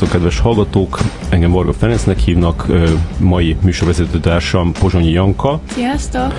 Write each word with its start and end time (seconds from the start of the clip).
Szervusztok, 0.00 0.22
kedves 0.22 0.40
hallgatók! 0.40 0.98
Engem 1.28 1.50
Varga 1.50 1.72
Ferencnek 1.72 2.18
hívnak, 2.18 2.66
mai 3.18 3.56
műsorvezetőtársam 3.62 4.72
Pozsonyi 4.72 5.10
Janka. 5.10 5.60
Sziasztok! 5.72 6.34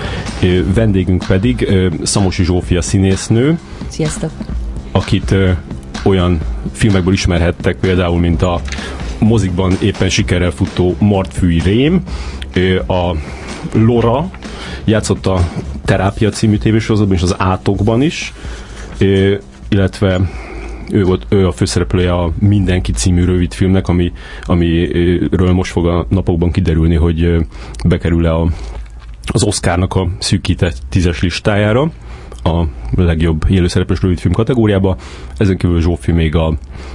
Vendégünk 0.74 1.24
pedig 1.26 1.68
Szamosi 2.02 2.44
Zsófia 2.44 2.82
színésznő. 2.82 3.58
Sziasztok! 3.88 4.30
Akit 4.92 5.34
olyan 6.04 6.40
filmekből 6.72 7.12
ismerhettek, 7.12 7.76
például, 7.76 8.18
mint 8.18 8.42
a 8.42 8.60
mozikban 9.18 9.76
éppen 9.80 10.08
sikerrel 10.08 10.50
futó 10.50 10.96
Martfűi 10.98 11.60
Rém, 11.60 12.02
a 12.86 13.10
Lora, 13.72 14.30
játszott 14.84 15.26
a 15.26 15.48
Terápia 15.84 16.30
című 16.30 16.56
tévésorozatban 16.56 17.16
és 17.16 17.22
az 17.22 17.34
Átokban 17.38 18.02
is, 18.02 18.32
illetve 19.68 20.20
ő 20.90 21.04
volt 21.04 21.26
ő 21.28 21.46
a 21.46 21.52
főszereplője 21.52 22.12
a 22.12 22.32
Mindenki 22.38 22.92
című 22.92 23.24
rövid 23.24 23.52
filmnek, 23.52 23.88
ami, 23.88 24.12
amiről 24.42 25.52
most 25.52 25.72
fog 25.72 25.86
a 25.86 26.06
napokban 26.08 26.50
kiderülni, 26.50 26.94
hogy 26.94 27.36
bekerül-e 27.84 28.34
a, 28.34 28.48
az 29.32 29.42
Oscarnak 29.42 29.94
a 29.94 30.08
szűkített 30.18 30.76
tízes 30.88 31.22
listájára 31.22 31.90
a 32.42 32.64
legjobb 32.94 33.44
élőszereplős 33.48 34.02
rövidfilm 34.02 34.34
kategóriába. 34.34 34.96
Ezen 35.36 35.56
kívül 35.56 35.80
Zsófi 35.80 36.12
még 36.12 36.34
a 36.34 36.54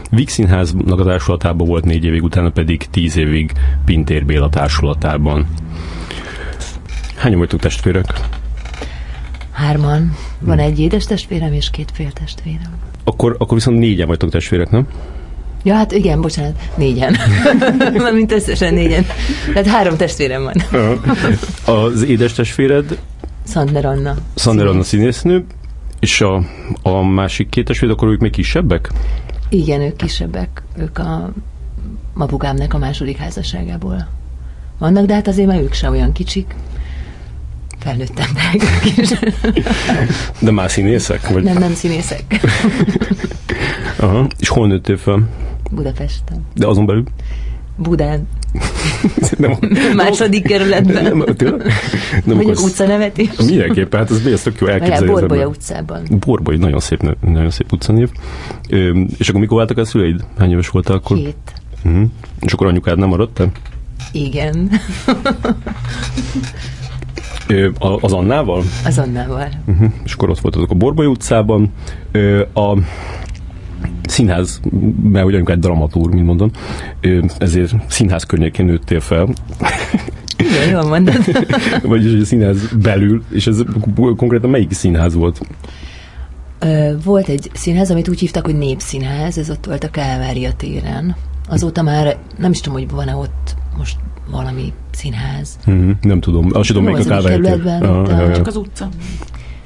Víg 0.09 0.29
Színháznak 0.29 0.99
a 0.99 1.03
társulatában 1.03 1.67
volt 1.67 1.85
négy 1.85 2.03
évig, 2.03 2.23
utána 2.23 2.49
pedig 2.49 2.85
tíz 2.89 3.17
évig 3.17 3.51
Pintér 3.85 4.25
Béla 4.25 4.49
társulatában. 4.49 5.47
Hányan 7.15 7.39
vagytok 7.39 7.59
testvérek? 7.59 8.05
Hárman. 9.51 10.15
Van 10.39 10.59
egy 10.59 10.79
édes 10.79 11.05
testvérem 11.05 11.53
és 11.53 11.69
két 11.69 11.91
féltestvérem. 11.93 12.71
Akkor, 13.07 13.35
akkor 13.39 13.57
viszont 13.57 13.79
négyen 13.79 14.07
vagytok 14.07 14.29
testvérek, 14.29 14.69
nem? 14.69 14.87
Ja, 15.63 15.75
hát 15.75 15.91
igen, 15.91 16.21
bocsánat, 16.21 16.59
négyen. 16.75 17.15
Mint 18.13 18.31
összesen 18.31 18.73
négyen. 18.73 19.05
Tehát 19.53 19.67
három 19.67 19.97
testvérem 19.97 20.43
van. 20.43 20.55
Az 21.75 22.03
édes 22.03 22.33
testvéred? 22.33 22.97
Szandner 23.43 23.85
Anna. 23.85 24.15
Szandner 24.35 24.65
Anna 24.65 24.83
színésznő. 24.83 25.45
És 25.99 26.21
a, 26.21 26.43
a 26.81 27.01
másik 27.01 27.49
két 27.49 27.65
testvéred, 27.65 27.95
akkor 27.95 28.07
ők 28.07 28.19
még 28.19 28.31
kisebbek? 28.31 28.91
Igen, 29.49 29.81
ők 29.81 29.95
kisebbek. 29.95 30.63
Ők 30.77 30.97
a 30.97 31.33
mapukámnak 32.13 32.73
a 32.73 32.77
második 32.77 33.17
házasságából 33.17 34.07
vannak, 34.77 35.05
de 35.05 35.13
hát 35.13 35.27
azért 35.27 35.47
már 35.47 35.61
ők 35.61 35.73
sem 35.73 35.91
olyan 35.91 36.11
kicsik 36.11 36.55
felnőtt 37.87 38.19
emberek 38.19 38.97
is. 38.97 39.09
De 40.45 40.51
már 40.51 40.71
színészek? 40.71 41.29
Vagy? 41.29 41.43
Nem, 41.43 41.57
nem 41.57 41.73
színészek. 41.73 42.23
Aha. 43.99 44.27
És 44.39 44.47
hol 44.47 44.67
nőttél 44.67 44.97
fel? 44.97 45.29
Budapesten. 45.71 46.45
De 46.55 46.67
azon 46.67 46.85
belül? 46.85 47.03
Budán. 47.75 48.27
nem, 49.37 49.57
Második 49.95 50.43
kerületben. 50.43 51.03
Nem, 51.03 51.17
nem, 51.17 51.57
nem 52.25 52.35
Mondjuk 52.35 52.59
utcanevet 52.59 53.17
is. 53.17 53.29
Mindenképpen, 53.37 53.99
hát 53.99 54.11
ez, 54.11 54.25
ez 54.25 54.41
tök 54.41 54.59
jó 54.59 54.67
elképzelni. 54.67 55.07
Borbolya 55.07 55.47
utcában. 55.47 56.01
Borbolya, 56.09 56.59
nagyon 56.59 56.79
szép, 56.79 57.15
nagyon 57.21 57.49
szép 57.49 57.71
utcanév. 57.71 58.09
És 59.17 59.29
akkor 59.29 59.41
mikor 59.41 59.57
váltak 59.57 59.77
a 59.77 59.85
szüleid? 59.85 60.25
Hány 60.37 60.51
éves 60.51 60.69
voltál 60.69 60.95
akkor? 60.95 61.17
Két. 61.17 61.53
Uh-huh. 61.85 62.09
És 62.39 62.53
akkor 62.53 62.67
anyukád 62.67 62.97
nem 62.97 63.09
maradt 63.09 63.33
te? 63.33 63.51
Igen. 64.11 64.71
Az 68.01 68.13
Annával? 68.13 68.63
Az 68.85 68.97
Annával. 68.97 69.49
Uh-huh. 69.67 69.91
És 70.03 70.13
akkor 70.13 70.29
ott 70.29 70.39
voltatok 70.39 70.71
a 70.71 70.75
Borboly 70.75 71.05
utcában. 71.05 71.71
A 72.53 72.77
színház, 74.03 74.59
mert 75.03 75.25
ugye 75.25 75.41
egy 75.45 75.59
dramatúr, 75.59 76.13
mint 76.13 76.25
mondom, 76.25 76.51
ezért 77.37 77.75
színház 77.87 78.23
környékén 78.23 78.65
nőttél 78.65 78.99
fel. 78.99 79.27
Igen, 80.37 80.69
jól 80.69 80.83
mondod. 80.83 81.15
Vagyis 81.83 82.21
a 82.21 82.25
színház 82.25 82.67
belül, 82.81 83.23
és 83.31 83.47
ez 83.47 83.63
konkrétan 83.95 84.49
melyik 84.49 84.71
színház 84.71 85.13
volt? 85.13 85.41
Volt 87.03 87.27
egy 87.27 87.49
színház, 87.53 87.91
amit 87.91 88.09
úgy 88.09 88.19
hívtak, 88.19 88.45
hogy 88.45 88.57
Népszínház, 88.57 89.37
ez 89.37 89.49
ott 89.49 89.65
volt 89.65 89.83
a 89.83 89.89
Kálvária 89.89 90.53
téren. 90.53 91.15
Azóta 91.49 91.81
már 91.81 92.17
nem 92.37 92.51
is 92.51 92.61
tudom, 92.61 92.79
hogy 92.79 92.89
van-e 92.89 93.15
ott 93.15 93.55
most 93.77 93.97
valami 94.31 94.73
színház. 94.97 95.57
Mm-hmm, 95.69 95.91
nem 96.01 96.19
tudom, 96.19 96.49
azt 96.53 96.67
tudom, 96.67 96.83
melyik 96.83 97.05
a 97.05 97.09
káválykerületben. 97.09 97.81
Ah, 97.81 98.35
csak 98.35 98.47
az 98.47 98.55
utca. 98.55 98.89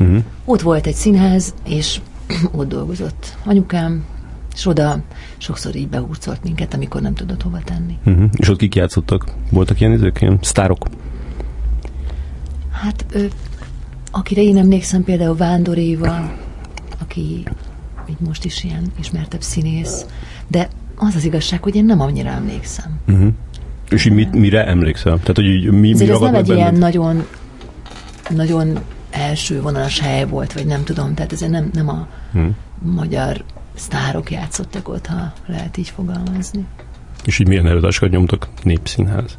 Mm-hmm. 0.04 0.18
Ott 0.46 0.62
volt 0.62 0.88
egy 0.88 0.94
színház, 0.94 1.54
és 1.68 2.02
ott 2.58 2.68
dolgozott 2.68 3.38
anyukám, 3.44 4.04
és 4.54 4.66
oda 4.66 5.02
sokszor 5.38 5.76
így 5.76 5.88
behúzolt 5.88 6.44
minket, 6.44 6.74
amikor 6.74 7.02
nem 7.02 7.14
tudott 7.14 7.42
hova 7.42 7.60
tenni. 7.64 7.98
Uh-huh. 8.06 8.30
És 8.36 8.50
ott 8.50 8.58
kik 8.58 8.76
játszottak? 8.76 9.34
Voltak 9.50 9.80
ilyen 9.80 9.92
idők, 9.92 10.22
ilyen 10.22 10.38
sztárok? 10.42 10.86
Hát, 12.72 13.06
ö, 13.12 13.26
akire 14.12 14.42
én 14.42 14.58
emlékszem, 14.58 15.04
például 15.04 15.36
Vándor 15.36 15.78
Éva, 15.78 16.32
aki 17.00 17.44
így 18.10 18.20
most 18.20 18.46
is 18.46 18.64
ilyen 18.64 18.92
ismertebb 19.00 19.42
színész, 19.42 20.06
de 20.48 20.68
az 20.96 21.16
az 21.16 21.24
igazság, 21.24 21.64
hogy 21.64 21.76
én 21.76 21.86
nem 21.86 22.00
annyira 22.00 22.30
emlékszem. 22.30 23.00
Uh-huh. 23.08 23.34
És 23.92 24.06
így 24.06 24.14
mit, 24.14 24.36
mire 24.36 24.66
emlékszel? 24.66 25.20
Tehát, 25.20 25.36
hogy 25.36 25.46
így, 25.46 25.72
mi, 25.72 25.94
mi 25.94 26.10
ez 26.10 26.20
nem 26.20 26.36
egy 26.36 26.50
ilyen 26.50 26.76
nagyon, 26.76 27.26
nagyon 28.30 28.80
első 29.10 29.62
vonalas 29.62 30.00
hely 30.00 30.26
volt, 30.26 30.54
vagy 30.54 30.66
nem 30.66 30.84
tudom, 30.84 31.14
tehát 31.14 31.32
ez 31.32 31.40
nem, 31.40 31.70
nem 31.74 31.90
a 31.90 32.08
hmm. 32.32 32.56
magyar 32.80 33.44
sztárok 33.76 34.32
játszottak 34.32 34.90
ott, 34.90 35.06
ha 35.06 35.34
lehet 35.46 35.78
így 35.78 35.90
fogalmazni. 35.90 36.66
És 37.26 37.40
így 37.40 37.48
milyen 37.48 37.68
előadásokat 37.68 38.10
nyomtak? 38.10 38.48
Népszínház. 38.64 39.38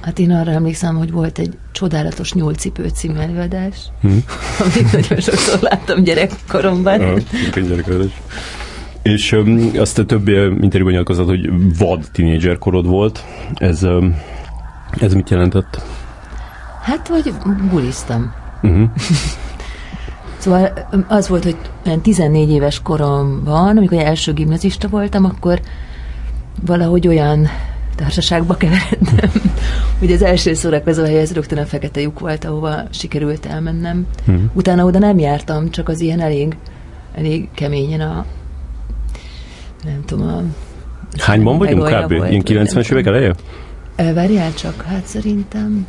Hát 0.00 0.18
én 0.18 0.30
arra 0.30 0.50
emlékszem, 0.50 0.96
hogy 0.96 1.10
volt 1.10 1.38
egy 1.38 1.58
csodálatos 1.72 2.32
nyúlcipő 2.32 2.88
című 2.88 3.18
előadás, 3.18 3.76
hmm. 4.00 4.24
amit 4.58 4.92
nagyon 4.92 5.20
sokszor 5.20 5.60
láttam 5.60 6.02
gyerekkoromban. 6.02 7.00
Aha, 7.00 7.18
gyerekkoromban. 7.54 8.12
És 9.02 9.32
um, 9.32 9.70
azt 9.76 9.98
a 9.98 10.04
több 10.04 10.28
interjúban 10.28 10.92
nyilatkozott, 10.92 11.26
hogy 11.26 11.50
vad 11.78 12.04
tínédzser 12.12 12.58
korod 12.58 12.86
volt. 12.86 13.24
Ez, 13.54 13.82
um, 13.82 14.16
ez 15.00 15.14
mit 15.14 15.30
jelentett? 15.30 15.82
Hát, 16.82 17.08
hogy 17.08 17.32
buliztam. 17.70 18.32
Uh-huh. 18.62 18.90
szóval 20.38 20.88
az 21.08 21.28
volt, 21.28 21.44
hogy 21.44 21.56
14 22.02 22.50
éves 22.50 22.82
koromban, 22.82 23.76
amikor 23.76 23.98
első 23.98 24.32
gimnazista 24.32 24.88
voltam, 24.88 25.24
akkor 25.24 25.60
valahogy 26.66 27.08
olyan 27.08 27.48
társaságba 27.94 28.54
keveredtem, 28.54 29.30
hogy 29.98 30.12
az 30.12 30.22
első 30.22 30.54
szórakozó 30.54 31.04
helyez 31.04 31.32
rögtön 31.32 31.58
a 31.58 31.64
fekete 31.64 32.00
lyuk 32.00 32.18
volt, 32.18 32.44
ahova 32.44 32.82
sikerült 32.90 33.46
elmennem. 33.46 34.06
Uh-huh. 34.20 34.42
Utána 34.52 34.84
oda 34.84 34.98
nem 34.98 35.18
jártam, 35.18 35.70
csak 35.70 35.88
az 35.88 36.00
ilyen 36.00 36.20
elég, 36.20 36.56
elég 37.14 37.48
keményen 37.54 38.00
a 38.00 38.24
nem 39.84 40.02
tudom, 40.06 40.28
a... 40.28 40.42
Hányban 41.18 41.58
vagyunk 41.58 41.88
kb? 41.88 42.10
Ilyen 42.10 42.42
90-es 42.44 42.92
évek 42.92 43.06
eleje? 43.06 43.34
Várjál 43.96 44.54
csak, 44.54 44.82
hát 44.82 45.04
szerintem 45.04 45.86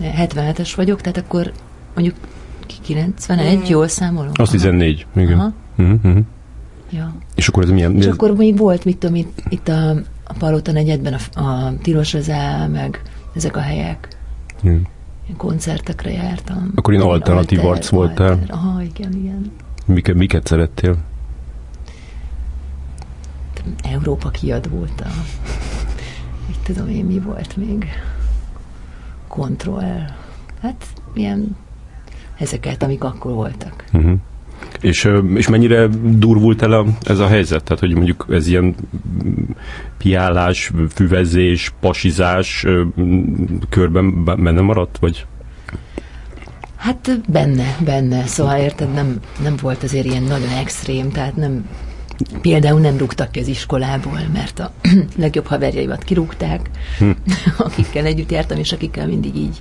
77-es 0.00 0.72
vagyok, 0.76 1.00
tehát 1.00 1.18
akkor 1.18 1.52
mondjuk 1.94 2.16
91, 2.82 3.58
mm. 3.58 3.62
jól 3.68 3.88
számolom? 3.88 4.32
Az 4.34 4.50
14, 4.50 5.06
igen. 5.16 5.38
Aha. 5.38 5.52
Uh-huh. 5.76 6.18
Ja. 6.90 7.14
És 7.34 7.48
akkor 7.48 7.62
ez 7.62 7.70
milyen? 7.70 7.96
És 7.96 8.06
akkor 8.06 8.36
még 8.36 8.56
volt, 8.56 8.84
mit 8.84 8.98
tudom, 8.98 9.16
itt, 9.16 9.42
itt 9.48 9.68
a, 9.68 9.90
a 10.24 10.32
Palota 10.38 10.72
negyedben 10.72 11.14
a, 11.34 11.40
a 11.40 11.72
Tilos 11.82 12.12
Rezá, 12.12 12.66
meg 12.66 13.02
ezek 13.34 13.56
a 13.56 13.60
helyek. 13.60 14.08
Mm. 14.66 14.76
koncertekre 15.36 16.10
jártam. 16.10 16.72
Akkor 16.74 16.94
én 16.94 17.00
alternatív 17.00 17.64
arc 17.64 17.88
voltál. 17.88 18.38
Aha, 18.48 18.82
igen, 18.82 19.12
igen. 19.12 19.52
Miket, 19.86 20.14
miket 20.14 20.46
szerettél? 20.46 20.96
Európa 23.82 24.28
kiadóta. 24.28 25.06
Mit 26.46 26.58
tudom 26.62 26.88
én, 26.88 27.04
mi 27.04 27.18
volt 27.18 27.56
még? 27.56 27.86
Kontroll. 29.28 30.04
Hát 30.62 30.86
ilyen 31.14 31.56
ezeket, 32.38 32.82
amik 32.82 33.04
akkor 33.04 33.32
voltak. 33.32 33.84
Uh-huh. 33.92 34.18
És, 34.80 35.08
és 35.34 35.48
mennyire 35.48 35.86
durvult 36.02 36.62
el 36.62 36.72
a, 36.72 36.84
ez 37.02 37.18
a 37.18 37.26
helyzet? 37.26 37.64
Tehát, 37.64 37.80
hogy 37.80 37.94
mondjuk 37.94 38.26
ez 38.30 38.46
ilyen 38.46 38.74
piálás, 39.98 40.72
füvezés, 40.88 41.72
pasizás 41.80 42.66
körben 43.68 44.24
benne 44.24 44.60
maradt, 44.60 44.98
vagy? 44.98 45.26
Hát 46.76 47.20
benne, 47.28 47.76
benne. 47.84 48.26
Szóval 48.26 48.58
érted, 48.58 48.92
nem, 48.92 49.20
nem 49.42 49.54
volt 49.60 49.82
azért 49.82 50.06
ilyen 50.06 50.22
nagyon 50.22 50.48
extrém, 50.48 51.10
tehát 51.10 51.36
nem, 51.36 51.68
Például 52.40 52.80
nem 52.80 52.96
rúgtak 52.96 53.30
ki 53.30 53.40
az 53.40 53.46
iskolából, 53.46 54.20
mert 54.32 54.58
a 54.58 54.72
legjobb 55.16 55.46
haverjaimat 55.46 56.04
kirúgták, 56.04 56.70
hm. 56.98 57.10
akikkel 57.66 58.04
együtt 58.04 58.30
jártam, 58.30 58.58
és 58.58 58.72
akikkel 58.72 59.06
mindig 59.06 59.36
így 59.36 59.60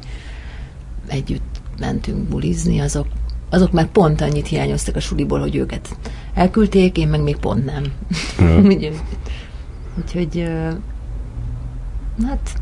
együtt 1.07 1.61
mentünk 1.79 2.27
bulizni, 2.27 2.79
azok, 2.79 3.07
azok 3.49 3.71
már 3.71 3.87
pont 3.87 4.21
annyit 4.21 4.47
hiányoztak 4.47 4.95
a 4.95 4.99
suliból, 4.99 5.39
hogy 5.39 5.55
őket 5.55 5.95
elküldték, 6.33 6.97
én 6.97 7.07
meg 7.07 7.21
még 7.21 7.35
pont 7.35 7.65
nem. 7.65 7.83
Hm. 8.37 8.71
Úgyhogy 9.99 10.49
hát 12.27 12.61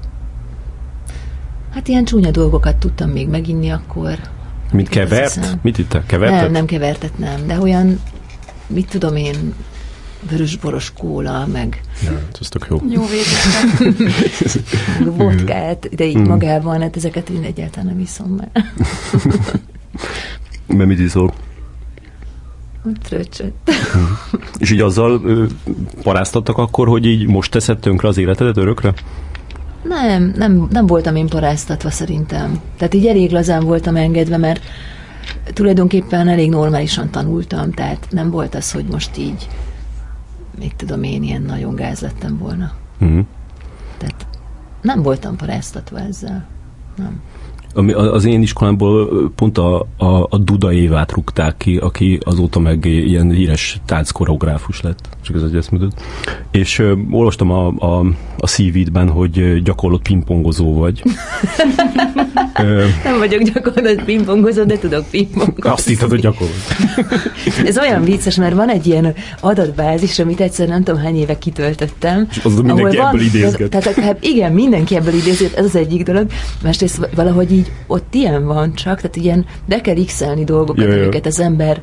hát 1.73 1.87
ilyen 1.87 2.05
csúnya 2.05 2.31
dolgokat 2.31 2.75
tudtam 2.75 3.09
még 3.09 3.27
meginni 3.27 3.69
akkor. 3.69 4.19
Mint 4.71 4.89
kevert? 4.89 5.63
Mit 5.63 5.77
itt 5.77 6.05
Kevertet? 6.05 6.41
Nem, 6.41 6.51
nem 6.51 6.65
kevertet 6.65 7.17
nem, 7.17 7.47
de 7.47 7.59
olyan, 7.59 7.99
mit 8.67 8.89
tudom 8.89 9.15
én, 9.15 9.53
vörösboros 10.29 10.93
kóla, 10.97 11.45
meg... 11.45 11.81
Ja, 12.03 12.21
ez 12.39 12.49
tök 12.49 12.67
jó. 12.69 12.81
Jó 12.89 13.01
vodkát, 15.17 15.95
de 15.95 16.05
így 16.05 16.17
mm. 16.17 16.27
magában, 16.27 16.81
hát 16.81 16.95
ezeket 16.95 17.29
én 17.29 17.43
egyáltalán 17.43 17.85
nem 17.85 17.99
iszom 17.99 18.35
már. 18.35 18.65
Mert 20.77 20.89
mit 20.89 20.99
iszol? 20.99 21.33
Tröcsöt. 23.03 23.53
És 24.59 24.71
így 24.71 24.81
azzal 24.81 25.21
ö, 25.23 25.45
paráztattak 26.03 26.57
akkor, 26.57 26.87
hogy 26.87 27.05
így 27.05 27.27
most 27.27 27.51
teszed 27.51 27.79
tönkre 27.79 28.07
az 28.07 28.17
életedet 28.17 28.57
örökre? 28.57 28.93
Nem, 29.83 30.33
nem, 30.35 30.67
nem 30.71 30.85
voltam 30.85 31.15
én 31.15 31.27
paráztatva 31.27 31.89
szerintem. 31.89 32.61
Tehát 32.77 32.93
így 32.93 33.07
elég 33.07 33.31
lazán 33.31 33.63
voltam 33.63 33.95
engedve, 33.95 34.37
mert 34.37 34.61
tulajdonképpen 35.53 36.27
elég 36.27 36.49
normálisan 36.49 37.09
tanultam, 37.09 37.71
tehát 37.71 38.07
nem 38.09 38.29
volt 38.29 38.55
az, 38.55 38.71
hogy 38.71 38.85
most 38.85 39.17
így, 39.17 39.47
még 40.59 40.75
tudom 40.75 41.03
én, 41.03 41.23
ilyen 41.23 41.41
nagyon 41.41 41.75
gáz 41.75 41.99
lettem 41.99 42.37
volna. 42.37 42.71
Uh-huh. 42.99 43.25
Tehát 43.97 44.27
nem 44.81 45.01
voltam 45.01 45.35
paráztatva 45.35 45.99
ezzel. 45.99 46.47
Nem. 46.95 47.21
Ami 47.73 47.93
az 47.93 48.25
én 48.25 48.41
iskolámból 48.41 49.31
pont 49.35 49.57
a, 49.57 49.87
a, 49.97 50.27
a 50.29 50.37
Duda 50.37 50.73
Évát 50.73 51.11
rúgták 51.11 51.57
ki, 51.57 51.77
aki 51.77 52.19
azóta 52.25 52.59
meg 52.59 52.85
ilyen 52.85 53.31
híres 53.31 53.79
tánckoreográfus 53.85 54.81
lett, 54.81 54.99
csak 55.21 55.35
ez 55.35 55.41
egy 55.41 55.55
eszműdött. 55.55 56.01
És 56.51 56.79
ö, 56.79 56.93
olvastam 57.11 57.51
a, 57.51 57.67
a, 57.67 58.05
a 58.37 58.47
CV-ben, 58.47 59.09
hogy 59.09 59.63
gyakorlott 59.63 60.01
pingpongozó 60.01 60.73
vagy. 60.73 61.03
Nem 63.03 63.17
vagyok 63.17 63.41
gyakorlott 63.41 64.03
pingpongozó, 64.03 64.63
de 64.63 64.77
tudok 64.77 65.05
pingpongozni. 65.09 65.69
Azt 65.69 65.87
hittad, 65.87 66.09
hogy 66.09 66.19
gyakorlott. 66.19 66.75
ez 67.65 67.77
olyan 67.77 68.03
vicces, 68.03 68.35
mert 68.35 68.55
van 68.55 68.69
egy 68.69 68.87
ilyen 68.87 69.13
adatbázis, 69.39 70.19
amit 70.19 70.39
egyszer 70.39 70.67
nem 70.67 70.83
tudom 70.83 71.01
hány 71.01 71.15
éve 71.15 71.37
kitöltöttem. 71.37 72.27
És 72.29 72.43
az 72.43 72.55
mindenki 72.55 72.97
van, 72.97 73.07
ebből 73.07 73.21
idézget. 73.21 73.69
Tehát, 73.69 73.93
hát 73.93 74.23
igen, 74.23 74.51
mindenki 74.51 74.95
ebből 74.95 75.13
idézget, 75.13 75.53
ez 75.53 75.65
az 75.65 75.75
egyik 75.75 76.03
dolog. 76.03 76.27
Másrészt 76.63 77.09
valahogy 77.15 77.51
így 77.59 77.71
ott 77.87 78.13
ilyen 78.13 78.45
van 78.45 78.73
csak, 78.73 78.95
tehát 79.01 79.15
ilyen 79.15 79.45
be 79.65 79.81
kell 79.81 80.05
x 80.05 80.23
dolgokat, 80.45 80.85
Jaj, 80.85 81.01
amiket 81.01 81.25
az 81.25 81.39
ember 81.39 81.81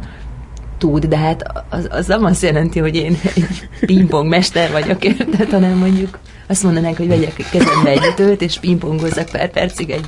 tud, 0.78 1.06
de 1.06 1.16
hát 1.16 1.64
az, 1.70 1.88
az 1.90 2.06
nem 2.06 2.24
azt 2.24 2.42
jelenti, 2.42 2.78
hogy 2.78 2.94
én 2.94 3.18
egy 3.34 3.68
pingpong 3.86 4.28
mester 4.28 4.70
vagyok, 4.70 5.04
érted, 5.04 5.50
hanem 5.50 5.78
mondjuk 5.78 6.18
azt 6.46 6.62
mondanánk, 6.62 6.96
hogy 6.96 7.08
vegyek 7.08 7.34
kezembe 7.50 7.90
egy 7.90 8.06
ütőt, 8.12 8.42
és 8.42 8.58
pingpongozzak 8.58 9.28
pár 9.30 9.50
percig 9.50 9.90
egy, 9.90 10.06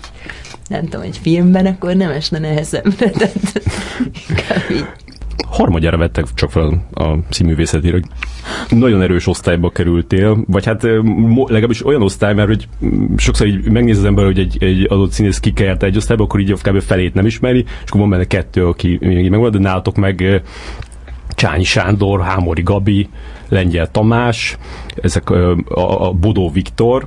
nem 0.68 0.82
tudom, 0.82 1.00
egy 1.00 1.18
filmben, 1.22 1.66
akkor 1.66 1.94
nem 1.94 2.10
esne 2.10 2.38
nehezembre, 2.38 3.10
tehát 3.10 3.62
inkább 4.28 4.70
így 4.70 4.86
harmadjára 5.46 5.96
vettek 5.96 6.26
csak 6.34 6.50
fel 6.50 6.86
a 6.94 7.14
színművészetére, 7.30 8.00
nagyon 8.68 9.02
erős 9.02 9.26
osztályba 9.26 9.70
kerültél, 9.70 10.44
vagy 10.46 10.64
hát 10.64 10.82
legalábbis 11.46 11.86
olyan 11.86 12.02
osztály, 12.02 12.34
mert 12.34 12.48
hogy 12.48 12.68
sokszor 13.16 13.46
így 13.46 13.70
megnéz 13.70 13.98
az 13.98 14.04
ember, 14.04 14.24
hogy 14.24 14.38
egy, 14.38 14.56
egy 14.60 14.86
adott 14.88 15.10
színész 15.10 15.38
kikelt 15.38 15.82
egy 15.82 15.96
osztályba, 15.96 16.24
akkor 16.24 16.40
így 16.40 16.52
kb. 16.52 16.80
felét 16.80 17.14
nem 17.14 17.26
ismeri, 17.26 17.58
és 17.58 17.88
akkor 17.88 18.00
van 18.00 18.10
benne 18.10 18.24
kettő, 18.24 18.66
aki 18.66 18.98
még 19.00 19.30
megvan, 19.30 19.50
de 19.50 19.58
nálatok 19.58 19.96
meg 19.96 20.42
Csányi 21.34 21.64
Sándor, 21.64 22.20
Hámori 22.20 22.62
Gabi, 22.62 23.08
Lengyel 23.48 23.90
Tamás, 23.90 24.56
ezek 25.02 25.30
a, 25.30 25.56
a 26.08 26.12
Bodó 26.12 26.50
Viktor, 26.50 27.06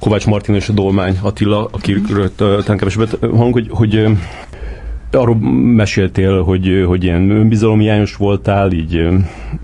Kovács 0.00 0.26
Martin 0.26 0.54
és 0.54 0.68
a 0.68 0.72
Dolmány 0.72 1.18
Attila, 1.20 1.68
akiről 1.72 2.34
talán 2.34 2.76
kevesebbet 2.76 3.18
hang, 3.20 3.52
hogy, 3.52 3.66
hogy 3.70 4.06
arról 5.14 5.36
meséltél, 5.74 6.42
hogy, 6.42 6.84
hogy 6.86 7.04
ilyen 7.04 7.30
önbizalomhiányos 7.30 8.16
voltál, 8.16 8.72
így, 8.72 9.08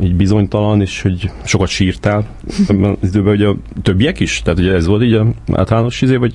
így 0.02 0.14
bizonytalan, 0.14 0.80
és 0.80 1.02
hogy 1.02 1.30
sokat 1.44 1.68
sírtál 1.68 2.26
ebben 2.68 2.96
az 3.00 3.08
időben, 3.08 3.36
hogy 3.36 3.42
a 3.42 3.56
többiek 3.82 4.20
is? 4.20 4.42
Tehát 4.42 4.58
ugye 4.58 4.72
ez 4.72 4.86
volt 4.86 5.02
így 5.02 5.12
a 5.12 5.26
általános 5.52 6.02
izé, 6.02 6.16
vagy, 6.16 6.34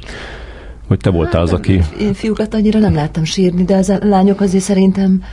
vagy 0.88 0.98
te 0.98 1.10
voltál 1.10 1.42
az, 1.42 1.54
aki... 1.54 1.82
Én 2.00 2.14
fiúkat 2.14 2.54
annyira 2.54 2.80
nem 2.80 2.94
láttam 2.94 3.24
sírni, 3.24 3.64
de 3.64 3.76
az 3.76 3.90
a 3.90 3.98
lányok 4.02 4.42
azért 4.42 4.64
szerintem 4.64 5.24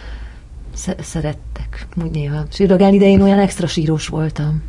szerettek 1.00 1.86
úgy 2.02 2.10
néha 2.10 2.44
sírogálni, 2.50 2.98
de 2.98 3.06
én 3.06 3.22
olyan 3.22 3.38
extra 3.38 3.66
sírós 3.66 4.08
voltam. 4.08 4.62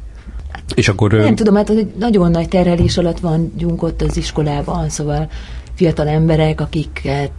És 0.76 0.88
akkor... 0.88 1.12
Nem 1.12 1.36
tudom, 1.36 1.56
hát 1.56 1.70
egy 1.70 1.94
nagyon 2.00 2.32
nagy 2.32 2.48
terhelés 2.48 2.98
alatt 2.98 3.20
vagyunk 3.20 3.84
ott 3.84 4.02
az 4.02 4.18
iskolában, 4.18 4.90
szóval 4.90 5.30
fiatal 5.74 6.08
emberek, 6.08 6.62
akiket 6.62 7.32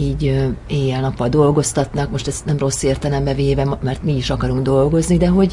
így 0.00 0.48
éjjel-nappal 0.66 1.28
dolgoztatnak, 1.28 2.10
most 2.10 2.26
ezt 2.26 2.44
nem 2.44 2.58
rossz 2.58 2.82
értelembe 2.82 3.34
véve, 3.34 3.76
mert 3.82 4.02
mi 4.02 4.16
is 4.16 4.30
akarunk 4.30 4.62
dolgozni, 4.62 5.16
de 5.16 5.28
hogy, 5.28 5.52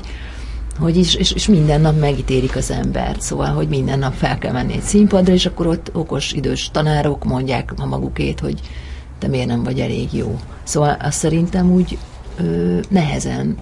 hogy 0.80 0.98
is, 0.98 1.16
és, 1.16 1.32
és 1.32 1.48
minden 1.48 1.82
nap 1.82 2.00
megítélik 2.00 2.56
az 2.56 2.72
embert, 2.72 3.22
szóval, 3.22 3.48
hogy 3.48 3.68
minden 3.68 4.00
nap 4.00 4.14
fel 4.14 4.38
kell 4.38 4.52
menni 4.52 4.74
egy 4.74 4.82
színpadra, 4.82 5.34
és 5.34 5.46
akkor 5.46 5.68
ott 5.68 5.90
okos 5.94 6.32
idős 6.32 6.70
tanárok 6.72 7.24
mondják 7.24 7.74
a 7.78 7.86
magukét, 7.86 8.40
hogy 8.40 8.60
te 9.20 9.28
miért 9.28 9.48
nem 9.48 9.64
vagy 9.64 9.80
elég 9.80 10.14
jó. 10.14 10.40
Szóval 10.64 10.98
azt 11.02 11.18
szerintem 11.18 11.72
úgy 11.72 11.98
ö, 12.38 12.80
nehezen, 12.90 13.58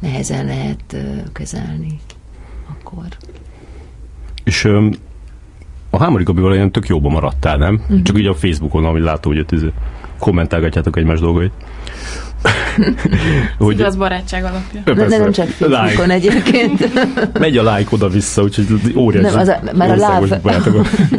nehezen 0.00 0.44
lehet 0.44 0.92
ö, 0.92 0.98
kezelni 1.32 2.00
akkor. 2.70 3.06
És 4.44 4.64
ö, 4.64 4.88
a 5.90 5.98
Hámori 5.98 6.24
Gabival 6.24 6.54
ilyen 6.54 6.72
tök 6.72 6.86
jóban 6.86 7.12
maradtál, 7.12 7.56
nem? 7.56 7.74
Uh-huh. 7.74 8.02
Csak 8.02 8.18
így 8.18 8.26
a 8.26 8.34
Facebookon, 8.34 8.84
amit 8.84 9.02
látó, 9.02 9.30
hogy 9.30 9.38
itt 9.38 9.52
kommentálgatjátok 10.18 10.96
egymás 10.96 11.20
dolgait. 11.20 11.52
hogy 13.58 13.80
az 13.80 13.96
barátság 13.96 14.44
alapja. 14.44 14.80
De, 14.84 14.94
de 14.94 15.18
nem 15.18 15.32
csak 15.32 15.46
Facebookon 15.46 16.08
like. 16.08 16.12
egyébként. 16.12 16.88
Megy 17.38 17.56
a 17.56 17.74
like 17.74 17.88
oda-vissza, 17.90 18.42
úgyhogy 18.42 18.66
óriási. 18.96 19.26
Nem, 19.26 19.38
az 19.38 19.48
a, 19.48 19.60
már 19.76 19.90
a 19.90 19.96
láb. 19.96 20.24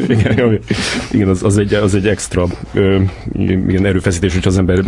igen, 0.08 0.60
igen 1.12 1.28
az, 1.28 1.44
az, 1.44 1.58
egy, 1.58 1.74
az 1.74 1.96
egy 1.96 2.08
extra 2.08 2.46
ö, 2.74 3.02
igen, 3.34 3.86
erőfeszítés, 3.86 4.34
hogy 4.34 4.48
az 4.48 4.58
ember 4.58 4.80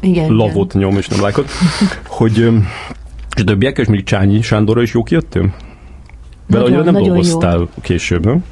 igen, 0.00 0.32
lavot 0.32 0.74
igen. 0.74 0.88
nyom 0.88 0.98
és 0.98 1.08
nem 1.08 1.20
lájkot. 1.20 1.50
Hogy 2.06 2.40
ö, 2.40 2.56
és 3.36 3.42
a 3.42 3.44
többiek, 3.44 3.78
és 3.78 3.86
még 3.86 4.04
Csányi 4.04 4.42
Sándorra 4.42 4.82
is 4.82 4.92
jó 4.92 5.02
kijöttél? 5.02 5.54
Vele 6.46 6.64
annyira 6.64 6.82
nem 6.82 6.94
dolgoztál 6.94 7.58
jó. 7.58 7.68
később, 7.80 8.24
nem? 8.24 8.44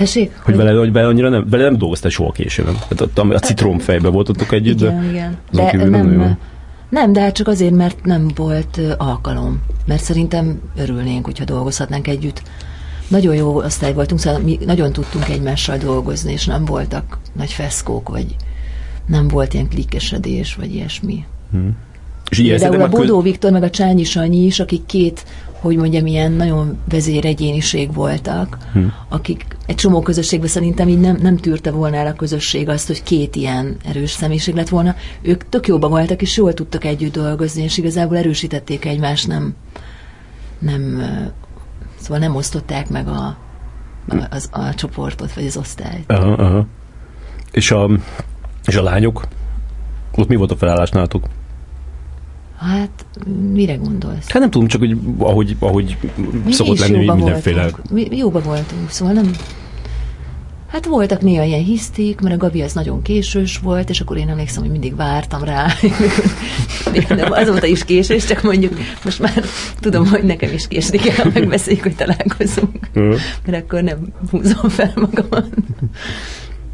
Tessék? 0.00 0.30
Hogy, 0.34 0.54
hogy... 0.54 0.64
vele, 0.64 0.78
hogy 0.78 0.92
vele 0.92 1.06
annyira 1.06 1.28
nem, 1.28 1.46
vele 1.50 1.62
nem 1.62 1.78
dolgoztál 1.78 2.10
soha 2.10 2.32
később? 2.32 2.78
Tehát 2.88 3.18
a, 3.18 3.34
a 3.34 3.38
citromfejbe 3.38 4.08
voltatok 4.08 4.52
együtt, 4.52 4.80
igen, 4.80 5.38
de... 5.50 5.62
Igen, 5.62 5.78
de 5.78 5.88
nem, 5.88 6.08
nem, 6.08 6.38
nem, 6.88 7.12
de 7.12 7.20
hát 7.20 7.34
csak 7.34 7.48
azért, 7.48 7.74
mert 7.74 8.04
nem 8.04 8.30
volt 8.34 8.80
alkalom. 8.96 9.62
Mert 9.86 10.02
szerintem 10.02 10.60
örülnénk, 10.76 11.24
hogyha 11.24 11.44
dolgozhatnánk 11.44 12.08
együtt. 12.08 12.42
Nagyon 13.08 13.34
jó 13.34 13.56
osztály 13.56 13.92
voltunk, 13.92 14.20
szóval 14.20 14.40
mi 14.40 14.58
nagyon 14.66 14.92
tudtunk 14.92 15.28
egymással 15.28 15.76
dolgozni, 15.76 16.32
és 16.32 16.46
nem 16.46 16.64
voltak 16.64 17.18
nagy 17.32 17.52
feszkók, 17.52 18.08
vagy 18.08 18.36
nem 19.06 19.28
volt 19.28 19.54
ilyen 19.54 19.68
klikkesedés, 19.68 20.54
vagy 20.54 20.74
ilyesmi. 20.74 21.24
Hmm. 21.50 21.76
És 22.30 22.42
Például 22.42 22.82
a 22.82 22.88
Bodó 22.88 23.14
köz... 23.14 23.24
Viktor, 23.24 23.52
meg 23.52 23.62
a 23.62 23.70
Csányi 23.70 24.04
Sanyi 24.04 24.44
is, 24.44 24.60
akik 24.60 24.86
két 24.86 25.24
hogy 25.60 25.76
mondjam, 25.76 26.06
ilyen 26.06 26.32
nagyon 26.32 26.78
vezéregyéniség 26.88 27.94
voltak, 27.94 28.58
hm. 28.72 28.84
akik 29.08 29.46
egy 29.66 29.74
csomó 29.74 30.00
közösségben 30.00 30.48
szerintem 30.48 30.88
így 30.88 31.00
nem, 31.00 31.18
nem 31.22 31.36
tűrte 31.36 31.70
volna 31.70 31.96
el 31.96 32.06
a 32.06 32.12
közösség 32.12 32.68
azt, 32.68 32.86
hogy 32.86 33.02
két 33.02 33.36
ilyen 33.36 33.76
erős 33.84 34.10
személyiség 34.10 34.54
lett 34.54 34.68
volna. 34.68 34.94
Ők 35.22 35.48
tök 35.48 35.66
jóban 35.66 35.90
voltak, 35.90 36.22
és 36.22 36.36
jól 36.36 36.54
tudtak 36.54 36.84
együtt 36.84 37.12
dolgozni, 37.12 37.62
és 37.62 37.78
igazából 37.78 38.16
erősítették 38.16 38.84
egymást, 38.84 39.26
nem, 39.26 39.54
nem 40.58 41.02
szóval 42.00 42.18
nem 42.18 42.36
osztották 42.36 42.88
meg 42.88 43.08
a, 43.08 43.36
a, 44.08 44.26
az, 44.30 44.48
a 44.52 44.74
csoportot, 44.74 45.32
vagy 45.32 45.46
az 45.46 45.56
osztályt. 45.56 46.10
Aha, 46.10 46.32
aha. 46.32 46.66
És, 47.50 47.70
a, 47.70 47.90
és 48.64 48.76
a 48.76 48.82
lányok? 48.82 49.26
Ott 50.14 50.28
mi 50.28 50.36
volt 50.36 50.50
a 50.50 50.56
felállás 50.56 50.90
nálatok? 50.90 51.26
Hát, 52.60 53.06
mire 53.52 53.74
gondolsz? 53.74 54.30
Hát 54.30 54.40
nem 54.40 54.50
tudom, 54.50 54.68
csak 54.68 54.80
hogy 54.80 54.96
ahogy, 55.18 55.56
ahogy 55.58 55.96
mi 56.44 56.52
szokott 56.52 56.78
lenni 56.78 57.06
mindenféle... 57.06 57.62
Voltunk. 57.62 57.90
Mi 57.90 58.16
jóba 58.16 58.40
voltunk, 58.40 58.90
szóval 58.90 59.14
nem... 59.14 59.30
Hát 60.66 60.86
voltak 60.86 61.20
néha 61.20 61.42
ilyen 61.42 61.64
hisztik, 61.64 62.20
mert 62.20 62.34
a 62.34 62.38
Gabi 62.38 62.62
az 62.62 62.72
nagyon 62.72 63.02
késős 63.02 63.58
volt, 63.58 63.90
és 63.90 64.00
akkor 64.00 64.16
én 64.16 64.28
emlékszem, 64.28 64.62
hogy 64.62 64.70
mindig 64.70 64.96
vártam 64.96 65.44
rá. 65.44 65.66
nem, 67.08 67.32
azóta 67.32 67.66
is 67.66 67.84
késős, 67.84 68.24
csak 68.24 68.42
mondjuk 68.42 68.72
most 69.04 69.18
már 69.18 69.44
tudom, 69.80 70.06
hogy 70.06 70.24
nekem 70.24 70.52
is 70.52 70.68
késni 70.68 70.98
kell, 70.98 71.30
megbeszéljük, 71.32 71.82
hogy 71.82 71.96
találkozunk. 71.96 72.88
mert 73.46 73.64
akkor 73.64 73.82
nem 73.82 73.98
húzom 74.30 74.68
fel 74.68 74.92
magamat. 74.94 75.48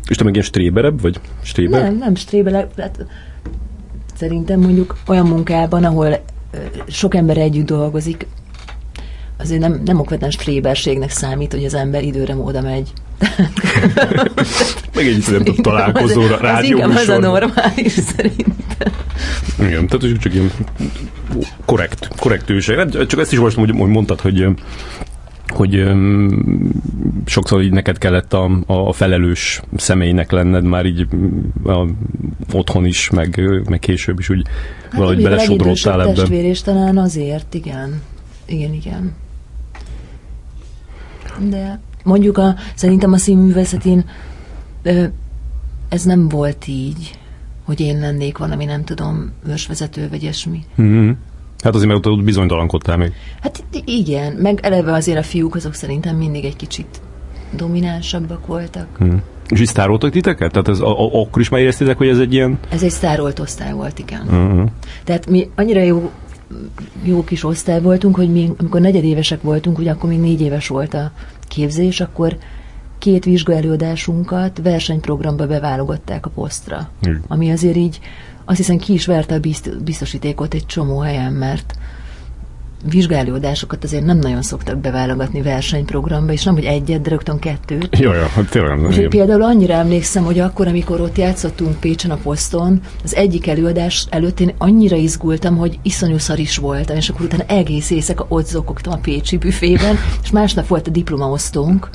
És 0.09 0.17
te 0.17 0.25
meg 0.25 0.33
ilyen 0.33 0.47
stréberebb 0.47 1.01
vagy? 1.01 1.21
Stréber? 1.43 1.83
Nem, 1.83 1.97
nem 1.97 2.15
stréberebb. 2.15 2.79
Hát 2.79 3.07
Szerintem 4.19 4.61
mondjuk 4.61 4.97
olyan 5.07 5.27
munkában, 5.27 5.85
ahol 5.85 6.25
sok 6.87 7.15
ember 7.15 7.37
együtt 7.37 7.67
dolgozik, 7.67 8.27
azért 9.39 9.61
nem, 9.61 9.81
nem 9.85 9.99
okvetlen 9.99 10.31
fléberségnek 10.31 11.11
számít, 11.11 11.53
hogy 11.53 11.65
az 11.65 11.75
ember 11.75 12.03
időre 12.03 12.35
móda 12.35 12.61
megy. 12.61 12.93
Meg 14.95 15.07
egy 15.07 15.25
nem 15.31 15.45
tud 15.45 15.61
találkozóra, 15.61 16.37
rádió 16.37 16.81
Az 16.81 16.97
az 16.97 17.09
a 17.09 17.19
normális 17.19 17.93
szerintem. 17.93 18.93
Igen, 19.59 19.87
tehát 19.87 20.21
csak 20.21 20.35
ilyen 20.35 20.51
korrekt, 21.65 22.09
korrekt 22.17 22.51
őség. 22.51 22.77
Hát 22.77 23.07
csak 23.07 23.21
ezt 23.21 23.33
is 23.33 23.39
most 23.39 23.57
hogy 23.57 23.75
mondtad, 23.75 24.21
hogy 24.21 24.47
hogy 25.49 25.77
um, 25.77 26.71
sokszor 27.25 27.63
így 27.63 27.73
neked 27.73 27.99
kellett 27.99 28.33
a, 28.33 28.51
a 28.67 28.93
felelős 28.93 29.63
személynek 29.77 30.31
lenned 30.31 30.65
már 30.65 30.87
így 30.87 31.07
a, 31.65 31.87
otthon 32.53 32.85
is, 32.85 33.11
meg, 33.11 33.41
meg 33.69 33.79
később 33.79 34.19
is 34.19 34.29
úgy 34.29 34.47
hát 34.83 34.93
valahogy 34.93 35.23
belesodródtál 35.23 36.03
ebbe. 36.03 36.13
testvér, 36.13 36.45
és 36.45 36.63
talán 36.63 36.99
azért, 36.99 37.55
igen. 37.55 38.03
Igen, 38.47 38.73
igen. 38.73 39.15
De 41.49 41.81
mondjuk 42.03 42.39
a, 42.39 42.55
szerintem 42.75 43.13
a 43.13 43.17
színművészetén 43.17 44.05
ez 45.89 46.05
nem 46.05 46.29
volt 46.29 46.67
így, 46.67 47.19
hogy 47.65 47.81
én 47.81 47.99
lennék 47.99 48.39
valami, 48.39 48.65
nem 48.65 48.85
tudom, 48.85 49.33
ősvezető 49.49 50.09
vagy 50.09 50.23
ilyesmi. 50.23 50.65
Mm-hmm. 50.81 51.11
Hát 51.67 51.75
azért 51.75 51.91
mert 51.91 52.07
ott 52.07 52.23
bizonytalankodtál 52.23 52.97
még. 52.97 53.13
Hát 53.41 53.65
igen, 53.85 54.33
meg 54.33 54.59
eleve 54.63 54.93
azért 54.93 55.19
a 55.19 55.23
fiúk 55.23 55.55
azok 55.55 55.75
szerintem 55.75 56.17
mindig 56.17 56.45
egy 56.45 56.57
kicsit 56.57 57.01
dominánsabbak 57.57 58.47
voltak. 58.47 58.87
Hmm. 58.99 59.23
És 59.49 59.61
így 59.61 59.67
sztároltak 59.67 60.11
titeket? 60.11 60.53
Tehát 60.53 60.69
ez, 60.69 60.81
a, 60.81 61.01
a, 61.01 61.21
akkor 61.21 61.43
is 61.43 61.49
már 61.49 61.61
éreztétek, 61.61 61.97
hogy 61.97 62.09
ez 62.09 62.19
egy 62.19 62.33
ilyen... 62.33 62.59
Ez 62.69 62.83
egy 62.83 62.91
sztárolt 62.91 63.39
osztály 63.39 63.73
volt, 63.73 63.99
igen. 63.99 64.23
Uh-huh. 64.27 64.69
Tehát 65.05 65.31
mi 65.31 65.51
annyira 65.55 65.83
jó, 65.83 66.11
jó 67.03 67.25
kis 67.25 67.45
osztály 67.45 67.81
voltunk, 67.81 68.17
hogy 68.17 68.33
mi, 68.33 68.51
amikor 68.57 68.81
negyedévesek 68.81 69.43
voltunk, 69.43 69.79
ugye 69.79 69.91
akkor 69.91 70.09
még 70.09 70.21
négy 70.21 70.41
éves 70.41 70.69
volt 70.69 70.95
a 70.95 71.13
képzés, 71.49 72.01
akkor 72.01 72.37
két 72.99 73.25
vizsgaelőadásunkat 73.25 74.61
versenyprogramba 74.63 75.47
beválogatták 75.47 76.27
a 76.27 76.31
posztra. 76.31 76.89
Hmm. 77.01 77.23
Ami 77.29 77.51
azért 77.51 77.77
így 77.77 78.01
azt 78.49 78.59
hiszem 78.59 78.77
ki 78.77 78.93
is 78.93 79.07
verte 79.07 79.35
a 79.35 79.41
biztosítékot 79.85 80.55
egy 80.55 80.67
csomó 80.67 80.99
helyen, 80.99 81.33
mert 81.33 81.75
vizsgálódásokat 82.91 83.85
azért 83.85 84.05
nem 84.05 84.19
nagyon 84.19 84.43
szoktak 84.43 84.79
beválogatni 84.79 85.43
versenyprogramba, 85.43 86.33
és 86.33 86.45
nem, 86.45 86.55
hogy 86.55 86.65
egyet, 86.65 87.01
de 87.01 87.11
rögtön 87.11 87.39
kettőt. 87.39 87.99
Jó, 87.99 88.13
jó, 88.13 88.23
hát 88.35 88.51
tényleg. 88.51 88.91
És 88.91 89.07
például 89.09 89.43
annyira 89.43 89.75
emlékszem, 89.75 90.25
hogy 90.25 90.39
akkor, 90.39 90.67
amikor 90.67 91.01
ott 91.01 91.17
játszottunk 91.17 91.81
Pécsen 91.81 92.11
a 92.11 92.17
poszton, 92.17 92.81
az 93.05 93.15
egyik 93.15 93.47
előadás 93.47 94.07
előtt 94.11 94.41
én 94.41 94.55
annyira 94.59 94.97
izgultam, 94.97 95.57
hogy 95.57 95.79
iszonyú 95.83 96.19
szar 96.19 96.39
is 96.39 96.57
voltam, 96.57 96.97
és 96.97 97.09
akkor 97.09 97.25
utána 97.25 97.45
egész 97.47 97.91
éjszaka 97.91 98.27
ott 98.29 98.47
zokogtam 98.47 98.93
a 98.93 98.97
Pécsi 98.97 99.37
büfében, 99.37 99.97
és 100.23 100.31
másnap 100.31 100.67
volt 100.67 100.87
a 100.87 100.91
diplomaosztónk, 100.91 101.89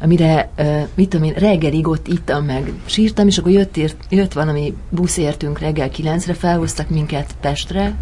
amire, 0.00 0.50
mit 0.94 1.08
tudom 1.08 1.26
én, 1.26 1.32
reggelig 1.32 1.88
ott 1.88 2.08
ittam 2.08 2.44
meg, 2.44 2.72
sírtam, 2.84 3.26
és 3.26 3.38
akkor 3.38 3.52
jött, 3.52 3.76
ért, 3.76 3.96
jött 4.08 4.32
valami 4.32 4.74
busz 4.88 5.16
értünk 5.16 5.58
reggel 5.58 5.90
kilencre, 5.90 6.34
felhoztak 6.34 6.88
minket 6.88 7.34
Pestre, 7.40 7.94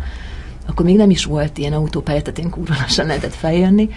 akkor 0.67 0.85
még 0.85 0.97
nem 0.97 1.11
is 1.11 1.25
volt 1.25 1.59
ilyen 1.59 1.73
autópálya, 1.73 2.23
tehát 2.23 2.39
én 2.39 2.51
kurva 2.51 2.75
lassan 2.81 3.07
lehetett 3.07 3.35
feljönni, 3.35 3.89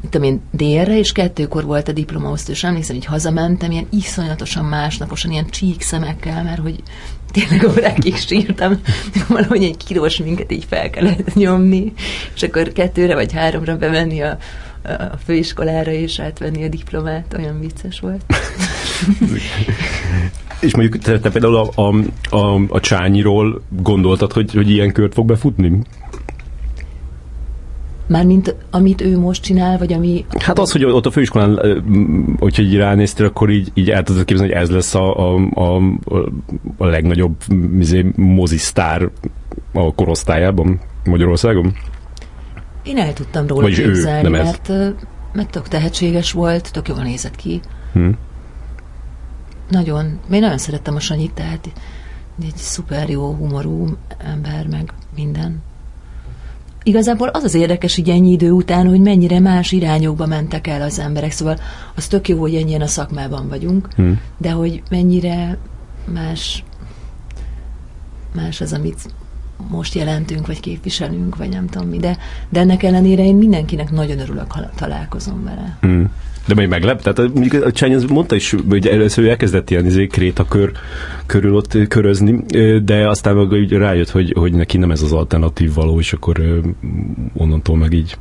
mit 0.00 0.10
tudom 0.10 0.26
én, 0.26 0.40
délre, 0.50 0.98
és 0.98 1.12
kettőkor 1.12 1.64
volt 1.64 1.88
a 1.88 1.92
diplomaosztó, 1.92 2.52
és 2.52 2.64
emlékszem, 2.64 2.96
hogy 2.96 3.04
hazamentem, 3.04 3.70
ilyen 3.70 3.86
iszonyatosan 3.90 4.64
másnaposan, 4.64 5.30
ilyen 5.30 5.46
csík 5.46 5.82
szemekkel, 5.82 6.42
mert 6.42 6.58
hogy 6.60 6.82
tényleg 7.30 7.68
órákig 7.68 8.16
sírtam, 8.16 8.80
valahogy 9.28 9.62
egy 9.62 9.76
kilós 9.76 10.16
minket 10.16 10.52
így 10.52 10.64
fel 10.68 10.90
kellett 10.90 11.34
nyomni, 11.34 11.92
és 12.34 12.42
akkor 12.42 12.72
kettőre 12.72 13.14
vagy 13.14 13.32
háromra 13.32 13.76
bevenni 13.76 14.20
a, 14.22 14.38
a 14.86 15.16
főiskolára 15.24 15.90
és 15.90 16.18
átvenni 16.18 16.64
a 16.64 16.68
diplomát, 16.68 17.34
olyan 17.38 17.60
vicces 17.60 18.00
volt. 18.00 18.24
és 20.60 20.76
mondjuk 20.76 21.02
te, 21.02 21.20
te 21.20 21.30
például 21.30 21.56
a, 21.56 21.70
a, 21.74 21.94
a, 22.36 22.60
a 22.68 22.80
Csányiról 22.80 23.62
gondoltad, 23.82 24.32
hogy, 24.32 24.52
hogy 24.52 24.70
ilyen 24.70 24.92
kört 24.92 25.14
fog 25.14 25.26
befutni? 25.26 25.80
Mármint 28.08 28.54
amit 28.70 29.00
ő 29.00 29.18
most 29.18 29.42
csinál, 29.42 29.78
vagy 29.78 29.92
ami... 29.92 30.24
Hát 30.38 30.58
az, 30.58 30.72
hogy 30.72 30.84
ott 30.84 31.06
a 31.06 31.10
főiskolán, 31.10 31.82
hogyha 32.38 32.62
így 32.62 32.76
ránéztél, 32.76 33.26
akkor 33.26 33.50
így, 33.50 33.70
így 33.74 33.90
el 33.90 34.02
tudod 34.02 34.24
képzelni, 34.24 34.52
hogy 34.52 34.62
ez 34.62 34.70
lesz 34.70 34.94
a, 34.94 35.34
a, 35.34 35.40
a, 35.54 35.82
a 36.76 36.86
legnagyobb 36.86 37.36
izé, 37.78 38.06
mozisztár 38.16 39.10
a 39.72 39.94
korosztályában 39.94 40.80
Magyarországon? 41.04 41.74
Én 42.86 42.98
el 42.98 43.12
tudtam 43.12 43.46
róla 43.46 43.62
Vagyis 43.62 43.78
képzelni, 43.78 44.26
ő, 44.26 44.30
nem 44.30 44.42
mert, 44.42 44.70
ez. 44.70 44.90
mert 45.32 45.50
tök 45.50 45.68
tehetséges 45.68 46.32
volt, 46.32 46.72
tök 46.72 46.88
jól 46.88 47.02
nézett 47.02 47.36
ki. 47.36 47.60
Hmm. 47.92 48.16
Nagyon. 49.70 50.04
Én 50.30 50.40
nagyon 50.40 50.58
szerettem 50.58 50.94
a 50.94 51.00
Sanyit, 51.00 51.32
tehát 51.32 51.68
egy 52.42 52.56
szuper 52.56 53.08
jó 53.08 53.32
humorú 53.32 53.96
ember, 54.18 54.66
meg 54.66 54.92
minden. 55.14 55.62
Igazából 56.82 57.28
az 57.28 57.44
az 57.44 57.54
érdekes 57.54 57.96
így 57.96 58.10
ennyi 58.10 58.32
idő 58.32 58.50
után, 58.50 58.88
hogy 58.88 59.00
mennyire 59.00 59.40
más 59.40 59.72
irányokba 59.72 60.26
mentek 60.26 60.66
el 60.66 60.82
az 60.82 60.98
emberek. 60.98 61.30
Szóval 61.30 61.58
az 61.94 62.06
tök 62.06 62.28
jó, 62.28 62.40
hogy 62.40 62.54
ennyien 62.54 62.80
a 62.80 62.86
szakmában 62.86 63.48
vagyunk, 63.48 63.88
hmm. 63.94 64.20
de 64.38 64.50
hogy 64.50 64.82
mennyire 64.90 65.58
más 66.12 66.64
más 68.36 68.60
az, 68.60 68.72
amit 68.72 69.14
most 69.70 69.94
jelentünk, 69.94 70.46
vagy 70.46 70.60
képviselünk, 70.60 71.36
vagy 71.36 71.48
nem 71.48 71.66
tudom 71.66 71.88
mi, 71.88 71.98
de, 71.98 72.18
de 72.48 72.60
ennek 72.60 72.82
ellenére 72.82 73.24
én 73.24 73.34
mindenkinek 73.34 73.90
nagyon 73.90 74.18
örülök, 74.18 74.52
ha 74.52 74.60
találkozom 74.76 75.44
vele. 75.44 75.78
Hmm. 75.80 76.10
De 76.46 76.54
még 76.54 76.68
meglep? 76.68 77.02
Tehát 77.02 77.34
mondjuk 77.34 77.64
a 77.64 77.72
Csány 77.72 77.92
mondta 78.08 78.34
is, 78.34 78.54
hogy 78.68 78.86
először 78.86 79.24
ő 79.24 79.28
elkezdett 79.28 79.70
ilyen 79.70 79.86
izé, 79.86 80.06
krétakör 80.06 80.72
körül 81.26 81.54
ott 81.54 81.88
körözni, 81.88 82.44
de 82.84 83.08
aztán 83.08 83.34
meg 83.34 83.72
rájött, 83.72 84.10
hogy, 84.10 84.32
hogy 84.36 84.52
neki 84.52 84.78
nem 84.78 84.90
ez 84.90 85.02
az 85.02 85.12
alternatív 85.12 85.74
való, 85.74 85.98
és 85.98 86.12
akkor 86.12 86.60
onnantól 87.34 87.76
meg 87.76 87.92
így 87.92 88.16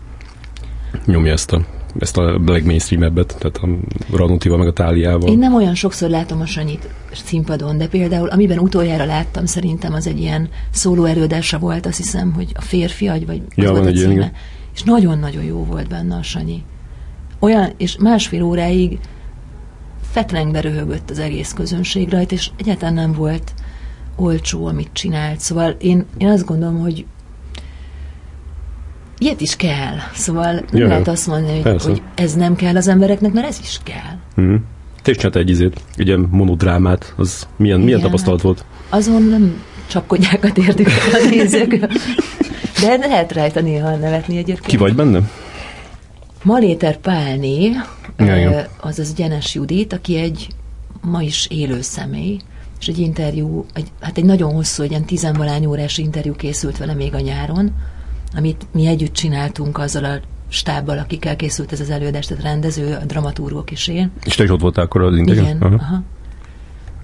nyomja 1.05 1.31
ezt 1.31 1.51
a 1.51 1.65
ezt 1.99 2.17
a 2.17 2.37
black 2.37 2.65
mainstream 2.65 3.03
ebbet, 3.03 3.35
tehát 3.39 3.57
a 3.57 3.67
Ranutiva 4.15 4.57
meg 4.57 4.67
a 4.67 4.73
Táliával. 4.73 5.29
Én 5.29 5.37
nem 5.37 5.55
olyan 5.55 5.75
sokszor 5.75 6.09
látom 6.09 6.41
a 6.41 6.45
Sanyit 6.45 6.89
színpadon, 7.11 7.77
de 7.77 7.87
például 7.87 8.27
amiben 8.27 8.59
utoljára 8.59 9.05
láttam, 9.05 9.45
szerintem 9.45 9.93
az 9.93 10.07
egy 10.07 10.19
ilyen 10.19 10.49
szóló 10.71 11.03
erőadása 11.03 11.59
volt, 11.59 11.85
azt 11.85 11.97
hiszem, 11.97 12.33
hogy 12.33 12.51
a 12.53 12.61
férfi 12.61 13.07
agy, 13.07 13.25
vagy 13.25 13.41
ja, 13.55 13.71
volt 13.71 13.85
a 13.85 13.91
címe. 13.91 14.13
Ilyen, 14.13 14.31
és 14.73 14.83
nagyon-nagyon 14.83 15.43
jó 15.43 15.65
volt 15.65 15.87
benne 15.87 16.15
a 16.15 16.23
Sanyi. 16.23 16.63
Olyan, 17.39 17.73
és 17.77 17.97
másfél 17.97 18.43
óráig 18.43 18.99
fetrengbe 20.11 20.61
röhögött 20.61 21.09
az 21.09 21.19
egész 21.19 21.53
közönség 21.53 22.09
rajta, 22.09 22.33
és 22.33 22.49
egyáltalán 22.57 22.93
nem 22.93 23.11
volt 23.11 23.53
olcsó, 24.15 24.65
amit 24.65 24.89
csinált. 24.93 25.39
Szóval 25.39 25.75
én, 25.79 26.05
én 26.17 26.27
azt 26.27 26.45
gondolom, 26.45 26.79
hogy 26.79 27.05
ilyet 29.17 29.41
is 29.41 29.55
kell. 29.55 29.95
Szóval 30.13 30.53
nem 30.53 30.65
Jaj, 30.71 30.87
lehet 30.87 31.07
azt 31.07 31.27
mondani, 31.27 31.61
hogy, 31.61 31.83
hogy 31.83 32.01
ez 32.15 32.33
nem 32.33 32.55
kell 32.55 32.75
az 32.75 32.87
embereknek, 32.87 33.33
mert 33.33 33.47
ez 33.47 33.59
is 33.61 33.79
kell. 33.83 34.43
Mm. 34.45 34.55
Te 35.01 35.11
is 35.11 35.17
egy 35.17 35.49
izét, 35.49 35.81
egy 35.95 36.07
ilyen 36.07 36.27
monodrámát, 36.31 37.13
az 37.17 37.47
milyen, 37.55 37.79
milyen 37.79 37.99
tapasztalat 37.99 38.41
volt? 38.41 38.65
Azon 38.89 39.23
nem 39.23 39.63
csapkodják 39.87 40.43
a 40.43 40.51
térdüket 40.51 41.13
a 41.13 41.29
nézők. 41.29 41.79
De 42.81 42.95
lehet 42.97 43.33
rajta 43.33 43.61
néha 43.61 43.95
nevetni 43.95 44.37
egyébként. 44.37 44.65
Ki 44.65 44.77
vagy 44.77 44.95
benne? 44.95 45.29
Maléter 46.43 46.97
Pálné, 46.97 47.71
azaz 48.79 49.13
Gyenes 49.13 49.55
Judit, 49.55 49.93
aki 49.93 50.17
egy 50.17 50.47
ma 51.01 51.21
is 51.21 51.47
élő 51.49 51.81
személy, 51.81 52.39
és 52.79 52.87
egy 52.87 52.99
interjú, 52.99 53.65
egy, 53.73 53.87
hát 54.01 54.17
egy 54.17 54.25
nagyon 54.25 54.53
hosszú, 54.53 54.83
egy 54.83 54.89
ilyen 54.89 55.05
tizenvalány 55.05 55.65
órás 55.65 55.97
interjú 55.97 56.35
készült 56.35 56.77
vele 56.77 56.93
még 56.93 57.13
a 57.13 57.19
nyáron, 57.19 57.71
amit 58.35 58.65
mi 58.71 58.85
együtt 58.85 59.13
csináltunk 59.13 59.77
azzal 59.77 60.03
a 60.03 60.19
stábbal, 60.47 60.97
akikkel 60.97 61.35
készült 61.35 61.71
ez 61.71 61.79
az 61.79 61.89
előadás, 61.89 62.25
tehát 62.25 62.43
rendező, 62.43 62.97
a 63.01 63.05
dramaturgok 63.05 63.71
is 63.71 63.87
én. 63.87 64.11
És 64.23 64.35
te 64.35 64.43
is 64.43 64.49
ott 64.49 64.61
voltál 64.61 64.85
akkor 64.85 65.01
az 65.01 65.17
interjú? 65.17 65.41
Igen, 65.41 65.61
aha. 65.61 65.75
aha. 65.75 66.03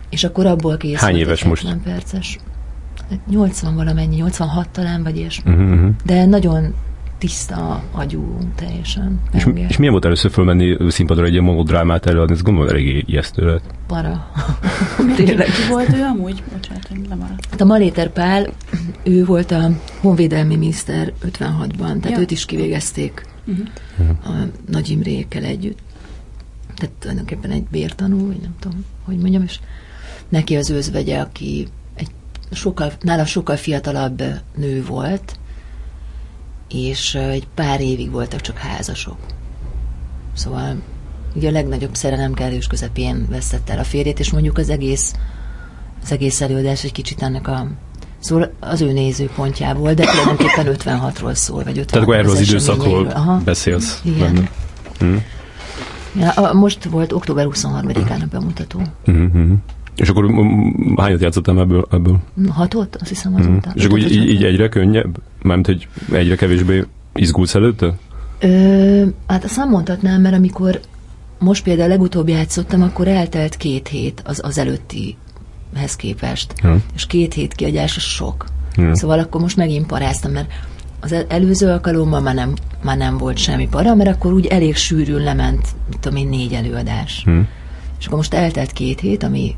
És 0.10 0.24
akkor 0.24 0.46
abból 0.46 0.78
készült. 0.78 1.00
Hány 1.00 1.16
éves 1.16 1.44
most? 1.44 1.64
Nem 1.64 1.82
perces. 1.82 2.40
80 3.30 3.76
valamennyi, 3.76 4.16
86 4.16 4.70
talán, 4.70 5.04
vagy 5.04 5.18
ilyesmi. 5.18 5.52
Uh-huh. 5.52 5.90
De 6.06 6.26
nagyon 6.26 6.74
tiszta 7.22 7.84
agyú, 7.92 8.38
teljesen. 8.56 9.22
És, 9.34 9.48
és 9.68 9.78
milyen 9.78 9.92
volt 9.92 10.06
először 10.06 10.32
fölmenni 10.32 10.78
színpadra 10.92 11.25
egy 11.25 11.32
ilyen 11.32 11.44
monodrámát 11.44 12.06
előadni? 12.06 12.34
Ez 12.34 12.42
gondolom 12.42 12.70
elég 12.70 13.04
ijesztő 13.08 13.46
lett. 13.46 13.63
Para. 13.88 14.32
Tényleg. 15.16 15.46
Ki 15.46 15.68
volt 15.70 15.94
ő 15.94 16.01
amúgy? 16.01 16.44
Bocsánat, 16.54 16.90
lemaradt. 17.10 17.46
Hát 17.50 17.62
a 17.62 17.66
Maléter 17.66 18.10
Pál, 18.10 18.48
ő 19.04 19.25
volt 19.25 19.51
a 19.51 19.70
honvédelmi 20.00 20.56
miniszter 20.56 21.13
56-ban, 21.25 21.78
tehát 21.78 22.10
ja. 22.10 22.20
őt 22.20 22.32
is 22.32 22.46
kivégezték 22.46 23.25
uh-huh. 23.46 24.08
a 24.24 24.48
Nagy 24.68 24.90
Imrékkel 24.90 25.44
együtt. 25.44 25.80
Tehát 26.75 26.96
tulajdonképpen 27.00 27.51
egy 27.51 27.63
bértanú, 27.72 28.28
vagy 28.28 28.40
nem 28.42 28.56
tudom, 28.60 28.86
hogy 29.06 29.18
mondjam, 29.18 29.44
és 29.44 29.60
neki 30.30 30.56
az 30.56 30.70
őzvegye, 30.70 31.20
aki 31.20 31.68
egy 31.96 32.10
sokkal, 32.51 32.92
nála 33.01 33.25
sokkal 33.25 33.56
fiatalabb 33.56 34.24
nő 34.56 34.84
volt, 34.86 35.40
és 36.74 37.16
egy 37.16 37.48
pár 37.56 37.82
évig 37.82 38.12
voltak 38.12 38.42
csak 38.42 38.58
házasok. 38.58 39.18
Szóval 40.34 40.75
ugye 41.34 41.50
a 41.50 41.51
legnagyobb 41.51 41.96
szerelem 41.96 42.34
kellős 42.34 42.68
közepén 42.68 43.28
vesztett 43.30 43.70
el 43.70 43.80
a 43.80 43.84
férjét, 43.84 44.20
és 44.20 44.32
mondjuk 44.32 44.58
az 44.58 44.70
egész, 44.70 45.13
az 46.04 46.12
egész 46.12 46.42
előadás 46.42 46.84
egy 46.84 46.92
kicsit 46.92 47.22
ennek 47.22 47.48
a 47.48 47.68
Szóval 48.20 48.54
az 48.60 48.82
ő 48.82 48.92
nézőpontjából, 48.92 49.94
de 49.94 50.06
tulajdonképpen 50.06 50.66
56-ról 50.68 51.34
szól, 51.34 51.63
vagy 51.63 51.78
56 51.78 51.88
Tehát 51.88 52.04
akkor 52.04 52.16
erről 52.16 52.32
az, 52.32 52.40
az 52.40 52.48
időszakról 52.48 53.08
Aha. 53.08 53.42
beszélsz. 53.46 54.01
Igen. 54.04 54.50
Hm. 55.00 55.16
Ja, 56.20 56.30
a, 56.30 56.54
most 56.54 56.84
volt 56.84 57.12
október 57.12 57.48
23-án 57.50 58.22
a 58.22 58.25
bemutató. 58.32 58.82
Uh-huh. 59.08 59.51
És 59.96 60.10
akkor 60.10 60.25
hányat 60.98 61.22
játszottam 61.22 61.58
ebből? 61.58 61.88
ebből? 61.92 62.20
Hatot? 62.50 62.96
Azt 62.96 63.10
hiszem 63.10 63.36
azóta. 63.36 63.51
Uh-huh. 63.51 63.74
És 63.75 63.86
akkor 63.86 64.00
így, 64.00 64.30
így 64.30 64.44
egyre 64.44 64.70
könnyebb? 64.70 65.18
Mármint, 65.41 65.67
hogy 65.67 65.88
egyre 66.12 66.36
kevésbé 66.36 66.86
izgulsz 67.13 67.55
előtte? 67.55 67.93
Ö, 68.39 69.05
hát 69.27 69.43
azt 69.43 69.55
nem 69.55 69.69
mondhatnám, 69.69 70.21
mert 70.21 70.36
amikor 70.36 70.79
most 71.39 71.63
például 71.63 71.89
legutóbb 71.89 72.29
játszottam, 72.29 72.81
akkor 72.81 73.07
eltelt 73.07 73.55
két 73.55 73.88
hét 73.88 74.21
az, 74.25 74.39
az 74.43 74.57
előttihez 74.57 75.95
képest. 75.95 76.53
Ja. 76.63 76.77
És 76.95 77.05
két 77.05 77.33
hét 77.33 77.53
kiadás 77.53 77.95
az 77.95 78.03
sok. 78.03 78.45
Ja. 78.75 78.95
Szóval 78.95 79.19
akkor 79.19 79.41
most 79.41 79.57
megint 79.57 79.86
paráztam, 79.86 80.31
mert 80.31 80.51
az 81.00 81.15
előző 81.27 81.67
alkalommal 81.67 82.21
már 82.21 82.36
nem, 82.36 82.53
már 82.83 82.98
nem 82.98 83.17
volt 83.17 83.38
semmi 83.38 83.67
para, 83.67 83.95
mert 83.95 84.10
akkor 84.10 84.33
úgy 84.33 84.45
elég 84.45 84.75
sűrűn 84.75 85.24
lement, 85.24 85.67
tudom 86.00 86.17
én, 86.17 86.27
négy 86.27 86.53
előadás. 86.53 87.21
Hmm. 87.24 87.48
És 88.00 88.05
akkor 88.05 88.17
most 88.17 88.33
eltelt 88.33 88.71
két 88.71 89.00
hét, 89.00 89.24
ami, 89.24 89.55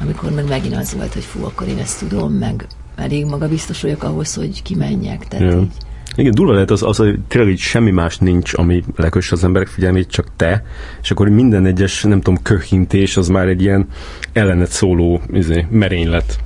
amikor 0.00 0.30
meg 0.30 0.48
megint 0.48 0.76
az 0.76 0.94
volt, 0.94 1.12
hogy 1.12 1.24
fú, 1.24 1.44
akkor 1.44 1.68
én 1.68 1.78
ezt 1.78 1.98
tudom, 1.98 2.32
meg 2.32 2.66
elég 2.98 3.24
maga 3.24 3.48
biztos 3.48 3.82
vagyok 3.82 4.02
ahhoz, 4.02 4.34
hogy 4.34 4.62
kimenjek. 4.62 5.28
Tehát 5.28 5.52
ja. 5.52 5.60
így, 5.60 5.70
igen, 6.16 6.34
durva 6.34 6.52
lehet 6.52 6.70
az, 6.70 6.82
az, 6.82 6.96
hogy 6.96 7.18
tényleg 7.28 7.50
így 7.50 7.58
semmi 7.58 7.90
más 7.90 8.18
nincs, 8.18 8.54
ami 8.54 8.84
lekös 8.96 9.32
az 9.32 9.44
emberek 9.44 9.68
figyelmét, 9.68 10.10
csak 10.10 10.26
te, 10.36 10.64
és 11.02 11.10
akkor 11.10 11.28
minden 11.28 11.66
egyes, 11.66 12.02
nem 12.02 12.20
tudom, 12.20 12.42
köhintés 12.42 13.16
az 13.16 13.28
már 13.28 13.48
egy 13.48 13.62
ilyen 13.62 13.86
ellenet 14.32 14.70
szóló 14.70 15.20
izé, 15.32 15.66
merénylet. 15.70 16.38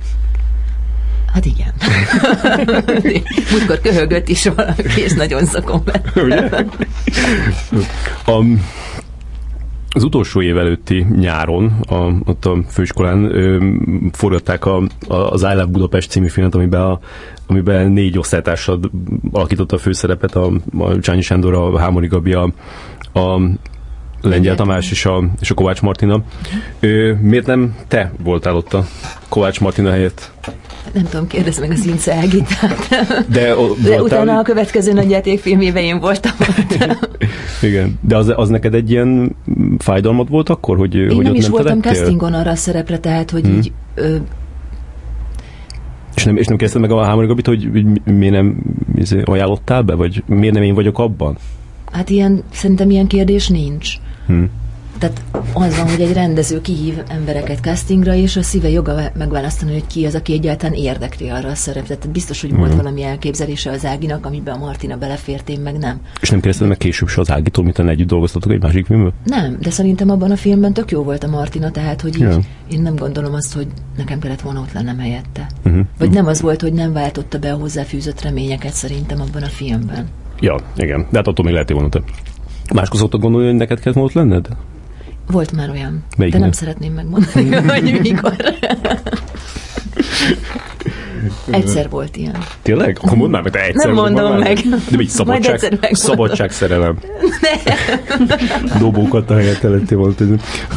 Hát 1.33 1.45
igen. 1.45 1.73
Múltkor 3.51 3.79
köhögött 3.81 4.27
is 4.27 4.45
valaki, 4.45 5.01
és 5.01 5.13
nagyon 5.13 5.45
szakom. 5.45 5.83
Ugye? 6.15 6.49
Um, 8.27 8.65
az 9.93 10.03
utolsó 10.03 10.41
év 10.41 10.57
előtti 10.57 11.05
nyáron, 11.15 11.65
a, 11.87 12.13
ott 12.25 12.45
a 12.45 12.57
főiskolán 12.67 13.23
ö, 13.23 13.71
forgatták 14.11 14.65
a, 14.65 14.77
a, 15.07 15.15
az 15.15 15.41
I 15.41 15.45
Love 15.45 15.65
Budapest 15.65 16.09
című 16.09 16.27
filmet, 16.27 16.55
amiben, 16.55 16.81
a, 16.81 16.99
amiben 17.47 17.91
négy 17.91 18.17
osztálytársad 18.17 18.89
alakította 19.31 19.75
a 19.75 19.79
főszerepet, 19.79 20.35
a, 20.35 20.51
a 20.77 20.99
Csányi 20.99 21.21
Sándor, 21.21 21.53
a 21.53 21.79
Hámori 21.79 22.07
Gabi, 22.07 22.33
a, 22.33 22.53
a 23.13 23.39
Lengyel 24.29 24.55
Tamás 24.55 24.91
és 24.91 25.05
a, 25.05 25.23
és 25.39 25.51
a 25.51 25.53
Kovács 25.53 25.81
Martina. 25.81 26.23
Ö, 26.79 27.13
miért 27.21 27.45
nem 27.45 27.75
te 27.87 28.11
voltál 28.23 28.55
ott 28.55 28.73
a 28.73 28.85
Kovács 29.29 29.59
Martina 29.59 29.89
helyett? 29.89 30.31
nem 30.93 31.03
tudom, 31.03 31.27
kérdezz 31.27 31.59
meg 31.59 31.71
az 31.71 31.85
Ince 31.85 32.13
Ágitát. 32.13 32.87
De, 33.29 33.57
o, 33.57 33.73
de 33.83 34.01
utána 34.01 34.37
a 34.37 34.41
következő 34.41 34.93
nagy 34.93 35.09
játékfilmében 35.09 35.83
én 35.83 35.99
voltam. 35.99 36.31
Igen, 37.61 37.99
de 38.01 38.17
az, 38.17 38.33
az 38.35 38.49
neked 38.49 38.73
egy 38.73 38.91
ilyen 38.91 39.35
fájdalmat 39.77 40.27
volt 40.27 40.49
akkor, 40.49 40.77
hogy 40.77 40.95
Én 40.95 41.15
hogy 41.15 41.23
nem 41.23 41.35
is 41.35 41.41
nem 41.41 41.51
voltam 41.51 41.81
castingon 41.81 42.33
arra 42.33 42.51
a 42.51 42.55
szerepre, 42.55 42.99
tehát, 42.99 43.31
hogy 43.31 43.45
hmm. 43.45 43.55
így 43.55 43.71
ö, 43.95 44.15
és 46.15 46.23
nem, 46.23 46.37
és 46.37 46.47
nem 46.47 46.57
kezdted 46.57 46.81
meg 46.81 46.91
a 46.91 47.03
Hámori 47.03 47.27
Gabit, 47.27 47.47
hogy, 47.47 47.69
hogy 47.71 48.13
miért 48.13 48.33
nem 48.33 48.57
izé, 48.95 49.21
ajánlottál 49.25 49.81
be, 49.81 49.93
vagy 49.93 50.23
miért 50.25 50.53
nem 50.53 50.63
én 50.63 50.73
vagyok 50.73 50.99
abban? 50.99 51.37
Hát 51.91 52.09
ilyen, 52.09 52.43
szerintem 52.51 52.89
ilyen 52.89 53.07
kérdés 53.07 53.47
nincs. 53.47 53.95
Hmm. 54.25 54.49
Tehát 54.97 55.21
az 55.53 55.77
van, 55.77 55.89
hogy 55.89 56.01
egy 56.01 56.13
rendező 56.13 56.61
kihív 56.61 56.97
embereket 57.07 57.59
castingra, 57.59 58.13
és 58.13 58.35
a 58.35 58.41
szíve 58.41 58.69
joga 58.69 59.01
megválasztani, 59.17 59.71
hogy 59.71 59.87
ki 59.87 60.05
az, 60.05 60.15
aki 60.15 60.33
egyáltalán 60.33 60.75
érdekli 60.75 61.29
arra 61.29 61.49
a 61.49 61.55
szerepet. 61.55 61.97
Tehát 61.99 62.11
biztos, 62.11 62.41
hogy 62.41 62.55
volt 62.55 62.73
mm. 62.73 62.77
valami 62.77 63.03
elképzelése 63.03 63.71
az 63.71 63.85
Áginak, 63.85 64.25
amiben 64.25 64.55
a 64.55 64.57
Martina 64.57 64.97
belefért, 64.97 65.49
én 65.49 65.59
meg 65.59 65.77
nem. 65.77 66.01
És 66.21 66.29
nem 66.29 66.39
kérdezted 66.39 66.67
meg 66.67 66.77
később 66.77 67.07
se 67.07 67.21
az 67.21 67.31
Ágitól, 67.31 67.63
mint 67.63 67.79
együtt 67.79 68.07
dolgoztatok 68.07 68.51
egy 68.51 68.61
másik 68.61 68.85
filmben? 68.85 69.13
Nem, 69.23 69.57
de 69.59 69.69
szerintem 69.69 70.09
abban 70.09 70.31
a 70.31 70.35
filmben 70.35 70.73
tök 70.73 70.91
jó 70.91 71.03
volt 71.03 71.23
a 71.23 71.27
Martina, 71.27 71.71
tehát 71.71 72.01
hogy 72.01 72.15
így 72.15 72.21
yeah. 72.21 72.43
én 72.71 72.81
nem 72.81 72.95
gondolom 72.95 73.33
azt, 73.33 73.53
hogy 73.53 73.67
nekem 73.97 74.19
kellett 74.19 74.41
volna 74.41 74.59
ott 74.59 74.73
lennem 74.73 74.99
helyette. 74.99 75.47
Uh-huh. 75.65 75.85
Vagy 75.97 76.09
nem 76.09 76.25
az 76.25 76.41
volt, 76.41 76.61
hogy 76.61 76.73
nem 76.73 76.93
váltotta 76.93 77.39
be 77.39 77.53
a 77.53 77.57
hozzáfűzött 77.57 78.21
reményeket 78.21 78.73
szerintem 78.73 79.21
abban 79.21 79.43
a 79.43 79.47
filmben. 79.47 80.07
Ja, 80.39 80.55
igen. 80.75 81.07
De 81.09 81.17
hát 81.17 81.27
attól 81.27 81.45
még 81.45 81.53
lehet 81.53 81.69
volna 81.69 81.89
te. 81.89 82.01
Máskor 82.73 82.99
szoktak 82.99 83.21
gondolni, 83.21 83.47
hogy 83.47 83.55
neked 83.55 83.79
kellett 83.79 83.99
ott 83.99 84.13
lenned? 84.13 84.47
Volt 85.31 85.51
már 85.51 85.69
olyan, 85.69 86.03
Melyik 86.17 86.33
de 86.33 86.39
nem 86.39 86.51
szeretném 86.51 86.93
megmondani, 86.93 87.55
hogy 87.71 87.99
mikor. 88.01 88.35
Egyszer 91.49 91.89
volt 91.89 92.17
ilyen. 92.17 92.37
Tényleg? 92.61 92.97
Akkor 93.01 93.17
mondd 93.17 93.31
már 93.31 93.41
meg, 93.41 93.51
te 93.51 93.63
egyszer 93.63 93.85
Nem 93.85 93.95
mondom 93.95 94.37
meg. 94.37 94.59
De 94.89 95.01
így 95.01 95.07
szabadság, 95.07 95.89
szabadság 95.91 96.51
szerelem. 96.51 96.97
Dobókat 98.79 99.29
a 99.29 99.33
helyet 99.33 99.63
előtti 99.63 99.95
volt. 99.95 100.23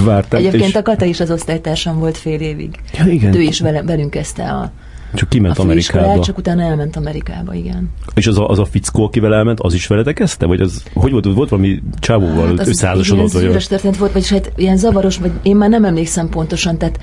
Vártál. 0.04 0.40
Egyébként 0.40 0.64
és... 0.64 0.74
a 0.74 0.82
Kata 0.82 1.04
is 1.04 1.20
az 1.20 1.30
osztálytársam 1.30 1.98
volt 1.98 2.16
fél 2.16 2.40
évig. 2.40 2.80
Ja, 2.98 3.06
igen. 3.06 3.34
Ő 3.34 3.40
is 3.40 3.60
vele, 3.60 3.82
velünk 3.82 4.10
kezdte 4.10 4.50
a 4.50 4.72
csak 5.16 5.28
kiment 5.28 5.58
a 5.58 5.62
Amerikába. 5.62 6.20
csak 6.20 6.38
utána 6.38 6.62
elment 6.62 6.96
Amerikába, 6.96 7.54
igen. 7.54 7.90
És 8.14 8.26
az 8.26 8.38
a, 8.38 8.48
az 8.48 8.58
a 8.58 8.64
fickó, 8.64 9.04
akivel 9.04 9.34
elment, 9.34 9.60
az 9.60 9.74
is 9.74 9.86
veletek 9.86 10.14
kezdte? 10.14 10.46
Vagy 10.46 10.60
az, 10.60 10.82
hogy 10.94 11.10
volt, 11.10 11.24
volt 11.24 11.48
valami 11.48 11.82
csávóval 11.98 12.56
hát 12.56 12.66
összeházasodott? 12.66 13.32
Vagy 13.32 13.44
ez 13.44 13.66
történet 13.66 13.96
volt, 13.96 14.12
vagyis 14.12 14.30
hát 14.30 14.52
ilyen 14.56 14.76
zavaros, 14.76 15.18
vagy 15.18 15.32
én 15.42 15.56
már 15.56 15.68
nem 15.68 15.84
emlékszem 15.84 16.28
pontosan, 16.28 16.78
tehát 16.78 16.98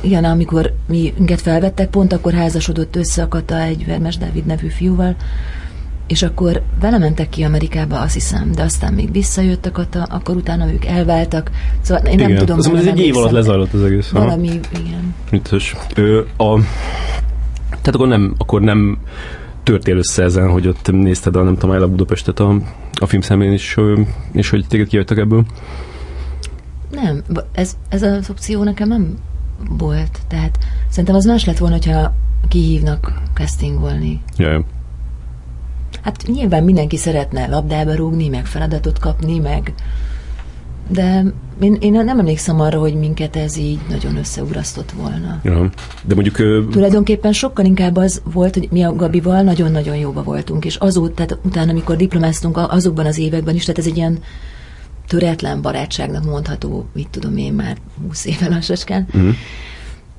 igen, 0.00 0.24
amikor 0.24 0.72
mi 0.88 1.12
minket 1.16 1.40
felvettek, 1.40 1.90
pont 1.90 2.12
akkor 2.12 2.32
házasodott 2.32 2.96
össze 2.96 3.22
a 3.22 3.28
Kata 3.28 3.60
egy 3.60 3.86
Vermes 3.86 4.16
Dávid 4.16 4.46
nevű 4.46 4.68
fiúval, 4.68 5.16
és 6.08 6.22
akkor 6.22 6.62
vele 6.80 6.98
mentek 6.98 7.28
ki 7.28 7.42
Amerikába, 7.42 8.00
azt 8.00 8.14
hiszem, 8.14 8.52
de 8.52 8.62
aztán 8.62 8.92
még 8.92 9.12
visszajött 9.12 9.66
a 9.66 9.70
Kata, 9.70 10.02
akkor 10.02 10.36
utána 10.36 10.72
ők 10.72 10.84
elváltak. 10.84 11.50
Szóval 11.80 12.06
én 12.06 12.12
igen. 12.12 12.30
nem 12.30 12.38
tudom. 12.38 12.60
Szóval 12.60 12.78
ez 12.78 12.86
egy 12.86 13.00
év 13.00 13.16
alatt 13.16 13.30
lezajlott 13.30 13.72
az 13.72 13.82
egész. 13.82 14.08
Valami, 14.08 14.48
ha? 14.48 14.78
igen. 14.78 15.14
Mit 15.30 15.50
Ő, 15.94 16.26
a, 16.36 16.58
tehát 17.80 17.94
akkor 17.94 18.08
nem, 18.08 18.34
akkor 18.38 18.60
nem 18.60 18.98
törtél 19.62 19.96
össze 19.96 20.22
ezen, 20.22 20.50
hogy 20.50 20.66
ott 20.66 20.90
nézted 20.92 21.36
a, 21.36 21.42
nem 21.42 21.56
tudom, 21.56 21.82
a 21.82 21.88
Budapestet 21.88 22.40
a, 22.40 22.56
a 23.00 23.06
filmszemlén, 23.06 23.52
és, 23.52 23.76
és 24.32 24.50
hogy 24.50 24.66
téged 24.68 24.88
kijöttek 24.88 25.18
ebből? 25.18 25.44
Nem, 26.90 27.22
ez, 27.52 27.76
ez 27.88 28.02
az 28.02 28.30
opció 28.30 28.62
nekem 28.62 28.88
nem 28.88 29.18
volt. 29.68 30.18
Tehát 30.28 30.58
szerintem 30.88 31.14
az 31.14 31.24
más 31.24 31.44
lett 31.44 31.58
volna, 31.58 31.74
hogyha 31.74 32.14
kihívnak 32.48 33.12
castingolni. 33.34 34.20
Jaj. 34.36 34.64
Hát 36.02 36.24
nyilván 36.26 36.64
mindenki 36.64 36.96
szeretne 36.96 37.46
labdába 37.46 37.94
rúgni, 37.94 38.28
meg 38.28 38.46
feladatot 38.46 38.98
kapni, 38.98 39.38
meg 39.38 39.74
de 40.88 41.24
én, 41.60 41.76
én 41.80 41.92
nem 41.92 42.18
emlékszem 42.18 42.60
arra, 42.60 42.78
hogy 42.78 42.94
minket 42.94 43.36
ez 43.36 43.56
így 43.56 43.78
nagyon 43.88 44.16
összeugrasztott 44.16 44.90
volna. 44.90 45.40
Ja, 45.42 45.70
de 46.04 46.14
mondjuk... 46.14 46.38
Ö... 46.38 46.62
Tulajdonképpen 46.70 47.32
sokkal 47.32 47.64
inkább 47.64 47.96
az 47.96 48.22
volt, 48.32 48.54
hogy 48.54 48.68
mi 48.70 48.82
a 48.82 48.94
Gabival 48.94 49.42
nagyon-nagyon 49.42 49.96
jóba 49.96 50.22
voltunk, 50.22 50.64
és 50.64 50.76
azóta, 50.76 51.14
tehát 51.14 51.44
utána, 51.44 51.70
amikor 51.70 51.96
diplomáztunk 51.96 52.56
azokban 52.56 53.06
az 53.06 53.18
években 53.18 53.54
is, 53.54 53.64
tehát 53.64 53.78
ez 53.78 53.86
egy 53.86 53.96
ilyen 53.96 54.18
töretlen 55.06 55.62
barátságnak 55.62 56.24
mondható, 56.24 56.88
mit 56.92 57.08
tudom 57.08 57.36
én 57.36 57.52
már 57.52 57.76
20 58.06 58.24
éve 58.24 58.48
lassacskán. 58.48 59.06
Uh-huh. 59.14 59.34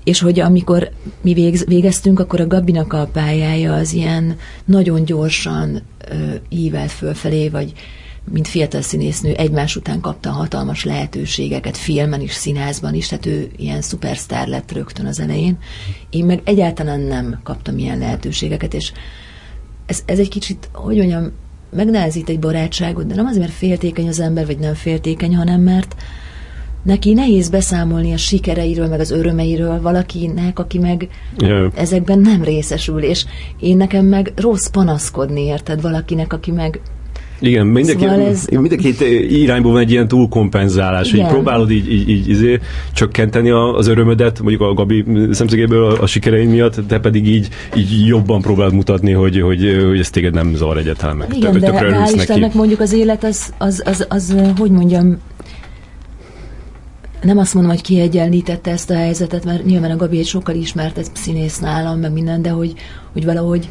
És 0.04 0.20
hogy 0.20 0.40
amikor 0.40 0.90
mi 1.22 1.34
végz, 1.34 1.66
végeztünk, 1.66 2.20
akkor 2.20 2.40
a 2.40 2.48
Gabinak 2.48 2.94
a 2.94 3.10
pályája 3.14 3.74
az 3.74 3.94
ilyen 3.94 4.36
nagyon 4.66 5.04
gyorsan 5.06 5.82
ö, 6.10 6.16
ívelt 6.50 6.92
fölfelé, 6.92 7.50
vagy 7.50 7.74
mint 8.32 8.48
fiatal 8.48 8.82
színésznő 8.82 9.34
egymás 9.34 9.76
után 9.76 10.00
kapta 10.00 10.30
hatalmas 10.30 10.84
lehetőségeket 10.84 11.78
filmen 11.78 12.22
is, 12.22 12.34
színházban 12.34 12.94
is, 12.94 13.08
tehát 13.08 13.26
ő 13.26 13.52
ilyen 13.58 13.82
szupersztár 13.82 14.48
lett 14.48 14.72
rögtön 14.72 15.06
az 15.06 15.20
elején. 15.20 15.58
Én 16.10 16.26
meg 16.26 16.42
egyáltalán 16.44 17.00
nem 17.00 17.40
kaptam 17.44 17.78
ilyen 17.78 17.98
lehetőségeket, 17.98 18.74
és 18.74 18.92
ez, 19.86 20.04
ez 20.06 20.20
egy 20.20 20.30
kicsit, 20.30 20.70
hogy 20.74 20.98
mondjam, 20.98 21.32
megnehezít 21.72 22.30
egy 22.30 22.40
barátságot, 22.40 23.08
de 23.08 23.16
nem 23.16 23.26
azért, 23.26 23.42
mert 23.42 23.58
féltékeny 23.58 24.08
az 24.08 24.20
ember, 24.20 24.46
vagy 24.46 24.60
nem 24.60 24.74
féltékeny, 24.74 25.36
hanem 25.36 25.62
mert 25.62 25.96
neki 26.84 27.14
nehéz 27.14 27.50
beszámolni 27.50 28.14
a 28.14 28.18
sikereiről, 28.18 28.88
meg 28.88 29.00
az 29.00 29.12
örömeiről 29.12 29.82
valakinek, 29.82 30.60
aki 30.60 30.78
meg 30.78 31.10
yeah. 31.38 31.72
ezekben 31.76 32.20
nem 32.20 32.44
részesül, 32.44 33.04
és 33.04 33.26
én 33.60 33.78
nekem 33.78 34.06
meg 34.06 34.34
rossz 34.36 34.68
panaszkodni, 34.68 35.42
érted, 35.42 35.82
valakinek, 35.82 36.34
aki 36.34 36.52
meg 36.52 36.82
Igen, 37.42 37.68
mindenki, 37.68 38.02
Szóval 38.04 38.22
ez- 38.22 38.48
mindenkit 38.50 39.02
irányból 39.30 39.72
van 39.72 39.82
egy 39.82 39.92
ilyen 39.92 40.08
túlkompenzálás, 40.08 41.10
hogy 41.10 41.20
Igen. 41.20 41.32
próbálod 41.32 41.72
így, 41.72 41.92
így, 41.92 42.10
így 42.10 42.30
izé, 42.30 42.60
csökkenteni 42.94 43.50
az 43.50 43.88
örömödet, 43.88 44.40
mondjuk 44.40 44.62
a 44.62 44.74
Gabi 44.74 45.06
szemszögéből 45.32 45.86
a, 45.86 46.02
a 46.02 46.06
sikereid 46.06 46.50
miatt, 46.50 46.88
te 46.88 47.00
pedig 47.00 47.28
így, 47.28 47.48
így 47.78 48.08
jobban 48.08 48.42
próbálod 48.42 48.74
mutatni, 48.74 49.12
hogy, 49.12 49.42
hogy, 49.42 49.78
hogy 49.88 50.00
ez 50.00 50.10
téged 50.10 50.34
nem 50.34 50.56
zavar 50.56 50.78
egyáltalán 50.78 51.16
meg. 51.16 51.34
Igen, 51.36 51.52
Tök- 51.52 51.64
de 51.64 51.72
hál' 51.72 51.90
neki. 51.90 52.14
Istennek 52.16 52.54
mondjuk 52.54 52.80
az 52.80 52.94
élet 52.94 53.24
az, 53.24 53.54
az, 53.58 53.82
az, 53.86 54.06
az, 54.10 54.36
hogy 54.58 54.72
mondjam, 54.72 55.18
nem 57.22 57.38
azt 57.38 57.54
mondom, 57.54 57.72
hogy 57.72 57.82
kiegyenlítette 57.82 58.72
ezt 58.72 58.90
a 58.90 58.96
helyzetet, 58.96 59.46
mert 59.46 59.66
nyilván 59.66 59.92
a 59.92 59.96
Gabi 59.96 60.18
egy 60.20 60.26
sokkal 60.26 60.56
ismertebb 60.56 61.06
színész 61.14 61.60
nálam, 61.60 62.00
meg 62.00 62.12
minden, 62.14 62.42
de 62.42 62.50
hogy, 62.50 62.74
hogy 63.14 63.26
valahogy 63.26 63.70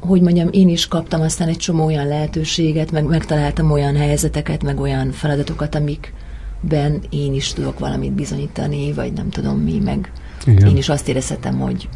hogy 0.00 0.20
mondjam, 0.20 0.48
én 0.50 0.68
is 0.68 0.88
kaptam 0.88 1.20
aztán 1.20 1.48
egy 1.48 1.56
csomó 1.56 1.84
olyan 1.84 2.06
lehetőséget, 2.06 2.90
meg 2.90 3.04
megtaláltam 3.04 3.70
olyan 3.70 3.96
helyzeteket, 3.96 4.62
meg 4.62 4.80
olyan 4.80 5.10
feladatokat, 5.10 5.74
amikben 5.74 7.02
én 7.10 7.34
is 7.34 7.52
tudok 7.52 7.78
valamit 7.78 8.12
bizonyítani, 8.12 8.92
vagy 8.92 9.12
nem 9.12 9.28
tudom 9.28 9.58
mi, 9.58 9.78
meg 9.78 10.12
Igen. 10.46 10.68
én 10.68 10.76
is 10.76 10.88
azt 10.88 11.08
érezhetem, 11.08 11.58
hogy 11.58 11.88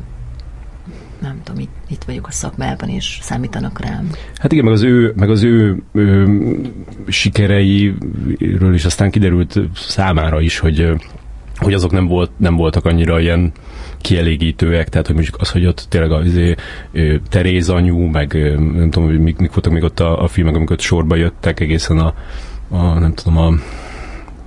nem 1.21 1.41
tudom, 1.45 1.61
itt, 1.61 1.75
itt 1.89 2.05
vagyok 2.05 2.27
a 2.27 2.31
szakmában, 2.31 2.89
és 2.89 3.19
számítanak 3.23 3.81
rám. 3.81 4.11
Hát 4.35 4.53
igen, 4.53 4.65
meg 4.65 4.75
az 4.75 4.83
ő, 4.83 5.13
meg 5.17 5.31
az 5.31 5.43
ő, 5.43 5.83
ő 5.93 6.41
sikereiről 7.07 8.75
is 8.75 8.85
aztán 8.85 9.11
kiderült 9.11 9.61
számára 9.75 10.41
is, 10.41 10.59
hogy 10.59 10.93
hogy 11.63 11.75
azok 11.75 11.91
nem, 11.91 12.07
volt, 12.07 12.31
nem 12.37 12.57
voltak 12.57 12.85
annyira 12.85 13.21
ilyen 13.21 13.53
kielégítőek, 14.03 14.89
tehát 14.89 15.07
hogy 15.07 15.15
mondjuk 15.15 15.37
az, 15.41 15.51
hogy 15.51 15.67
ott 15.67 15.87
tényleg 15.89 16.11
az 16.13 16.27
izé, 16.27 16.55
Teréz 17.29 17.69
anyu, 17.69 17.99
meg 17.99 18.33
nem 18.57 18.91
tudom, 18.91 19.09
hogy 19.09 19.21
mik, 19.21 19.37
mik 19.37 19.53
voltak 19.53 19.73
még 19.73 19.83
ott 19.83 20.01
a, 20.01 20.23
a 20.23 20.29
filmek, 20.29 20.55
amikor 20.55 20.77
ott 20.77 20.83
sorba 20.83 21.17
jöttek 21.17 21.61
egészen 21.61 21.99
a, 21.99 22.15
a 22.69 22.99
nem 22.99 23.15
tudom, 23.15 23.39
a 23.39 23.53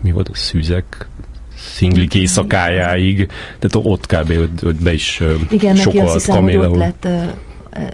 mi 0.01 0.11
volt 0.11 0.29
a 0.29 0.35
szűzek 0.35 1.07
szinglik 1.55 2.15
éjszakájáig, 2.15 3.27
tehát 3.59 3.87
ott 3.87 4.05
kb. 4.05 4.27
Hogy, 4.27 4.49
hogy 4.61 4.75
be 4.75 4.93
is 4.93 5.21
Igen, 5.49 5.75
neki 5.75 5.81
sokkal 5.81 6.05
azt 6.05 6.25
hiszem, 6.25 6.43
hogy 6.43 6.53
Kameleon. 6.53 6.81
ott 6.81 7.03
lett, 7.03 7.07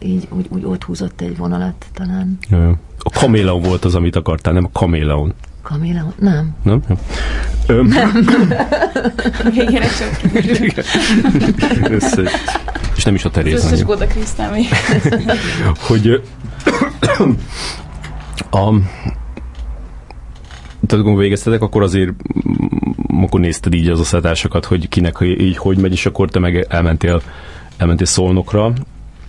így, 0.03 0.27
úgy, 0.29 0.45
úgy 0.49 0.65
ott 0.65 0.83
húzott 0.83 1.21
egy 1.21 1.37
vonalat 1.37 1.85
talán. 1.93 2.37
A 2.97 3.09
kaméleon 3.09 3.61
volt 3.61 3.85
az, 3.85 3.95
amit 3.95 4.15
akartál, 4.15 4.53
nem 4.53 4.65
a 4.65 4.79
kaméleon. 4.79 5.33
Kamila? 5.61 6.13
Nem. 6.19 6.55
Nem? 6.63 6.81
Nem. 6.87 6.97
Ö, 7.67 7.83
Végére 9.53 9.87
csak 9.87 10.21
össze- 11.91 12.31
és 12.95 13.03
nem 13.03 13.15
is 13.15 13.23
a 13.23 13.27
az 13.27 13.33
Teréz 13.33 13.53
összes. 13.53 13.83
Góda 13.83 14.07
Krisztán. 14.07 14.53
Hogy 15.87 16.07
a 18.51 18.73
tehát 20.87 21.05
amikor 21.05 21.21
végeztetek, 21.21 21.61
akkor 21.61 21.81
azért 21.83 22.09
mm, 22.09 23.23
akkor 23.23 23.39
nézted 23.39 23.73
így 23.73 23.87
az 23.89 23.99
osztálytársakat, 23.99 24.65
hogy 24.65 24.87
kinek 24.89 25.17
így 25.21 25.57
hogy 25.57 25.77
megy, 25.77 25.91
és 25.91 26.05
akkor 26.05 26.29
te 26.29 26.39
meg 26.39 26.65
elmentél, 26.69 27.21
elmentél 27.77 28.05
szolnokra. 28.05 28.73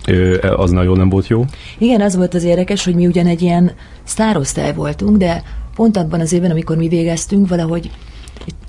Ö, 0.07 0.37
Az 0.57 0.71
nagyon 0.71 0.97
nem 0.97 1.09
volt 1.09 1.27
jó. 1.27 1.45
Igen, 1.77 2.01
az 2.01 2.15
volt 2.15 2.33
az 2.33 2.43
érdekes, 2.43 2.83
hogy 2.85 2.95
mi 2.95 3.07
ugyan 3.07 3.25
egy 3.27 3.41
ilyen 3.41 3.71
sztárosztály 4.03 4.73
voltunk, 4.73 5.17
de 5.17 5.43
pont 5.75 5.97
abban 5.97 6.19
az 6.19 6.31
évben, 6.31 6.51
amikor 6.51 6.77
mi 6.77 6.87
végeztünk, 6.87 7.47
valahogy 7.47 7.91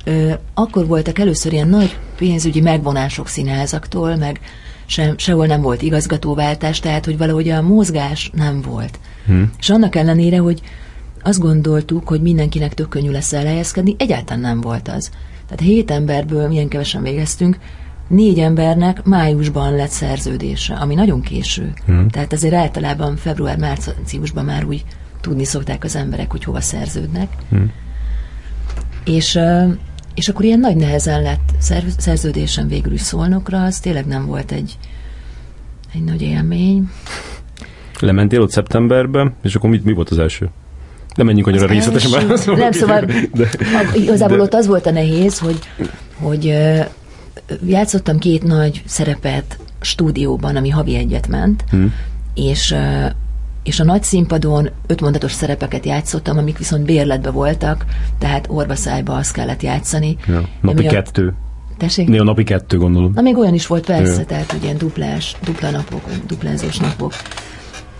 ö, 0.05 0.33
akkor 0.55 0.87
voltak 0.87 1.19
először 1.19 1.53
ilyen 1.53 1.69
nagy 1.69 1.99
pénzügyi 2.17 2.61
megvonások 2.61 3.29
színházaktól, 3.29 4.17
meg 4.17 4.40
sem, 4.87 5.19
sehol 5.19 5.47
nem 5.47 5.61
volt 5.61 5.83
igazgatóváltás, 5.83 6.81
tehát 6.81 7.05
hogy 7.05 7.19
valahogy 7.19 7.49
a 7.49 7.62
mozgás 7.62 8.31
nem 8.35 8.61
volt. 8.61 8.99
Hmm. 9.27 9.51
És 9.59 9.71
annak 9.71 9.97
ellenére, 9.97 10.38
hogy 10.38 10.61
azt 11.23 11.40
gondoltuk, 11.40 12.09
hogy 12.09 12.23
mindenkinek 12.23 12.75
tök 12.75 12.88
könnyű 12.88 13.11
lesz 13.11 13.33
elhelyezkedni, 13.33 13.95
egyáltalán 13.99 14.40
nem 14.40 14.61
volt 14.61 14.88
az. 14.88 15.11
Tehát 15.49 15.73
hét 15.73 15.90
emberből 15.90 16.49
milyen 16.49 16.69
kevesen 16.69 17.03
végeztünk, 17.03 17.59
négy 18.09 18.38
embernek 18.38 19.05
májusban 19.05 19.75
lett 19.75 19.90
szerződése, 19.90 20.75
ami 20.75 20.95
nagyon 20.95 21.21
késő. 21.21 21.73
Hmm. 21.87 22.09
Tehát 22.09 22.33
azért 22.33 22.55
általában 22.55 23.17
február-márciusban 23.17 24.45
már 24.45 24.64
úgy 24.64 24.85
tudni 25.24 25.44
szokták 25.44 25.84
az 25.84 25.96
emberek, 25.96 26.30
hogy 26.30 26.44
hova 26.44 26.60
szerződnek. 26.60 27.28
Hmm. 27.50 27.70
És, 29.04 29.38
és 30.14 30.28
akkor 30.28 30.44
ilyen 30.44 30.58
nagy 30.60 30.76
nehezen 30.76 31.22
lett 31.22 31.50
szer- 31.58 32.00
szerződésem 32.00 32.68
végül 32.68 32.92
is 32.92 33.00
szolnokra, 33.00 33.62
az 33.64 33.78
tényleg 33.78 34.06
nem 34.06 34.26
volt 34.26 34.52
egy, 34.52 34.78
egy 35.94 36.04
nagy 36.04 36.22
élmény. 36.22 36.90
Lementél 38.00 38.40
ott 38.40 38.50
szeptemberbe, 38.50 39.32
és 39.42 39.54
akkor 39.54 39.70
mit, 39.70 39.84
mi 39.84 39.92
volt 39.92 40.10
az 40.10 40.18
első? 40.18 40.48
Nem 41.14 41.26
menjünk 41.26 41.46
annyira 41.46 41.66
részletesen. 41.66 42.10
válaszolni. 42.10 42.60
Nem, 42.60 42.72
szóval 42.72 43.00
De, 43.32 43.48
A- 43.60 43.96
Igazából 43.96 44.37
De- 44.37 44.42
ott 44.42 44.54
az 44.54 44.66
volt 44.66 44.87
a 44.87 44.90
nehéz, 44.90 45.38
hogy, 45.38 45.58
hogy 46.14 46.54
játszottam 47.66 48.18
két 48.18 48.42
nagy 48.42 48.82
szerepet 48.87 49.58
stúdióban, 49.80 50.56
ami 50.56 50.68
havi 50.68 50.96
egyet 50.96 51.28
ment, 51.28 51.64
Hm. 51.70 51.84
és, 52.34 52.74
és 53.64 53.81
a 53.81 53.85
nagy 53.85 54.03
színpadon 54.03 54.70
ötmondatos 54.87 55.33
szerepeket 55.33 55.87
játszottam, 55.87 56.38
amik 56.38 56.59
viszont 56.59 56.85
bérletbe 56.85 57.31
voltak, 57.31 57.85
tehát 58.18 58.46
orvaszájba 58.48 59.14
azt 59.14 59.33
kellett 59.33 59.62
játszani. 59.62 60.16
ja, 60.27 60.48
napi 60.61 60.77
Emiatt- 60.87 60.94
kettő. 60.94 61.35
Tessék? 61.77 62.09
Néha 62.09 62.24
napi 62.24 62.44
kettő, 62.44 62.79
gondolom. 62.79 63.12
Na 63.14 63.20
még 63.20 63.37
olyan 63.37 63.55
is 63.55 63.66
volt 63.66 63.87
persze, 63.87 64.18
Jó. 64.18 64.24
tehát 64.27 64.57
ilyen 64.62 64.79
duplás, 64.79 65.37
dupla 65.44 65.70
napok, 65.70 66.11
duplázós 66.27 66.77
napok. 66.77 67.12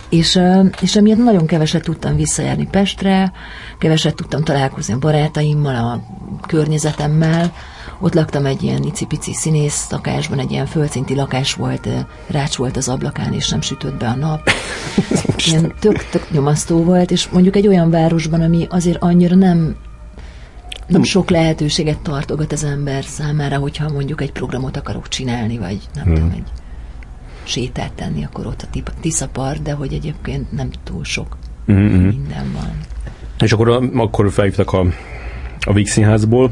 És, 0.09 0.39
és 0.81 0.95
emiatt 0.95 1.23
nagyon 1.23 1.45
keveset 1.45 1.83
tudtam 1.83 2.15
visszajárni 2.15 2.67
Pestre, 2.71 3.31
keveset 3.79 4.15
tudtam 4.15 4.43
találkozni 4.43 4.93
a 4.93 4.97
barátaimmal, 4.97 5.75
a 5.75 6.01
környezetemmel. 6.47 7.53
Ott 7.99 8.13
laktam 8.13 8.45
egy 8.45 8.63
ilyen 8.63 8.83
icipici 8.83 9.33
színész 9.33 9.87
lakásban, 9.89 10.39
egy 10.39 10.51
ilyen 10.51 10.65
földszinti 10.65 11.15
lakás 11.15 11.53
volt, 11.53 11.87
rács 12.27 12.55
volt 12.55 12.77
az 12.77 12.89
ablakán, 12.89 13.33
és 13.33 13.49
nem 13.49 13.61
sütött 13.61 13.97
be 13.97 14.07
a 14.07 14.15
nap. 14.15 14.49
Ilyen 15.47 15.73
tök, 15.79 16.03
tök 16.09 16.31
nyomasztó 16.31 16.83
volt, 16.83 17.11
és 17.11 17.27
mondjuk 17.29 17.55
egy 17.55 17.67
olyan 17.67 17.89
városban, 17.89 18.41
ami 18.41 18.67
azért 18.69 19.01
annyira 19.01 19.35
nem 19.35 19.75
nem 20.87 21.03
sok 21.03 21.29
lehetőséget 21.29 21.99
tartogat 21.99 22.51
az 22.51 22.63
ember 22.63 23.03
számára, 23.03 23.57
hogyha 23.57 23.91
mondjuk 23.91 24.21
egy 24.21 24.31
programot 24.31 24.77
akarok 24.77 25.07
csinálni, 25.07 25.57
vagy 25.57 25.79
nem 25.95 26.03
Hmm. 26.03 26.13
tudom, 26.13 26.29
egy 26.31 26.43
sétát 27.43 27.91
tenni, 27.91 28.23
akkor 28.23 28.45
ott 28.47 28.61
a 28.61 28.67
Tip- 28.71 28.93
Tiszapart, 29.01 29.61
de 29.61 29.73
hogy 29.73 29.93
egyébként 29.93 30.51
nem 30.51 30.69
túl 30.83 31.03
sok 31.03 31.37
Mhm, 31.65 31.79
mhm. 31.79 32.05
minden 32.05 32.51
van. 32.53 32.71
És 33.39 33.51
akkor, 33.53 33.89
akkor 33.95 34.31
felhívtak 34.31 34.71
a, 34.73 34.85
a 35.65 35.73
Víg 35.73 35.87
Színházból, 35.87 36.51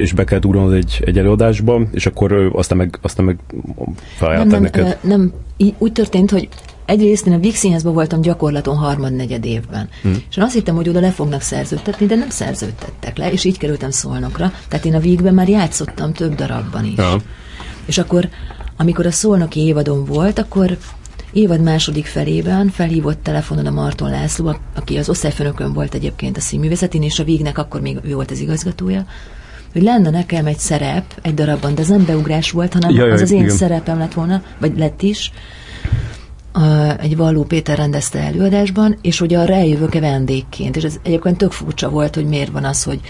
és 0.00 0.12
be 0.12 0.24
kellett 0.24 0.44
ugrannod 0.44 0.72
egy, 0.72 1.02
egy 1.04 1.18
előadásba, 1.18 1.80
és 1.92 2.06
akkor 2.06 2.50
aztán 2.52 2.78
meg, 2.78 2.98
aztán 3.02 3.24
meg 3.24 3.38
Nem, 3.76 3.94
felajánlották 4.16 4.60
nem, 4.60 4.70
neked. 4.84 4.98
ö, 5.02 5.08
nem, 5.08 5.32
úgy 5.78 5.92
történt, 5.92 6.30
hogy 6.30 6.48
egyrészt 6.84 7.26
én 7.26 7.32
a 7.32 7.38
Víg 7.38 7.54
Színházban 7.54 7.92
voltam 7.92 8.20
gyakorlaton 8.20 8.76
harmad-negyed 8.76 9.44
évben. 9.44 9.88
Hmm. 10.02 10.22
És 10.30 10.36
én 10.36 10.44
azt 10.44 10.54
hittem, 10.54 10.74
hogy 10.74 10.88
oda 10.88 11.00
le 11.00 11.10
fognak 11.10 11.40
szerződtetni, 11.40 12.06
de 12.06 12.14
nem 12.14 12.28
szerződtettek 12.28 13.16
le, 13.16 13.32
és 13.32 13.44
így 13.44 13.58
kerültem 13.58 13.90
Szolnokra. 13.90 14.52
Tehát 14.68 14.84
én 14.84 14.94
a 14.94 15.00
Vígben 15.00 15.34
már 15.34 15.48
játszottam 15.48 16.12
több 16.12 16.34
darabban 16.34 16.84
is. 16.84 16.96
Ja. 16.96 17.16
És 17.86 17.98
akkor, 17.98 18.28
amikor 18.76 19.06
a 19.06 19.10
szolnoki 19.10 19.60
évadon 19.60 20.04
volt, 20.04 20.38
akkor 20.38 20.76
évad 21.32 21.62
második 21.62 22.06
felében 22.06 22.68
felhívott 22.68 23.22
telefonon 23.22 23.66
a 23.66 23.70
Marton 23.70 24.10
László, 24.10 24.56
aki 24.74 24.96
az 24.96 25.08
osztályfőnökön 25.08 25.72
volt 25.72 25.94
egyébként 25.94 26.36
a 26.36 26.40
színművészetén, 26.40 27.02
és 27.02 27.18
a 27.18 27.24
Vígnek 27.24 27.58
akkor 27.58 27.80
még 27.80 27.98
ő 28.02 28.14
volt 28.14 28.30
az 28.30 28.40
igazgatója, 28.40 29.06
hogy 29.72 29.82
lenne 29.82 30.10
nekem 30.10 30.46
egy 30.46 30.58
szerep 30.58 31.04
egy 31.22 31.34
darabban, 31.34 31.74
de 31.74 31.80
ez 31.82 31.88
nem 31.88 32.04
beugrás 32.04 32.50
volt, 32.50 32.72
hanem 32.72 32.90
Jaj, 32.90 33.10
az 33.10 33.20
az 33.20 33.30
én 33.30 33.42
igen. 33.42 33.56
szerepem 33.56 33.98
lett 33.98 34.12
volna, 34.12 34.42
vagy 34.58 34.78
lett 34.78 35.02
is, 35.02 35.32
egy 36.98 37.16
Valló 37.16 37.44
Péter 37.44 37.76
rendezte 37.76 38.18
előadásban, 38.18 38.98
és 39.02 39.18
hogy 39.18 39.34
arra 39.34 39.54
eljövök-e 39.54 40.00
vendégként. 40.00 40.76
És 40.76 40.82
ez 40.82 40.96
egyébként 41.02 41.38
tök 41.38 41.52
furcsa 41.52 41.88
volt, 41.88 42.14
hogy 42.14 42.26
miért 42.26 42.50
van 42.50 42.64
az, 42.64 42.82
hogy 42.82 43.00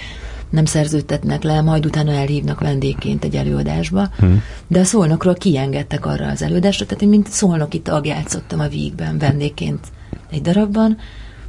nem 0.52 0.64
szerződtetnek 0.64 1.42
le, 1.42 1.60
majd 1.60 1.86
utána 1.86 2.12
elhívnak 2.12 2.60
vendégként 2.60 3.24
egy 3.24 3.34
előadásba. 3.34 4.08
Hmm. 4.18 4.42
De 4.66 4.80
a 4.80 4.84
szolnokról 4.84 5.34
kiengedtek 5.34 6.06
arra 6.06 6.26
az 6.26 6.42
előadásra, 6.42 6.86
tehát 6.86 7.02
én 7.02 7.08
mint 7.08 7.28
szolnoki 7.28 7.80
tag 7.80 8.06
játszottam 8.06 8.60
a 8.60 8.68
vígben 8.68 9.18
vendégként 9.18 9.86
egy 10.30 10.42
darabban, 10.42 10.96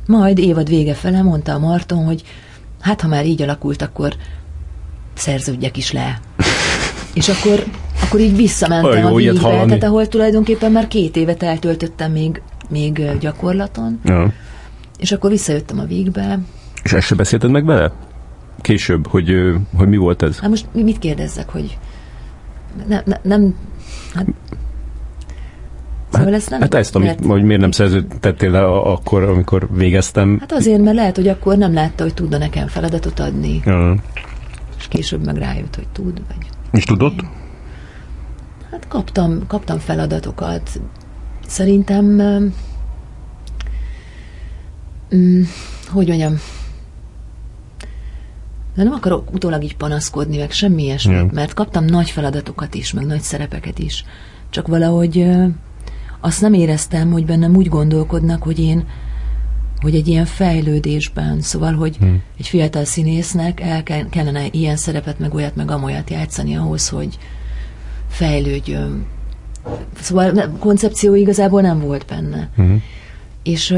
majd 0.08 0.38
évad 0.38 0.68
vége 0.68 0.94
fele 0.94 1.22
mondta 1.22 1.54
a 1.54 1.60
Marton, 1.60 2.06
hogy 2.06 2.24
hát 2.82 3.02
ha 3.02 3.08
már 3.08 3.26
így 3.26 3.42
alakult, 3.42 3.82
akkor 3.82 4.16
szerződjek 5.14 5.78
is 5.78 5.92
le. 5.92 6.20
És 7.14 7.30
akkor, 7.30 7.64
akkor 8.02 8.20
így 8.20 8.36
visszamentem 8.36 8.90
Olyan 8.92 9.06
a 9.06 9.16
vígbe, 9.16 9.66
tehát 9.66 9.84
ahol 9.84 10.08
tulajdonképpen 10.08 10.72
már 10.72 10.88
két 10.88 11.16
évet 11.16 11.44
eltöltöttem 11.44 12.12
még, 12.12 12.42
még 12.70 13.18
gyakorlaton, 13.20 14.00
Ja. 14.04 14.34
és 15.00 15.12
akkor 15.12 15.30
visszajöttem 15.30 15.80
a 15.80 15.86
vígbe. 15.86 16.40
És 16.84 16.94
ezt 16.94 17.08
se 17.08 17.16
beszélted 17.16 17.52
meg 17.52 17.66
vele? 17.66 17.92
Később, 18.64 19.08
hogy, 19.08 19.54
hogy 19.76 19.88
mi 19.88 19.98
volt 19.98 20.22
ez? 20.22 20.40
Hát 20.40 20.50
most 20.50 20.66
mi- 20.74 20.84
mit 20.84 21.00
kérdezzek, 21.00 21.50
hogy 21.50 21.78
ne, 22.88 23.02
ne, 23.06 23.16
nem, 23.24 23.56
hát, 24.14 24.26
Hát 26.12 26.22
Szóval 26.22 26.34
ezt 26.34 26.50
nem 26.50 26.62
Hát 26.62 26.74
ezt, 26.74 26.96
amit, 26.96 27.26
hogy 27.26 27.44
miért 27.44 27.62
nem 27.62 27.72
szerződtettél 27.72 28.52
le 28.52 28.66
akkor, 28.66 29.24
amikor 29.24 29.68
végeztem. 29.76 30.38
Hát 30.40 30.52
azért, 30.52 30.82
mert 30.82 30.96
lehet, 30.96 31.16
hogy 31.16 31.28
akkor 31.28 31.58
nem 31.58 31.74
látta, 31.74 32.04
hogy 32.04 32.14
tudna 32.14 32.38
nekem 32.38 32.68
feladatot 32.68 33.20
adni, 33.20 33.62
Ja. 33.66 33.96
és 34.78 34.88
később 34.88 35.26
meg 35.26 35.36
rájött, 35.38 35.76
hogy 35.76 35.88
tud, 35.92 36.22
vagy 36.28 36.48
És 36.72 36.84
tudott? 36.84 37.20
Hát 38.72 38.88
kaptam, 38.88 39.48
kaptam 39.48 39.78
feladatokat. 39.78 40.70
Szerintem, 41.48 42.06
mm, 45.16 45.42
hogy 45.88 46.08
mondjam, 46.08 46.36
de 48.76 48.84
nem 48.84 48.94
akarok 48.94 49.34
utólag 49.34 49.64
így 49.64 49.76
panaszkodni, 49.76 50.38
meg 50.38 50.52
semmi 50.52 50.84
ilyesmi, 50.84 51.14
Ja. 51.14 51.30
mert 51.32 51.54
kaptam 51.54 51.86
nagy 51.86 52.10
feladatokat 52.10 52.76
is, 52.76 52.94
meg 52.94 53.06
nagy 53.06 53.22
szerepeket 53.22 53.80
is. 53.80 54.06
Csak 54.50 54.68
valahogy 54.68 55.20
ö, 55.20 55.46
azt 56.20 56.42
nem 56.42 56.54
éreztem, 56.54 57.12
hogy 57.12 57.26
bennem 57.26 57.56
úgy 57.56 57.68
gondolkodnak, 57.68 58.44
hogy 58.44 58.60
én 58.60 58.86
hogy 59.84 59.96
egy 59.96 60.08
ilyen 60.08 60.26
fejlődésben, 60.26 61.42
szóval, 61.42 61.74
hogy 61.74 61.98
hmm. 61.98 62.22
egy 62.38 62.48
fiatal 62.48 62.86
színésznek 62.86 63.60
el 63.60 63.84
kell, 63.84 64.10
kellene 64.10 64.46
ilyen 64.52 64.76
szerepet, 64.76 65.20
meg 65.20 65.34
olyat, 65.34 65.56
meg 65.56 65.72
amolyat 65.72 66.10
játszani 66.10 66.56
ahhoz, 66.56 66.90
hogy 66.90 67.18
fejlődjön. 68.08 69.06
Szóval 70.00 70.56
koncepció 70.60 71.16
igazából 71.16 71.62
nem 71.62 71.80
volt 71.80 72.06
benne. 72.06 72.50
Mhm. 72.56 72.74
És 73.44 73.76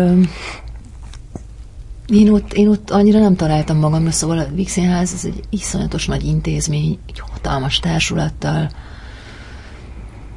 én 2.08 2.32
ott, 2.32 2.54
én 2.54 2.68
ott 2.68 2.90
annyira 2.90 3.20
nem 3.20 3.36
találtam 3.36 3.78
magamra, 3.78 4.12
szóval 4.12 4.38
a 4.38 4.46
Színház 4.66 5.14
ez 5.14 5.26
egy 5.26 5.44
iszonyatos 5.50 6.06
nagy 6.08 6.24
intézmény, 6.24 7.00
egy 7.08 7.20
hatalmas 7.20 7.80
társulattal. 7.80 8.70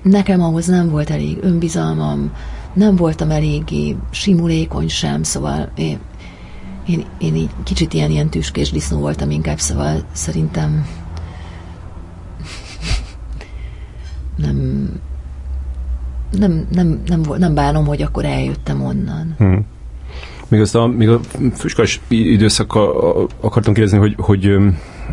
Nekem 0.03 0.43
ahhoz 0.43 0.67
nem 0.67 0.91
volt 0.91 1.11
elég 1.11 1.39
önbizalmam, 1.41 2.33
nem 2.73 2.97
voltam 2.97 3.31
eléggé 3.31 3.97
simulékony 4.11 4.89
sem, 4.89 5.23
szóval 5.23 5.71
én, 5.77 5.99
én, 6.87 7.05
én 7.19 7.35
így 7.35 7.51
kicsit 7.63 7.95
ilyen, 7.95 8.11
ilyen 8.11 8.29
tüskés 8.29 8.71
disznó 8.71 8.99
voltam 8.99 9.31
inkább, 9.31 9.59
szóval 9.59 10.05
szerintem 10.13 10.87
nem, 14.37 14.89
nem, 16.31 16.67
nem, 16.71 17.03
nem, 17.07 17.23
volt, 17.23 17.41
nem 17.41 17.55
bánom, 17.55 17.87
hogy 17.87 18.03
akkor 18.03 18.25
eljöttem 18.25 18.85
onnan. 18.85 19.35
Hm. 19.39 19.59
Még, 20.49 20.61
azt 20.61 20.75
a, 20.75 20.87
még 20.87 21.09
a 21.09 21.21
füskas 21.55 22.01
időszakkal 22.09 23.29
akartam 23.41 23.75
kérdezni, 23.75 23.99
hogy, 23.99 24.15
hogy, 24.19 24.57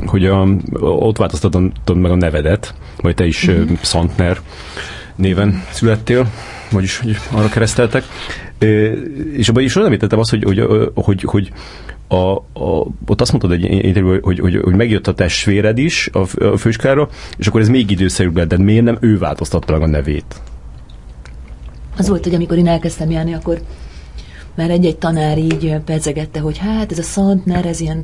hogy 0.06 0.26
a, 0.26 0.48
ott 0.80 1.18
változtatod 1.18 1.96
meg 1.96 2.12
a 2.12 2.16
nevedet, 2.16 2.76
vagy 3.02 3.16
te 3.16 3.26
is 3.26 3.48
uh-huh. 3.48 3.78
Szantner 3.82 4.40
néven 5.16 5.64
születtél, 5.72 6.28
vagyis 6.72 6.98
hogy 6.98 7.18
arra 7.32 7.48
kereszteltek. 7.48 8.04
És 9.36 9.50
abban 9.50 9.64
is 9.64 9.74
nem 9.74 9.92
értettem 9.92 10.20
azt, 10.20 10.30
hogy, 10.30 10.44
hogy, 10.44 10.92
hogy, 10.96 11.24
hogy 11.24 11.52
a, 12.08 12.36
a, 12.36 12.88
ott 13.08 13.22
azt 13.22 13.32
mondtad 13.32 13.52
egy 13.52 13.64
interjúban, 13.64 14.20
hogy, 14.22 14.40
hogy, 14.40 14.60
hogy 14.64 14.76
megjött 14.76 15.08
a 15.08 15.14
testvéred 15.14 15.78
is 15.78 16.10
a, 16.14 16.44
a 16.46 16.58
főiskolára, 16.58 17.10
és 17.38 17.48
akkor 17.48 17.62
ez 17.62 17.70
még 17.70 17.92
időszerűbb 17.92 18.38
lett, 18.38 18.48
de 18.48 18.58
miért 18.58 18.84
nem 18.84 18.98
ő 19.00 19.18
változtatta 19.18 19.72
meg 19.72 19.82
a 19.82 19.88
nevét? 19.88 20.42
Az 21.98 22.10
volt, 22.10 22.24
hogy 22.24 22.36
amikor 22.36 22.58
én 22.58 22.68
elkezdtem 22.68 23.12
járni, 23.12 23.34
akkor 23.34 23.60
már 24.56 24.70
egy-egy 24.70 24.98
tanár 24.98 25.38
így 25.38 25.76
pezegette, 25.86 26.40
hogy 26.40 26.58
hát 26.58 26.92
ez 26.92 27.00
a 27.00 27.04
Szantner, 27.04 27.66
ez 27.66 27.80
ilyen 27.80 28.04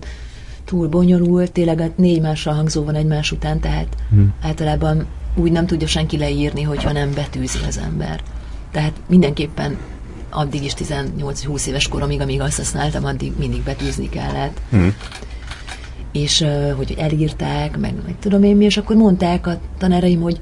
túl 0.66 0.88
bonyolult, 0.88 1.52
tényleg 1.52 1.80
hát 1.80 1.98
négy 1.98 2.22
mással 2.22 2.54
hangzó 2.54 2.84
van 2.84 2.96
egymás 2.96 3.32
után, 3.32 3.60
tehát 3.60 3.88
hmm. 4.10 4.34
általában 4.42 5.06
úgy 5.36 5.52
nem 5.52 5.66
tudja 5.66 5.88
senki 5.88 6.18
leírni, 6.18 6.62
hogyha 6.62 6.92
nem 6.92 7.14
betűzi 7.14 7.58
az 7.68 7.78
ember. 7.78 8.22
Tehát 8.72 8.94
mindenképpen 9.08 9.78
addig 10.30 10.64
is 10.64 10.74
18-20 10.74 11.66
éves 11.66 11.88
koromig, 11.88 12.22
amíg 12.22 12.42
azt 12.42 12.58
használtam, 12.58 13.06
addig 13.06 13.34
mindig 13.38 13.64
betűzni 13.64 14.10
kellett. 14.10 14.62
Hmm. 14.70 14.96
És 16.12 16.46
hogy 16.78 16.96
elírták, 16.98 17.78
meg, 17.78 17.94
meg 18.06 18.16
tudom 18.20 18.44
én 18.44 18.56
mi, 18.56 18.66
és 18.66 18.78
akkor 18.78 18.96
mondták 18.96 19.48
a 19.48 19.60
tanáraim, 19.78 20.22
hogy, 20.22 20.40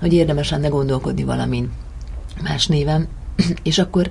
hogy 0.00 0.12
érdemes 0.12 0.50
lenne 0.50 0.68
gondolkodni 0.68 1.24
valamin 1.24 1.70
más 2.42 2.66
névem, 2.66 3.06
és 3.62 3.78
akkor, 3.78 4.10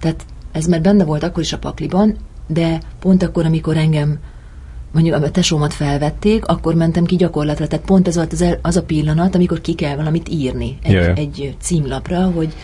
tehát 0.00 0.24
ez 0.52 0.66
már 0.66 0.80
benne 0.80 1.04
volt 1.04 1.22
akkor 1.22 1.42
is 1.42 1.52
a 1.52 1.58
pakliban, 1.58 2.16
de 2.46 2.80
pont 3.00 3.22
akkor, 3.22 3.44
amikor 3.44 3.76
engem 3.76 4.18
mondjuk 4.92 5.14
a 5.14 5.30
tesómat 5.30 5.72
felvették, 5.74 6.46
akkor 6.46 6.74
mentem 6.74 7.04
ki 7.04 7.16
gyakorlatra, 7.16 7.66
tehát 7.66 7.84
pont 7.84 8.08
ez 8.08 8.14
volt 8.14 8.32
az, 8.32 8.42
el, 8.42 8.58
az 8.62 8.76
a 8.76 8.82
pillanat, 8.82 9.34
amikor 9.34 9.60
ki 9.60 9.74
kell 9.74 9.96
valamit 9.96 10.28
írni 10.28 10.78
egy, 10.82 10.92
Jaj. 10.92 11.12
egy 11.16 11.56
címlapra, 11.60 12.20
hogy 12.20 12.54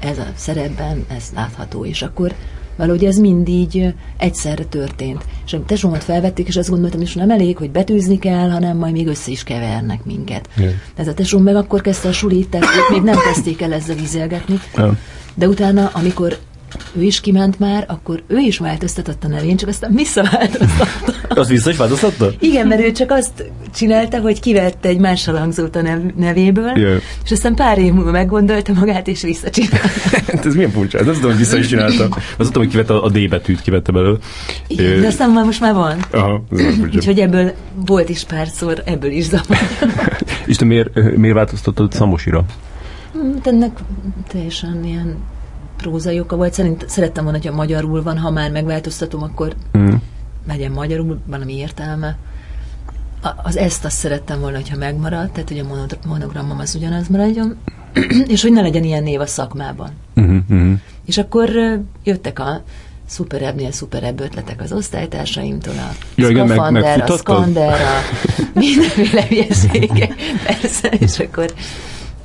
ez 0.00 0.18
a 0.18 0.26
szerepben 0.34 1.04
ez 1.08 1.24
látható, 1.34 1.84
és 1.84 2.02
akkor 2.02 2.34
valahogy 2.76 3.04
ez 3.04 3.16
mind 3.16 3.48
így 3.48 3.94
egyszerre 4.16 4.64
történt. 4.64 5.24
És 5.46 5.52
a 5.52 5.62
tesómat 5.66 6.04
felvették, 6.04 6.48
és 6.48 6.56
azt 6.56 6.68
gondoltam, 6.68 7.00
és 7.00 7.14
nem 7.14 7.30
elég, 7.30 7.56
hogy 7.56 7.70
betűzni 7.70 8.18
kell, 8.18 8.50
hanem 8.50 8.76
majd 8.76 8.92
még 8.92 9.06
össze 9.06 9.30
is 9.30 9.42
kevernek 9.42 10.04
minket. 10.04 10.48
Jaj. 10.56 10.74
Tehát 10.94 11.12
a 11.12 11.14
tesóm 11.14 11.42
meg 11.42 11.56
akkor 11.56 11.80
kezdte 11.80 12.08
a 12.08 12.12
sulit, 12.12 12.48
tehát 12.48 12.66
még 12.90 13.02
nem 13.02 13.18
kezdték 13.18 13.62
el 13.62 13.72
ezzel 13.72 13.96
vizelgetni. 13.96 14.60
De 15.34 15.48
utána, 15.48 15.90
amikor 15.92 16.38
ő 16.92 17.02
is 17.02 17.20
kiment 17.20 17.58
már, 17.58 17.84
akkor 17.88 18.22
ő 18.26 18.38
is 18.38 18.58
változtatott 18.58 19.24
a 19.24 19.28
nevén, 19.28 19.56
csak 19.56 19.68
aztán 19.68 19.94
visszaváltoztatta. 19.94 21.14
Az 21.40 21.48
vissza 21.48 21.70
is 21.70 21.76
változtatta? 21.76 22.30
Igen, 22.38 22.66
mert 22.66 22.80
ő 22.80 22.92
csak 22.92 23.10
azt 23.10 23.50
csinálta, 23.74 24.20
hogy 24.20 24.40
kivette 24.40 24.88
egy 24.88 24.98
mással 24.98 25.34
hangzót 25.36 25.76
a 25.76 25.82
nev- 25.82 26.16
nevéből, 26.16 26.78
Jaj. 26.78 26.98
és 27.24 27.30
aztán 27.30 27.54
pár 27.54 27.78
év 27.78 27.92
múlva 27.92 28.10
meggondolta 28.10 28.72
magát, 28.72 29.08
és 29.08 29.22
visszacsinálta. 29.22 29.88
Hát 30.36 30.46
ez 30.46 30.54
milyen 30.54 30.70
furcsa, 30.70 30.98
ez 30.98 31.06
azt 31.06 31.16
tudom, 31.16 31.30
hogy 31.30 31.40
vissza 31.40 31.56
is 31.56 31.66
csináltam. 31.66 32.08
Azt 32.12 32.36
tudtam, 32.36 32.62
hogy 32.62 32.70
kivette 32.70 32.94
a 32.94 33.08
D 33.08 33.28
betűt, 33.28 33.60
kivette 33.60 33.92
belőle. 33.92 34.18
Igen, 34.66 35.00
de 35.00 35.06
aztán 35.06 35.30
már 35.30 35.44
most 35.44 35.60
már 35.60 35.74
van. 35.74 35.98
Aha. 36.10 36.44
Úgyhogy 36.82 37.20
ebből 37.20 37.52
volt 37.86 38.08
is 38.08 38.24
párszor, 38.24 38.82
ebből 38.84 39.10
is 39.10 39.24
zavar. 39.24 39.58
És 40.46 40.56
te 40.56 40.64
miért, 40.64 41.16
miért 41.16 41.34
változtattad 41.34 41.92
Szamosira? 41.92 42.44
Hát 43.34 43.46
ennek 43.46 43.78
teljesen 44.28 44.84
ilyen 44.84 45.16
prózai 45.88 46.20
oka 46.20 46.36
volt. 46.36 46.52
Szerint 46.52 46.84
szerettem 46.88 47.24
volna, 47.24 47.38
hogyha 47.38 47.54
magyarul 47.56 48.02
van, 48.02 48.18
ha 48.18 48.30
már 48.30 48.50
megváltoztatom, 48.50 49.22
akkor 49.22 49.54
Mm. 49.78 49.94
legyen 50.48 50.70
magyarul, 50.70 51.18
valami 51.26 51.56
értelme. 51.56 52.16
A- 53.22 53.28
Az 53.42 53.56
ezt 53.56 53.84
azt 53.84 53.96
szerettem 53.96 54.40
volna, 54.40 54.56
hogyha 54.56 54.76
megmarad, 54.76 55.30
tehát 55.30 55.48
hogy 55.48 55.58
a 55.58 55.64
mono- 55.64 55.98
monogramom 56.06 56.58
az 56.58 56.74
ugyanaz 56.74 57.08
maradjon, 57.08 57.56
és 58.34 58.42
hogy 58.42 58.52
ne 58.52 58.60
legyen 58.60 58.84
ilyen 58.84 59.02
név 59.02 59.20
a 59.20 59.26
szakmában. 59.26 59.90
Uh-huh. 60.16 60.72
És 61.06 61.18
akkor 61.18 61.50
jöttek 62.04 62.38
a 62.38 62.62
szuperebbnél 63.08 63.72
szuperebb 63.72 64.20
ötletek 64.20 64.60
az 64.60 64.72
osztálytársaimtól, 64.72 65.74
a 65.76 65.94
Ja, 66.14 66.28
igen, 66.28 66.46
meg- 66.46 66.56
szkafander, 66.56 67.04
a 67.10 67.16
szkander, 67.16 67.72
a 67.80 68.00
mindenféle 68.58 69.26
hülyeségek, 69.28 70.14
persze, 70.46 70.88
és 70.88 71.18
akkor 71.18 71.52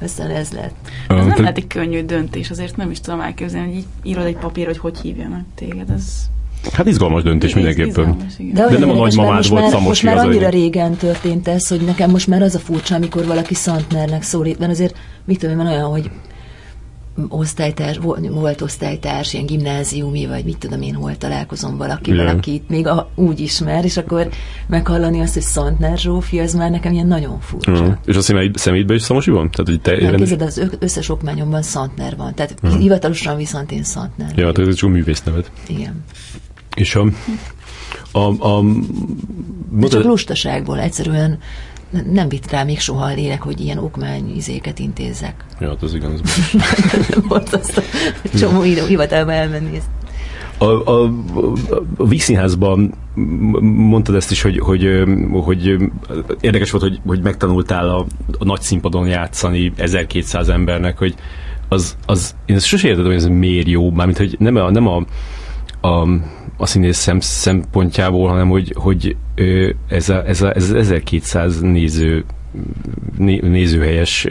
aztán 0.02 0.30
ez 0.30 0.52
lett. 0.52 0.76
Ez 1.08 1.26
nem 1.26 1.34
te- 1.34 1.42
lehet 1.42 1.58
egy 1.58 1.68
könnyű 1.68 2.02
döntés, 2.06 2.50
azért 2.50 2.78
nem 2.78 2.92
is 2.92 3.00
tudom 3.00 3.20
elképzelni, 3.22 3.68
hogy 3.68 3.78
így 3.78 3.86
írod 4.04 4.26
egy 4.26 4.38
papír, 4.38 4.66
hogy 4.66 4.78
hogy 4.78 4.98
hívjanak 5.02 5.44
téged. 5.56 5.90
Ez 5.90 6.30
Hát 6.74 6.88
izgalmas 6.88 7.24
döntés 7.24 7.54
mindenképpen. 7.54 7.88
izgalmas, 7.88 8.34
igen. 8.38 8.54
De, 8.54 8.62
De 8.62 8.68
olyan 8.68 8.80
nem 8.80 8.90
a 8.90 8.94
nagymamád 8.94 9.36
most 9.36 9.50
volt 9.50 9.62
már, 9.62 9.72
Szamosi, 9.72 9.88
Most 9.90 10.04
már 10.04 10.16
az 10.16 10.22
annyira 10.24 10.50
lényeg. 10.50 10.54
régen 10.54 10.96
történt 10.96 11.48
ez, 11.48 11.68
hogy 11.68 11.82
nekem 11.82 12.10
most 12.10 12.28
már 12.28 12.42
az 12.42 12.56
a 12.56 12.60
furcsa, 12.60 12.96
amikor 12.96 13.26
valaki 13.26 13.54
Szantnernek 13.54 14.24
szólít, 14.24 14.60
mert 14.60 14.72
azért 14.72 14.96
mit 15.26 15.40
tudom, 15.40 15.60
én, 15.60 15.64
van 15.66 15.74
olyan, 15.74 15.90
hogy 15.90 16.10
osztálytárs, 17.28 17.98
volt, 18.32 18.62
osztálytárs, 18.62 19.34
ilyen 19.34 19.46
gimnáziumi, 19.46 20.26
vagy 20.26 20.46
mit 20.46 20.58
tudom 20.58 20.82
én, 20.82 20.94
hol 20.94 21.18
találkozom 21.18 21.78
valakivel, 21.78 22.24
Igen. 22.24 22.38
akit 22.38 22.70
még 22.70 22.88
a, 22.88 23.10
úgy 23.16 23.40
ismer, 23.40 23.86
és 23.86 23.98
akkor 23.98 24.30
meghallani 24.68 25.22
azt, 25.22 25.34
hogy 25.34 25.42
Szantner 25.42 25.98
Zsófi, 25.98 26.40
az 26.40 26.54
már 26.54 26.72
nekem 26.72 26.94
ilyen 26.94 27.08
nagyon 27.08 27.40
furcsa. 27.40 27.72
Uh-huh. 27.72 27.94
És 28.06 28.16
a 28.16 28.22
személy, 28.22 28.52
személyedben 28.54 28.96
is 28.96 29.02
Szamosi 29.02 29.32
van? 29.32 29.52
Tehát, 29.52 29.68
hogy 29.68 29.82
te 29.82 29.92
Nem, 29.92 30.12
rendes... 30.12 30.30
képzeld, 30.30 30.42
az 30.42 30.78
összes 30.80 31.10
okmányomban 31.10 31.62
Szantner 31.62 32.16
van, 32.16 32.36
tehát 32.36 32.56
hivatalosan 32.78 33.38
viszont 33.38 33.72
én 33.72 33.84
Szantner. 33.84 34.38
Ja, 34.38 34.52
tehát 34.52 34.70
ez 34.70 34.76
csak 34.76 34.90
művész 34.90 35.24
neved. 35.24 35.52
Igen. 35.68 36.04
És 36.76 36.96
a... 36.96 37.08
a, 38.12 38.48
a 38.48 38.62
mondtad- 38.62 39.92
csak 39.92 40.04
lustaságból 40.04 40.80
egyszerűen 40.80 41.40
nem 42.12 42.30
vitt 42.30 42.52
rá 42.52 42.64
még 42.64 42.80
soha 42.80 43.06
a 43.06 43.14
lélek, 43.14 43.42
hogy 43.42 43.60
ilyen 43.60 43.78
okmány 43.78 44.36
izéket 44.36 44.80
intézzek. 44.80 45.46
Ja, 45.60 45.68
hát 45.68 45.84
az 45.84 45.94
igaz. 45.94 46.22
volt 47.28 47.54
azt 47.54 47.78
a 47.78 47.82
csomó 48.38 48.64
idő 48.64 48.86
hivatalba 48.88 49.32
elmenni. 49.32 49.76
ezt. 49.76 49.90
A, 50.58 50.66
a, 50.66 51.04
a, 51.04 51.12
a 51.98 52.08
Vígszínházban 52.08 52.94
mondtad 53.62 54.16
ezt 54.16 54.32
is, 54.32 54.42
hogy, 54.42 54.60
hogy, 54.60 55.04
hogy 55.32 55.76
érdekes 56.42 56.72
volt, 56.72 56.84
hogy, 56.84 57.02
hogy 57.06 57.22
megtanultál 57.22 57.90
a, 57.90 58.06
a 58.40 58.44
nagy 58.44 58.62
színpadon 58.62 59.08
játszani 59.08 59.74
1200 59.76 60.50
embernek, 60.50 60.98
hogy 60.98 61.16
az, 61.70 61.98
az 62.06 62.36
én 62.46 62.56
ezt 62.56 62.66
sose 62.66 62.88
értettem, 62.88 63.12
hogy 63.12 63.22
ez 63.22 63.26
miért 63.26 63.68
jó, 63.68 63.92
mármint, 63.92 64.18
hogy 64.18 64.36
nem 64.40 64.56
a, 64.56 64.72
nem 64.72 64.88
a, 64.88 65.06
a, 65.88 66.08
a 66.58 66.66
színész 66.66 66.98
szem, 66.98 67.20
szempontjából, 67.20 68.28
hanem 68.30 68.50
hogy, 68.50 68.74
hogy 68.78 69.16
ez, 69.88 70.10
a, 70.10 70.28
ez, 70.28 70.42
a, 70.42 70.56
ez 70.56 70.64
az 70.64 70.74
1200 70.74 71.60
néző 71.60 72.26
né- 73.18 73.42
nézőhelyes 73.42 74.28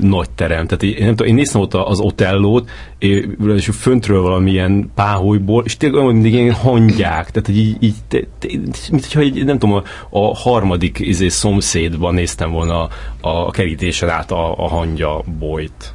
nagy 0.00 0.30
terem. 0.30 0.66
Tehát 0.66 0.82
én, 0.82 1.04
nem 1.04 1.16
tudom, 1.16 1.26
én 1.26 1.34
néztem 1.34 1.60
ott 1.60 1.74
az 1.74 2.00
Otellót, 2.00 2.70
és 2.98 3.70
föntről 3.72 4.20
valamilyen 4.20 4.90
páholyból, 4.94 5.64
és 5.64 5.76
tényleg 5.76 6.00
olyan 6.00 6.14
mindig 6.14 6.32
ilyen 6.32 6.54
hangyák, 6.54 7.30
tehát 7.30 7.48
így, 7.48 7.76
így 7.80 7.94
te, 8.08 8.20
te, 8.38 8.48
mint 8.90 9.04
hogyha 9.04 9.20
egy, 9.20 9.44
nem 9.44 9.58
tudom, 9.58 9.74
a, 9.74 9.82
a 10.10 10.34
harmadik 10.34 10.98
izé, 10.98 11.28
szomszédban 11.28 12.14
néztem 12.14 12.50
volna 12.50 12.82
a, 12.82 12.88
a 13.28 13.50
kerítésen 13.50 14.08
át 14.08 14.30
a, 14.30 14.64
a 14.64 14.68
hangya 14.68 15.22
bolyt. 15.38 15.94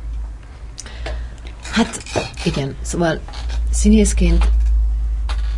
Hát 1.71 2.03
igen, 2.45 2.75
szóval 2.81 3.19
színészként 3.69 4.49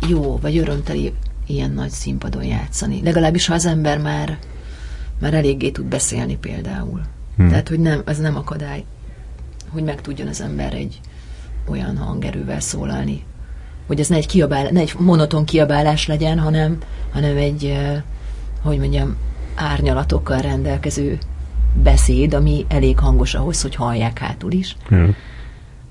jó, 0.08 0.38
vagy 0.38 0.58
örömteli 0.58 1.12
ilyen 1.46 1.70
nagy 1.70 1.90
színpadon 1.90 2.44
játszani. 2.44 3.00
Legalábbis, 3.02 3.46
ha 3.46 3.54
az 3.54 3.66
ember 3.66 3.98
már, 3.98 4.38
már 5.20 5.34
eléggé 5.34 5.70
tud 5.70 5.86
beszélni 5.86 6.36
például. 6.36 7.00
Hmm. 7.36 7.48
Tehát, 7.48 7.68
hogy 7.68 7.80
nem, 7.80 8.02
ez 8.06 8.18
nem 8.18 8.36
akadály, 8.36 8.84
hogy 9.68 9.82
meg 9.82 10.00
tudjon 10.00 10.28
az 10.28 10.40
ember 10.40 10.74
egy 10.74 11.00
olyan 11.68 11.96
hangerővel 11.96 12.60
szólalni. 12.60 13.24
Hogy 13.86 14.00
ez 14.00 14.08
ne 14.08 14.16
egy, 14.16 14.26
kiabál, 14.26 14.70
ne 14.70 14.80
egy 14.80 14.94
monoton 14.98 15.44
kiabálás 15.44 16.06
legyen, 16.06 16.38
hanem, 16.38 16.78
hanem 17.12 17.36
egy, 17.36 17.64
eh, 17.64 18.02
hogy 18.62 18.78
mondjam, 18.78 19.16
árnyalatokkal 19.54 20.38
rendelkező 20.38 21.18
beszéd, 21.82 22.34
ami 22.34 22.66
elég 22.68 22.98
hangos 22.98 23.34
ahhoz, 23.34 23.62
hogy 23.62 23.74
hallják 23.74 24.18
hátul 24.18 24.52
is. 24.52 24.76
Hmm. 24.88 25.14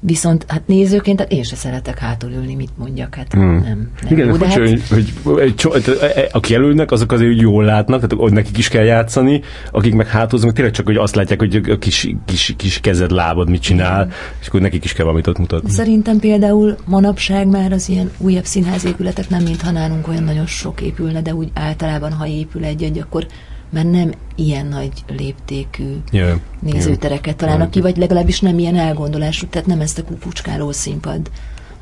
Viszont 0.05 0.45
hát 0.47 0.67
nézőként 0.67 1.19
hát 1.19 1.31
én 1.31 1.43
se 1.43 1.55
szeretek 1.55 1.99
hátul 1.99 2.31
ülni, 2.31 2.55
mit 2.55 2.69
mondjak, 2.77 3.15
hát 3.15 3.33
hmm. 3.33 3.53
nem, 3.53 3.61
nem 3.63 3.89
Igen, 4.09 4.27
jó, 4.27 4.37
de 4.37 4.47
hát... 4.47 4.57
hogy, 4.57 4.81
hogy, 4.89 5.13
hogy, 5.23 5.61
hogy, 5.61 5.97
e- 6.01 6.05
e- 6.05 6.29
aki 6.31 6.53
jelölnek, 6.53 6.91
azok 6.91 7.11
azért 7.11 7.29
hogy 7.29 7.41
jól 7.41 7.63
látnak, 7.63 8.01
tehát 8.01 8.23
hogy 8.23 8.31
nekik 8.31 8.57
is 8.57 8.67
kell 8.67 8.83
játszani, 8.83 9.41
akik 9.71 9.93
meg 9.93 10.07
hátulznak, 10.07 10.53
tényleg 10.53 10.73
csak 10.73 10.85
hogy 10.85 10.95
azt 10.95 11.15
látják, 11.15 11.39
hogy 11.39 11.61
a 11.69 11.77
kis, 11.77 12.15
kis, 12.25 12.53
kis 12.57 12.79
kezed, 12.79 13.11
lábad 13.11 13.49
mit 13.49 13.61
csinál, 13.61 14.01
Igen. 14.05 14.13
és 14.41 14.47
akkor 14.47 14.61
nekik 14.61 14.83
is 14.83 14.93
kell 14.93 15.05
valamit 15.05 15.27
ott 15.27 15.37
mutatni. 15.37 15.69
Szerintem 15.69 16.19
például 16.19 16.75
manapság 16.85 17.47
már 17.47 17.71
az 17.71 17.89
ilyen 17.89 18.11
újabb 18.17 18.45
színházépületek 18.45 19.29
nem 19.29 19.43
mintha 19.43 19.71
nálunk 19.71 20.07
olyan 20.07 20.23
nagyon 20.23 20.45
sok 20.45 20.81
épülne, 20.81 21.21
de 21.21 21.33
úgy 21.33 21.49
általában, 21.53 22.11
ha 22.13 22.27
épül 22.27 22.63
egy-egy, 22.63 22.99
akkor 22.99 23.27
mert 23.73 23.91
nem 23.91 24.11
ilyen 24.35 24.65
nagy 24.65 24.91
léptékű 25.17 25.95
yeah. 26.11 26.37
nézőtereket 26.59 27.35
találnak 27.35 27.71
ki, 27.71 27.81
vagy 27.81 27.97
legalábbis 27.97 28.39
nem 28.39 28.59
ilyen 28.59 28.75
elgondolású, 28.75 29.47
tehát 29.47 29.67
nem 29.67 29.81
ezt 29.81 29.99
a 29.99 30.03
kukucskáló 30.03 30.71
színpad, 30.71 31.31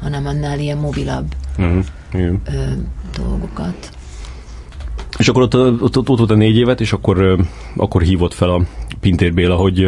hanem 0.01 0.25
annál 0.25 0.60
ilyen 0.60 0.77
mobilabb 0.77 1.36
uh-huh. 1.58 1.86
yeah. 2.13 2.34
ö, 2.45 2.71
dolgokat. 3.17 3.89
És 5.17 5.27
akkor 5.27 5.41
ott, 5.41 5.56
ott, 5.56 5.97
ott, 5.97 6.10
ott 6.10 6.17
volt 6.17 6.32
a 6.32 6.36
négy 6.36 6.58
évet, 6.58 6.82
és 6.82 6.93
akkor, 6.93 7.45
akkor 7.75 8.01
hívott 8.01 8.34
fel 8.34 8.49
a 8.49 8.62
Pintér 8.99 9.34
Béla, 9.34 9.56
hogy 9.56 9.88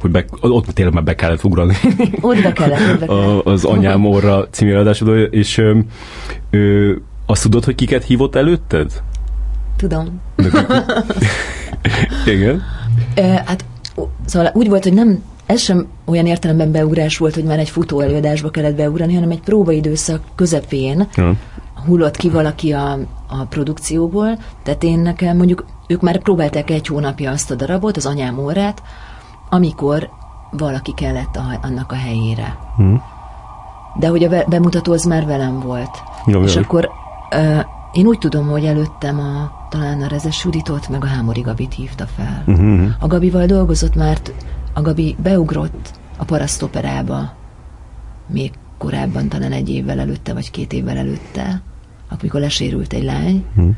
hogy 0.00 0.10
be, 0.12 0.24
ott 0.40 0.66
tényleg 0.66 0.94
már 0.94 1.04
be 1.04 1.14
kellett 1.14 1.44
ugrani. 1.44 1.74
Ott 2.20 2.42
be 2.42 2.52
kellett, 2.52 2.92
ott 2.92 2.98
be 2.98 3.06
kellett. 3.06 3.46
az 3.46 3.64
Anyám 3.64 4.06
orra 4.06 4.48
című 4.50 4.82
és 5.30 5.58
ö, 5.58 5.78
ö, 6.50 6.92
azt 7.26 7.42
tudod, 7.42 7.64
hogy 7.64 7.74
kiket 7.74 8.04
hívott 8.04 8.34
előtted? 8.34 9.02
Tudom. 9.84 10.20
Igen. 12.34 12.62
hát 13.44 13.64
szóval 14.24 14.50
úgy 14.54 14.68
volt, 14.68 14.82
hogy 14.82 14.92
nem 14.92 15.22
ez 15.46 15.60
sem 15.60 15.86
olyan 16.04 16.26
értelemben 16.26 16.72
beugrás 16.72 17.18
volt, 17.18 17.34
hogy 17.34 17.44
már 17.44 17.58
egy 17.58 17.70
futó 17.70 18.00
előadásba 18.00 18.50
kellett 18.50 18.76
beugrani, 18.76 19.14
hanem 19.14 19.30
egy 19.30 19.40
próbaidőszak 19.40 20.20
közepén 20.34 21.08
ja. 21.14 21.36
hullott 21.86 22.16
ki 22.16 22.30
valaki 22.30 22.72
a, 22.72 22.92
a 23.28 23.44
produkcióból, 23.48 24.38
tehát 24.62 24.82
én 24.82 24.98
nekem 24.98 25.36
mondjuk, 25.36 25.64
ők 25.86 26.00
már 26.00 26.18
próbálták 26.18 26.70
egy 26.70 26.86
hónapja 26.86 27.30
azt 27.30 27.50
a 27.50 27.54
darabot, 27.54 27.96
az 27.96 28.06
anyám 28.06 28.38
órát, 28.38 28.82
amikor 29.50 30.10
valaki 30.50 30.92
kellett 30.94 31.36
a, 31.36 31.58
annak 31.62 31.92
a 31.92 31.96
helyére. 31.96 32.58
Hmm. 32.76 33.02
De 33.98 34.08
hogy 34.08 34.24
a 34.24 34.44
bemutató 34.48 34.92
az 34.92 35.04
már 35.04 35.26
velem 35.26 35.60
volt. 35.60 36.02
Jó, 36.26 36.42
és 36.42 36.54
jó. 36.54 36.60
akkor 36.60 36.90
én 37.94 38.06
úgy 38.06 38.18
tudom, 38.18 38.48
hogy 38.48 38.64
előttem 38.64 39.20
a, 39.20 39.66
talán 39.70 40.02
a 40.02 40.06
Rezes 40.06 40.44
Juditot, 40.44 40.88
meg 40.88 41.04
a 41.04 41.06
Hámori 41.06 41.40
Gabit 41.40 41.74
hívta 41.74 42.06
fel. 42.06 42.42
Uh-huh. 42.46 42.90
A 42.98 43.06
Gabival 43.06 43.46
dolgozott, 43.46 43.94
mert 43.94 44.32
a 44.72 44.82
Gabi 44.82 45.16
beugrott 45.22 45.90
a 46.16 46.24
parasztoperába 46.24 47.34
még 48.26 48.52
korábban, 48.78 49.28
talán 49.28 49.52
egy 49.52 49.68
évvel 49.68 50.00
előtte, 50.00 50.32
vagy 50.32 50.50
két 50.50 50.72
évvel 50.72 50.96
előtte, 50.96 51.62
amikor 52.08 52.40
lesérült 52.40 52.92
egy 52.92 53.04
lány. 53.04 53.44
Uh-huh. 53.50 53.74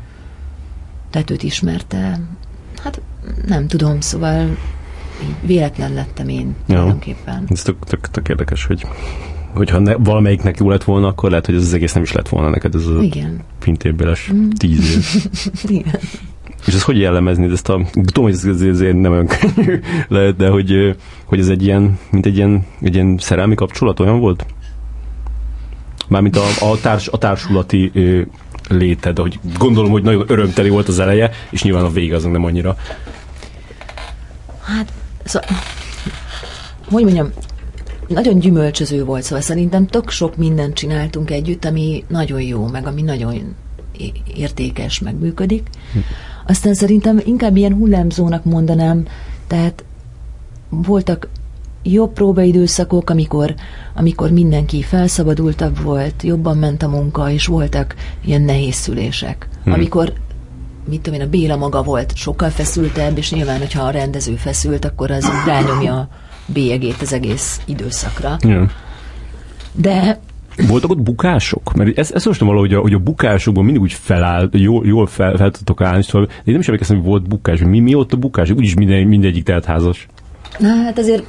Tehát 1.09 1.29
őt 1.29 1.43
ismerte. 1.43 2.19
Hát 2.83 3.01
nem 3.45 3.67
tudom, 3.67 3.99
szóval 3.99 4.57
véletlen 5.41 5.93
lettem 5.93 6.29
én 6.29 6.47
ja. 6.47 6.75
tulajdonképpen. 6.75 7.43
Ez 7.49 7.61
tök, 7.61 7.85
tök, 7.85 8.09
tök 8.09 8.29
érdekes, 8.29 8.65
hogy 8.65 8.87
hogyha 9.57 9.79
ne, 9.79 9.95
valamelyiknek 9.95 10.59
jó 10.59 10.69
lett 10.69 10.83
volna, 10.83 11.07
akkor 11.07 11.29
lehet, 11.29 11.45
hogy 11.45 11.55
ez 11.55 11.61
az 11.61 11.73
egész 11.73 11.93
nem 11.93 12.03
is 12.03 12.11
lett 12.11 12.29
volna 12.29 12.49
neked, 12.49 12.75
ez 12.75 12.85
a 12.85 13.01
Igen. 13.01 13.39
pintébéles 13.59 14.31
mm. 14.33 14.49
tíz 14.49 14.95
év. 14.95 15.31
Igen. 15.77 15.99
És 16.65 16.73
ez 16.73 16.83
hogy 16.83 16.99
jellemezni, 16.99 17.51
ezt 17.51 17.69
a, 17.69 17.81
tudom, 17.93 18.23
hogy 18.23 18.33
ez 18.33 18.43
azért 18.43 18.99
nem 18.99 19.11
olyan 19.11 19.27
könnyű 19.27 19.79
lehet, 20.07 20.35
de 20.35 20.49
hogy, 20.49 20.95
hogy 21.25 21.39
ez 21.39 21.47
egy 21.47 21.63
ilyen, 21.63 21.99
mint 22.11 22.25
egy 22.25 22.37
ilyen, 22.37 22.65
egy 22.81 22.93
ilyen 22.93 23.17
szerelmi 23.17 23.55
kapcsolat 23.55 23.99
olyan 23.99 24.19
volt? 24.19 24.45
Mármint 26.07 26.35
a, 26.35 26.71
a, 26.71 26.79
társ, 26.81 27.07
a 27.07 27.17
társulati 27.17 27.91
ö, 27.93 28.21
léted, 28.69 29.17
hogy 29.17 29.39
gondolom, 29.57 29.91
hogy 29.91 30.03
nagyon 30.03 30.23
örömteli 30.27 30.69
volt 30.69 30.87
az 30.87 30.99
eleje, 30.99 31.31
és 31.49 31.63
nyilván 31.63 31.83
a 31.83 31.91
vége 31.91 32.15
azon 32.15 32.31
nem 32.31 32.43
annyira. 32.43 32.77
Hát, 34.63 34.91
szóval, 35.23 35.49
hogy 36.89 37.03
mondjam, 37.03 37.29
nagyon 38.07 38.39
gyümölcsöző 38.39 39.03
volt, 39.03 39.23
szóval 39.23 39.41
szerintem 39.41 39.87
tök 39.87 40.09
sok 40.09 40.35
mindent 40.35 40.73
csináltunk 40.73 41.31
együtt, 41.31 41.65
ami 41.65 42.03
nagyon 42.07 42.41
jó, 42.41 42.67
meg 42.67 42.87
ami 42.87 43.01
nagyon 43.01 43.55
értékes, 44.35 44.99
meg 44.99 45.19
működik. 45.19 45.69
Aztán 46.47 46.73
szerintem 46.73 47.21
inkább 47.25 47.55
ilyen 47.55 47.73
hullámzónak 47.73 48.43
mondanám, 48.43 49.05
tehát 49.47 49.83
voltak 50.69 51.27
jobb 51.83 52.13
próbaidőszakok, 52.13 53.09
amikor, 53.09 53.55
amikor 53.95 54.31
mindenki 54.31 54.81
felszabadultabb 54.81 55.81
volt, 55.81 56.23
jobban 56.23 56.57
ment 56.57 56.83
a 56.83 56.87
munka, 56.87 57.31
és 57.31 57.45
voltak 57.45 57.95
ilyen 58.25 58.41
nehéz 58.41 58.75
szülések. 58.75 59.47
Hmm. 59.63 59.73
Amikor 59.73 60.13
mit 60.89 61.01
tudom 61.01 61.19
én, 61.19 61.25
a 61.25 61.29
Béla 61.29 61.55
maga 61.55 61.83
volt 61.83 62.15
sokkal 62.15 62.49
feszültebb, 62.49 63.17
és 63.17 63.31
nyilván, 63.31 63.57
hogyha 63.57 63.83
a 63.83 63.89
rendező 63.89 64.35
feszült, 64.35 64.85
akkor 64.85 65.11
az 65.11 65.25
rányomja 65.45 66.09
bélyegét 66.53 67.01
az 67.01 67.13
egész 67.13 67.61
időszakra. 67.65 68.37
Ja. 68.41 68.69
De 69.71 70.19
voltak 70.67 70.89
ott 70.89 71.01
bukások? 71.01 71.73
Mert 71.73 71.97
ezt, 71.97 72.11
ezt 72.11 72.25
most 72.25 72.39
valahogy, 72.39 72.73
hogy 72.73 72.93
a, 72.93 72.99
bukásokban 72.99 73.63
mindig 73.63 73.81
úgy 73.81 73.93
feláll, 73.93 74.49
jól, 74.51 74.85
jól 74.85 75.07
fel, 75.07 75.35
fel 75.35 75.51
tudtok 75.51 75.81
állni, 75.81 76.03
szóval 76.03 76.27
én 76.29 76.41
nem 76.43 76.59
is 76.59 76.67
emlékszem, 76.67 76.97
hogy 76.97 77.05
volt 77.05 77.27
bukás. 77.27 77.59
Mi, 77.59 77.79
mi 77.79 77.95
ott 77.95 78.13
a 78.13 78.17
bukás? 78.17 78.49
Úgyis 78.49 78.73
minden, 78.73 79.07
mindegyik 79.07 79.43
teltházas. 79.43 80.07
Na, 80.59 80.67
hát 80.67 80.97
azért 80.97 81.23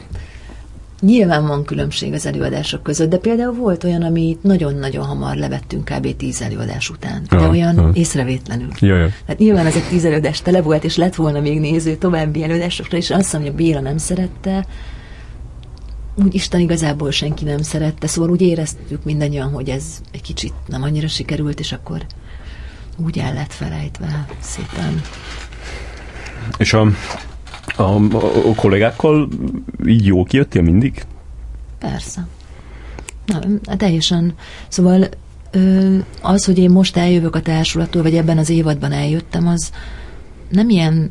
nyilván 1.01 1.47
van 1.47 1.65
különbség 1.65 2.13
az 2.13 2.27
előadások 2.27 2.83
között, 2.83 3.11
de 3.11 3.17
például 3.17 3.55
volt 3.55 3.85
olyan, 3.85 4.03
amit 4.03 4.43
nagyon-nagyon 4.43 5.05
hamar 5.05 5.37
levettünk 5.37 5.85
kb. 5.85 6.17
tíz 6.17 6.43
előadás 6.43 6.91
után. 6.91 7.23
De 7.31 7.37
ja, 7.37 7.49
olyan 7.49 7.75
ja. 7.75 7.91
észrevétlenül. 7.93 8.69
Ja, 8.79 8.97
ja. 8.97 9.09
Hát 9.27 9.39
nyilván 9.39 9.67
az 9.67 9.77
egy 9.77 9.89
tíz 9.89 10.05
előadás 10.05 10.43
tele 10.43 10.63
volt, 10.63 10.85
és 10.85 10.97
lett 10.97 11.15
volna 11.15 11.41
még 11.41 11.61
néző 11.61 11.95
további 11.95 12.43
előadásokra, 12.43 12.97
és 12.97 13.11
azt 13.11 13.33
mondja, 13.33 13.51
hogy 13.53 13.61
Béla 13.65 13.81
nem 13.81 13.97
szerette, 13.97 14.67
úgy 16.25 16.35
Isten 16.35 16.61
igazából 16.61 17.11
senki 17.11 17.45
nem 17.45 17.63
szerette, 17.63 18.07
szóval 18.07 18.31
úgy 18.31 18.41
éreztük 18.41 19.05
mindannyian, 19.05 19.51
hogy 19.51 19.69
ez 19.69 20.01
egy 20.13 20.23
kicsit 20.23 20.53
nem 20.67 20.83
annyira 20.83 21.09
sikerült, 21.09 21.61
és 21.61 21.73
akkor 21.73 22.07
úgy 22.97 23.19
el 23.19 23.35
lett 23.35 23.53
felejtve 23.53 24.27
szépen. 24.41 25.03
És 26.59 26.73
a, 26.73 26.87
a, 27.77 27.83
a, 27.83 28.49
a 28.49 28.55
kollégákkal 28.57 29.29
így 29.87 30.07
jó 30.07 30.25
kijöttél 30.25 30.63
mindig? 30.63 31.05
Persze. 31.79 32.27
Na, 33.27 33.77
teljesen. 33.77 34.35
Szóval 34.69 35.09
az, 36.21 36.45
hogy 36.45 36.59
én 36.59 36.71
most 36.71 36.97
eljövök 36.97 37.35
a 37.35 37.43
társulattól, 37.43 38.03
vagy 38.03 38.17
ebben 38.17 38.39
az 38.39 38.49
évadban 38.49 38.93
eljöttem, 38.93 39.49
az 39.49 39.73
nem 40.49 40.69
ilyen 40.69 41.11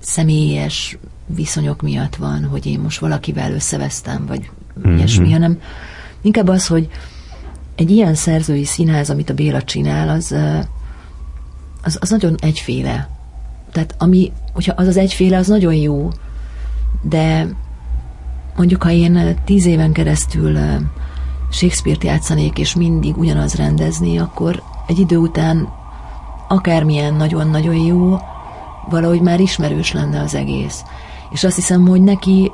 személyes 0.00 0.98
viszonyok 1.34 1.82
miatt 1.82 2.16
van, 2.16 2.44
hogy 2.44 2.66
én 2.66 2.80
most 2.80 3.00
valakivel 3.00 3.52
összevesztem, 3.52 4.26
vagy 4.26 4.50
mm-hmm. 4.78 4.96
ilyesmi, 4.96 5.32
hanem 5.32 5.60
inkább 6.20 6.48
az, 6.48 6.66
hogy 6.66 6.88
egy 7.74 7.90
ilyen 7.90 8.14
szerzői 8.14 8.64
színház, 8.64 9.10
amit 9.10 9.30
a 9.30 9.34
Béla 9.34 9.62
csinál, 9.62 10.08
az, 10.08 10.34
az, 11.82 11.98
az 12.00 12.10
nagyon 12.10 12.34
egyféle. 12.40 13.08
Tehát 13.72 13.94
ami, 13.98 14.32
hogyha 14.52 14.72
az 14.76 14.86
az 14.86 14.96
egyféle, 14.96 15.36
az 15.36 15.46
nagyon 15.46 15.74
jó, 15.74 16.10
de 17.02 17.46
mondjuk, 18.56 18.82
ha 18.82 18.90
én 18.90 19.38
tíz 19.44 19.66
éven 19.66 19.92
keresztül 19.92 20.58
Shakespeare-t 21.50 22.04
játszanék, 22.04 22.58
és 22.58 22.74
mindig 22.74 23.16
ugyanaz 23.16 23.54
rendezni, 23.54 24.18
akkor 24.18 24.62
egy 24.86 24.98
idő 24.98 25.16
után 25.16 25.68
akármilyen 26.48 27.14
nagyon-nagyon 27.14 27.74
jó, 27.74 28.18
valahogy 28.88 29.20
már 29.20 29.40
ismerős 29.40 29.92
lenne 29.92 30.20
az 30.20 30.34
egész. 30.34 30.82
És 31.32 31.44
azt 31.44 31.56
hiszem, 31.56 31.86
hogy 31.86 32.02
neki 32.02 32.50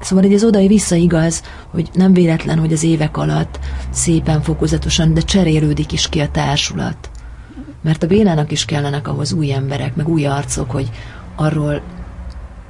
Szóval 0.00 0.24
hogy 0.24 0.34
ez 0.34 0.44
oda 0.44 0.66
vissza 0.66 0.94
igaz, 0.94 1.42
hogy 1.70 1.90
nem 1.94 2.12
véletlen, 2.12 2.58
hogy 2.58 2.72
az 2.72 2.82
évek 2.82 3.16
alatt 3.16 3.58
szépen 3.90 4.42
fokozatosan, 4.42 5.14
de 5.14 5.20
cserélődik 5.20 5.92
is 5.92 6.08
ki 6.08 6.20
a 6.20 6.28
társulat. 6.28 7.10
Mert 7.82 8.02
a 8.02 8.06
Bélának 8.06 8.52
is 8.52 8.64
kellenek 8.64 9.08
ahhoz 9.08 9.32
új 9.32 9.52
emberek, 9.52 9.96
meg 9.96 10.08
új 10.08 10.26
arcok, 10.26 10.70
hogy 10.70 10.90
arról 11.36 11.82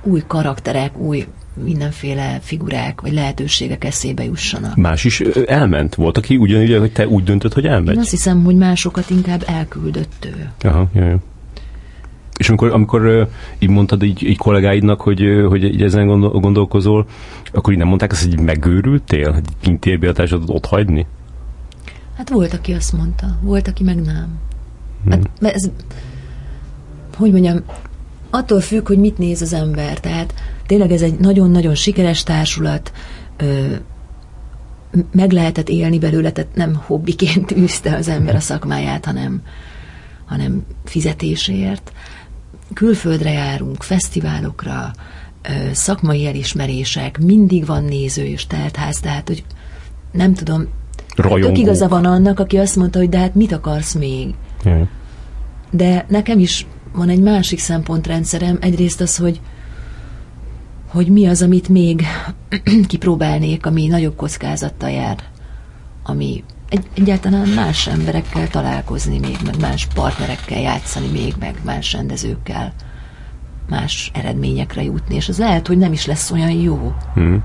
új 0.02 0.22
karakterek, 0.26 0.98
új 0.98 1.26
mindenféle 1.64 2.38
figurák 2.42 3.00
vagy 3.00 3.12
lehetőségek 3.12 3.84
eszébe 3.84 4.24
jussanak. 4.24 4.76
Más 4.76 5.04
is 5.04 5.20
elment? 5.46 5.94
Volt, 5.94 6.16
aki 6.18 6.36
ugyanígy, 6.36 6.78
hogy 6.78 6.92
te 6.92 7.08
úgy 7.08 7.24
döntött, 7.24 7.52
hogy 7.52 7.66
elmegy? 7.66 7.94
Én 7.94 8.00
azt 8.00 8.10
hiszem, 8.10 8.44
hogy 8.44 8.56
másokat 8.56 9.10
inkább 9.10 9.44
elküldött 9.46 10.24
ő. 10.24 10.50
Aha, 10.68 10.88
jaj, 10.94 11.08
jaj. 11.08 11.18
És 12.38 12.48
amikor, 12.48 12.72
amikor 12.72 13.28
így 13.58 13.68
mondtad 13.68 14.02
így, 14.02 14.22
így 14.22 14.36
kollégáidnak, 14.36 15.00
hogy, 15.00 15.44
hogy 15.48 15.64
így 15.64 15.82
ezen 15.82 16.06
gondol, 16.06 16.30
gondolkozol, 16.30 17.06
akkor 17.52 17.72
így 17.72 17.78
nem 17.78 17.88
mondták 17.88 18.12
azt, 18.12 18.24
hogy 18.24 18.40
megőrültél? 18.40 19.32
Hogy 19.32 19.44
kintérbiatásodat 19.60 20.48
ott 20.50 20.66
hagyni? 20.66 21.06
Hát 22.16 22.30
volt, 22.30 22.52
aki 22.52 22.72
azt 22.72 22.92
mondta, 22.92 23.38
volt, 23.42 23.68
aki 23.68 23.84
meg 23.84 24.02
nem. 24.02 24.38
Hát, 25.08 25.30
hmm. 25.38 25.48
ez, 25.48 25.70
hogy 27.16 27.32
mondjam, 27.32 27.62
attól 28.30 28.60
függ, 28.60 28.86
hogy 28.86 28.98
mit 28.98 29.18
néz 29.18 29.42
az 29.42 29.52
ember. 29.52 30.00
Tehát 30.00 30.34
tényleg 30.66 30.90
ez 30.90 31.02
egy 31.02 31.18
nagyon-nagyon 31.18 31.74
sikeres 31.74 32.22
társulat, 32.22 32.92
ö, 33.36 33.74
meg 35.12 35.32
lehetett 35.32 35.68
élni 35.68 35.98
belőle, 35.98 36.30
tehát 36.30 36.54
nem 36.54 36.74
hobbiként 36.86 37.52
űzte 37.58 37.96
az 37.96 38.08
ember 38.08 38.34
a 38.34 38.40
szakmáját, 38.40 39.04
hanem, 39.04 39.42
hanem 40.24 40.64
fizetésért. 40.84 41.92
Külföldre 42.74 43.30
járunk, 43.30 43.82
fesztiválokra, 43.82 44.90
szakmai 45.72 46.26
elismerések, 46.26 47.18
mindig 47.18 47.66
van 47.66 47.84
néző 47.84 48.24
és 48.24 48.46
teltház, 48.46 49.00
tehát, 49.00 49.28
hogy 49.28 49.44
nem 50.12 50.34
tudom, 50.34 50.66
tök 51.16 51.58
igaza 51.58 51.88
van 51.88 52.04
annak, 52.04 52.40
aki 52.40 52.58
azt 52.58 52.76
mondta, 52.76 52.98
hogy 52.98 53.08
de 53.08 53.18
hát 53.18 53.34
mit 53.34 53.52
akarsz 53.52 53.94
még? 53.94 54.34
Jaj. 54.64 54.88
De 55.70 56.04
nekem 56.08 56.38
is 56.38 56.66
van 56.92 57.08
egy 57.08 57.20
másik 57.20 57.58
szempontrendszerem, 57.58 58.58
egyrészt 58.60 59.00
az, 59.00 59.16
hogy 59.16 59.40
hogy 60.88 61.08
mi 61.08 61.26
az, 61.26 61.42
amit 61.42 61.68
még 61.68 62.04
kipróbálnék, 62.88 63.66
ami 63.66 63.86
nagyobb 63.86 64.16
kockázattal 64.16 64.90
jár, 64.90 65.16
ami 66.02 66.44
egy, 66.68 66.86
egyáltalán 66.94 67.48
más 67.48 67.86
emberekkel 67.86 68.48
találkozni 68.48 69.18
még, 69.18 69.36
meg 69.44 69.60
más 69.60 69.86
partnerekkel 69.94 70.60
játszani 70.60 71.06
még, 71.06 71.34
meg 71.38 71.54
más 71.64 71.92
rendezőkkel, 71.92 72.72
más 73.68 74.10
eredményekre 74.14 74.82
jutni, 74.82 75.14
és 75.14 75.28
az 75.28 75.38
lehet, 75.38 75.66
hogy 75.66 75.78
nem 75.78 75.92
is 75.92 76.06
lesz 76.06 76.30
olyan 76.30 76.50
jó. 76.50 76.94
Hmm. 77.14 77.44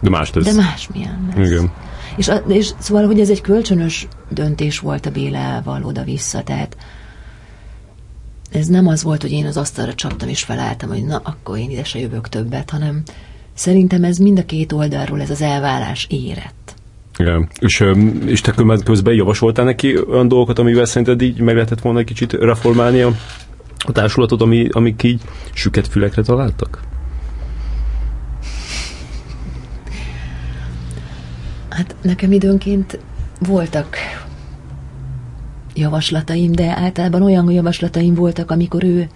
De 0.00 0.10
más 0.10 0.32
lesz. 0.32 0.44
De 0.44 0.62
más 0.62 0.88
milyen 0.92 1.32
lesz. 1.36 1.46
Igen. 1.46 1.72
És, 2.16 2.30
és 2.48 2.70
szóval, 2.78 3.06
hogy 3.06 3.20
ez 3.20 3.30
egy 3.30 3.40
kölcsönös 3.40 4.08
döntés 4.28 4.78
volt 4.78 5.06
a 5.06 5.10
Bélával 5.10 5.84
oda-vissza, 5.84 6.42
tehát 6.42 6.76
ez 8.52 8.66
nem 8.66 8.86
az 8.86 9.02
volt, 9.02 9.22
hogy 9.22 9.32
én 9.32 9.46
az 9.46 9.56
asztalra 9.56 9.94
csaptam 9.94 10.28
és 10.28 10.42
felálltam, 10.42 10.88
hogy 10.88 11.04
na, 11.04 11.20
akkor 11.24 11.58
én 11.58 11.70
ide 11.70 11.84
se 11.84 11.98
jövök 11.98 12.28
többet, 12.28 12.70
hanem 12.70 13.02
szerintem 13.54 14.04
ez 14.04 14.18
mind 14.18 14.38
a 14.38 14.44
két 14.44 14.72
oldalról 14.72 15.20
ez 15.20 15.30
az 15.30 15.42
elvárás 15.42 16.06
érett. 16.10 16.63
Igen. 17.18 17.48
És, 17.60 17.84
és 18.26 18.40
te 18.40 18.54
közben 18.84 19.14
javasoltál 19.14 19.64
neki 19.64 19.98
olyan 20.08 20.28
dolgokat, 20.28 20.58
amivel 20.58 20.84
szerinted 20.84 21.22
így 21.22 21.40
meg 21.40 21.54
lehetett 21.54 21.80
volna 21.80 21.98
egy 21.98 22.04
kicsit 22.04 22.32
reformálni 22.32 23.00
a, 23.00 23.12
a 23.78 23.92
társulatot, 23.92 24.42
ami, 24.42 24.68
amik 24.70 25.02
így 25.02 25.20
süket 25.52 25.88
fülekre 25.88 26.22
találtak? 26.22 26.80
Hát 31.68 31.94
nekem 32.02 32.32
időnként 32.32 32.98
voltak 33.38 33.96
javaslataim, 35.74 36.52
de 36.52 36.76
általában 36.78 37.22
olyan 37.22 37.50
javaslataim 37.50 38.14
voltak, 38.14 38.50
amikor 38.50 38.84
ő 38.84 39.08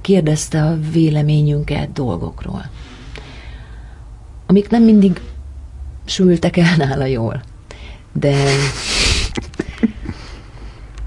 kérdezte 0.00 0.62
a 0.62 0.78
véleményünket 0.92 1.92
dolgokról, 1.92 2.64
amik 4.46 4.70
nem 4.70 4.82
mindig 4.82 5.20
sültek 6.08 6.56
el 6.56 6.76
nála 6.76 7.04
jól. 7.04 7.42
De... 8.12 8.34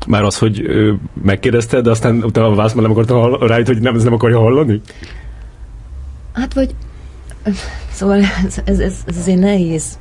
Már 0.08 0.24
az, 0.24 0.38
hogy 0.38 0.64
megkérdezte, 1.24 1.82
de 1.82 1.90
aztán 1.90 2.24
utána 2.24 2.48
a 2.48 2.56
már 2.56 2.76
nem 2.76 2.92
akarta 2.92 3.48
rájött, 3.48 3.68
hogy 3.68 3.82
nem, 3.82 3.96
ez 3.96 4.04
nem 4.04 4.14
akarja 4.14 4.40
hallani? 4.40 4.82
Hát 6.34 6.54
vagy... 6.54 6.76
Szóval 7.92 8.22
ez, 8.46 8.62
ez, 8.66 8.80
ez, 8.80 8.96
ez 9.06 9.18
azért 9.18 9.40
nehéz. 9.40 9.98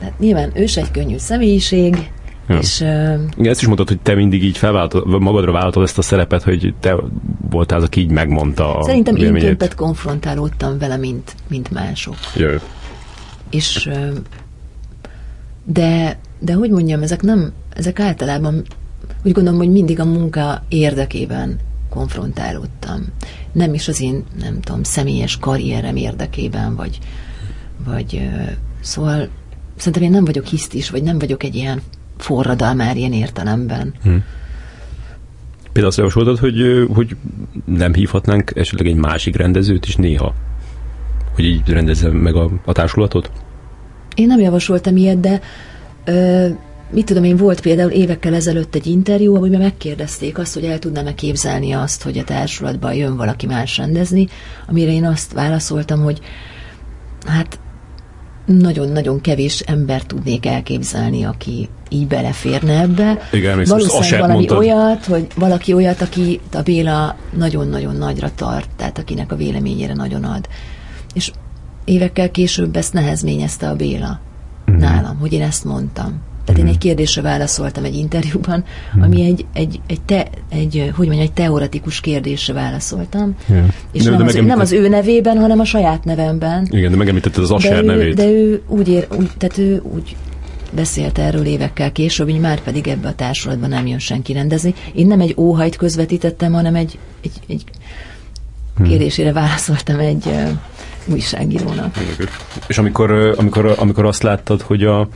Hát 0.00 0.18
nyilván 0.18 0.50
ő 0.54 0.66
egy 0.76 0.90
könnyű 0.90 1.18
személyiség, 1.18 2.10
Ja. 2.48 2.58
És, 2.58 2.80
uh, 2.80 3.20
Igen, 3.36 3.50
ezt 3.50 3.60
is 3.60 3.66
mondtad, 3.66 3.88
hogy 3.88 4.00
te 4.00 4.14
mindig 4.14 4.44
így 4.44 4.58
felváltod, 4.58 5.20
magadra 5.20 5.52
vállaltad 5.52 5.82
ezt 5.82 5.98
a 5.98 6.02
szerepet, 6.02 6.42
hogy 6.42 6.74
te 6.80 6.96
voltál 7.50 7.78
az, 7.78 7.84
aki 7.84 8.00
így 8.00 8.10
megmondta 8.10 8.78
a 8.78 8.84
Szerintem 8.84 9.16
én 9.16 9.34
többet 9.34 9.74
konfrontálódtam 9.74 10.78
vele, 10.78 10.96
mint, 10.96 11.34
mint 11.48 11.70
mások. 11.70 12.16
Jö. 12.36 12.56
És 13.50 13.86
uh, 13.86 14.08
de, 15.64 16.18
de 16.38 16.52
hogy 16.52 16.70
mondjam, 16.70 17.02
ezek 17.02 17.22
nem, 17.22 17.52
ezek 17.74 18.00
általában 18.00 18.62
úgy 19.24 19.32
gondolom, 19.32 19.58
hogy 19.58 19.70
mindig 19.70 20.00
a 20.00 20.04
munka 20.04 20.62
érdekében 20.68 21.58
konfrontálódtam. 21.90 23.04
Nem 23.52 23.74
is 23.74 23.88
az 23.88 24.00
én, 24.00 24.24
nem 24.40 24.60
tudom, 24.60 24.82
személyes 24.82 25.38
karrierem 25.38 25.96
érdekében, 25.96 26.76
vagy, 26.76 26.98
vagy 27.84 28.14
uh, 28.14 28.50
szóval 28.80 29.28
szerintem 29.76 30.02
én 30.02 30.10
nem 30.10 30.24
vagyok 30.24 30.46
hisztis, 30.46 30.90
vagy 30.90 31.02
nem 31.02 31.18
vagyok 31.18 31.42
egy 31.42 31.54
ilyen 31.54 31.82
forradalmár 32.22 32.96
ilyen 32.96 33.12
értelemben. 33.12 33.94
Hmm. 34.02 34.24
Például 35.62 35.86
azt 35.86 35.98
javasoltad, 35.98 36.38
hogy, 36.38 36.86
hogy 36.94 37.16
nem 37.64 37.94
hívhatnánk 37.94 38.52
esetleg 38.54 38.86
egy 38.86 38.96
másik 38.96 39.36
rendezőt 39.36 39.86
is 39.86 39.96
néha? 39.96 40.34
Hogy 41.34 41.44
így 41.44 41.68
rendezze 41.68 42.08
meg 42.08 42.34
a, 42.34 42.50
a 42.64 42.72
társulatot? 42.72 43.30
Én 44.14 44.26
nem 44.26 44.40
javasoltam 44.40 44.96
ilyet, 44.96 45.20
de 45.20 45.40
ö, 46.04 46.48
mit 46.90 47.06
tudom 47.06 47.24
én, 47.24 47.36
volt 47.36 47.60
például 47.60 47.90
évekkel 47.90 48.34
ezelőtt 48.34 48.74
egy 48.74 48.86
interjú, 48.86 49.36
amiben 49.36 49.60
megkérdezték 49.60 50.38
azt, 50.38 50.54
hogy 50.54 50.64
el 50.64 50.78
tudnám-e 50.78 51.14
képzelni 51.14 51.72
azt, 51.72 52.02
hogy 52.02 52.18
a 52.18 52.24
társulatban 52.24 52.94
jön 52.94 53.16
valaki 53.16 53.46
más 53.46 53.76
rendezni, 53.76 54.28
amire 54.66 54.90
én 54.90 55.04
azt 55.04 55.32
válaszoltam, 55.32 56.02
hogy 56.02 56.20
hát 57.26 57.58
nagyon-nagyon 58.44 59.20
kevés 59.20 59.60
ember 59.60 60.02
tudnék 60.02 60.46
elképzelni, 60.46 61.24
aki 61.24 61.68
így 61.88 62.06
beleférne 62.06 62.80
ebbe. 62.80 63.18
Igen, 63.32 63.64
Valószínűleg 63.64 64.20
valami 64.20 64.34
mondtad. 64.34 64.58
olyat, 64.58 65.04
hogy 65.04 65.26
valaki 65.34 65.72
olyat, 65.72 66.00
aki 66.00 66.40
a 66.52 66.62
Béla 66.62 67.16
nagyon-nagyon 67.36 67.96
nagyra 67.96 68.30
tart, 68.34 68.68
tehát 68.76 68.98
akinek 68.98 69.32
a 69.32 69.36
véleményére 69.36 69.94
nagyon 69.94 70.24
ad. 70.24 70.48
És 71.14 71.30
évekkel 71.84 72.30
később 72.30 72.76
ezt 72.76 72.92
nehezményezte 72.92 73.68
a 73.68 73.74
Béla 73.76 74.20
mm. 74.70 74.76
nálam, 74.76 75.18
hogy 75.18 75.32
én 75.32 75.42
ezt 75.42 75.64
mondtam. 75.64 76.20
Tehát 76.44 76.60
én 76.60 76.64
mhm. 76.64 76.74
egy 76.74 76.78
kérdésre 76.78 77.22
válaszoltam 77.22 77.84
egy 77.84 77.94
interjúban, 77.94 78.64
mhm. 78.92 79.02
ami 79.02 79.24
egy, 79.24 79.44
egy, 79.52 79.80
egy, 79.86 80.00
te, 80.00 80.26
egy 80.48 80.92
hogy 80.96 81.06
mondjam, 81.06 81.26
egy 81.26 81.32
teoretikus 81.32 82.00
kérdésre 82.00 82.52
válaszoltam. 82.52 83.36
Yeah. 83.48 83.66
És 83.92 84.02
de, 84.02 84.10
nem, 84.10 84.18
de 84.18 84.24
az, 84.24 84.34
nem 84.34 84.60
az 84.60 84.72
ő 84.72 84.88
nevében, 84.88 85.38
hanem 85.38 85.60
a 85.60 85.64
saját 85.64 86.04
nevemben. 86.04 86.68
Igen, 86.70 86.90
de 86.90 86.96
megemlítetted 86.96 87.42
az 87.42 87.50
Asher 87.50 87.72
de 87.72 87.82
ő, 87.82 87.96
nevét. 87.96 88.14
De 88.14 88.26
ő 88.26 88.62
úgy, 88.68 88.88
ér, 88.88 89.06
úgy, 89.18 89.30
tehát 89.38 89.58
ő 89.58 89.82
úgy 89.94 90.16
beszélt 90.72 91.18
erről 91.18 91.44
évekkel 91.44 91.92
később, 91.92 92.30
hogy 92.30 92.40
már 92.40 92.60
pedig 92.60 92.88
ebbe 92.88 93.08
a 93.08 93.14
társulatban 93.14 93.68
nem 93.68 93.86
jön 93.86 93.98
senki 93.98 94.32
rendezni. 94.32 94.74
Én 94.94 95.06
nem 95.06 95.20
egy 95.20 95.34
óhajt 95.36 95.76
közvetítettem, 95.76 96.52
hanem 96.52 96.74
egy, 96.74 96.98
egy, 97.22 97.32
egy 97.48 97.64
hmm. 98.76 98.86
kérdésére 98.86 99.32
válaszoltam 99.32 99.98
egy 99.98 100.26
uh, 100.26 100.48
újságírónak. 101.06 101.96
És 102.66 102.78
amikor, 102.78 103.34
amikor, 103.38 103.74
amikor 103.78 104.04
azt 104.04 104.22
láttad, 104.22 104.60
hogy 104.60 104.84
a 104.84 105.08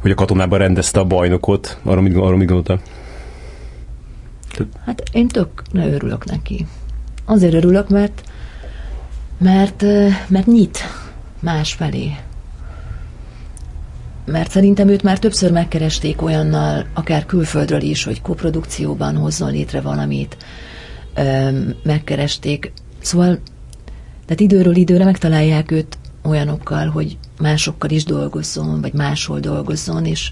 hogy 0.00 0.10
a 0.10 0.14
katonában 0.14 0.58
rendezte 0.58 1.00
a 1.00 1.04
bajnokot, 1.04 1.78
arra 1.82 2.00
mit, 2.00 2.16
arra 2.16 2.36
mit 2.36 2.46
gondoltál? 2.46 2.80
Hát 4.84 5.02
én 5.12 5.28
tök 5.28 5.62
ne 5.72 5.88
örülök 5.88 6.24
neki. 6.24 6.66
Azért 7.24 7.54
örülök, 7.54 7.88
mert 7.88 8.22
mert, 9.38 9.82
mert 10.28 10.46
nyit 10.46 10.78
más 11.40 11.72
felé. 11.72 12.16
Mert 14.24 14.50
szerintem 14.50 14.88
őt 14.88 15.02
már 15.02 15.18
többször 15.18 15.52
megkeresték 15.52 16.22
olyannal, 16.22 16.86
akár 16.94 17.26
külföldről 17.26 17.80
is, 17.80 18.04
hogy 18.04 18.20
koprodukcióban 18.20 19.16
hozzon 19.16 19.50
létre 19.50 19.80
valamit. 19.80 20.36
Megkeresték. 21.82 22.72
Szóval, 23.00 23.38
tehát 24.24 24.40
időről 24.40 24.76
időre 24.76 25.04
megtalálják 25.04 25.70
őt 25.70 25.98
olyanokkal, 26.22 26.88
hogy 26.88 27.18
másokkal 27.40 27.90
is 27.90 28.04
dolgozzon, 28.04 28.80
vagy 28.80 28.92
máshol 28.92 29.40
dolgozzon, 29.40 30.04
és, 30.04 30.30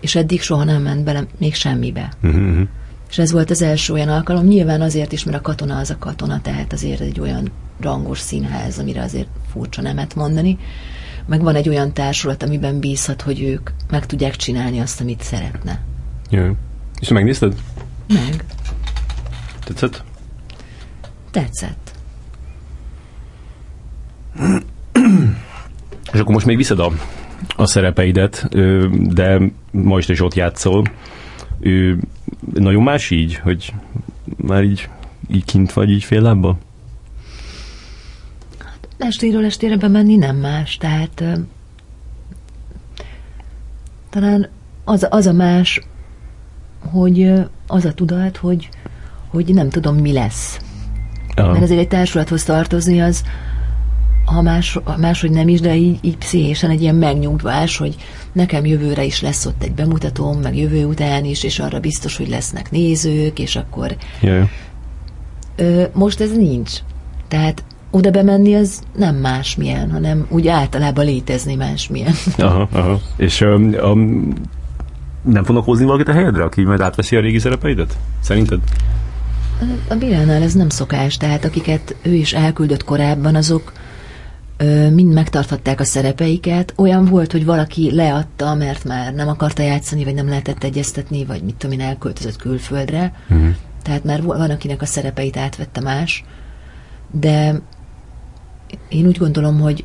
és 0.00 0.14
eddig 0.14 0.42
soha 0.42 0.64
nem 0.64 0.82
ment 0.82 1.04
bele 1.04 1.24
még 1.38 1.54
semmibe. 1.54 2.12
Uh-huh. 2.22 2.60
És 3.10 3.18
ez 3.18 3.32
volt 3.32 3.50
az 3.50 3.62
első 3.62 3.92
olyan 3.92 4.08
alkalom, 4.08 4.44
nyilván 4.44 4.80
azért 4.80 5.12
is, 5.12 5.24
mert 5.24 5.38
a 5.38 5.40
katona 5.40 5.78
az 5.78 5.90
a 5.90 5.98
katona, 5.98 6.40
tehát 6.40 6.72
azért 6.72 7.00
egy 7.00 7.20
olyan 7.20 7.50
rangos 7.80 8.18
színház, 8.18 8.78
amire 8.78 9.02
azért 9.02 9.28
furcsa 9.50 9.82
nemet 9.82 10.14
mondani. 10.14 10.58
Meg 11.26 11.42
van 11.42 11.54
egy 11.54 11.68
olyan 11.68 11.92
társulat, 11.92 12.42
amiben 12.42 12.80
bízhat, 12.80 13.22
hogy 13.22 13.42
ők 13.42 13.70
meg 13.90 14.06
tudják 14.06 14.36
csinálni 14.36 14.80
azt, 14.80 15.00
amit 15.00 15.22
szeretne. 15.22 15.80
Jó. 16.30 16.56
És 17.00 17.08
megnézted? 17.08 17.54
Meg. 18.08 18.44
Tetszett? 19.64 20.04
Tetszett. 21.30 21.92
És 26.12 26.20
akkor 26.20 26.34
most 26.34 26.46
még 26.46 26.56
viszed 26.56 26.78
a, 26.78 26.92
a 27.56 27.66
szerepeidet, 27.66 28.48
de 29.14 29.40
most 29.70 30.10
is 30.10 30.20
ott 30.20 30.34
játszol. 30.34 30.84
Nagyon 32.54 32.82
más 32.82 33.10
így, 33.10 33.34
hogy 33.34 33.74
már 34.36 34.62
így, 34.62 34.88
így 35.30 35.44
kint 35.44 35.72
vagy, 35.72 35.90
így 35.90 36.04
fél 36.04 36.20
lábbal? 36.20 36.58
Estéről 38.98 39.44
estére 39.44 39.76
bemenni 39.76 40.16
nem 40.16 40.36
más, 40.36 40.76
tehát 40.76 41.24
talán 44.10 44.48
az, 44.84 45.06
az 45.10 45.26
a 45.26 45.32
más, 45.32 45.80
hogy 46.78 47.32
az 47.66 47.84
a 47.84 47.92
tudat, 47.92 48.36
hogy, 48.36 48.68
hogy 49.28 49.54
nem 49.54 49.68
tudom, 49.68 49.96
mi 49.96 50.12
lesz. 50.12 50.58
Aha. 51.34 51.50
Mert 51.50 51.62
azért 51.62 51.80
egy 51.80 51.88
társulathoz 51.88 52.44
tartozni 52.44 53.00
az, 53.00 53.24
ha 54.32 54.42
más, 54.42 54.78
ha 54.84 54.96
máshogy 54.96 55.30
nem 55.30 55.48
is, 55.48 55.60
de 55.60 55.76
így, 55.76 55.98
így 56.00 56.16
pszichésen 56.16 56.70
egy 56.70 56.82
ilyen 56.82 56.94
megnyugvás, 56.94 57.76
hogy 57.76 57.96
nekem 58.32 58.66
jövőre 58.66 59.04
is 59.04 59.20
lesz 59.20 59.46
ott 59.46 59.62
egy 59.62 59.72
bemutatóm, 59.72 60.40
meg 60.40 60.56
jövő 60.56 60.84
után 60.84 61.24
is, 61.24 61.44
és 61.44 61.58
arra 61.58 61.80
biztos, 61.80 62.16
hogy 62.16 62.28
lesznek 62.28 62.70
nézők, 62.70 63.38
és 63.38 63.56
akkor 63.56 63.96
Jaj. 64.20 64.48
ö, 65.56 65.82
most 65.92 66.20
ez 66.20 66.36
nincs. 66.36 66.72
Tehát 67.28 67.64
oda 67.90 68.10
bemenni 68.10 68.54
az 68.54 68.82
nem 68.96 69.16
másmilyen, 69.16 69.90
hanem 69.90 70.26
úgy 70.28 70.48
általában 70.48 71.04
létezni 71.04 71.54
másmilyen. 71.54 72.12
Aha, 72.38 72.68
aha. 72.72 73.00
És 73.16 73.40
um, 73.40 73.74
um, 73.82 74.32
nem 75.22 75.44
fognak 75.44 75.64
hozni 75.64 75.84
valakit 75.84 76.08
a 76.08 76.12
helyedre, 76.12 76.42
aki 76.44 76.62
majd 76.62 76.80
átveszi 76.80 77.16
a 77.16 77.20
régi 77.20 77.38
szerepeidet? 77.38 77.98
Szerinted? 78.20 78.60
A 79.88 79.94
Bilánál 79.94 80.42
ez 80.42 80.54
nem 80.54 80.68
szokás, 80.68 81.16
tehát 81.16 81.44
akiket 81.44 81.96
ő 82.02 82.14
is 82.14 82.32
elküldött 82.32 82.84
korábban, 82.84 83.34
azok 83.34 83.72
mind 84.92 85.12
megtarthatták 85.12 85.80
a 85.80 85.84
szerepeiket. 85.84 86.72
Olyan 86.76 87.04
volt, 87.04 87.32
hogy 87.32 87.44
valaki 87.44 87.94
leadta, 87.94 88.54
mert 88.54 88.84
már 88.84 89.14
nem 89.14 89.28
akarta 89.28 89.62
játszani, 89.62 90.04
vagy 90.04 90.14
nem 90.14 90.28
lehetett 90.28 90.64
egyeztetni, 90.64 91.24
vagy 91.24 91.42
mit 91.42 91.54
tudom 91.54 91.78
én, 91.78 91.86
elköltözött 91.86 92.36
külföldre. 92.36 93.12
Uh-huh. 93.30 93.54
Tehát 93.82 94.04
már 94.04 94.22
van, 94.22 94.50
akinek 94.50 94.82
a 94.82 94.86
szerepeit 94.86 95.36
átvette 95.36 95.80
más. 95.80 96.24
De 97.10 97.60
én 98.88 99.06
úgy 99.06 99.18
gondolom, 99.18 99.60
hogy 99.60 99.84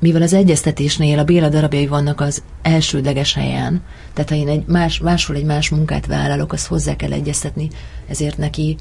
mivel 0.00 0.22
az 0.22 0.32
egyeztetésnél 0.32 1.18
a 1.18 1.24
Béla 1.24 1.48
darabjai 1.48 1.86
vannak 1.86 2.20
az 2.20 2.42
elsődleges 2.62 3.34
helyen, 3.34 3.82
tehát 4.12 4.30
ha 4.30 4.36
én 4.36 4.48
egy 4.48 4.64
más, 4.66 4.98
másról 4.98 5.36
egy 5.36 5.44
más 5.44 5.68
munkát 5.68 6.06
vállalok, 6.06 6.52
azt 6.52 6.66
hozzá 6.66 6.96
kell 6.96 7.12
egyeztetni, 7.12 7.68
ezért 8.08 8.38
neki 8.38 8.76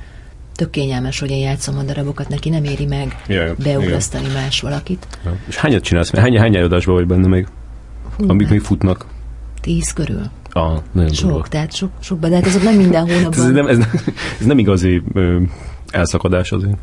tök 0.57 0.69
kényelmes, 0.69 1.19
hogy 1.19 1.29
én 1.31 1.37
játszom 1.39 1.77
a 1.77 1.83
darabokat, 1.83 2.29
neki 2.29 2.49
nem 2.49 2.63
éri 2.63 2.85
meg 2.85 3.21
Jaj, 3.27 3.53
beugrasztani 3.63 4.27
más 4.33 4.61
valakit. 4.61 5.07
Ja. 5.25 5.35
És 5.47 5.55
hányat 5.57 5.83
csinálsz? 5.83 6.15
Hány, 6.15 6.37
hány 6.37 6.55
előadásban 6.55 6.95
vagy 6.95 7.05
benne 7.07 7.27
még? 7.27 7.47
Hú, 8.17 8.23
Amik 8.29 8.41
hát 8.47 8.51
még 8.55 8.61
futnak? 8.65 9.05
Tíz 9.61 9.93
körül. 9.93 10.21
Ah, 10.51 10.77
nagyon 10.91 11.13
Sok, 11.13 11.29
durva. 11.29 11.47
tehát 11.47 11.75
sok, 11.75 11.89
sokba, 11.99 12.29
de 12.29 12.35
hát 12.35 12.45
azok 12.45 12.63
nem 12.63 12.75
minden 12.75 13.07
Ez 13.09 13.13
hónapban. 13.15 13.51
nem, 13.51 13.67
ez, 13.67 13.77
nem- 13.77 13.89
ez 14.39 14.45
nem 14.45 14.59
igazi 14.59 15.01
ö, 15.13 15.41
elszakadás 15.89 16.51
azért. 16.51 16.77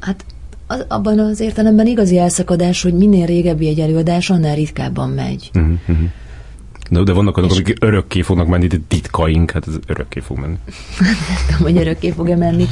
Hát 0.00 0.24
az, 0.66 0.84
abban 0.88 1.18
az 1.18 1.40
értelemben 1.40 1.86
igazi 1.86 2.18
elszakadás, 2.18 2.82
hogy 2.82 2.94
minél 2.94 3.26
régebbi 3.26 3.68
egy 3.68 3.80
előadás, 3.80 4.30
annál 4.30 4.54
ritkábban 4.54 5.10
megy. 5.10 5.50
Uh-huh, 5.54 5.72
uh-huh. 5.88 6.08
De, 6.90 7.02
de 7.02 7.12
vannak 7.12 7.36
azok, 7.36 7.50
akik 7.50 7.76
örökké 7.80 8.22
fognak 8.22 8.46
menni, 8.46 8.66
de 8.66 8.76
titkaink, 8.88 9.50
hát 9.50 9.68
ez 9.68 9.74
örökké 9.86 10.20
fog 10.20 10.38
menni. 10.38 10.56
tudom, 11.46 11.62
hogy 11.62 11.76
örökké 11.76 12.10
fog-e 12.10 12.36
menni. 12.36 12.66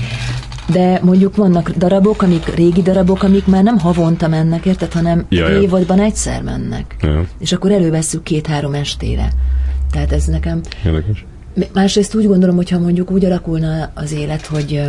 De 0.72 1.00
mondjuk 1.02 1.36
vannak 1.36 1.70
darabok, 1.70 2.22
amik 2.22 2.54
régi 2.54 2.82
darabok, 2.82 3.22
amik 3.22 3.46
már 3.46 3.62
nem 3.62 3.78
havonta 3.78 4.28
mennek, 4.28 4.64
érted, 4.64 4.92
hanem 4.92 5.26
Ja, 5.28 5.48
ja. 5.48 5.60
évadban 5.60 6.00
egyszer 6.00 6.42
mennek. 6.42 6.96
Ja, 7.00 7.24
És 7.38 7.52
akkor 7.52 7.70
elővesszük 7.70 8.22
két-három 8.22 8.74
estére. 8.74 9.32
Tehát 9.90 10.12
ez 10.12 10.24
nekem... 10.24 10.60
érdekes. 10.84 11.24
Másrészt 11.72 12.14
úgy 12.14 12.26
gondolom, 12.26 12.56
hogyha 12.56 12.78
mondjuk 12.78 13.10
úgy 13.10 13.24
alakulna 13.24 13.90
az 13.94 14.12
élet, 14.12 14.46
hogy 14.46 14.82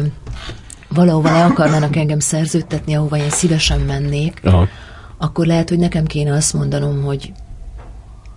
valahova 0.89 1.31
le 1.31 1.43
akarnának 1.43 1.95
engem 1.95 2.19
szerződtetni, 2.19 2.93
ahova 2.95 3.17
én 3.17 3.29
szívesen 3.29 3.79
mennék, 3.79 4.39
Aha. 4.43 4.67
akkor 5.17 5.45
lehet, 5.45 5.69
hogy 5.69 5.79
nekem 5.79 6.05
kéne 6.05 6.33
azt 6.33 6.53
mondanom, 6.53 7.01
hogy, 7.03 7.31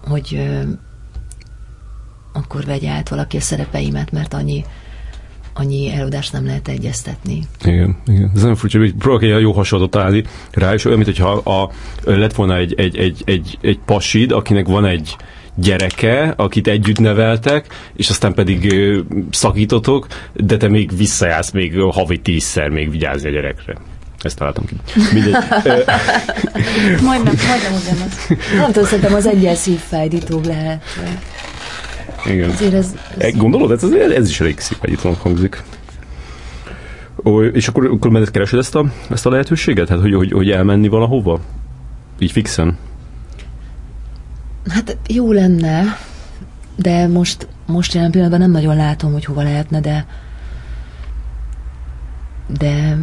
hogy 0.05 0.35
ö, 0.35 0.63
akkor 2.33 2.65
vegye 2.65 2.91
át 2.91 3.09
valaki 3.09 3.37
a 3.37 3.41
szerepeimet, 3.41 4.11
mert 4.11 4.35
annyi, 4.35 4.65
annyi 5.55 5.93
előadást 5.93 6.33
nem 6.33 6.47
lehet 6.47 6.69
egyeztetni. 6.69 7.43
Igen, 7.65 7.97
igen. 8.07 8.31
Ez 8.35 8.41
nagyon 8.41 8.57
furcsa, 8.57 8.79
hogy 8.79 8.95
próbálok 8.95 9.23
egy 9.23 9.41
jó 9.41 9.53
hasonlatot 9.53 9.93
találni 9.93 10.25
rá, 10.51 10.73
és 10.73 10.85
olyan, 10.85 10.99
mint 10.99 11.19
hogyha 11.19 11.31
a, 11.31 11.71
lett 12.05 12.35
volna 12.35 12.57
egy, 12.57 12.75
egy, 12.77 12.97
egy, 12.97 13.23
egy, 13.25 13.59
egy 13.61 13.79
pasid, 13.85 14.33
akinek 14.33 14.67
van 14.67 14.85
egy 14.85 15.17
gyereke, 15.55 16.35
akit 16.37 16.69
együtt 16.69 16.99
neveltek, 16.99 17.67
és 17.95 18.11
aztán 18.11 18.35
pedig 18.35 18.75
szakítotok, 19.31 20.07
de 20.35 20.57
te 20.57 20.69
még 20.69 20.97
visszajársz 20.97 21.51
még 21.51 21.81
havi 21.81 22.21
tízszer 22.21 22.69
még 22.69 22.91
vigyázni 22.91 23.29
a 23.29 23.33
gyerekre. 23.33 23.77
Ezt 24.23 24.37
találtam 24.37 24.65
ki. 24.65 24.77
Mindegy. 25.13 25.33
Majdnem, 27.09 27.35
majdnem 27.49 27.73
ugyanaz. 27.83 28.39
Nem 28.57 28.67
tudom, 28.67 28.85
szerintem 28.85 29.15
az 29.15 29.27
egyel 29.27 29.55
szívfájdítóbb 29.55 30.47
lehet. 30.47 30.83
Igen. 32.27 32.51
Azért 32.51 32.75
ez, 32.75 32.95
E, 33.19 33.27
ez 33.27 33.37
Gondolod, 33.37 33.71
ez, 33.71 33.83
ez, 33.83 34.11
ez 34.11 34.29
is 34.29 34.41
elég 34.41 34.61
szívegyítónak 34.61 35.21
hangzik. 35.21 35.63
Ó, 37.25 37.43
és 37.43 37.69
akkor, 37.69 37.85
akkor 37.85 38.11
mert 38.11 38.31
keresed 38.31 38.59
ezt 38.59 38.75
a, 38.75 38.85
ezt 39.11 39.27
a 39.27 39.31
lehetőséget? 39.31 39.89
Hát, 39.89 40.01
hogy, 40.01 40.15
hogy, 40.15 40.33
hogy 40.33 40.51
elmenni 40.51 40.89
valahova? 40.89 41.41
Így 42.19 42.33
fixen? 42.33 42.79
Hát 44.69 44.97
jó 45.07 45.33
lenne, 45.33 45.99
de 46.77 47.07
most, 47.07 47.47
most 47.67 47.95
jelen 47.95 48.11
pillanatban 48.11 48.41
nem 48.41 48.51
nagyon 48.51 48.77
látom, 48.77 49.13
hogy 49.13 49.25
hova 49.25 49.43
lehetne, 49.43 49.81
de 49.81 50.07
de 52.59 52.99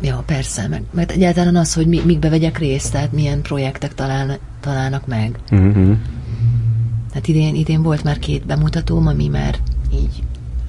ja, 0.00 0.22
persze, 0.26 0.68
meg, 0.68 0.82
mert 0.90 1.10
egyáltalán 1.10 1.56
az, 1.56 1.74
hogy 1.74 1.86
mi, 1.86 2.00
mikbe 2.04 2.28
vegyek 2.28 2.58
részt, 2.58 2.92
tehát 2.92 3.12
milyen 3.12 3.42
projektek 3.42 3.94
talál, 3.94 4.38
találnak 4.60 5.06
meg. 5.06 5.38
Uh-huh. 5.50 5.96
Hát 7.14 7.28
idén, 7.28 7.54
idén 7.54 7.82
volt 7.82 8.04
már 8.04 8.18
két 8.18 8.46
bemutatóm, 8.46 9.06
ami 9.06 9.28
már 9.28 9.58
így 9.92 10.22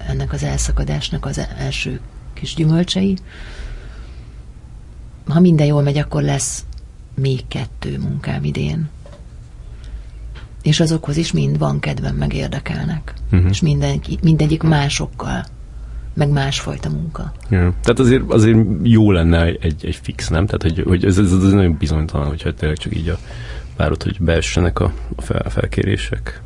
ennek 0.07 0.33
az 0.33 0.43
elszakadásnak 0.43 1.25
az 1.25 1.47
első 1.57 1.99
kis 2.33 2.55
gyümölcsei. 2.55 3.17
Ha 5.27 5.39
minden 5.39 5.65
jól 5.67 5.81
megy, 5.81 5.97
akkor 5.97 6.21
lesz 6.21 6.65
még 7.15 7.47
kettő 7.47 7.97
munkám 7.99 8.43
idén. 8.43 8.89
És 10.61 10.79
azokhoz 10.79 11.17
is 11.17 11.31
mind 11.31 11.57
van 11.57 11.79
kedvem, 11.79 12.15
meg 12.15 12.33
érdekelnek. 12.33 13.13
Mhm. 13.29 13.47
És 13.47 13.61
minden, 13.61 14.01
mindegyik 14.21 14.63
másokkal, 14.63 15.45
meg 16.17 16.29
másfajta 16.29 16.89
munka. 16.89 17.31
Ja. 17.49 17.73
Tehát 17.81 17.99
azért, 17.99 18.23
azért 18.27 18.57
jó 18.83 19.11
lenne 19.11 19.45
egy, 19.45 19.85
egy 19.85 19.99
fix, 20.01 20.27
nem? 20.27 20.45
Tehát, 20.45 20.61
hogy, 20.61 20.83
hogy 20.87 21.05
ez, 21.05 21.17
ez, 21.17 21.31
ez 21.31 21.51
nagyon 21.51 21.75
bizonytalan, 21.79 22.27
hogyha 22.27 22.53
tényleg 22.53 22.77
csak 22.77 22.95
így 22.95 23.09
a 23.09 23.17
várod, 23.77 24.03
hogy 24.03 24.17
beessenek 24.19 24.79
a, 24.79 24.91
a 25.15 25.21
fel, 25.21 25.45
felkérések. 25.49 26.41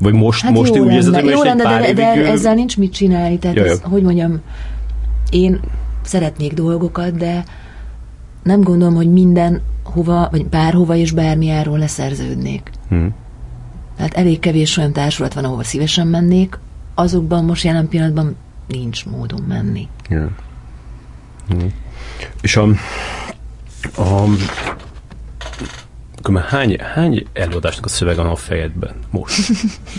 Vagy 0.00 0.12
most, 0.12 0.42
Hát 0.42 0.52
most 0.52 0.74
jó 0.74 0.84
úgy 0.84 0.92
érzed, 0.92 1.14
hogy 1.14 1.30
jó 1.30 1.42
lenne 1.42 1.62
de, 1.62 1.92
de 1.92 2.12
évig, 2.12 2.24
ö, 2.24 2.26
ezzel 2.26 2.54
nincs 2.54 2.76
mit 2.76 2.92
csinálni. 2.92 3.38
Tehát 3.38 3.56
ez, 3.56 3.80
hogy 3.82 4.02
mondjam, 4.02 4.40
én 5.30 5.60
szeretnék 6.02 6.52
dolgokat, 6.52 7.16
de 7.16 7.44
nem 8.42 8.60
gondolom, 8.60 8.94
hogy 8.94 9.12
minden 9.12 9.62
hova, 9.82 10.28
vagy 10.30 10.46
bárhova 10.46 10.94
és 10.94 11.12
bármi 11.12 11.50
áról 11.50 11.78
leszerződnék. 11.78 12.70
Hm. 12.88 13.06
Tehát 13.96 14.14
elég 14.14 14.38
kevés 14.38 14.76
olyan 14.76 14.92
társulat 14.92 15.34
van, 15.34 15.44
ahol 15.44 15.62
szívesen 15.62 16.06
mennék, 16.06 16.58
azokban 16.94 17.44
most 17.44 17.64
jelen 17.64 17.88
pillanatban 17.88 18.36
nincs 18.66 19.06
módon 19.06 19.42
menni. 19.48 19.88
Ja. 20.08 20.28
Hm. 21.48 21.66
És 22.42 22.56
a, 22.56 22.62
a 23.96 24.24
akkor 26.18 26.34
már 26.34 26.44
hány, 26.44 26.76
hány 26.94 27.26
előadásnak 27.32 27.84
a 27.84 27.88
szöveg 27.88 28.16
van 28.16 28.26
a 28.26 28.36
fejedben 28.36 28.94
most? 29.10 29.52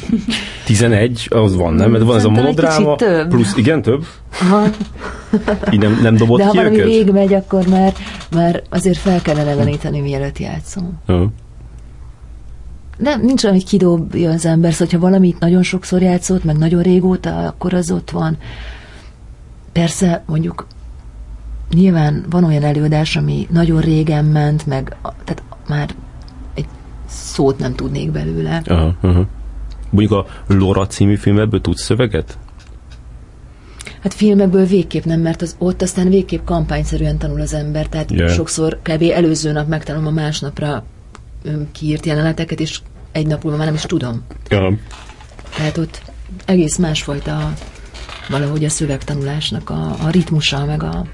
11, 0.66 1.28
az 1.32 1.56
van, 1.56 1.74
nem? 1.74 1.92
Mert 1.92 2.04
van 2.04 2.16
ez 2.16 2.26
a 2.26 2.28
Szerintem 2.28 2.44
monodráma, 2.44 2.96
több. 2.96 3.30
plusz, 3.30 3.56
igen, 3.56 3.82
több? 3.82 4.06
Aha. 4.42 4.68
Így 5.72 5.80
nem, 5.80 6.00
nem 6.02 6.16
dobott 6.16 6.38
De 6.38 6.46
ha 6.46 6.52
ki 6.52 6.58
valami 6.58 6.76
őket? 6.76 6.88
végigmegy, 6.88 7.34
akkor 7.34 7.68
már, 7.68 7.94
már 8.32 8.64
azért 8.70 8.98
fel 8.98 9.22
kellene 9.22 9.56
veníteni, 9.56 10.00
mielőtt 10.00 10.40
játszom. 10.40 11.00
Ja. 11.08 11.28
Nem, 12.98 13.22
nincs 13.22 13.44
olyan, 13.44 13.56
hogy 13.56 13.66
kidobja 13.66 14.32
az 14.32 14.46
ember, 14.46 14.74
szóval, 14.74 15.00
ha 15.00 15.06
valamit 15.06 15.40
nagyon 15.40 15.64
sokszor 15.64 16.02
játszott, 16.02 16.44
meg 16.44 16.58
nagyon 16.58 16.82
régóta, 16.82 17.48
akkor 17.48 17.74
az 17.74 17.92
ott 17.92 18.10
van. 18.10 18.38
Persze, 19.72 20.24
mondjuk 20.26 20.68
nyilván 21.74 22.26
van 22.30 22.44
olyan 22.44 22.64
előadás, 22.64 23.16
ami 23.16 23.48
nagyon 23.52 23.82
régen 23.82 24.26
ment, 24.26 24.66
meg 24.66 24.96
tehát 25.02 25.44
már 25.68 25.90
egy 26.54 26.66
szót 27.08 27.60
nem 27.60 27.76
tudnék 27.76 28.12
belőle. 28.12 28.62
Aha, 28.66 28.96
aha. 29.02 29.26
Mondjuk 29.90 30.20
a 30.20 30.26
Lora 30.48 30.88
című 30.88 31.16
filmekből 31.16 31.62
tudsz 31.62 31.84
szöveget? 31.84 32.38
Hát 34.02 34.14
filmekből 34.14 34.66
végképp 34.66 35.04
nem, 35.04 35.20
mert 35.20 35.42
az 35.42 35.56
ott 35.58 35.82
aztán 35.82 36.10
végképp 36.10 36.46
kampányszerűen 36.46 37.18
tanul 37.18 37.42
az 37.42 37.54
ember, 37.54 37.88
tehát 37.88 38.12
Yeah. 38.12 38.32
sokszor 38.32 38.80
kb. 38.82 39.04
előző 39.14 39.52
nap 39.52 39.68
megtanulom 39.68 40.08
a 40.08 40.12
másnapra 40.22 40.84
kiírt 41.72 42.06
jeleneteket, 42.06 42.60
és 42.60 42.80
egy 43.12 43.28
nap 43.28 43.44
múlva 43.44 43.58
már 43.58 43.66
nem 43.66 43.76
is 43.76 43.82
tudom. 43.82 44.24
Ja. 44.50 44.78
Tehát 45.56 45.78
ott 45.78 46.02
egész 46.46 46.78
másfajta 46.78 47.54
valahogy 48.30 48.64
a 48.64 48.70
szövegtanulásnak 48.70 49.70
a, 49.70 49.96
a 50.04 50.10
ritmusa, 50.10 50.66
meg, 50.66 50.84
a, 50.84 51.06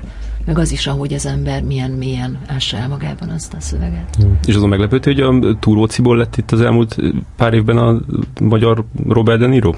meg 0.46 0.58
az 0.58 0.72
is, 0.72 0.88
ahogy 0.88 1.14
az 1.14 1.26
ember 1.26 1.62
milyen 1.64 1.92
mélyen 1.92 2.40
ássa 2.48 2.78
el 2.78 2.88
magában 2.88 3.30
azt 3.30 3.54
a 3.54 3.60
szöveget. 3.60 4.18
És 4.46 4.56
azon 4.56 4.70
meglepődtél, 4.70 5.14
hogy 5.14 5.46
a 5.46 5.60
Túróciból 5.60 6.18
lett 6.18 6.38
itt 6.38 6.52
az 6.52 6.62
elmúlt 6.62 6.96
pár 7.36 7.54
évben 7.54 7.78
a 7.78 8.00
magyar 8.42 8.86
Robert 9.08 9.40
De 9.40 9.48
Niro? 9.48 9.74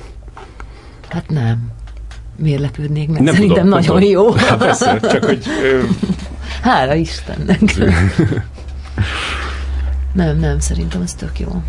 Hát 1.09 1.29
nem. 1.29 1.71
Miért 2.37 2.61
lepődnék 2.61 3.09
meg? 3.09 3.21
Nem 3.21 3.33
Szerintem 3.33 3.63
tudom, 3.63 3.79
nagyon 3.79 3.99
tudom. 3.99 4.09
jó. 4.09 4.31
Hát 4.31 4.57
persze, 4.57 4.99
csak 4.99 5.23
hogy... 5.23 5.43
ö, 5.63 5.83
Hála 6.61 6.93
Istennek. 6.93 7.59
nem, 10.13 10.37
nem, 10.39 10.59
szerintem 10.59 11.01
ez 11.01 11.13
tök 11.13 11.39
jó. 11.39 11.61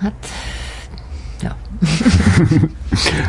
Hát, 0.00 0.26
ja. 1.42 1.56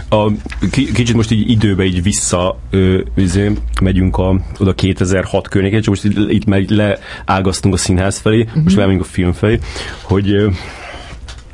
A, 0.09 0.31
ki- 0.71 0.91
kicsit 0.91 1.15
most 1.15 1.31
így 1.31 1.49
időbe 1.49 1.83
így 1.83 2.03
vissza 2.03 2.59
ö, 2.69 3.01
izé, 3.15 3.51
megyünk 3.81 4.17
a, 4.17 4.39
oda 4.59 4.73
2006 4.73 5.47
környékén, 5.47 5.81
csak 5.81 5.89
most 5.93 6.03
itt, 6.03 6.31
itt 6.31 6.45
meg 6.45 6.69
leágaztunk 6.69 7.73
a 7.73 7.77
színház 7.77 8.17
felé, 8.17 8.43
Mhm. 8.43 8.59
most 8.63 8.75
lemegyünk 8.75 9.01
a 9.01 9.05
film 9.07 9.31
felé, 9.31 9.59
hogy, 10.01 10.31
ö, 10.31 10.49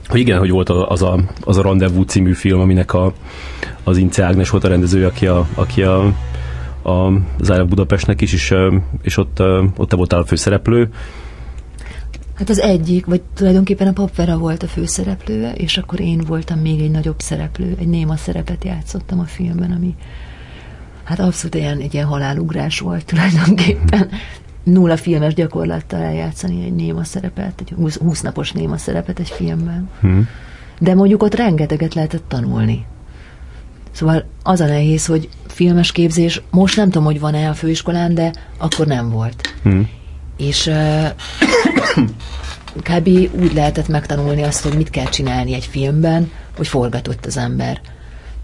hogy 0.07 0.19
igen, 0.19 0.39
hogy 0.39 0.49
volt 0.49 0.69
az, 0.69 1.01
a, 1.01 1.19
az 1.41 1.57
a 1.57 1.61
Rendezvous 1.61 2.05
című 2.07 2.33
film, 2.33 2.59
aminek 2.59 2.93
a, 2.93 3.13
az 3.83 3.97
Ince 3.97 4.23
Ágnes 4.23 4.49
volt 4.49 4.63
a 4.63 4.67
rendező, 4.67 5.05
aki 5.05 5.27
a, 5.27 5.47
aki 5.55 5.83
a, 5.83 6.13
a 6.83 7.11
Zára 7.39 7.65
Budapestnek 7.65 8.21
is, 8.21 8.33
és, 8.33 8.53
és 9.01 9.17
ott, 9.17 9.39
ott 9.77 9.89
te 9.89 9.95
voltál 9.95 10.19
a 10.19 10.25
főszereplő. 10.25 10.89
Hát 12.33 12.49
az 12.49 12.59
egyik, 12.59 13.05
vagy 13.05 13.21
tulajdonképpen 13.33 13.87
a 13.87 13.93
Papvera 13.93 14.37
volt 14.37 14.63
a 14.63 14.67
főszereplője, 14.67 15.53
és 15.53 15.77
akkor 15.77 15.99
én 15.99 16.23
voltam 16.27 16.59
még 16.59 16.81
egy 16.81 16.91
nagyobb 16.91 17.19
szereplő, 17.19 17.75
egy 17.79 17.87
néma 17.87 18.15
szerepet 18.15 18.63
játszottam 18.63 19.19
a 19.19 19.25
filmben, 19.25 19.71
ami 19.71 19.95
hát 21.03 21.19
abszolút 21.19 21.55
ilyen, 21.55 21.79
egy 21.79 21.93
ilyen 21.93 22.05
halálugrás 22.05 22.79
volt 22.79 23.05
tulajdonképpen. 23.05 24.09
Nulla 24.63 24.97
filmes 24.97 25.33
gyakorlattal 25.33 26.01
eljátszani 26.01 26.65
egy 26.65 26.73
néma 26.73 27.03
szerepet, 27.03 27.59
egy 27.59 27.73
20, 27.75 27.97
20 27.97 28.21
napos 28.21 28.51
néma 28.51 28.77
szerepet 28.77 29.19
egy 29.19 29.29
filmben. 29.29 29.89
Hm. 29.99 30.19
De 30.79 30.95
mondjuk 30.95 31.23
ott 31.23 31.35
rengeteget 31.35 31.93
lehetett 31.93 32.23
tanulni. 32.27 32.85
Szóval 33.91 34.25
az 34.43 34.59
a 34.59 34.65
nehéz, 34.65 35.05
hogy 35.05 35.29
filmes 35.47 35.91
képzés, 35.91 36.41
most 36.49 36.75
nem 36.75 36.85
tudom, 36.89 37.03
hogy 37.03 37.19
van-e 37.19 37.49
a 37.49 37.53
főiskolán, 37.53 38.13
de 38.13 38.33
akkor 38.57 38.85
nem 38.85 39.09
volt. 39.09 39.53
Hm. 39.63 39.79
És 40.37 40.67
uh, 40.67 41.07
kb. 42.89 43.07
úgy 43.41 43.53
lehetett 43.53 43.87
megtanulni 43.87 44.41
azt, 44.43 44.63
hogy 44.63 44.73
mit 44.77 44.89
kell 44.89 45.09
csinálni 45.09 45.53
egy 45.53 45.65
filmben, 45.65 46.31
hogy 46.57 46.67
forgatott 46.67 47.25
az 47.25 47.37
ember. 47.37 47.81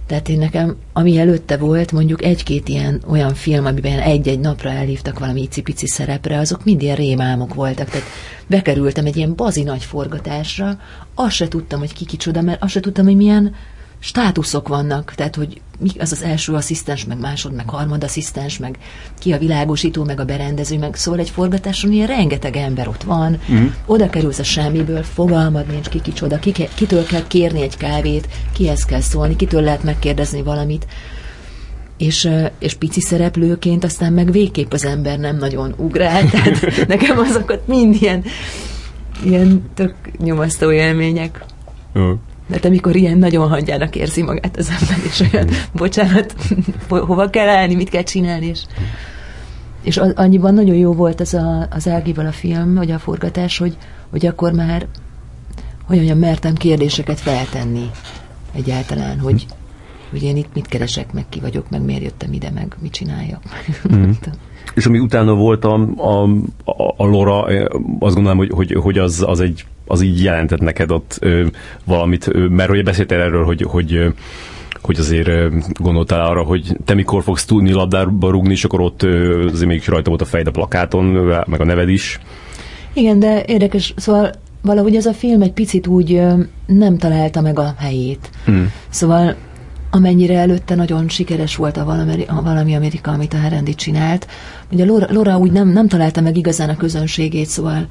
Tehát 0.07 0.29
én 0.29 0.37
nekem, 0.37 0.75
ami 0.93 1.17
előtte 1.17 1.57
volt, 1.57 1.91
mondjuk 1.91 2.23
egy-két 2.23 2.69
ilyen 2.69 3.01
olyan 3.09 3.33
film, 3.33 3.65
amiben 3.65 3.99
egy-egy 3.99 4.39
napra 4.39 4.69
elhívtak 4.69 5.19
valami 5.19 5.41
icipici 5.41 5.87
szerepre, 5.87 6.37
azok 6.37 6.63
mind 6.63 6.81
ilyen 6.81 6.95
rémálmok 6.95 7.53
voltak. 7.53 7.89
Tehát 7.89 8.07
bekerültem 8.47 9.05
egy 9.05 9.17
ilyen 9.17 9.35
bazi 9.35 9.63
nagy 9.63 9.83
forgatásra, 9.83 10.79
azt 11.15 11.35
se 11.35 11.47
tudtam, 11.47 11.79
hogy 11.79 11.93
ki 11.93 12.05
kicsoda, 12.05 12.41
mert 12.41 12.63
azt 12.63 12.71
se 12.71 12.79
tudtam, 12.79 13.05
hogy 13.05 13.15
milyen 13.15 13.55
státuszok 13.99 14.67
vannak, 14.67 15.13
tehát 15.15 15.35
hogy 15.35 15.61
mi 15.79 15.89
az 15.99 16.11
az 16.11 16.23
első 16.23 16.53
asszisztens, 16.53 17.05
meg 17.05 17.19
másod, 17.19 17.53
meg 17.53 17.69
harmad 17.69 18.03
asszisztens, 18.03 18.57
meg 18.57 18.77
ki 19.19 19.33
a 19.33 19.37
világosító, 19.37 20.03
meg 20.03 20.19
a 20.19 20.25
berendező, 20.25 20.77
meg 20.77 20.95
szóval 20.95 21.19
egy 21.19 21.29
forgatáson 21.29 21.91
ilyen 21.91 22.07
rengeteg 22.07 22.55
ember 22.55 22.87
ott 22.87 23.03
van, 23.03 23.39
mm. 23.51 23.65
oda 23.85 24.09
kerülsz 24.09 24.39
a 24.39 24.43
semmiből, 24.43 25.03
fogalmad 25.03 25.67
nincs 25.67 25.89
ki 25.89 26.01
kicsoda, 26.01 26.39
ki, 26.39 26.51
kitől 26.75 27.05
kell 27.05 27.27
kérni 27.27 27.61
egy 27.61 27.77
kávét, 27.77 28.27
kihez 28.53 28.85
kell 28.85 29.01
szólni, 29.01 29.35
kitől 29.35 29.61
lehet 29.61 29.83
megkérdezni 29.83 30.41
valamit, 30.41 30.87
és, 31.97 32.29
és 32.59 32.73
pici 32.73 33.01
szereplőként 33.01 33.83
aztán 33.83 34.13
meg 34.13 34.31
végképp 34.31 34.71
az 34.71 34.85
ember 34.85 35.19
nem 35.19 35.37
nagyon 35.37 35.73
ugrál, 35.77 36.29
tehát 36.29 36.87
nekem 36.87 37.17
azokat 37.17 37.67
mind 37.67 37.95
ilyen, 38.01 38.23
ilyen 39.23 39.69
tök 39.73 39.95
nyomasztó 40.17 40.71
élmények. 40.71 41.45
Ö. 41.93 42.11
Mert 42.47 42.65
amikor 42.65 42.95
ilyen 42.95 43.17
nagyon 43.17 43.49
hangyának 43.49 43.95
érzi 43.95 44.21
magát 44.21 44.57
az 44.57 44.69
ember, 44.69 45.05
és 45.05 45.23
olyan, 45.33 45.47
bocsánat, 45.73 46.35
ho- 46.89 47.05
hova 47.05 47.29
kell 47.29 47.47
állni, 47.47 47.75
mit 47.75 47.89
kell 47.89 48.03
csinálni, 48.03 48.45
és, 48.45 48.63
és 49.81 49.97
annyiban 49.97 50.53
nagyon 50.53 50.75
jó 50.75 50.93
volt 50.93 51.19
az 51.19 51.33
a, 51.33 51.67
az 51.69 51.87
Ágival 51.87 52.25
a 52.25 52.31
film, 52.31 52.73
vagy 52.75 52.91
a 52.91 52.99
forgatás, 52.99 53.57
hogy, 53.57 53.77
hogy 54.09 54.25
akkor 54.25 54.51
már, 54.51 54.87
hogy 55.83 55.97
olyan 55.97 56.17
mertem 56.17 56.53
kérdéseket 56.53 57.19
feltenni 57.19 57.89
egyáltalán, 58.53 59.19
hogy, 59.19 59.45
hogy 60.09 60.23
én 60.23 60.37
itt 60.37 60.53
mit 60.53 60.67
keresek, 60.67 61.13
meg 61.13 61.25
ki 61.29 61.39
vagyok, 61.39 61.69
meg 61.69 61.81
miért 61.81 62.03
jöttem 62.03 62.33
ide, 62.33 62.49
meg 62.51 62.75
mit 62.81 62.91
csináljak. 62.91 63.41
Mm. 63.93 64.09
És 64.73 64.85
ami 64.85 64.99
utána 64.99 65.33
volt 65.33 65.65
a, 65.65 65.73
a, 65.97 66.23
a, 66.65 66.93
a 66.97 67.05
Lora, 67.05 67.49
eh, 67.49 67.65
azt 67.99 68.15
gondolom, 68.15 68.37
hogy, 68.37 68.49
hogy, 68.49 68.73
hogy 68.73 68.97
az, 68.97 69.23
az, 69.27 69.39
egy, 69.39 69.65
az 69.87 70.01
így 70.01 70.23
jelentett 70.23 70.59
neked 70.59 70.91
ott 70.91 71.17
ö, 71.19 71.45
valamit, 71.85 72.27
ö, 72.27 72.47
mert 72.47 72.69
hogy 72.69 72.83
beszéltél 72.83 73.19
erről, 73.19 73.45
hogy, 73.45 73.61
hogy 73.61 73.93
ö, 73.93 74.07
hogy 74.81 74.99
azért 74.99 75.29
gondoltál 75.73 76.25
arra, 76.25 76.43
hogy 76.43 76.77
te 76.85 76.93
mikor 76.93 77.23
fogsz 77.23 77.45
tudni 77.45 77.71
labdába 77.71 78.29
rúgni, 78.29 78.51
és 78.51 78.63
akkor 78.63 78.81
ott 78.81 79.03
azért 79.51 79.65
mégis 79.65 79.87
rajta 79.87 80.09
volt 80.09 80.21
a 80.21 80.25
fejed 80.25 80.47
a 80.47 80.51
plakáton, 80.51 81.05
meg 81.45 81.61
a 81.61 81.65
neved 81.65 81.89
is. 81.89 82.19
Igen, 82.93 83.19
de 83.19 83.43
érdekes, 83.45 83.93
szóval 83.95 84.31
valahogy 84.61 84.95
ez 84.95 85.05
a 85.05 85.13
film 85.13 85.41
egy 85.41 85.51
picit 85.51 85.87
úgy 85.87 86.21
nem 86.65 86.97
találta 86.97 87.41
meg 87.41 87.59
a 87.59 87.73
helyét. 87.77 88.29
Hmm. 88.45 88.71
Szóval 88.89 89.35
amennyire 89.91 90.37
előtte 90.37 90.75
nagyon 90.75 91.09
sikeres 91.09 91.55
volt 91.55 91.77
a 91.77 91.85
valami, 91.85 92.25
a 92.27 92.41
valami 92.41 92.75
Amerika, 92.75 93.11
amit 93.11 93.33
a 93.33 93.37
Herendi 93.37 93.75
csinált, 93.75 94.27
ugye 94.71 94.85
Laura, 94.85 95.05
Laura 95.09 95.37
úgy 95.37 95.51
nem, 95.51 95.69
nem 95.69 95.87
találta 95.87 96.21
meg 96.21 96.37
igazán 96.37 96.69
a 96.69 96.77
közönségét, 96.77 97.47
szóval 97.47 97.87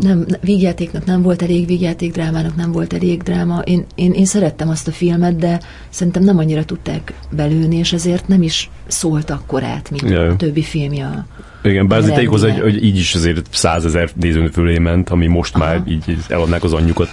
nem, 0.00 0.26
vígjátéknak 0.40 1.04
nem 1.04 1.22
volt 1.22 1.42
elég, 1.42 1.66
vígjáték 1.66 2.12
drámának 2.12 2.56
nem 2.56 2.72
volt 2.72 2.92
elég 2.92 3.22
dráma. 3.22 3.58
Én, 3.58 3.84
én, 3.94 4.12
én 4.12 4.24
szerettem 4.24 4.68
azt 4.68 4.88
a 4.88 4.92
filmet, 4.92 5.36
de 5.36 5.60
szerintem 5.88 6.22
nem 6.22 6.38
annyira 6.38 6.64
tudták 6.64 7.12
belőni, 7.30 7.76
és 7.76 7.92
ezért 7.92 8.28
nem 8.28 8.42
is 8.42 8.70
szólt 8.86 9.30
akkor 9.30 9.62
át, 9.62 9.90
mint 9.90 10.12
Jaj. 10.12 10.28
a 10.28 10.36
többi 10.36 10.62
filmje. 10.62 11.26
Igen, 11.62 11.88
bár 11.88 11.98
azért 11.98 12.14
tegyük 12.14 12.30
hozzá, 12.30 12.50
hogy, 12.50 12.60
hogy 12.60 12.84
így 12.84 12.96
is 12.96 13.14
azért 13.14 13.46
százezer 13.50 14.10
néző 14.14 14.46
fölé 14.46 14.78
ment, 14.78 15.10
ami 15.10 15.26
most 15.26 15.54
Aha. 15.54 15.64
már 15.64 15.82
így 15.88 16.16
eladnák 16.28 16.64
az 16.64 16.72
anyjukat 16.72 17.08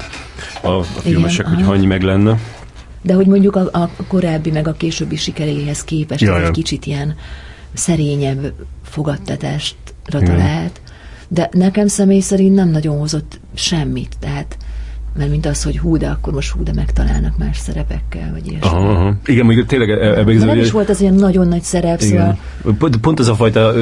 a, 0.61 0.67
a 0.67 0.83
filmesek, 0.83 1.45
aha. 1.45 1.55
hogyha 1.55 1.71
annyi 1.71 1.85
meg 1.85 2.01
lenne. 2.01 2.39
De 3.01 3.13
hogy 3.13 3.27
mondjuk 3.27 3.55
a, 3.55 3.69
a 3.71 3.89
korábbi 4.07 4.51
meg 4.51 4.67
a 4.67 4.73
későbbi 4.73 5.15
sikeréhez 5.15 5.83
képest 5.83 6.21
Ja, 6.21 6.31
ja, 6.31 6.39
ja. 6.39 6.45
egy 6.45 6.51
kicsit 6.51 6.85
ilyen 6.85 7.15
szerényebb 7.73 8.53
fogadtatásra 8.83 9.75
Igen. 10.07 10.25
talált. 10.25 10.81
De 11.27 11.49
nekem 11.51 11.87
személy 11.87 12.19
szerint 12.19 12.55
nem 12.55 12.69
nagyon 12.69 12.97
hozott 12.97 13.39
semmit, 13.53 14.15
tehát 14.19 14.57
mert 15.17 15.29
mint 15.29 15.45
az, 15.45 15.63
hogy 15.63 15.77
hú, 15.77 15.97
de 15.97 16.07
akkor 16.07 16.33
most 16.33 16.51
hú, 16.51 16.63
de 16.63 16.71
megtalálnak 16.75 17.37
más 17.37 17.57
szerepekkel, 17.57 18.31
vagy 18.31 18.47
ilyesmi. 18.47 18.67
Aha, 18.69 18.89
aha. 18.89 19.13
Igen, 19.25 19.45
mondjuk 19.45 19.67
tényleg 19.67 19.89
e- 19.89 19.93
ebben 19.93 20.15
nem 20.15 20.29
igazából- 20.29 20.57
is 20.57 20.71
volt 20.71 20.89
az 20.89 21.01
ilyen 21.01 21.13
nagyon 21.13 21.47
nagy 21.47 21.61
szerep, 21.61 22.01
Igen. 22.01 22.17
szóval 22.17 22.37
Pont, 22.77 22.97
pont 22.97 23.19
ez 23.19 23.27
a 23.27 23.35
fajta 23.35 23.73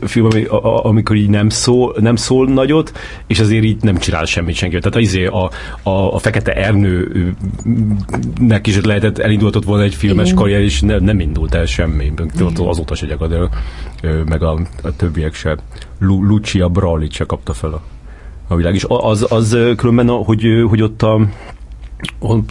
film, 0.00 0.24
ami, 0.26 0.44
a, 0.44 0.84
amikor 0.84 1.16
így 1.16 1.28
nem 1.28 1.48
szól, 1.48 1.96
nem 2.00 2.16
szól 2.16 2.48
nagyot, 2.48 2.92
és 3.26 3.40
azért 3.40 3.64
így 3.64 3.82
nem 3.82 3.96
csinál 3.96 4.24
semmit 4.24 4.54
senki. 4.54 4.78
Tehát 4.78 5.00
izé 5.00 5.26
a, 5.26 5.50
a, 5.82 6.14
a 6.14 6.18
Fekete 6.18 6.52
Ernőnek 6.52 8.66
is 8.66 8.80
lehetett, 8.80 9.18
elindultott 9.18 9.64
volna 9.64 9.82
egy 9.82 9.94
filmes 9.94 10.26
Igen. 10.26 10.36
karrier, 10.38 10.60
és 10.60 10.80
ne, 10.80 10.98
nem 10.98 11.20
indult 11.20 11.54
el 11.54 11.64
semmi. 11.66 12.12
Ott 12.40 12.58
azóta 12.58 12.94
se 12.94 13.06
gyakorlatilag, 13.06 13.50
ö, 14.02 14.22
meg 14.22 14.42
a, 14.42 14.52
a 14.82 14.96
többiek 14.96 15.34
se. 15.34 15.56
Lu, 15.98 16.24
Lucia 16.24 16.68
Bralit 16.68 17.12
se 17.12 17.24
kapta 17.24 17.52
fel 17.52 17.72
a, 17.72 17.80
a 18.48 18.56
világ. 18.56 18.74
És 18.74 18.84
az, 18.88 19.26
az 19.28 19.56
különben, 19.76 20.08
hogy, 20.08 20.44
hogy 20.68 20.82
ott 20.82 21.02
a 21.02 21.20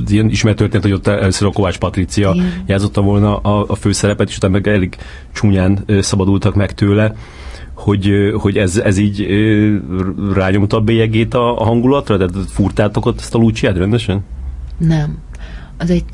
ilyen 0.07 0.29
ismert 0.29 0.57
történt, 0.57 0.83
hogy 0.83 0.91
ott 0.91 1.07
először 1.07 1.47
a 1.47 1.51
Kovács 1.51 1.77
Patricia 1.77 2.31
Igen. 2.33 2.63
játszotta 2.65 3.01
volna 3.01 3.37
a, 3.37 3.65
a 3.67 3.75
főszerepet, 3.75 4.29
és 4.29 4.35
utána 4.35 4.53
meg 4.53 4.67
elég 4.67 4.95
csúnyán 5.33 5.85
szabadultak 5.99 6.55
meg 6.55 6.73
tőle, 6.73 7.15
hogy, 7.73 8.11
hogy 8.37 8.57
ez, 8.57 8.77
ez 8.77 8.97
így 8.97 9.27
rányomta 10.33 10.77
a 10.77 10.81
bélyegét 10.81 11.33
a, 11.33 11.59
a 11.59 11.63
hangulatra? 11.63 12.17
Tehát 12.17 12.33
furtátok 12.49 13.05
ott 13.05 13.19
ezt 13.19 13.35
a 13.35 13.37
Luciát 13.37 13.77
rendesen? 13.77 14.23
Nem. 14.77 15.17
Az 15.77 15.89
egy 15.89 16.05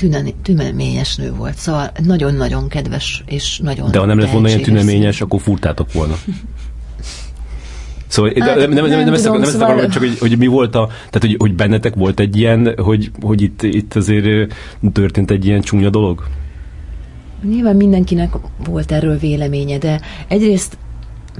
tüneményes 0.42 1.16
nő 1.16 1.34
volt, 1.34 1.58
szóval 1.58 1.92
nagyon-nagyon 2.04 2.68
kedves 2.68 3.24
és 3.26 3.60
nagyon 3.64 3.92
De 3.92 4.00
ha 4.00 4.06
nem 4.06 4.20
lett 4.20 4.32
volna 4.32 4.48
ilyen 4.48 4.62
tüneményes, 4.62 5.22
akkor 5.22 5.42
furtátok 5.42 5.94
volna. 5.94 6.14
Szóval 8.08 8.32
hát, 8.40 8.56
nem, 8.56 8.72
nem, 8.72 8.86
nem, 8.86 9.04
nem, 9.04 9.14
ezt 9.14 9.26
akarom, 9.26 9.44
szóval... 9.44 9.68
akarom, 9.68 9.90
csak 9.90 10.02
hogy, 10.02 10.20
hogy 10.20 10.38
mi 10.38 10.48
volt 10.48 10.76
a, 10.76 10.88
tehát 10.88 11.20
hogy, 11.20 11.36
hogy 11.38 11.56
bennetek 11.56 11.96
volt 11.96 12.20
egy 12.20 12.38
ilyen, 12.38 12.74
hogy, 12.78 13.12
hogy 13.22 13.42
itt, 13.42 13.64
itt 13.64 13.96
azért 13.96 14.54
történt 14.94 15.32
egy 15.32 15.46
ilyen 15.46 15.62
csúnya 15.62 15.90
dolog? 15.90 16.24
Nyilván 17.44 17.76
mindenkinek 17.76 18.34
volt 18.66 18.92
erről 18.92 19.18
véleménye, 19.18 19.78
de 19.78 20.02
egyrészt 20.28 20.78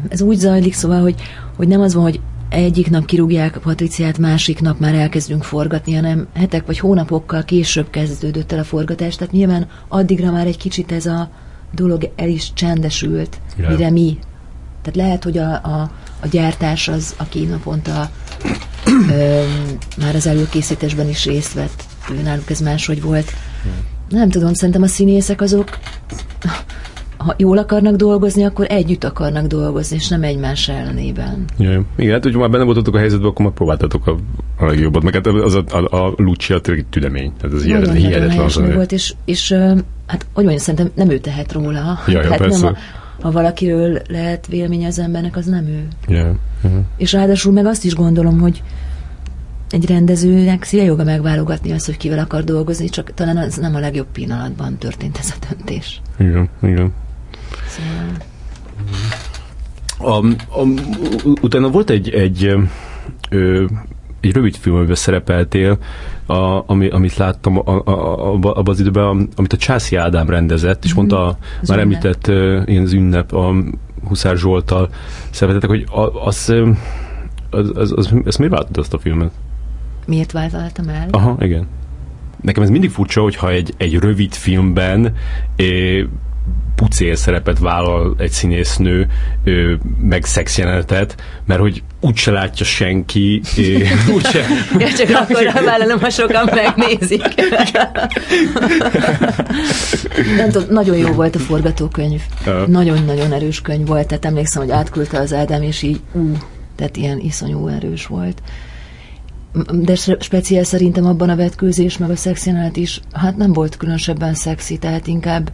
ez 0.10 0.22
úgy 0.22 0.38
zajlik, 0.38 0.74
szóval, 0.74 1.02
hogy, 1.02 1.16
hogy 1.56 1.68
nem 1.68 1.82
az 1.82 1.94
van, 1.94 2.04
hogy 2.04 2.20
egyik 2.50 2.90
nap 2.90 3.06
kirúgják 3.06 3.58
Patriciát, 3.58 4.18
másik 4.18 4.62
nap 4.62 4.80
már 4.80 4.96
elkezdünk 4.96 5.44
forgatni, 5.44 5.94
hanem 5.94 6.28
hetek 6.34 6.66
vagy 6.66 6.80
hónapokkal 6.80 7.44
később 7.44 7.90
kezdődött 7.90 8.52
el 8.52 8.60
a 8.60 8.64
forgatás, 8.64 9.16
tehát 9.16 9.34
nyilván 9.34 9.68
addigra 9.88 10.32
már 10.32 10.48
egy 10.48 10.58
kicsit 10.58 10.92
ez 10.92 11.06
a 11.06 11.30
dolog 11.72 12.12
el 12.16 12.30
is 12.30 12.54
csendesült, 12.54 13.40
yeah. 13.58 13.72
mire 13.72 13.90
mi. 13.90 14.18
Tehát 14.82 14.96
lehet, 14.96 15.24
hogy 15.24 15.38
a, 15.38 15.52
a, 15.52 15.92
a 16.20 16.28
gyártás 16.28 16.88
az, 16.88 17.14
aki 17.18 17.46
naponta 17.46 18.10
ö, 19.10 19.42
már 19.98 20.16
az 20.16 20.28
előkészítésben 20.28 21.10
is 21.10 21.26
részt 21.26 21.54
vett, 21.54 21.84
náluk 22.24 22.50
ez 22.50 22.60
máshogy 22.60 23.02
volt. 23.02 23.34
Nem 24.10 24.30
tudom, 24.30 24.54
szerintem 24.54 24.82
a 24.84 24.88
színészek 24.88 25.42
azok 25.42 25.78
ha 27.18 27.36
jól 27.38 27.58
akarnak 27.58 27.96
dolgozni, 27.96 28.44
akkor 28.44 28.66
együtt 28.70 29.04
akarnak 29.04 29.46
dolgozni, 29.46 29.96
és 29.96 30.08
nem 30.08 30.24
egymás 30.24 30.70
ellenében. 30.70 31.46
Ja, 31.58 31.86
igen, 31.96 32.14
hát 32.14 32.24
hogyha 32.24 32.40
már 32.40 32.50
benne 32.50 32.64
voltatok 32.64 32.96
a 32.96 32.98
helyzetben, 32.98 33.30
akkor 33.30 33.46
már 33.46 33.54
próbáltatok 33.54 34.08
a, 34.08 34.18
a 34.58 34.66
legjobbat, 34.66 35.04
meg 35.04 35.14
hát 35.14 35.28
az 35.28 35.56
a, 35.56 35.64
a, 35.70 36.06
a 36.06 36.14
Lucia 36.18 36.60
tényleg 36.60 36.86
tüdemény. 36.90 37.32
Ez 37.42 37.54
az 37.54 37.64
nagyon, 37.64 37.96
hihetetlen. 37.96 38.50
Nagyon 38.56 38.74
volt, 38.74 38.92
és, 38.92 39.14
és 39.26 39.52
hát 40.08 40.26
hogy 40.34 40.44
mondjam, 40.46 40.58
szerintem 40.58 40.92
nem 40.96 41.10
ő 41.10 41.18
tehet 41.18 41.52
róla. 41.52 42.00
Ja, 42.08 42.22
ja, 42.22 42.36
persze. 42.36 42.64
Nem 42.64 42.74
a, 42.74 42.78
ha 43.22 43.32
valakiről 43.32 44.02
lehet 44.08 44.48
vélemény 44.48 44.86
az 44.86 45.00
embernek, 45.00 45.36
az 45.36 45.46
nem 45.46 45.66
ő. 45.66 45.88
Yeah, 46.08 46.36
yeah. 46.64 46.78
És 46.98 47.12
ráadásul 47.12 47.54
meg 47.54 47.66
azt 47.66 47.84
is 47.84 47.96
gondolom, 47.96 48.40
hogy 48.40 48.64
egy 49.70 49.86
rendezőnek 49.86 50.64
szíve 50.64 50.84
joga 50.84 51.04
megválogatni 51.04 51.72
azt, 51.72 51.86
hogy 51.86 51.98
kivel 51.98 52.20
akar 52.20 52.44
dolgozni, 52.44 52.90
csak 52.90 53.14
talán 53.14 53.38
az 53.38 53.56
nem 53.56 53.76
a 53.76 53.80
legjobb 53.80 54.08
pillanatban 54.12 54.78
történt 54.78 55.18
ez 55.18 55.34
a 55.40 55.46
döntés. 55.50 56.02
Igen, 56.20 56.50
igen. 56.62 56.94
Szóval... 57.68 58.18
A, 60.00 60.26
a, 60.60 60.68
utána 61.42 61.70
volt 61.70 61.90
egy, 61.90 62.10
egy, 62.10 62.56
ö, 63.30 63.66
egy 64.20 64.34
rövid 64.34 64.56
film, 64.56 64.76
amiben 64.76 64.96
szerepeltél, 64.96 65.78
a, 66.26 66.64
ami, 66.66 66.88
amit 66.88 67.16
láttam 67.16 67.58
abban 67.58 68.68
az 68.68 68.80
időben, 68.80 69.28
amit 69.36 69.54
a 69.54 69.58
Császi 69.58 69.96
Ádám 69.96 70.30
rendezett, 70.30 70.84
és 70.84 70.90
mm-hmm. 70.90 71.00
mondta, 71.00 71.38
az 71.62 71.70
már 71.70 71.80
ünnep. 71.80 72.04
említett 72.04 72.28
ilyen 72.68 72.84
az 72.84 72.94
ünnep 72.94 73.34
a 73.34 73.54
Huszár 74.08 74.38
Zsoltal 74.38 74.90
szervetettek, 75.30 75.70
hogy 75.70 75.86
az, 76.24 76.54
az, 77.50 77.72
az, 77.76 77.94
az, 77.96 78.14
az 78.26 78.36
miért 78.36 78.54
váltott 78.54 78.78
azt 78.78 78.94
a 78.94 79.00
filmet? 79.00 79.32
Miért 80.06 80.32
váltottam 80.32 80.90
el? 80.90 81.08
Aha, 81.12 81.38
igen. 81.40 81.68
Nekem 82.42 82.64
ez 82.64 82.70
mindig 82.70 82.90
furcsa, 82.90 83.22
hogyha 83.22 83.52
egy, 83.52 83.74
egy 83.78 83.94
rövid 83.94 84.34
filmben 84.34 85.14
é, 85.56 86.08
pucér 86.76 87.18
szerepet 87.18 87.60
vállal 87.60 88.16
egy 88.18 88.32
színésznő, 88.32 89.08
ő, 89.44 89.80
meg 90.02 90.26
szexjelenetet, 90.26 91.16
mert 91.46 91.60
hogy 91.60 91.84
úgyse 92.02 92.32
látja 92.32 92.66
senki, 92.66 93.42
úgyse... 94.16 94.46
ja, 94.80 94.88
csak 94.94 95.10
akkor 95.10 95.64
vállalom, 95.66 96.00
ha 96.00 96.10
sokan 96.10 96.50
megnézik. 96.54 97.22
Nem 100.38 100.50
tudom, 100.52 100.68
nagyon 100.70 100.98
jó 100.98 101.12
volt 101.12 101.36
a 101.36 101.40
forgatókönyv. 101.40 102.22
Nagyon-nagyon 102.68 103.34
erős 103.34 103.62
könyv 103.62 103.88
volt, 103.88 104.08
tehát 104.08 104.26
emlékszem, 104.26 104.62
hogy 104.62 104.72
átküldte 104.72 105.20
az 105.20 105.34
Ádám, 105.34 105.62
és 105.62 105.82
így 105.82 106.00
ú, 106.12 106.32
tehát 106.76 106.98
ilyen 106.98 107.20
iszonyú 107.20 107.68
erős 107.68 108.06
volt 108.06 108.42
de 109.72 109.96
speciál 110.20 110.64
szerintem 110.64 111.06
abban 111.06 111.30
a 111.30 111.36
vetkőzés, 111.36 111.98
meg 111.98 112.10
a 112.10 112.16
szexjelenet 112.16 112.78
is, 112.78 113.02
hát 113.14 113.38
nem 113.38 113.54
volt 113.54 113.78
különösebben 113.78 114.34
szexi, 114.34 114.78
tehát 114.78 115.08
inkább 115.08 115.52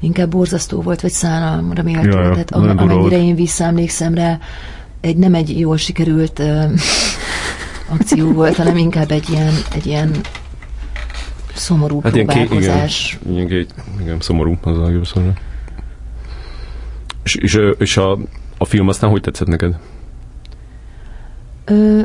inkább 0.00 0.30
borzasztó 0.30 0.82
volt, 0.82 1.00
vagy 1.00 1.10
szánalomra 1.10 1.82
méltó. 1.82 2.18
Ja, 2.18 2.30
Tehát 2.30 2.50
am- 2.50 2.78
amennyire 2.78 3.18
én 3.18 3.34
visszaemlékszem 3.34 4.14
rá, 4.14 4.38
egy, 5.00 5.16
nem 5.16 5.34
egy 5.34 5.58
jól 5.58 5.76
sikerült 5.76 6.38
uh, 6.38 6.70
akció 7.98 8.32
volt, 8.32 8.56
hanem 8.56 8.76
inkább 8.76 9.10
egy 9.10 9.30
ilyen, 9.30 9.52
egy 9.74 9.86
ilyen 9.86 10.10
szomorú 11.54 12.00
hát 12.00 12.12
próbálkozás. 12.12 13.18
Ilyen, 13.28 13.46
igen, 13.46 13.66
igen, 14.00 14.20
szomorú 14.20 14.58
az 14.62 14.78
a 14.78 14.90
jobb 14.90 15.06
szóra. 15.06 15.32
És, 17.22 17.34
és, 17.34 17.58
és 17.78 17.96
a, 17.96 18.18
a 18.58 18.64
film 18.64 18.88
aztán 18.88 19.10
hogy 19.10 19.20
tetszett 19.20 19.48
neked? 19.48 19.78
Ö, 21.64 22.02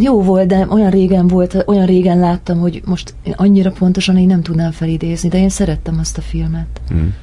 jó 0.00 0.22
volt, 0.22 0.46
de 0.46 0.66
olyan 0.70 0.90
régen 0.90 1.26
volt, 1.26 1.64
olyan 1.66 1.86
régen 1.86 2.18
láttam, 2.18 2.58
hogy 2.58 2.82
most 2.84 3.14
én 3.22 3.34
annyira 3.36 3.70
pontosan 3.70 4.18
én 4.18 4.26
nem 4.26 4.42
tudnám 4.42 4.70
felidézni, 4.70 5.28
de 5.28 5.38
én 5.38 5.48
szerettem 5.48 5.98
azt 5.98 6.18
a 6.18 6.20
filmet. 6.20 6.80
Hmm. 6.88 7.14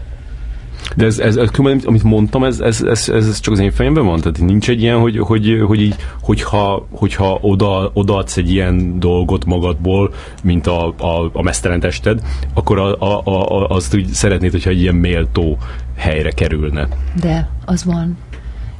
De 0.95 1.05
ez, 1.05 1.19
ez, 1.19 1.35
ez, 1.35 1.49
amit 1.85 2.03
mondtam, 2.03 2.43
ez, 2.43 2.59
ez, 2.59 2.81
ez, 2.81 3.09
ez 3.09 3.39
csak 3.39 3.53
az 3.53 3.59
én 3.59 3.71
fejemben 3.71 4.05
van? 4.05 4.19
Tehát 4.19 4.39
nincs 4.39 4.69
egy 4.69 4.81
ilyen, 4.81 4.99
hogy, 4.99 5.17
hogy, 5.17 5.63
hogy 5.67 5.81
így, 5.81 5.95
hogyha, 6.21 6.87
hogyha 6.91 7.37
oda, 7.41 7.91
odaadsz 7.93 8.37
egy 8.37 8.51
ilyen 8.51 8.99
dolgot 8.99 9.45
magadból, 9.45 10.13
mint 10.43 10.67
a, 10.67 10.87
a, 10.87 11.29
a 11.33 11.41
mesztelen 11.41 11.79
tested, 11.79 12.21
akkor 12.53 12.79
a, 12.79 13.01
a, 13.01 13.21
a, 13.25 13.67
azt 13.67 13.95
úgy 13.95 14.07
szeretnéd, 14.07 14.51
hogyha 14.51 14.69
egy 14.69 14.81
ilyen 14.81 14.95
méltó 14.95 15.57
helyre 15.95 16.31
kerülne. 16.31 16.87
De, 17.21 17.49
az 17.65 17.83
van 17.83 18.17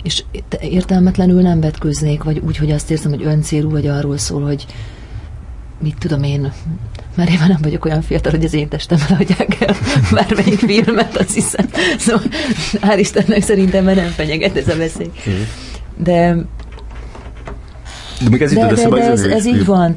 és 0.04 0.24
értelmetlenül 0.62 1.42
nem 1.42 1.60
vetköznék, 1.60 2.24
vagy 2.24 2.42
úgy, 2.46 2.58
hogy 2.58 2.72
azt 2.72 2.92
érzem, 2.92 3.12
hogy 3.12 3.26
öncélú, 3.26 3.70
vagy 3.70 3.88
arról 3.88 4.18
szól, 4.18 4.42
hogy 4.42 4.66
mit 5.82 5.98
tudom 6.00 6.24
én, 6.24 6.52
mert 7.16 7.30
én 7.30 7.40
már 7.40 7.50
nem 7.50 7.62
vagyok 7.62 7.86
olyan 7.86 8.02
fiatal, 8.02 8.32
hogy 8.32 8.46
az 8.46 8.54
én 8.54 8.68
testemben 8.68 9.18
adják 9.20 9.62
el 9.62 9.76
bármelyik 10.12 10.60
filmet, 10.60 11.18
azt 11.18 11.34
hiszem. 11.34 11.70
Szóval 11.98 12.24
hál' 12.74 12.98
Istennek 13.00 13.42
szerintem 13.42 13.84
már 13.84 13.96
nem 13.96 14.10
fenyeget 14.10 14.58
ez 14.58 14.68
a 14.68 14.76
veszély. 14.76 15.12
De 16.04 16.36
de, 18.24 18.30
még 18.30 18.42
ez, 18.42 18.54
de, 18.54 18.68
de, 18.68 18.90
de 18.90 19.02
ez, 19.02 19.24
ez 19.24 19.46
így 19.46 19.66
van. 19.66 19.96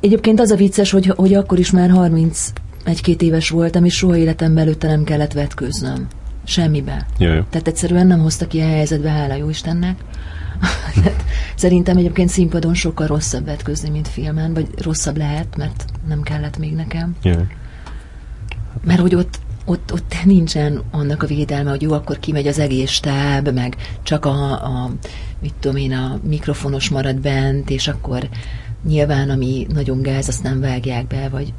Egyébként 0.00 0.40
az 0.40 0.50
a 0.50 0.56
vicces, 0.56 0.90
hogy, 0.90 1.12
hogy 1.16 1.34
akkor 1.34 1.58
is 1.58 1.70
már 1.70 1.90
30 1.90 2.52
egy-két 2.84 3.22
éves 3.22 3.50
voltam, 3.50 3.84
és 3.84 3.94
soha 3.94 4.16
életemben 4.16 4.64
előtte 4.64 4.88
nem 4.88 5.04
kellett 5.04 5.32
vetköznöm. 5.32 6.06
Semmibe. 6.44 7.06
Jaj. 7.18 7.44
Tehát 7.50 7.68
egyszerűen 7.68 8.06
nem 8.06 8.20
hozta 8.20 8.46
ki 8.46 8.60
a 8.60 8.66
helyzetbe, 8.66 9.10
hála 9.10 9.34
jó 9.34 9.48
Istennek. 9.48 9.96
Szerintem 11.54 11.96
egyébként 11.96 12.28
színpadon 12.28 12.74
sokkal 12.74 13.06
rosszabb 13.06 13.44
vetközni, 13.44 13.88
mint 13.88 14.08
filmen, 14.08 14.54
vagy 14.54 14.68
rosszabb 14.82 15.16
lehet, 15.16 15.56
mert 15.56 15.84
nem 16.08 16.22
kellett 16.22 16.58
még 16.58 16.74
nekem. 16.74 17.16
Jaj. 17.22 17.46
Mert 18.84 19.00
hogy 19.00 19.14
ott, 19.14 19.38
ott, 19.64 19.92
ott 19.92 20.14
nincsen 20.24 20.82
annak 20.90 21.22
a 21.22 21.26
védelme, 21.26 21.70
hogy 21.70 21.82
jó, 21.82 21.92
akkor 21.92 22.18
kimegy 22.18 22.46
az 22.46 22.58
egész 22.58 22.90
stáb, 22.90 23.48
meg 23.48 23.76
csak 24.02 24.24
a, 24.24 24.50
a 24.50 24.90
mit 25.40 25.54
tudom 25.60 25.76
én, 25.76 25.92
a 25.92 26.18
mikrofonos 26.28 26.88
marad 26.88 27.16
bent, 27.16 27.70
és 27.70 27.88
akkor 27.88 28.28
nyilván, 28.86 29.30
ami 29.30 29.66
nagyon 29.72 30.02
gáz, 30.02 30.28
azt 30.28 30.42
nem 30.42 30.60
vágják 30.60 31.06
be, 31.06 31.28
vagy... 31.28 31.52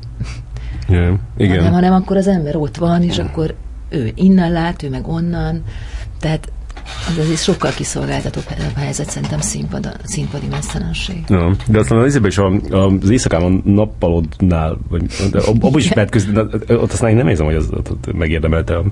Yeah, 0.87 1.17
igen. 1.37 1.57
Hanem, 1.57 1.73
hanem 1.73 1.93
akkor 1.93 2.17
az 2.17 2.27
ember 2.27 2.55
ott 2.55 2.77
van, 2.77 3.03
és 3.03 3.19
akkor 3.19 3.55
ő 3.93 4.11
innen 4.15 4.51
lát, 4.51 4.83
ő 4.83 4.89
meg 4.89 5.07
onnan, 5.07 5.63
tehát 6.19 6.51
az 7.07 7.17
azért 7.17 7.43
sokkal 7.43 7.71
kiszolgáltatóbb 7.71 8.43
helyzet 8.75 9.09
szerintem 9.09 9.39
színpad, 9.39 9.97
színpadi 10.03 10.47
mesztelenség. 10.47 11.23
Ja, 11.27 11.55
de 11.67 11.79
aztán 11.79 11.97
az 11.97 12.19
is 12.25 12.37
a, 12.37 12.51
az 12.69 13.09
éjszakában 13.09 13.61
nappalodnál, 13.65 14.77
vagy 14.89 15.05
abban 15.45 15.77
is 15.77 15.93
lehet 15.93 16.09
közben, 16.09 16.63
ott 16.67 16.91
aztán 16.91 17.09
én 17.09 17.15
nem 17.15 17.27
érzem, 17.27 17.45
hogy 17.45 17.55
az 17.55 17.69
megérdemelte 18.13 18.77
a, 18.77 18.83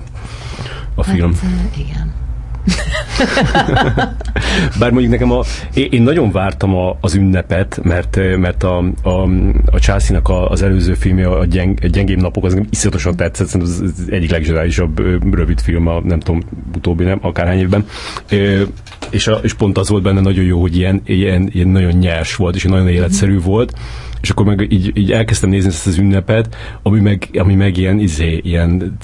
a 0.94 1.02
film. 1.02 1.34
Hát, 1.34 1.76
igen. 1.76 2.21
Bár 4.78 4.90
mondjuk 4.90 5.10
nekem 5.10 5.32
a, 5.32 5.42
én, 5.74 6.02
nagyon 6.02 6.30
vártam 6.30 6.76
a, 6.76 6.96
az 7.00 7.14
ünnepet, 7.14 7.80
mert, 7.82 8.36
mert 8.36 8.62
a, 8.62 8.84
a, 9.02 9.22
a 9.66 9.78
Chelsea-nak 9.78 10.50
az 10.50 10.62
előző 10.62 10.94
filmje, 10.94 11.28
a, 11.28 11.44
gyeng, 11.44 11.78
a 11.82 11.86
Gyengébb 11.86 12.20
napok, 12.20 12.44
az 12.44 12.60
iszonyatosan 12.70 13.16
tetszett, 13.16 13.46
szerintem 13.46 13.74
az, 13.74 13.92
az 13.98 14.10
egyik 14.10 14.30
legzseniálisabb 14.30 14.98
rövid 15.34 15.60
film 15.60 15.86
a 15.86 16.00
nem 16.00 16.20
tudom, 16.20 16.42
utóbbi 16.76 17.04
nem, 17.04 17.18
akárhány 17.22 17.58
évben. 17.58 17.86
És, 19.10 19.26
a, 19.26 19.38
és 19.42 19.54
pont 19.54 19.78
az 19.78 19.88
volt 19.88 20.02
benne 20.02 20.20
nagyon 20.20 20.44
jó, 20.44 20.60
hogy 20.60 20.76
ilyen, 20.76 21.00
ilyen, 21.04 21.48
ilyen 21.52 21.68
nagyon 21.68 21.92
nyers 21.92 22.36
volt, 22.36 22.54
és 22.54 22.64
nagyon 22.64 22.88
életszerű 22.88 23.40
volt, 23.40 23.74
és 24.22 24.30
akkor 24.30 24.46
meg 24.46 24.72
így, 24.72 24.96
így 24.96 25.12
elkezdtem 25.12 25.50
nézni 25.50 25.68
ezt 25.68 25.86
az 25.86 25.98
ünnepet, 25.98 26.56
ami 26.82 27.00
meg, 27.00 27.28
ami 27.38 27.54
meg 27.54 27.76
ilyen, 27.76 27.98
izé, 27.98 28.40
ilyen, 28.44 28.98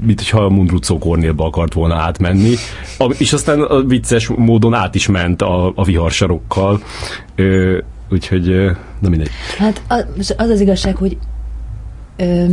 mint 0.00 0.18
hogyha 0.20 0.44
a 0.44 0.48
Mundrucó 0.48 0.98
Kornélba 0.98 1.44
akart 1.44 1.72
volna 1.72 1.94
átmenni, 1.94 2.54
és 3.18 3.32
aztán 3.32 3.60
a 3.60 3.82
vicces 3.82 4.28
módon 4.28 4.74
át 4.74 4.94
is 4.94 5.06
ment 5.06 5.42
a, 5.42 5.72
a 5.74 5.84
viharsarokkal, 5.84 6.82
úgyhogy, 8.10 8.70
na 8.98 9.08
mindegy. 9.08 9.30
Hát 9.58 9.82
az 9.88 10.34
az, 10.36 10.50
az 10.50 10.60
igazság, 10.60 10.96
hogy 10.96 11.16
ö, 12.16 12.44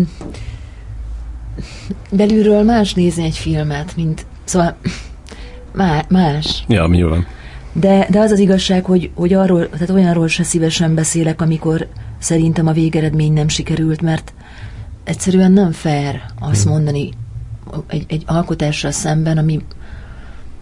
belülről 2.11 2.63
más 2.63 2.93
nézni 2.93 3.23
egy 3.23 3.37
filmet, 3.37 3.95
mint, 3.95 4.25
szóval 4.43 4.77
má, 5.73 6.05
más. 6.09 6.63
Ja, 6.67 6.87
nyilván. 6.87 7.25
De, 7.73 8.07
de 8.09 8.19
az 8.19 8.31
az 8.31 8.39
igazság, 8.39 8.85
hogy, 8.85 9.11
hogy 9.13 9.33
arról, 9.33 9.69
tehát 9.69 9.89
olyanról 9.89 10.27
se 10.27 10.43
szívesen 10.43 10.95
beszélek, 10.95 11.41
amikor 11.41 11.87
szerintem 12.19 12.67
a 12.67 12.71
végeredmény 12.71 13.33
nem 13.33 13.47
sikerült, 13.47 14.01
mert 14.01 14.33
egyszerűen 15.03 15.51
nem 15.51 15.71
fair 15.71 16.21
azt 16.39 16.63
hmm. 16.63 16.71
mondani 16.71 17.09
egy, 17.87 18.05
egy 18.07 18.23
alkotással 18.25 18.91
szemben, 18.91 19.37
ami, 19.37 19.61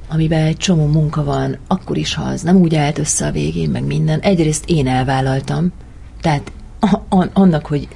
amiben 0.08 0.44
egy 0.44 0.58
csomó 0.58 0.86
munka 0.86 1.24
van, 1.24 1.58
akkor 1.68 1.98
is, 1.98 2.14
ha 2.14 2.24
az 2.24 2.42
nem 2.42 2.56
úgy 2.56 2.76
állt 2.76 2.98
össze 2.98 3.26
a 3.26 3.32
végén, 3.32 3.70
meg 3.70 3.84
minden. 3.84 4.20
Egyrészt 4.20 4.64
én 4.68 4.88
elvállaltam, 4.88 5.72
tehát 6.22 6.52
a, 6.80 7.16
a, 7.16 7.30
annak, 7.34 7.66
hogy 7.66 7.88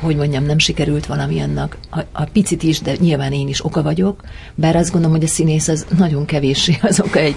hogy 0.00 0.16
mondjam, 0.16 0.44
nem 0.44 0.58
sikerült 0.58 1.06
valami 1.06 1.40
annak, 1.40 1.78
a, 1.90 2.00
a 2.12 2.24
picit 2.24 2.62
is, 2.62 2.80
de 2.80 2.94
nyilván 3.00 3.32
én 3.32 3.48
is 3.48 3.64
oka 3.64 3.82
vagyok, 3.82 4.20
bár 4.54 4.76
azt 4.76 4.90
gondolom, 4.90 5.16
hogy 5.16 5.24
a 5.24 5.30
színész 5.30 5.68
az 5.68 5.86
nagyon 5.96 6.24
kevéssé 6.24 6.78
az 6.82 7.00
oka 7.00 7.18
egy 7.18 7.36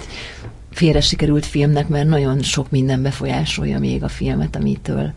félre 0.74 1.00
sikerült 1.00 1.46
filmnek, 1.46 1.88
mert 1.88 2.08
nagyon 2.08 2.42
sok 2.42 2.70
minden 2.70 3.02
befolyásolja 3.02 3.78
még 3.78 4.02
a 4.02 4.08
filmet, 4.08 4.56
amitől 4.56 5.12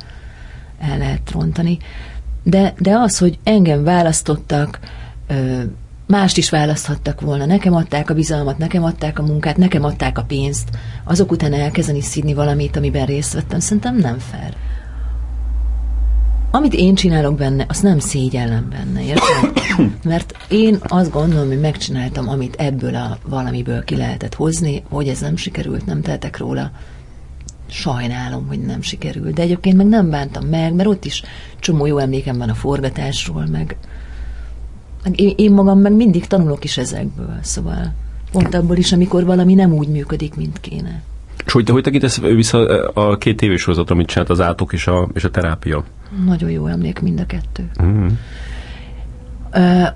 el 0.80 0.98
lehet 0.98 1.32
rontani. 1.32 1.78
De, 2.44 2.74
de 2.78 2.96
az, 2.98 3.18
hogy 3.18 3.40
engem 3.44 3.84
választottak, 3.84 4.80
mást 6.08 6.38
is 6.38 6.50
választhattak 6.50 7.22
volna, 7.22 7.46
nekem 7.46 7.74
adták 7.74 8.10
a 8.10 8.14
bizalmat, 8.14 8.58
nekem 8.58 8.84
adták 8.84 9.20
a 9.20 9.24
munkát, 9.24 9.58
nekem 9.58 9.84
adták 9.84 10.18
a 10.18 10.24
pénzt, 10.24 10.70
azok 11.04 11.32
után 11.32 11.54
elkezdeni 11.54 12.02
szídni 12.02 12.34
valamit, 12.34 12.76
amiben 12.76 13.06
részt 13.06 13.34
vettem, 13.34 13.60
szerintem 13.60 13.96
nem 13.98 14.20
fair 14.20 14.54
amit 16.56 16.74
én 16.74 16.96
csinálok 16.96 17.36
benne, 17.36 17.66
azt 17.68 17.84
nem 17.84 18.00
szégyellem 18.00 18.70
benne, 18.70 19.04
érted? 19.04 19.52
Mert 20.04 20.34
én 20.50 20.78
azt 20.88 21.12
gondolom, 21.12 21.48
hogy 21.48 21.60
megcsináltam, 21.60 22.30
amit 22.30 22.56
ebből 22.56 22.96
a 22.96 23.18
valamiből 23.28 23.84
ki 23.84 23.96
lehetett 23.96 24.34
hozni, 24.34 24.84
hogy 24.90 25.08
ez 25.08 25.20
nem 25.20 25.36
sikerült, 25.36 25.86
nem 25.86 26.02
tehetek 26.02 26.38
róla. 26.38 26.72
Sajnálom, 27.70 28.48
hogy 28.48 28.60
nem 28.60 28.82
sikerült. 28.82 29.34
De 29.34 29.42
egyébként 29.42 29.78
meg 29.78 29.88
nem 29.88 30.10
bántam 30.10 30.46
meg, 30.46 30.74
mert 30.74 30.90
ott 30.90 31.06
is 31.06 31.24
csomó 31.60 31.86
jó 31.86 31.98
emlékem 31.98 32.38
van 32.38 32.50
a 32.50 32.54
forgatásról, 32.54 33.46
meg, 33.46 33.78
meg 35.04 35.20
én, 35.20 35.34
én 35.38 35.52
magam 35.52 35.80
meg 35.80 35.94
mindig 35.94 36.28
tanulok 36.28 36.64
is 36.64 36.78
ezekből, 36.78 37.38
szóval 37.42 37.94
pont 38.32 38.54
abból 38.54 38.78
is, 38.78 38.92
amikor 38.92 39.26
valami 39.26 39.54
nem 39.54 39.74
úgy 39.74 39.88
működik, 39.88 40.36
mint 40.36 40.60
kéne. 40.60 41.02
És 41.46 41.52
hogy, 41.52 41.70
hogy 41.70 41.84
tekintesz 41.84 42.20
vissza 42.20 42.90
a 42.94 43.18
két 43.18 43.38
tévésorozatra, 43.38 43.96
amit 43.96 44.08
csinált 44.08 44.30
az 44.30 44.42
átok 44.42 44.74
és 44.74 44.88
a, 44.88 45.10
és 45.14 45.24
a 45.24 45.32
terápia? 45.32 45.84
Nagyon 46.26 46.50
jó 46.50 46.68
emlék 46.68 47.00
mind 47.00 47.20
a 47.20 47.26
kettő. 47.26 47.70
Mm. 47.84 48.08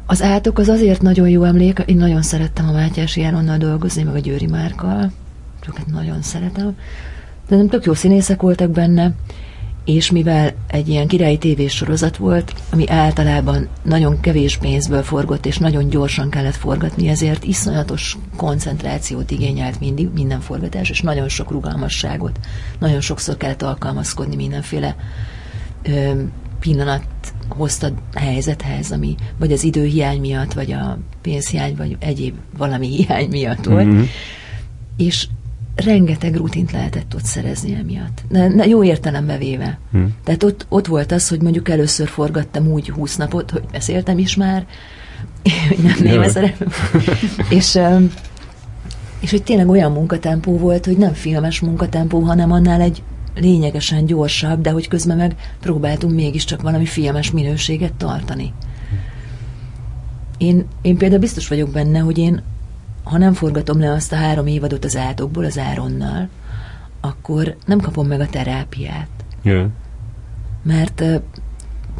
Az 0.05 0.21
átok 0.21 0.57
az 0.57 0.67
azért 0.67 1.01
nagyon 1.01 1.29
jó 1.29 1.43
emlék, 1.43 1.83
én 1.85 1.97
nagyon 1.97 2.21
szerettem 2.21 2.67
a 2.67 2.71
Mátyás 2.71 3.17
Járonnal 3.17 3.57
dolgozni, 3.57 4.03
meg 4.03 4.15
a 4.15 4.19
Győri 4.19 4.47
Márkkal, 4.47 5.11
őket 5.69 5.87
nagyon 5.87 6.21
szeretem, 6.21 6.75
de 7.47 7.55
nem 7.55 7.67
tök 7.67 7.85
jó 7.85 7.93
színészek 7.93 8.41
voltak 8.41 8.69
benne, 8.69 9.11
és 9.95 10.11
mivel 10.11 10.53
egy 10.67 10.87
ilyen 10.87 11.07
királyi 11.07 11.37
tévésorozat 11.37 12.17
volt, 12.17 12.53
ami 12.71 12.89
általában 12.89 13.67
nagyon 13.83 14.19
kevés 14.19 14.57
pénzből 14.57 15.03
forgott, 15.03 15.45
és 15.45 15.57
nagyon 15.57 15.89
gyorsan 15.89 16.29
kellett 16.29 16.55
forgatni, 16.55 17.07
ezért 17.07 17.43
iszonyatos 17.43 18.17
koncentrációt 18.35 19.31
igényelt 19.31 19.79
mindig, 19.79 20.09
minden 20.13 20.39
forgatás, 20.39 20.89
és 20.89 21.01
nagyon 21.01 21.29
sok 21.29 21.51
rugalmasságot. 21.51 22.39
Nagyon 22.79 23.01
sokszor 23.01 23.37
kellett 23.37 23.61
alkalmazkodni 23.61 24.35
mindenféle 24.35 24.95
ö, 25.83 26.21
pillanat 26.59 27.03
hoztad 27.47 27.93
helyzethez, 28.13 28.91
ami 28.91 29.15
vagy 29.37 29.51
az 29.51 29.63
időhiány 29.63 30.19
miatt, 30.19 30.53
vagy 30.53 30.71
a 30.71 30.97
pénzhiány, 31.21 31.75
vagy 31.75 31.97
egyéb 31.99 32.35
valami 32.57 32.87
hiány 32.87 33.29
miatt 33.29 33.65
volt. 33.65 33.85
Mm-hmm. 33.85 34.03
És 34.97 35.27
rengeteg 35.79 36.35
rutint 36.35 36.71
lehetett 36.71 37.15
ott 37.15 37.25
szerezni 37.25 37.75
emiatt. 37.75 38.21
De, 38.29 38.47
de 38.47 38.67
jó 38.67 38.83
értelembe 38.83 39.37
véve. 39.37 39.79
Hmm. 39.91 40.15
Tehát 40.23 40.43
ott, 40.43 40.65
ott 40.69 40.87
volt 40.87 41.11
az, 41.11 41.27
hogy 41.27 41.41
mondjuk 41.41 41.69
először 41.69 42.07
forgattam 42.07 42.67
úgy 42.67 42.89
20 42.89 43.15
napot, 43.15 43.51
hogy 43.51 43.63
beszéltem 43.71 44.17
is 44.17 44.35
már, 44.35 44.65
nem 45.83 45.95
néme 45.99 46.27
és, 47.49 47.79
és 49.19 49.31
hogy 49.31 49.43
tényleg 49.43 49.69
olyan 49.69 49.91
munkatempó 49.91 50.57
volt, 50.57 50.85
hogy 50.85 50.97
nem 50.97 51.13
filmes 51.13 51.59
munkatempó, 51.59 52.19
hanem 52.19 52.51
annál 52.51 52.81
egy 52.81 53.03
lényegesen 53.35 54.05
gyorsabb, 54.05 54.61
de 54.61 54.71
hogy 54.71 54.87
közben 54.87 55.17
meg 55.17 55.35
próbáltunk 55.59 56.13
mégiscsak 56.13 56.61
valami 56.61 56.85
filmes 56.85 57.31
minőséget 57.31 57.93
tartani. 57.93 58.53
Én, 60.37 60.65
én 60.81 60.97
például 60.97 61.19
biztos 61.19 61.47
vagyok 61.47 61.69
benne, 61.69 61.99
hogy 61.99 62.17
én 62.17 62.41
ha 63.09 63.17
nem 63.17 63.33
forgatom 63.33 63.79
le 63.79 63.91
azt 63.91 64.11
a 64.11 64.15
három 64.15 64.47
évadot 64.47 64.85
az 64.85 64.95
átokból, 64.95 65.45
az 65.45 65.57
Áronnal, 65.57 66.29
akkor 67.01 67.55
nem 67.65 67.79
kapom 67.79 68.07
meg 68.07 68.19
a 68.19 68.27
terápiát. 68.27 69.09
Yeah. 69.41 69.65
Mert 70.63 71.03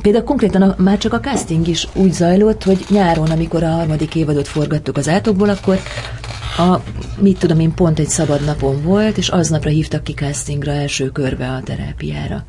például 0.02 0.24
konkrétan 0.24 0.62
a, 0.62 0.76
már 0.78 0.98
csak 0.98 1.14
a 1.14 1.20
casting 1.20 1.68
is 1.68 1.88
úgy 1.94 2.12
zajlott, 2.12 2.64
hogy 2.64 2.86
nyáron, 2.90 3.30
amikor 3.30 3.64
a 3.64 3.70
harmadik 3.70 4.16
évadot 4.16 4.48
forgattuk 4.48 4.98
az 4.98 5.10
átokból, 5.10 5.50
akkor 5.50 5.80
a, 6.58 6.80
mit 7.20 7.40
tudom 7.40 7.60
én, 7.60 7.74
pont 7.74 8.00
egy 8.00 8.10
szabad 8.10 8.46
napon 8.46 8.82
volt, 8.82 9.18
és 9.18 9.30
aznapra 9.30 9.70
hívtak 9.70 10.04
ki 10.04 10.14
castingra 10.14 10.72
első 10.72 11.10
körbe 11.10 11.50
a 11.50 11.62
terápiára. 11.62 12.46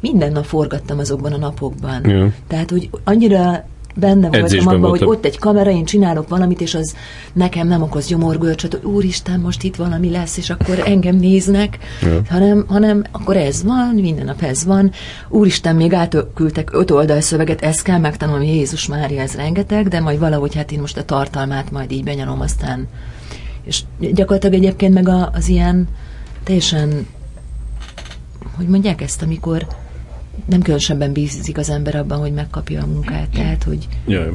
Minden 0.00 0.32
nap 0.32 0.44
forgattam 0.44 0.98
azokban 0.98 1.32
a 1.32 1.36
napokban. 1.36 2.08
Yeah. 2.08 2.32
Tehát, 2.46 2.70
hogy 2.70 2.90
annyira 3.04 3.64
benne 3.94 4.28
voltam 4.28 4.66
abban, 4.66 4.90
hogy 4.90 5.04
ott 5.04 5.24
egy 5.24 5.38
kamera, 5.38 5.70
én 5.70 5.84
csinálok 5.84 6.28
valamit, 6.28 6.60
és 6.60 6.74
az 6.74 6.94
nekem 7.32 7.68
nem 7.68 7.82
okoz 7.82 8.06
gyomorgörcsöt, 8.06 8.72
hogy 8.72 8.84
úristen, 8.84 9.40
most 9.40 9.62
itt 9.62 9.76
valami 9.76 10.10
lesz, 10.10 10.36
és 10.36 10.50
akkor 10.50 10.82
engem 10.84 11.16
néznek, 11.16 11.78
ja. 12.02 12.20
hanem, 12.28 12.64
hanem 12.68 13.04
akkor 13.10 13.36
ez 13.36 13.62
van, 13.62 13.94
minden 13.94 14.24
nap 14.24 14.42
ez 14.42 14.64
van. 14.64 14.90
Úristen, 15.28 15.76
még 15.76 15.92
átküldtek 15.92 16.70
öt 16.72 16.90
oldal 16.90 17.20
szöveget, 17.20 17.62
ezt 17.62 17.82
kell 17.82 17.98
megtanulni, 17.98 18.54
Jézus 18.54 18.86
Mária, 18.86 19.20
ez 19.20 19.34
rengeteg, 19.34 19.88
de 19.88 20.00
majd 20.00 20.18
valahogy 20.18 20.54
hát 20.54 20.72
én 20.72 20.80
most 20.80 20.96
a 20.96 21.04
tartalmát 21.04 21.70
majd 21.70 21.90
így 21.90 22.04
benyalom, 22.04 22.40
aztán 22.40 22.88
és 23.64 23.82
gyakorlatilag 23.98 24.54
egyébként 24.54 24.94
meg 24.94 25.08
az 25.32 25.48
ilyen 25.48 25.88
teljesen 26.44 27.06
hogy 28.56 28.68
mondják 28.68 29.00
ezt, 29.00 29.22
amikor 29.22 29.66
nem 30.50 30.60
különösebben 30.60 31.12
bízik 31.12 31.58
az 31.58 31.70
ember 31.70 31.94
abban, 31.94 32.18
hogy 32.18 32.32
megkapja 32.32 32.82
a 32.82 32.86
munkát, 32.86 33.28
tehát, 33.30 33.62
hogy 33.62 33.88
Jaj. 34.06 34.32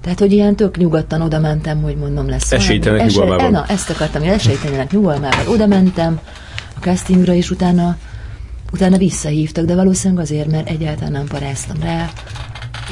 Tehát, 0.00 0.18
hogy 0.18 0.32
ilyen 0.32 0.56
tök 0.56 0.76
nyugodtan 0.76 1.20
oda 1.20 1.38
mentem, 1.38 1.82
hogy 1.82 1.96
mondom 1.96 2.28
lesz 2.28 2.52
Esélytelenek 2.52 3.06
Esély, 3.06 3.22
nyugalmában. 3.22 3.50
Na, 3.50 3.64
ezt 3.68 3.90
akartam, 3.90 4.22
hogy 4.22 4.30
esélytelenek 4.30 4.92
nyugalmával 4.92 5.48
oda 5.48 5.66
mentem 5.66 6.20
a 6.76 6.80
castingra, 6.80 7.32
és 7.32 7.50
utána, 7.50 7.96
utána 8.72 8.96
visszahívtak, 8.96 9.64
de 9.64 9.74
valószínűleg 9.74 10.22
azért, 10.22 10.50
mert 10.50 10.68
egyáltalán 10.68 11.12
nem 11.12 11.26
paráztam 11.26 11.76
rá, 11.82 12.10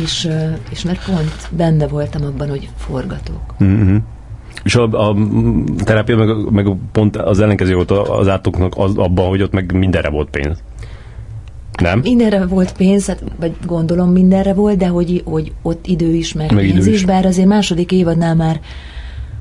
és, 0.02 0.28
és 0.70 0.82
mert 0.82 1.04
pont 1.04 1.48
benne 1.50 1.86
voltam 1.86 2.24
abban, 2.24 2.48
hogy 2.48 2.68
forgatok. 2.76 3.54
Mm-hmm. 3.64 3.96
És 4.62 4.74
a, 4.74 5.08
a 5.08 5.16
terápia 5.84 6.16
meg, 6.16 6.50
meg 6.50 6.76
pont 6.92 7.16
az 7.16 7.40
ellenkező 7.40 7.74
volt 7.74 7.90
az 7.90 8.28
átoknak 8.28 8.72
az, 8.76 8.96
abban, 8.96 9.28
hogy 9.28 9.42
ott 9.42 9.52
meg 9.52 9.72
mindenre 9.72 10.10
volt 10.10 10.30
pénz. 10.30 10.62
Nem? 11.80 11.98
Mindenre 11.98 12.46
volt 12.46 12.72
pénz, 12.72 13.06
hát, 13.06 13.22
vagy 13.40 13.56
gondolom 13.66 14.10
mindenre 14.10 14.54
volt, 14.54 14.76
de 14.76 14.88
hogy, 14.88 15.22
hogy 15.24 15.52
ott 15.62 15.86
idő 15.86 16.12
is, 16.14 16.32
meg, 16.32 16.52
meg 16.52 16.64
pénz 16.64 16.86
is. 16.86 16.94
is, 16.94 17.04
bár 17.04 17.26
azért 17.26 17.48
második 17.48 17.92
évadnál 17.92 18.34
már 18.34 18.60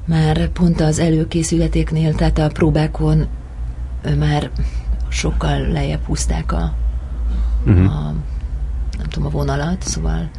már 0.05 0.49
pont 0.49 0.81
az 0.81 0.99
előkészületéknél, 0.99 2.15
tehát 2.15 2.37
a 2.37 2.47
próbákon 2.47 3.27
már 4.19 4.49
sokkal 5.09 5.67
lejjebb 5.67 6.03
húzták 6.05 6.51
a, 6.51 6.73
uh-huh. 7.65 7.95
a 7.95 8.13
nem 8.97 9.07
tudom, 9.09 9.27
a 9.27 9.31
vonalat, 9.31 9.81
szóval 9.81 10.29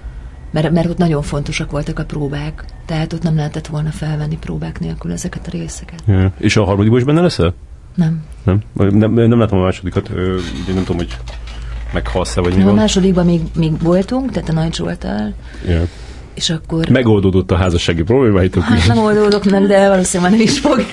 mert, 0.50 0.70
mert 0.70 0.88
ott 0.88 0.98
nagyon 0.98 1.22
fontosak 1.22 1.70
voltak 1.70 1.98
a 1.98 2.04
próbák, 2.04 2.64
tehát 2.86 3.12
ott 3.12 3.22
nem 3.22 3.36
lehetett 3.36 3.66
volna 3.66 3.90
felvenni 3.90 4.38
próbák 4.38 4.80
nélkül 4.80 5.12
ezeket 5.12 5.46
a 5.46 5.50
részeket. 5.50 6.02
Ja. 6.06 6.32
És 6.38 6.56
a 6.56 6.64
harmadikban 6.64 6.98
is 6.98 7.06
benne 7.06 7.20
leszel? 7.20 7.54
Nem. 7.94 8.24
Nem? 8.42 8.62
Nem, 8.74 9.12
nem 9.12 9.38
látom 9.38 9.58
a 9.58 9.62
másodikat, 9.62 10.10
nem 10.66 10.84
tudom, 10.84 10.96
hogy 10.96 11.18
meghalsz-e, 11.92 12.40
vagy 12.40 12.54
mi 12.54 12.62
A 12.62 12.64
van? 12.64 12.74
másodikban 12.74 13.24
még, 13.24 13.40
még 13.56 13.82
voltunk, 13.82 14.30
tehát 14.30 14.48
a 14.48 14.52
Nagy 14.52 14.74
Zsoltal. 14.74 15.34
Yeah. 15.66 15.88
és 16.34 16.50
akkor... 16.50 16.88
Megoldódott 16.88 17.50
a 17.50 17.56
házassági 17.56 18.02
problémáitok. 18.02 18.62
Hát 18.62 18.86
nem 18.86 18.98
oldódok 18.98 19.44
meg, 19.44 19.66
de 19.66 19.88
valószínűleg 19.88 20.32
nem 20.32 20.40
is 20.40 20.58
fog. 20.58 20.84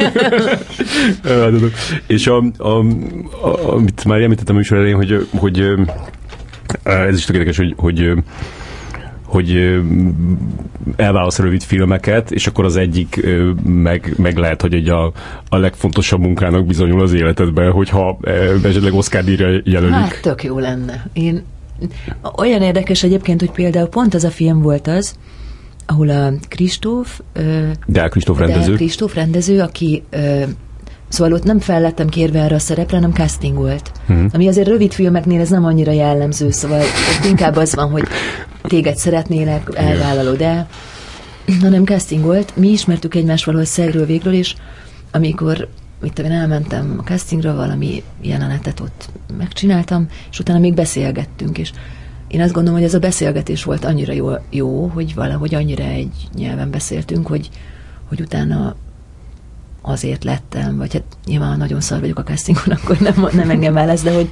és 2.08 2.28
a, 2.28 2.44
a, 2.58 2.68
a, 3.42 3.74
amit 3.74 4.06
már 4.06 4.22
említettem 4.22 4.60
is 4.60 4.72
elején, 4.72 4.96
hogy, 4.96 5.28
hogy 5.38 5.64
ez 6.84 7.18
is 7.18 7.26
tökéletes, 7.26 7.58
hogy, 7.58 7.74
hogy 7.78 8.14
hogy 9.30 9.80
elválasz 10.96 11.40
rövid 11.40 11.62
filmeket, 11.62 12.32
és 12.32 12.48
akkor 12.48 12.66
az 12.66 12.76
egyik 12.76 13.26
meg, 13.64 14.14
meg 14.18 14.38
lehet, 14.38 14.62
hogy 14.62 14.74
egy 14.74 14.90
a, 14.90 15.12
a 15.50 15.58
legfontosabb 15.58 16.20
munkának 16.20 16.66
bizonyul 16.66 17.02
az 17.02 17.14
életedben, 17.14 17.72
hogyha 17.72 18.20
esetleg 18.64 18.94
Oscar 18.94 19.24
díjra 19.24 19.62
jelölik. 19.64 19.94
Hát 19.94 20.20
tök 20.22 20.44
jó 20.44 20.60
lenne. 20.60 21.08
Én 21.14 21.44
olyan 22.36 22.62
érdekes 22.62 23.04
egyébként, 23.04 23.40
hogy 23.40 23.52
például 23.52 23.88
pont 23.88 24.14
az 24.14 24.24
a 24.24 24.30
film 24.30 24.62
volt 24.62 24.88
az, 24.88 25.16
ahol 25.86 26.10
a 26.10 26.32
Kristóf... 26.48 27.20
Deák 27.86 28.10
Kristóf 28.10 28.40
rendező. 28.40 28.66
Deák 28.66 28.78
Kristóf 28.78 29.14
rendező, 29.14 29.60
aki 29.60 30.04
Szóval 31.10 31.34
ott 31.34 31.44
nem 31.44 31.60
fel 31.60 31.82
lettem 31.82 32.10
kérve 32.10 32.40
erre 32.40 32.56
a 32.56 32.60
szerepre, 32.60 32.96
hanem 32.96 33.12
casting 33.12 33.58
volt. 33.58 33.92
Hmm. 34.08 34.30
Ami 34.34 34.48
azért 34.48 34.68
rövid 34.68 34.94
filmeknél 34.94 35.40
ez 35.40 35.50
nem 35.50 35.66
annyira 35.66 35.92
jellemző, 35.92 36.52
szóval 36.52 36.80
ott 36.80 37.26
inkább 37.26 37.56
az 37.56 37.76
van, 37.76 37.92
hogy 37.92 38.08
téged 38.62 38.98
szeretnének, 38.98 39.70
elvállalod 39.74 40.42
el, 40.42 40.68
hanem 41.62 41.86
casting 41.86 42.24
volt. 42.24 42.56
Mi 42.56 42.68
ismertük 42.68 43.16
egymást 43.16 43.46
valahogy 43.46 43.68
szegről 43.68 44.06
végről, 44.06 44.34
és 44.34 44.56
amikor 45.12 45.68
mit 46.02 46.14
tudom, 46.14 46.32
elmentem 46.32 46.96
a 46.98 47.04
castingra, 47.04 47.56
valami 47.56 48.04
jelenetet 48.22 48.80
ott 48.80 49.10
megcsináltam, 49.38 50.08
és 50.32 50.40
utána 50.40 50.60
még 50.60 50.74
beszélgettünk, 50.74 51.58
és 51.58 51.72
én 52.28 52.42
azt 52.42 52.54
gondolom, 52.54 52.80
hogy 52.80 52.88
ez 52.88 52.94
a 52.94 53.00
beszélgetés 53.00 53.64
volt 53.64 53.86
annyira 53.86 54.14
jó, 54.14 54.30
jó 54.50 54.88
hogy 54.88 55.14
valahogy 55.14 55.56
annyira 55.56 55.84
egy 55.84 56.30
nyelven 56.36 56.72
beszéltünk, 56.72 57.28
hogy, 57.28 57.50
hogy 58.08 58.22
utána 58.22 58.76
azért 59.82 60.24
lettem, 60.24 60.78
vagy 60.78 60.94
hát 60.94 61.04
nyilván 61.26 61.58
nagyon 61.58 61.82
szar 61.82 62.00
vagyok 62.00 62.20
a 62.20 62.24
castingon, 62.24 62.74
akkor 62.84 62.98
nem, 62.98 63.28
nem 63.32 63.50
engem 63.50 63.74
válasz, 63.74 64.02
de 64.02 64.14
hogy, 64.14 64.30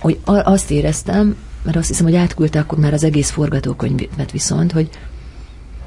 hogy 0.00 0.18
azt 0.24 0.70
éreztem, 0.70 1.36
mert 1.62 1.76
azt 1.76 1.88
hiszem, 1.88 2.04
hogy 2.04 2.16
átküldte 2.16 2.58
akkor 2.58 2.78
már 2.78 2.92
az 2.92 3.04
egész 3.04 3.30
forgatókönyvet 3.30 4.30
viszont, 4.32 4.72
hogy, 4.72 4.90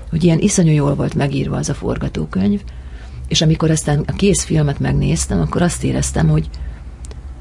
hogy 0.09 0.23
ilyen 0.23 0.39
iszonyú 0.39 0.71
jól 0.71 0.95
volt 0.95 1.13
megírva 1.13 1.57
az 1.57 1.69
a 1.69 1.73
forgatókönyv, 1.73 2.61
és 3.27 3.41
amikor 3.41 3.71
aztán 3.71 4.03
a 4.07 4.13
kész 4.13 4.43
filmet 4.43 4.79
megnéztem, 4.79 5.41
akkor 5.41 5.61
azt 5.61 5.83
éreztem, 5.83 6.27
hogy 6.27 6.49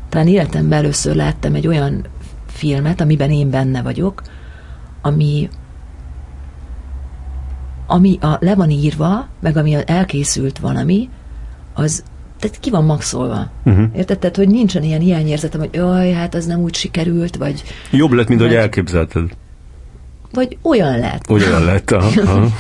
talán 0.09 0.28
életemben 0.28 0.78
először 0.78 1.14
láttam 1.14 1.54
egy 1.54 1.66
olyan 1.66 2.06
filmet, 2.46 3.00
amiben 3.00 3.30
én 3.30 3.50
benne 3.50 3.82
vagyok, 3.82 4.22
ami, 5.02 5.48
ami 7.91 8.18
a, 8.20 8.36
le 8.41 8.55
van 8.55 8.70
írva, 8.70 9.28
meg 9.41 9.57
ami 9.57 9.76
elkészült 9.86 10.59
valami, 10.59 11.09
az 11.74 12.03
tehát 12.41 12.61
ki 12.61 12.70
van 12.70 12.84
maxolva. 12.84 13.51
Uh-huh. 13.64 13.84
Érted? 13.95 14.18
Tehát, 14.18 14.36
hogy 14.36 14.49
nincsen 14.49 14.82
ilyen 14.82 15.01
hiányérzetem, 15.01 15.61
hogy 15.61 15.70
jaj, 15.72 16.12
hát 16.12 16.34
az 16.34 16.47
nem 16.47 16.61
úgy 16.61 16.74
sikerült, 16.74 17.36
vagy... 17.36 17.62
Jobb 17.91 18.12
lett, 18.12 18.28
mint 18.28 18.41
vagy, 18.41 18.49
ahogy 18.49 18.62
elképzelted. 18.62 19.30
Vagy 20.32 20.59
olyan 20.62 20.99
lett. 20.99 21.30
Olyan 21.30 21.64
lett, 21.64 21.91
aha. 21.91 22.47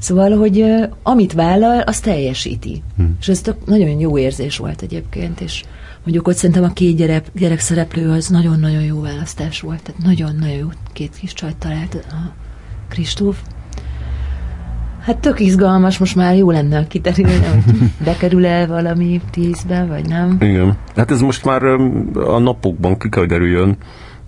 Szóval, 0.00 0.36
hogy 0.36 0.64
amit 1.02 1.32
vállal, 1.32 1.80
azt 1.80 2.02
teljesíti. 2.02 2.82
Hmm. 2.96 3.16
És 3.20 3.28
ez 3.28 3.40
tök, 3.40 3.66
nagyon 3.66 3.98
jó 3.98 4.18
érzés 4.18 4.56
volt 4.56 4.82
egyébként, 4.82 5.40
és 5.40 5.64
mondjuk 6.04 6.28
ott 6.28 6.36
szerintem 6.36 6.64
a 6.64 6.72
két 6.72 6.96
gyerek, 6.96 7.26
gyerek 7.34 7.60
szereplő 7.60 8.10
az 8.10 8.28
nagyon-nagyon 8.28 8.82
jó 8.82 9.00
választás 9.00 9.60
volt. 9.60 9.82
Tehát 9.82 10.02
nagyon-nagyon 10.02 10.56
jó 10.56 10.68
két 10.92 11.16
kis 11.20 11.32
csajt 11.32 11.56
talált 11.56 11.94
a 11.94 12.32
Kristóf. 12.88 13.38
Hát 15.08 15.18
tök 15.18 15.40
izgalmas, 15.40 15.98
most 15.98 16.16
már 16.16 16.36
jó 16.36 16.50
lenne 16.50 16.86
kiterülni, 16.86 17.46
hogy 17.46 17.74
bekerül-e 18.04 18.66
valami 18.66 19.20
tízbe, 19.30 19.84
vagy 19.84 20.08
nem. 20.08 20.36
Igen. 20.40 20.76
Hát 20.96 21.10
ez 21.10 21.20
most 21.20 21.44
már 21.44 21.62
a 22.14 22.38
napokban 22.38 22.98
ki 22.98 23.08
kell, 23.08 23.24
derüljön, 23.24 23.76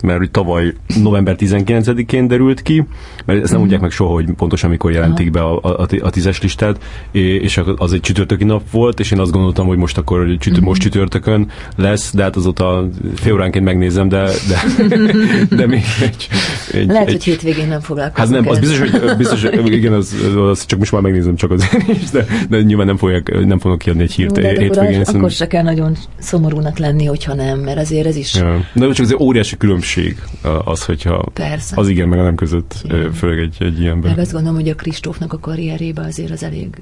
mert 0.03 0.31
tavaly 0.31 0.73
november 1.01 1.35
19-én 1.39 2.27
derült 2.27 2.61
ki, 2.61 2.85
mert 3.25 3.41
ezt 3.41 3.51
nem 3.51 3.59
mondják 3.59 3.81
meg 3.81 3.91
soha, 3.91 4.13
hogy 4.13 4.25
pontosan 4.31 4.69
mikor 4.69 4.91
jelentik 4.91 5.31
be 5.31 5.41
a, 5.41 5.59
a, 5.61 5.87
a 6.01 6.09
tízes 6.09 6.41
listát, 6.41 6.83
és 7.11 7.61
az 7.75 7.93
egy 7.93 7.99
csütörtöki 7.99 8.43
nap 8.43 8.61
volt, 8.71 8.99
és 8.99 9.11
én 9.11 9.19
azt 9.19 9.31
gondoltam, 9.31 9.67
hogy 9.67 9.77
most 9.77 9.97
akkor 9.97 10.25
csütör, 10.39 10.57
mm-hmm. 10.57 10.67
most 10.67 10.81
csütörtökön 10.81 11.49
lesz, 11.75 12.11
de 12.13 12.23
hát 12.23 12.35
azóta 12.35 12.89
fél 13.15 13.33
óránként 13.33 13.65
megnézem, 13.65 14.07
de, 14.09 14.29
de, 14.47 14.85
de 15.57 15.67
még 15.67 15.83
egy, 16.01 16.27
egy 16.71 16.87
Lehet, 16.87 17.07
egy, 17.07 17.13
hogy 17.13 17.23
hétvégén 17.23 17.67
nem 17.67 17.79
foglalkozunk. 17.79 18.35
Hát 18.35 18.43
nem, 18.43 18.51
az 18.51 18.59
biztos, 18.59 18.79
hogy, 18.79 19.17
biztos, 19.17 19.43
igen, 19.65 19.93
az, 19.93 20.15
az, 20.49 20.65
csak 20.65 20.79
most 20.79 20.91
már 20.91 21.01
megnézem 21.01 21.35
csak 21.35 21.51
azért 21.51 21.87
is, 21.87 22.09
de, 22.09 22.25
de 22.49 22.61
nyilván 22.61 22.85
nem, 22.85 22.97
fogják, 22.97 23.45
nem 23.45 23.59
fogok 23.59 23.77
kiadni 23.77 24.03
egy 24.03 24.11
hírt 24.11 24.37
Jó, 24.37 24.47
hétvégén. 24.47 25.01
Akkor, 25.01 25.15
akkor 25.15 25.31
se 25.31 25.47
kell 25.47 25.63
nagyon 25.63 25.95
szomorúnak 26.19 26.77
lenni, 26.77 27.05
hogyha 27.05 27.33
nem, 27.33 27.59
mert 27.59 27.77
azért 27.77 28.05
ez 28.05 28.15
is... 28.15 28.35
Ja. 28.35 28.65
De 28.73 28.91
csak 28.91 29.05
az 29.05 29.15
óriási 29.19 29.57
különbség 29.57 29.90
különbség 29.93 30.23
az, 30.63 30.85
hogyha 30.85 31.25
Persze. 31.33 31.75
az 31.77 31.87
igen, 31.87 32.07
meg 32.07 32.19
a 32.19 32.23
nem 32.23 32.35
között, 32.35 32.81
igen. 32.83 33.13
főleg 33.13 33.39
egy, 33.39 33.55
egy 33.59 33.79
ilyenben. 33.79 34.09
Meg 34.09 34.19
azt 34.19 34.31
gondolom, 34.31 34.55
hogy 34.55 34.69
a 34.69 34.75
Kristófnak 34.75 35.33
a 35.33 35.39
karrierébe 35.39 36.01
azért 36.01 36.31
az 36.31 36.43
elég 36.43 36.81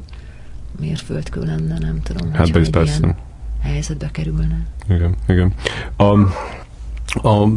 mérföldkő 0.80 1.41
lenne, 1.41 1.78
nem 1.80 2.01
tudom. 2.03 2.34
Hát 2.34 2.51
be 2.51 2.70
persze. 2.70 3.16
helyzetbe 3.62 4.10
kerülne. 4.12 4.66
Igen, 4.89 5.16
igen. 5.28 5.53
A, 5.97 6.14
a, 7.14 7.47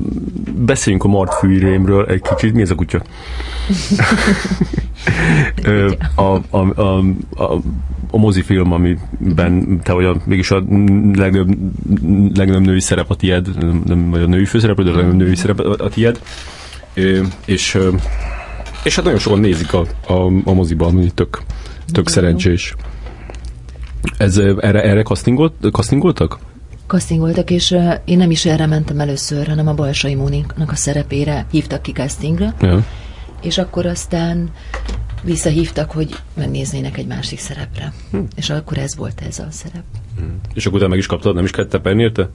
beszéljünk 0.56 1.04
a 1.04 1.08
martfűrémről 1.08 2.06
egy 2.06 2.22
kicsit. 2.22 2.54
Mi 2.54 2.60
ez 2.60 2.70
a 2.70 2.74
kutya? 2.82 3.02
a, 6.14 6.40
a, 6.50 6.80
a, 6.80 6.98
a, 7.34 7.60
a 8.10 8.16
mozifilm, 8.18 8.72
amiben 8.72 9.80
te 9.82 9.92
vagy 9.92 10.04
a, 10.04 10.16
mégis 10.24 10.50
a 10.50 10.62
legnagyobb, 11.14 11.56
legnagyobb 12.34 12.64
női 12.64 12.80
szerep 12.80 13.10
a 13.10 13.14
tied, 13.14 13.48
nem 13.86 14.10
vagy 14.10 14.22
a 14.22 14.26
női 14.26 14.44
főszerep, 14.44 14.76
de 14.76 14.90
a 14.90 14.94
legnagyobb 14.94 15.20
női 15.20 15.36
szerep 15.36 15.58
a 15.58 15.88
tied. 15.88 16.20
És, 17.44 17.78
és 18.84 18.94
hát 18.94 19.04
nagyon 19.04 19.18
sokan 19.18 19.40
nézik 19.40 19.72
a, 19.72 19.86
a, 20.06 20.32
a 20.44 20.52
moziban, 20.52 20.88
ami 20.88 21.10
tök, 21.14 21.42
tök 21.92 22.08
szerencsés. 22.08 22.74
Ez, 24.16 24.36
erre, 24.36 24.82
erre 24.82 25.02
castingolt, 25.02 25.52
castingoltak? 25.72 26.38
Castingoltak, 26.92 27.50
és 27.50 27.76
én 28.04 28.16
nem 28.16 28.30
is 28.30 28.44
erre 28.44 28.66
mentem 28.66 29.00
először, 29.00 29.48
hanem 29.48 29.68
a 29.68 29.74
Balsai 29.74 30.14
Móniknak 30.14 30.70
a 30.70 30.74
szerepére 30.74 31.46
hívtak 31.50 31.82
ki 31.82 31.92
castingra. 31.92 32.54
Ja. 32.60 32.84
És 33.42 33.58
akkor 33.58 33.86
aztán 33.86 34.50
visszahívtak, 35.22 35.90
hogy 35.90 36.16
megnéznének 36.34 36.98
egy 36.98 37.06
másik 37.06 37.38
szerepre. 37.38 37.92
Hm. 38.10 38.18
És 38.36 38.50
akkor 38.50 38.78
ez 38.78 38.96
volt 38.96 39.22
ez 39.28 39.38
a 39.38 39.46
szerep. 39.50 39.82
Hm. 40.16 40.24
És 40.54 40.64
akkor 40.66 40.76
utána 40.76 40.90
meg 40.90 40.98
is 40.98 41.06
kaptad, 41.06 41.34
nem 41.34 41.44
is 41.44 41.50
kellett 41.50 41.70
tepelni 41.70 42.02
érte? 42.02 42.28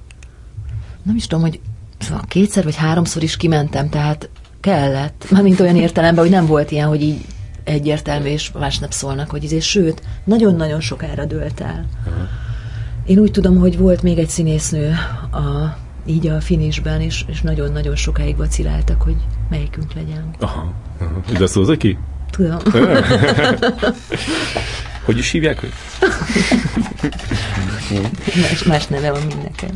Nem 1.04 1.16
is 1.16 1.28
tudom, 1.28 1.44
hogy 1.44 1.60
szóval 1.98 2.24
kétszer 2.28 2.64
vagy 2.64 2.76
háromszor 2.76 3.24
is 3.24 3.38
kimentem, 3.38 3.90
tehát 3.90 4.30
kellett. 4.60 5.28
Mármint 5.32 5.60
olyan 5.60 5.76
értelemben, 5.76 6.24
hogy 6.24 6.34
nem 6.34 6.46
volt 6.46 6.72
ilyen, 6.72 6.88
hogy 6.88 7.02
így 7.02 7.26
egyértelmű, 7.64 8.28
és 8.28 8.52
másnap 8.52 8.92
szólnak, 8.92 9.30
hogy 9.30 9.44
izé, 9.44 9.60
sőt, 9.60 10.02
nagyon-nagyon 10.24 10.80
sokára 10.80 11.26
dőlt 11.26 11.62
el. 11.62 11.86
Aha. 12.06 12.47
Én 13.08 13.20
úgy 13.20 13.32
tudom, 13.32 13.58
hogy 13.58 13.78
volt 13.78 14.02
még 14.02 14.18
egy 14.18 14.30
színésznő 14.30 14.96
a, 15.32 15.78
így 16.06 16.28
a 16.28 16.42
finisben, 16.42 17.02
és, 17.02 17.24
és 17.28 17.42
nagyon-nagyon 17.42 17.96
sokáig 17.96 18.38
vaciláltak, 18.38 19.02
hogy 19.02 19.16
melyikünk 19.50 19.94
legyen. 19.94 20.30
Aha. 20.40 20.74
aha. 21.00 21.22
De 21.38 21.48
szólsz 21.48 21.78
ki? 21.78 21.98
Tudom. 22.32 22.58
hogy 25.06 25.18
is 25.18 25.32
hívják 25.32 25.64
őt? 25.64 25.74
más, 28.42 28.64
más 28.64 28.88
neve 28.88 29.12
van 29.12 29.22
mindenken. 29.28 29.72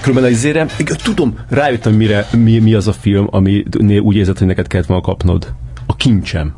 Különben 0.00 0.32
az 0.32 0.38
zére, 0.38 0.66
tudom, 1.02 1.38
rájöttem, 1.48 1.94
mire, 1.94 2.28
mi, 2.36 2.58
mi 2.58 2.74
az 2.74 2.88
a 2.88 2.92
film, 2.92 3.26
ami 3.30 3.64
úgy 4.00 4.16
érzed, 4.16 4.38
hogy 4.38 4.46
neked 4.46 4.66
kellett 4.66 4.86
volna 4.86 5.02
kapnod. 5.02 5.54
A 5.86 5.96
kincsem. 5.96 6.54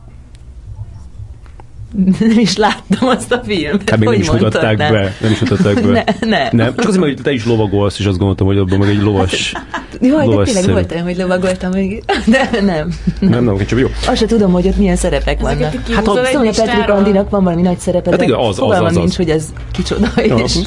Nem 2.18 2.38
is 2.38 2.56
láttam 2.56 3.08
azt 3.08 3.32
a 3.32 3.42
filmet. 3.44 3.90
Hát 3.90 3.98
még 3.98 4.08
nem 4.08 4.20
is 4.20 4.30
mutatták 4.30 4.76
nem? 4.76 4.92
be. 4.92 5.14
Nem 5.20 5.30
is 5.32 5.40
mutatták 5.40 5.74
be. 5.74 6.04
Ne, 6.20 6.28
ne. 6.28 6.48
Nem. 6.52 6.74
Csak 6.76 6.88
azért, 6.88 7.02
hogy 7.02 7.18
te 7.22 7.32
is 7.32 7.46
lovagolsz, 7.46 7.98
és 7.98 8.04
azt 8.04 8.16
gondoltam, 8.16 8.46
hogy 8.46 8.58
abban 8.58 8.78
meg 8.78 8.88
egy 8.88 9.02
lovas... 9.02 9.52
Hát, 9.70 9.98
jaj, 10.00 10.26
lovas 10.26 10.46
de 10.46 10.54
tényleg 10.54 10.72
volt 10.72 10.92
olyan, 10.92 11.04
hogy 11.04 11.16
lovagoltam 11.16 11.70
még. 11.70 12.02
De 12.26 12.50
nem. 12.60 12.92
Nem, 13.20 13.44
nem, 13.44 13.66
csak 13.66 13.78
jó. 13.78 13.86
Azt 14.06 14.16
sem 14.16 14.28
tudom, 14.28 14.52
hogy 14.52 14.66
ott 14.66 14.76
milyen 14.76 14.96
szerepek 14.96 15.40
vannak. 15.40 15.74
Hát 15.94 16.06
a 16.06 16.12
Petrik 16.12 16.88
Andinak 16.88 17.30
van 17.30 17.44
valami 17.44 17.62
nagy 17.62 17.78
szerepe, 17.78 18.10
hát 18.10 18.22
igen, 18.22 18.38
az, 18.38 18.58
az, 18.60 18.80
az, 18.80 18.94
nincs, 18.94 19.16
hogy 19.16 19.30
ez 19.30 19.52
kicsoda. 19.72 20.06
És... 20.16 20.58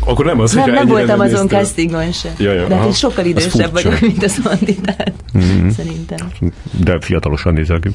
Akkor 0.00 0.24
nem 0.24 0.40
az, 0.40 0.52
Nem, 0.52 0.70
nem 0.70 0.86
voltam 0.86 1.20
azon 1.20 1.48
castingon 1.48 2.12
se. 2.12 2.32
De 2.68 2.76
hát 2.76 2.96
sokkal 2.96 3.24
idősebb 3.24 3.72
vagyok, 3.72 4.00
mint 4.00 4.24
az 4.24 4.40
Andi, 4.44 4.74
tehát 4.74 5.12
mhm. 5.32 5.68
szerintem. 5.68 6.28
De 6.84 7.00
fiatalosan 7.00 7.52
nézel 7.52 7.80
ki. 7.80 7.88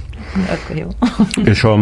Akkor 0.49 0.77
jó. 0.77 0.87
És 1.43 1.63
a 1.63 1.79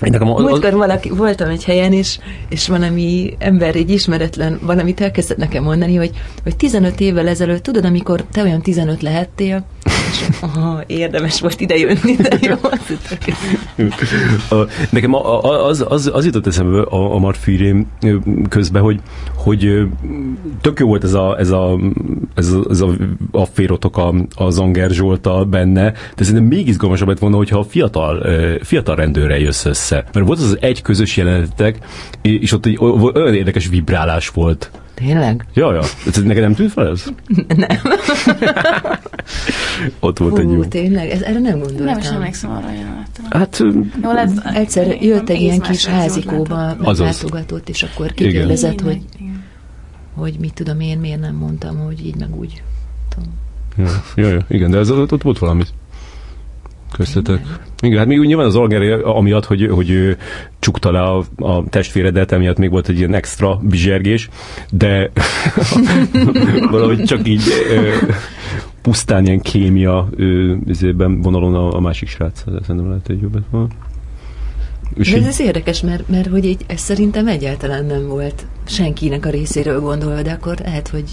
Nekem 0.00 0.28
a, 0.28 0.40
Múltkor 0.40 0.72
valaki, 0.72 1.10
voltam 1.10 1.48
egy 1.48 1.64
helyen, 1.64 1.92
és, 1.92 2.18
és 2.48 2.68
valami 2.68 3.34
ember, 3.38 3.76
egy 3.76 3.90
ismeretlen 3.90 4.58
valamit 4.62 5.00
elkezdett 5.00 5.36
nekem 5.36 5.62
mondani, 5.62 5.94
hogy, 5.96 6.10
hogy 6.42 6.56
15 6.56 7.00
évvel 7.00 7.28
ezelőtt, 7.28 7.62
tudod, 7.62 7.84
amikor 7.84 8.24
te 8.32 8.42
olyan 8.42 8.60
15 8.62 9.02
lehettél, 9.02 9.64
és 9.84 10.28
aha, 10.40 10.82
érdemes 10.86 11.40
volt 11.40 11.60
ide 11.60 11.76
jönni, 11.76 12.16
de 12.16 12.38
jó. 12.40 12.54
A- 14.50 14.66
Nekem 14.90 15.14
a- 15.14 15.42
a- 15.44 15.66
az, 15.66 15.84
az, 15.88 16.10
az 16.12 16.24
jutott 16.24 16.46
eszembe 16.46 16.80
a, 16.82 17.14
a 17.14 17.18
Marfűrém 17.18 17.86
közben, 18.48 18.82
hogy, 18.82 19.00
hogy 19.34 19.88
tök 20.60 20.78
jó 20.78 20.86
volt 20.86 21.04
ez 21.04 21.12
a, 21.14 21.36
ez 21.38 21.50
a, 21.50 21.78
ez 22.34 22.52
a, 22.52 22.60
ez 22.70 22.80
a 22.80 22.88
afférotok 23.30 23.96
a, 23.96 24.14
a 24.34 24.50
Zanger 24.50 24.90
Zsoltal 24.90 25.44
benne, 25.44 25.92
de 26.16 26.24
szerintem 26.24 26.44
még 26.44 26.68
izgalmasabb 26.68 27.08
lett 27.08 27.18
volna, 27.18 27.36
hogyha 27.36 27.58
a 27.58 27.64
fiatal, 27.64 28.26
fiatal 28.62 28.94
rendőrrel 28.96 29.38
jössz 29.38 29.64
össze. 29.64 29.89
Mert 29.90 30.26
volt 30.26 30.38
az 30.38 30.44
az 30.44 30.58
egy 30.60 30.82
közös 30.82 31.16
jelenetek, 31.16 31.78
és 32.22 32.52
ott 32.52 32.66
egy 32.66 32.78
olyan 33.14 33.34
érdekes 33.34 33.68
vibrálás 33.68 34.28
volt. 34.28 34.70
Tényleg? 34.94 35.46
Ja, 35.54 35.72
ja. 35.72 35.82
Ez 36.06 36.22
neked 36.22 36.42
nem 36.42 36.54
tűnt 36.54 36.72
fel 36.72 36.88
ez? 36.88 37.04
Nem. 37.56 37.68
Ott 40.00 40.18
volt 40.18 40.38
egy 40.38 40.44
jó. 40.44 40.54
Hú, 40.54 40.68
tényleg, 40.68 41.08
ez, 41.08 41.22
erre 41.22 41.38
nem 41.38 41.58
gondoltam. 41.58 41.84
Nem 41.84 41.98
is 41.98 42.06
emlékszem 42.06 42.50
arra 42.50 42.66
a 42.66 42.72
jelenetre. 42.72 43.22
Hát 43.30 43.60
ö, 43.60 43.68
Jó, 44.02 44.12
lehet, 44.12 44.30
Egyszer 44.54 45.02
jött 45.02 45.28
egy 45.28 45.40
ilyen 45.40 45.60
kis 45.60 45.86
házikóba, 45.86 46.54
láttam. 46.54 46.86
Azaz. 46.86 47.22
látogatott, 47.22 47.68
és 47.68 47.82
akkor 47.82 48.12
kikérdezett, 48.12 48.80
hogy, 48.80 49.00
igen. 49.18 49.44
hogy 50.14 50.36
mit 50.40 50.54
tudom 50.54 50.80
én, 50.80 50.98
miért 50.98 51.20
nem 51.20 51.34
mondtam, 51.34 51.78
hogy 51.78 52.06
így 52.06 52.16
meg 52.16 52.36
úgy. 52.36 52.62
Tudom. 53.08 53.28
Ja, 53.76 54.02
ja, 54.16 54.28
ja, 54.28 54.44
igen, 54.48 54.70
de 54.70 54.78
ez, 54.78 54.90
ott, 54.90 55.12
ott 55.12 55.22
volt 55.22 55.38
valami. 55.38 55.62
Köztetek. 56.92 57.46
Igen, 57.82 57.98
hát 57.98 58.06
még 58.06 58.18
úgy 58.18 58.26
nyilván 58.26 58.46
az 58.46 58.56
Alger 58.56 59.00
amiatt, 59.04 59.44
hogy, 59.44 59.68
hogy 59.70 59.90
ő 59.90 60.16
csukta 60.58 60.90
le 60.90 61.00
a, 61.00 61.24
a 61.36 61.64
testvéredet, 61.68 62.32
emiatt 62.32 62.58
még 62.58 62.70
volt 62.70 62.88
egy 62.88 62.98
ilyen 62.98 63.14
extra 63.14 63.60
bizsergés, 63.62 64.28
de 64.70 65.10
valahogy 66.70 67.02
csak 67.02 67.28
így 67.28 67.42
ö, 67.70 67.92
pusztán 68.82 69.26
ilyen 69.26 69.40
kémia 69.40 70.08
ö, 70.16 70.54
vonalon 70.96 71.54
a, 71.54 71.74
a 71.76 71.80
másik 71.80 72.08
srác. 72.08 72.44
Szerintem 72.44 72.88
lehet 72.88 73.08
egy 73.08 73.20
jobb 73.20 73.34
lett 73.34 73.48
volna. 73.50 73.68
És 74.94 75.10
De 75.10 75.16
ez, 75.16 75.22
így, 75.22 75.28
ez 75.28 75.40
érdekes, 75.40 75.80
mert, 75.80 76.08
mert 76.08 76.26
hogy 76.26 76.44
így, 76.44 76.64
ez 76.66 76.80
szerintem 76.80 77.28
egyáltalán 77.28 77.84
nem 77.84 78.06
volt 78.08 78.46
senkinek 78.66 79.26
a 79.26 79.30
részéről 79.30 79.80
gondolva, 79.80 80.22
de 80.22 80.30
akkor 80.30 80.58
lehet, 80.62 80.88
hogy 80.88 81.04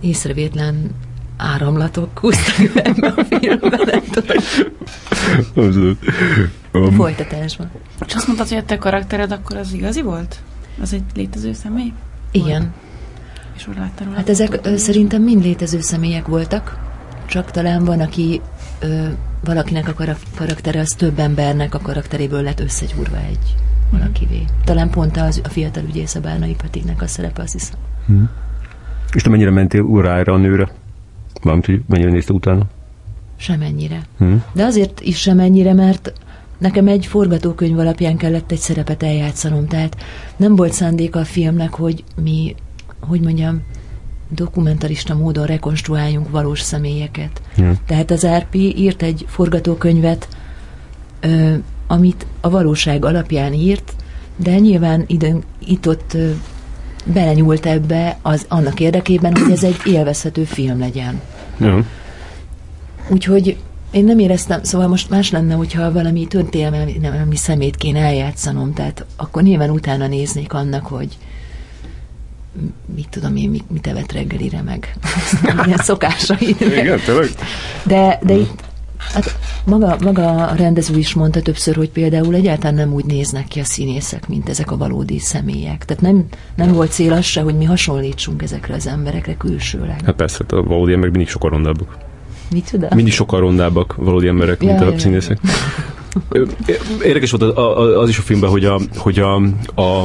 észrevétlen 0.00 0.90
áramlatok 1.38 2.18
húztak 2.18 2.72
be 2.74 2.82
ebbe 2.82 3.06
a 3.16 3.24
filmbe, 3.24 3.80
nem 3.84 4.02
tudom. 4.10 5.96
um, 6.72 6.90
Folytatásban. 6.92 7.70
És 8.06 8.14
azt 8.14 8.26
mondtad, 8.26 8.48
hogy 8.48 8.56
a 8.56 8.64
te 8.64 8.78
karaktered 8.78 9.32
akkor 9.32 9.56
az 9.56 9.72
igazi 9.72 10.02
volt? 10.02 10.38
Az 10.80 10.92
egy 10.92 11.02
létező 11.14 11.52
személy? 11.52 11.92
Igen. 12.30 12.72
És 13.56 13.68
úgy 13.68 13.76
láttál 13.76 14.04
róla? 14.04 14.16
Hát 14.16 14.28
ezek 14.28 14.58
ö, 14.62 14.76
szerintem 14.76 15.22
mind 15.22 15.42
létező 15.42 15.80
személyek 15.80 16.26
voltak, 16.26 16.78
csak 17.26 17.50
talán 17.50 17.84
van, 17.84 18.00
aki 18.00 18.40
ö, 18.80 19.06
valakinek 19.44 19.88
a 19.88 19.92
karak- 19.92 20.26
karaktere, 20.36 20.80
az 20.80 20.90
több 20.90 21.18
embernek 21.18 21.74
a 21.74 21.78
karakteréből 21.78 22.42
lett 22.42 22.60
összegyúrva 22.60 23.16
egy 23.16 23.54
valakivé. 23.90 24.44
Talán 24.64 24.90
pont 24.90 25.16
az, 25.16 25.40
a 25.44 25.48
fiatal 25.48 25.82
ügyész 25.84 26.14
a 26.14 26.20
Bárnai 26.20 26.54
Petiknek 26.54 27.02
a 27.02 27.06
szerepe, 27.06 27.42
azt 27.42 27.52
hiszem. 27.52 27.78
és 29.12 29.22
te 29.22 29.28
mennyire 29.28 29.50
mentél 29.50 29.80
urá 29.80 30.16
erre 30.18 30.32
a 30.32 30.36
nőre? 30.36 30.68
Valamint, 31.42 31.66
hogy 31.66 31.80
mennyire 31.86 32.10
nézte 32.10 32.32
utána? 32.32 32.66
Semennyire. 33.36 34.02
Hm? 34.18 34.34
De 34.52 34.64
azért 34.64 35.00
is 35.00 35.18
semennyire, 35.18 35.74
mert 35.74 36.12
nekem 36.58 36.86
egy 36.86 37.06
forgatókönyv 37.06 37.78
alapján 37.78 38.16
kellett 38.16 38.50
egy 38.50 38.58
szerepet 38.58 39.02
eljátszanom, 39.02 39.66
tehát 39.66 39.96
nem 40.36 40.56
volt 40.56 40.72
szándéka 40.72 41.18
a 41.18 41.24
filmnek, 41.24 41.74
hogy 41.74 42.04
mi, 42.22 42.54
hogy 43.00 43.20
mondjam, 43.20 43.62
dokumentarista 44.28 45.14
módon 45.14 45.46
rekonstruáljunk 45.46 46.30
valós 46.30 46.60
személyeket. 46.60 47.42
Ja. 47.56 47.72
Tehát 47.86 48.10
az 48.10 48.26
RP 48.26 48.54
írt 48.54 49.02
egy 49.02 49.24
forgatókönyvet, 49.28 50.28
ö, 51.20 51.54
amit 51.86 52.26
a 52.40 52.50
valóság 52.50 53.04
alapján 53.04 53.52
írt, 53.52 53.94
de 54.36 54.58
nyilván 54.58 55.04
időn, 55.06 55.42
itt-ott 55.58 56.16
belenyúlt 57.12 57.66
ebbe 57.66 58.18
az, 58.22 58.44
annak 58.48 58.80
érdekében, 58.80 59.36
hogy 59.36 59.52
ez 59.52 59.64
egy 59.64 59.80
élvezhető 59.84 60.44
film 60.44 60.78
legyen. 60.78 61.20
Ja. 61.60 61.84
Úgyhogy 63.08 63.56
én 63.90 64.04
nem 64.04 64.18
éreztem, 64.18 64.62
szóval 64.62 64.88
most 64.88 65.10
más 65.10 65.30
lenne, 65.30 65.54
hogyha 65.54 65.92
valami 65.92 66.26
történelmi 66.26 67.36
szemét 67.36 67.76
kéne 67.76 68.00
eljátszanom, 68.00 68.72
tehát 68.74 69.04
akkor 69.16 69.42
nyilván 69.42 69.70
utána 69.70 70.06
néznék 70.06 70.52
annak, 70.52 70.86
hogy 70.86 71.18
mit 72.94 73.08
tudom 73.08 73.36
én, 73.36 73.50
mit, 73.50 73.70
mit 73.70 73.86
evett 73.86 74.12
reggelire 74.12 74.62
meg. 74.62 74.94
Ilyen 75.66 75.78
szokásai. 75.78 76.56
Igen, 76.60 77.00
tényleg? 77.00 77.28
De, 77.82 78.18
de 78.22 78.34
itt 78.34 78.67
hát 78.98 79.38
maga, 79.64 79.96
maga 80.00 80.46
a 80.46 80.54
rendező 80.54 80.98
is 80.98 81.14
mondta 81.14 81.42
többször, 81.42 81.76
hogy 81.76 81.90
például 81.90 82.34
egyáltalán 82.34 82.74
nem 82.74 82.92
úgy 82.92 83.04
néznek 83.04 83.48
ki 83.48 83.60
a 83.60 83.64
színészek, 83.64 84.28
mint 84.28 84.48
ezek 84.48 84.70
a 84.70 84.76
valódi 84.76 85.18
személyek. 85.18 85.84
Tehát 85.84 86.02
nem, 86.02 86.24
nem 86.54 86.72
volt 86.72 86.92
cél 86.92 87.12
az 87.12 87.24
se, 87.24 87.40
hogy 87.40 87.56
mi 87.56 87.64
hasonlítsunk 87.64 88.42
ezekre 88.42 88.74
az 88.74 88.86
emberekre 88.86 89.36
külsőleg. 89.36 90.00
Hát 90.04 90.14
persze, 90.14 90.38
hát 90.40 90.52
a 90.52 90.62
valódi 90.62 90.92
emberek 90.92 91.14
mindig 91.14 91.30
sokkal 91.30 91.50
rondábbak. 91.50 91.96
Micsoda? 92.50 92.88
Mindig 92.94 93.12
sokkal 93.12 93.40
rondábbak 93.40 93.94
valódi 93.96 94.28
emberek, 94.28 94.60
mint 94.60 94.80
Ja, 94.80 94.86
a 94.86 94.90
ja. 94.90 94.98
színészek. 94.98 95.38
Érdekes 97.02 97.30
volt 97.30 97.56
az, 97.56 97.96
az 97.96 98.08
is 98.08 98.18
a 98.18 98.22
filmben, 98.22 98.50
hogy 98.50 98.64
a, 98.64 98.80
hogy 98.96 99.18
a, 99.18 99.34
a 99.82 100.04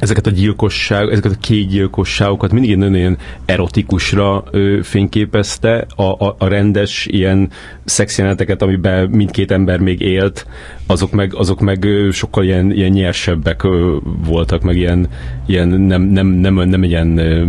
ezeket 0.00 0.26
a 0.26 0.30
gyilkosság, 0.30 1.10
ezeket 1.10 1.32
a 1.32 1.38
kék 1.40 1.68
gyilkosságokat 1.68 2.52
mindig 2.52 2.70
egy 2.70 2.76
nagyon 2.78 2.94
ilyen 2.94 3.18
erotikusra 3.44 4.44
ö, 4.50 4.78
fényképezte, 4.82 5.86
a, 5.96 6.02
a, 6.02 6.34
a 6.38 6.48
rendes 6.48 7.06
ilyen 7.10 7.50
szexjeleneteket, 7.84 8.62
amiben 8.62 9.08
mindkét 9.08 9.50
ember 9.50 9.80
még 9.80 10.00
élt, 10.00 10.46
azok 10.86 11.10
meg, 11.10 11.34
azok 11.34 11.60
meg 11.60 11.86
sokkal 12.10 12.44
ilyen, 12.44 12.72
ilyen 12.72 12.90
nyersebbek 12.90 13.62
ö, 13.62 13.96
voltak, 14.26 14.62
meg 14.62 14.76
ilyen, 14.76 15.08
ilyen 15.46 15.68
nem, 15.68 16.02
nem, 16.02 16.26
nem, 16.26 16.54
nem 16.54 16.82
ilyen 16.82 17.18
ö, 17.18 17.44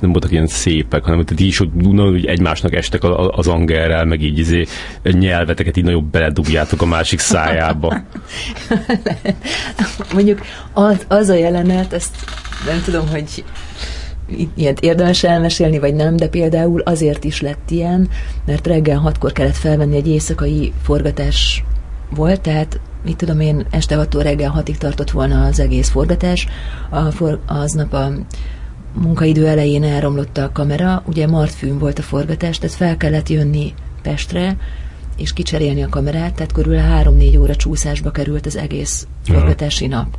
nem 0.00 0.12
voltak 0.12 0.30
ilyen 0.30 0.46
szépek, 0.46 1.04
hanem 1.04 1.24
tehát 1.24 1.40
így 1.40 1.46
is 1.46 1.60
úgy 1.60 2.26
egymásnak 2.26 2.74
estek 2.74 3.02
az 3.28 3.46
angerrel, 3.46 4.04
meg 4.04 4.22
így 4.22 4.38
izé, 4.38 4.66
nyelveteket 5.02 5.76
így 5.76 5.84
nagyobb 5.84 6.04
beledugjátok 6.04 6.82
a 6.82 6.86
másik 6.86 7.18
szájába. 7.18 7.96
Mondjuk 10.14 10.40
az, 10.72 11.04
az 11.08 11.28
a 11.28 11.34
jelenet, 11.34 11.92
ezt 11.92 12.14
nem 12.66 12.82
tudom, 12.84 13.08
hogy 13.08 13.44
ilyet 14.54 14.80
érdemes 14.80 15.24
elmesélni, 15.24 15.78
vagy 15.78 15.94
nem, 15.94 16.16
de 16.16 16.28
például 16.28 16.80
azért 16.80 17.24
is 17.24 17.40
lett 17.40 17.70
ilyen, 17.70 18.08
mert 18.46 18.66
reggel 18.66 18.98
hatkor 18.98 19.32
kellett 19.32 19.56
felvenni 19.56 19.96
egy 19.96 20.08
éjszakai 20.08 20.72
forgatás 20.82 21.64
volt, 22.10 22.40
tehát 22.40 22.80
mit 23.04 23.16
tudom 23.16 23.40
én, 23.40 23.66
este 23.70 23.96
6 23.96 24.14
reggel 24.14 24.50
hatig 24.50 24.78
tartott 24.78 25.10
volna 25.10 25.44
az 25.44 25.60
egész 25.60 25.88
forgatás. 25.88 26.46
A 26.90 27.10
for, 27.10 27.40
aznap 27.46 27.92
a 27.92 28.12
munkaidő 28.94 29.46
elején 29.46 29.82
elromlott 29.82 30.38
a 30.38 30.50
kamera, 30.52 31.02
ugye 31.06 31.26
Martfűn 31.26 31.78
volt 31.78 31.98
a 31.98 32.02
forgatás, 32.02 32.58
tehát 32.58 32.76
fel 32.76 32.96
kellett 32.96 33.28
jönni 33.28 33.74
Pestre, 34.02 34.56
és 35.16 35.32
kicserélni 35.32 35.82
a 35.82 35.88
kamerát, 35.88 36.34
tehát 36.34 36.52
körülbelül 36.52 37.14
3-4 37.18 37.40
óra 37.40 37.56
csúszásba 37.56 38.10
került 38.10 38.46
az 38.46 38.56
egész 38.56 39.06
forgatási 39.24 39.86
nap. 39.86 40.16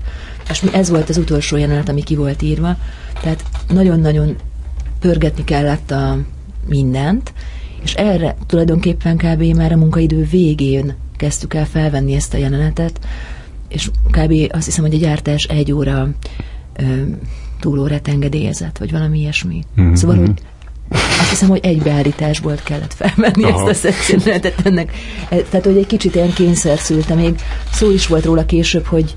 És 0.49 0.61
ez 0.61 0.89
volt 0.89 1.09
az 1.09 1.17
utolsó 1.17 1.57
jelenet, 1.57 1.89
ami 1.89 2.03
ki 2.03 2.15
volt 2.15 2.41
írva, 2.41 2.77
tehát 3.21 3.43
nagyon-nagyon 3.67 4.35
pörgetni 4.99 5.43
kellett 5.43 5.91
a 5.91 6.17
mindent, 6.67 7.33
és 7.83 7.93
erre 7.93 8.35
tulajdonképpen 8.47 9.17
kb. 9.17 9.43
már 9.43 9.71
a 9.71 9.77
munkaidő 9.77 10.23
végén 10.23 10.95
kezdtük 11.17 11.53
el 11.53 11.65
felvenni 11.65 12.13
ezt 12.13 12.33
a 12.33 12.37
jelenetet, 12.37 12.99
és 13.67 13.89
kb. 14.11 14.33
azt 14.49 14.65
hiszem, 14.65 14.83
hogy 14.83 14.93
a 14.93 14.97
gyártás 14.97 15.43
egy 15.43 15.71
óra 15.71 16.09
ö, 16.75 16.83
túlórát 17.65 18.07
engedélyezett, 18.07 18.77
vagy 18.77 18.91
valami 18.91 19.19
ilyesmi. 19.19 19.63
Mhm, 19.75 19.93
Szóval, 19.93 20.15
mhm. 20.15 20.25
hogy 20.25 20.41
azt 21.19 21.29
hiszem, 21.29 21.49
hogy 21.49 21.59
egy 21.63 21.81
beállításból 21.81 22.55
kellett 22.63 22.93
felvenni 22.93 23.43
Aha. 23.43 23.69
ezt 23.69 23.69
a 23.69 23.73
szexjelenetet 23.73 24.65
ennek. 24.65 24.91
E, 25.29 25.35
Tehát, 25.35 25.65
hogy 25.65 25.77
egy 25.77 25.85
kicsit 25.85 26.15
ilyen 26.15 26.33
kényszer 26.33 26.77
szülte 26.77 27.13
még. 27.13 27.35
Szó 27.71 27.91
is 27.91 28.07
volt 28.07 28.25
róla 28.25 28.45
később, 28.45 28.85
hogy 28.85 29.15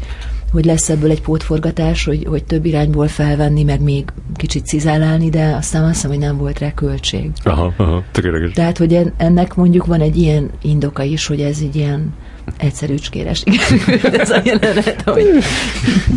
hogy 0.53 0.65
lesz 0.65 0.89
ebből 0.89 1.11
egy 1.11 1.20
pótforgatás, 1.20 2.05
hogy, 2.05 2.25
hogy 2.29 2.45
több 2.45 2.65
irányból 2.65 3.09
felvenni, 3.09 3.62
meg 3.62 3.81
még 3.81 4.05
kicsit 4.37 4.66
cizálálni, 4.66 5.29
de 5.29 5.55
aztán 5.57 5.83
azt 5.83 5.93
hiszem, 5.93 6.11
hogy 6.11 6.19
nem 6.19 6.37
volt 6.37 6.59
rá 6.59 6.73
költség. 6.75 7.31
Aha, 7.45 7.73
aha, 7.77 8.05
tök 8.12 8.25
érdekes. 8.25 8.53
Tehát, 8.53 8.79
hogy 8.79 8.95
en- 8.95 9.12
ennek 9.16 9.55
mondjuk 9.55 9.87
van 9.87 10.01
egy 10.01 10.16
ilyen 10.16 10.51
indoka 10.62 11.03
is, 11.03 11.27
hogy 11.27 11.41
ez 11.41 11.59
egy 11.62 11.77
ilyen 11.77 12.15
egyszerűcskére 12.57 13.35
sikerült 13.35 14.05
ez 14.20 14.31
a 14.31 14.41
jelenet, 14.45 15.03
hogy 15.05 15.27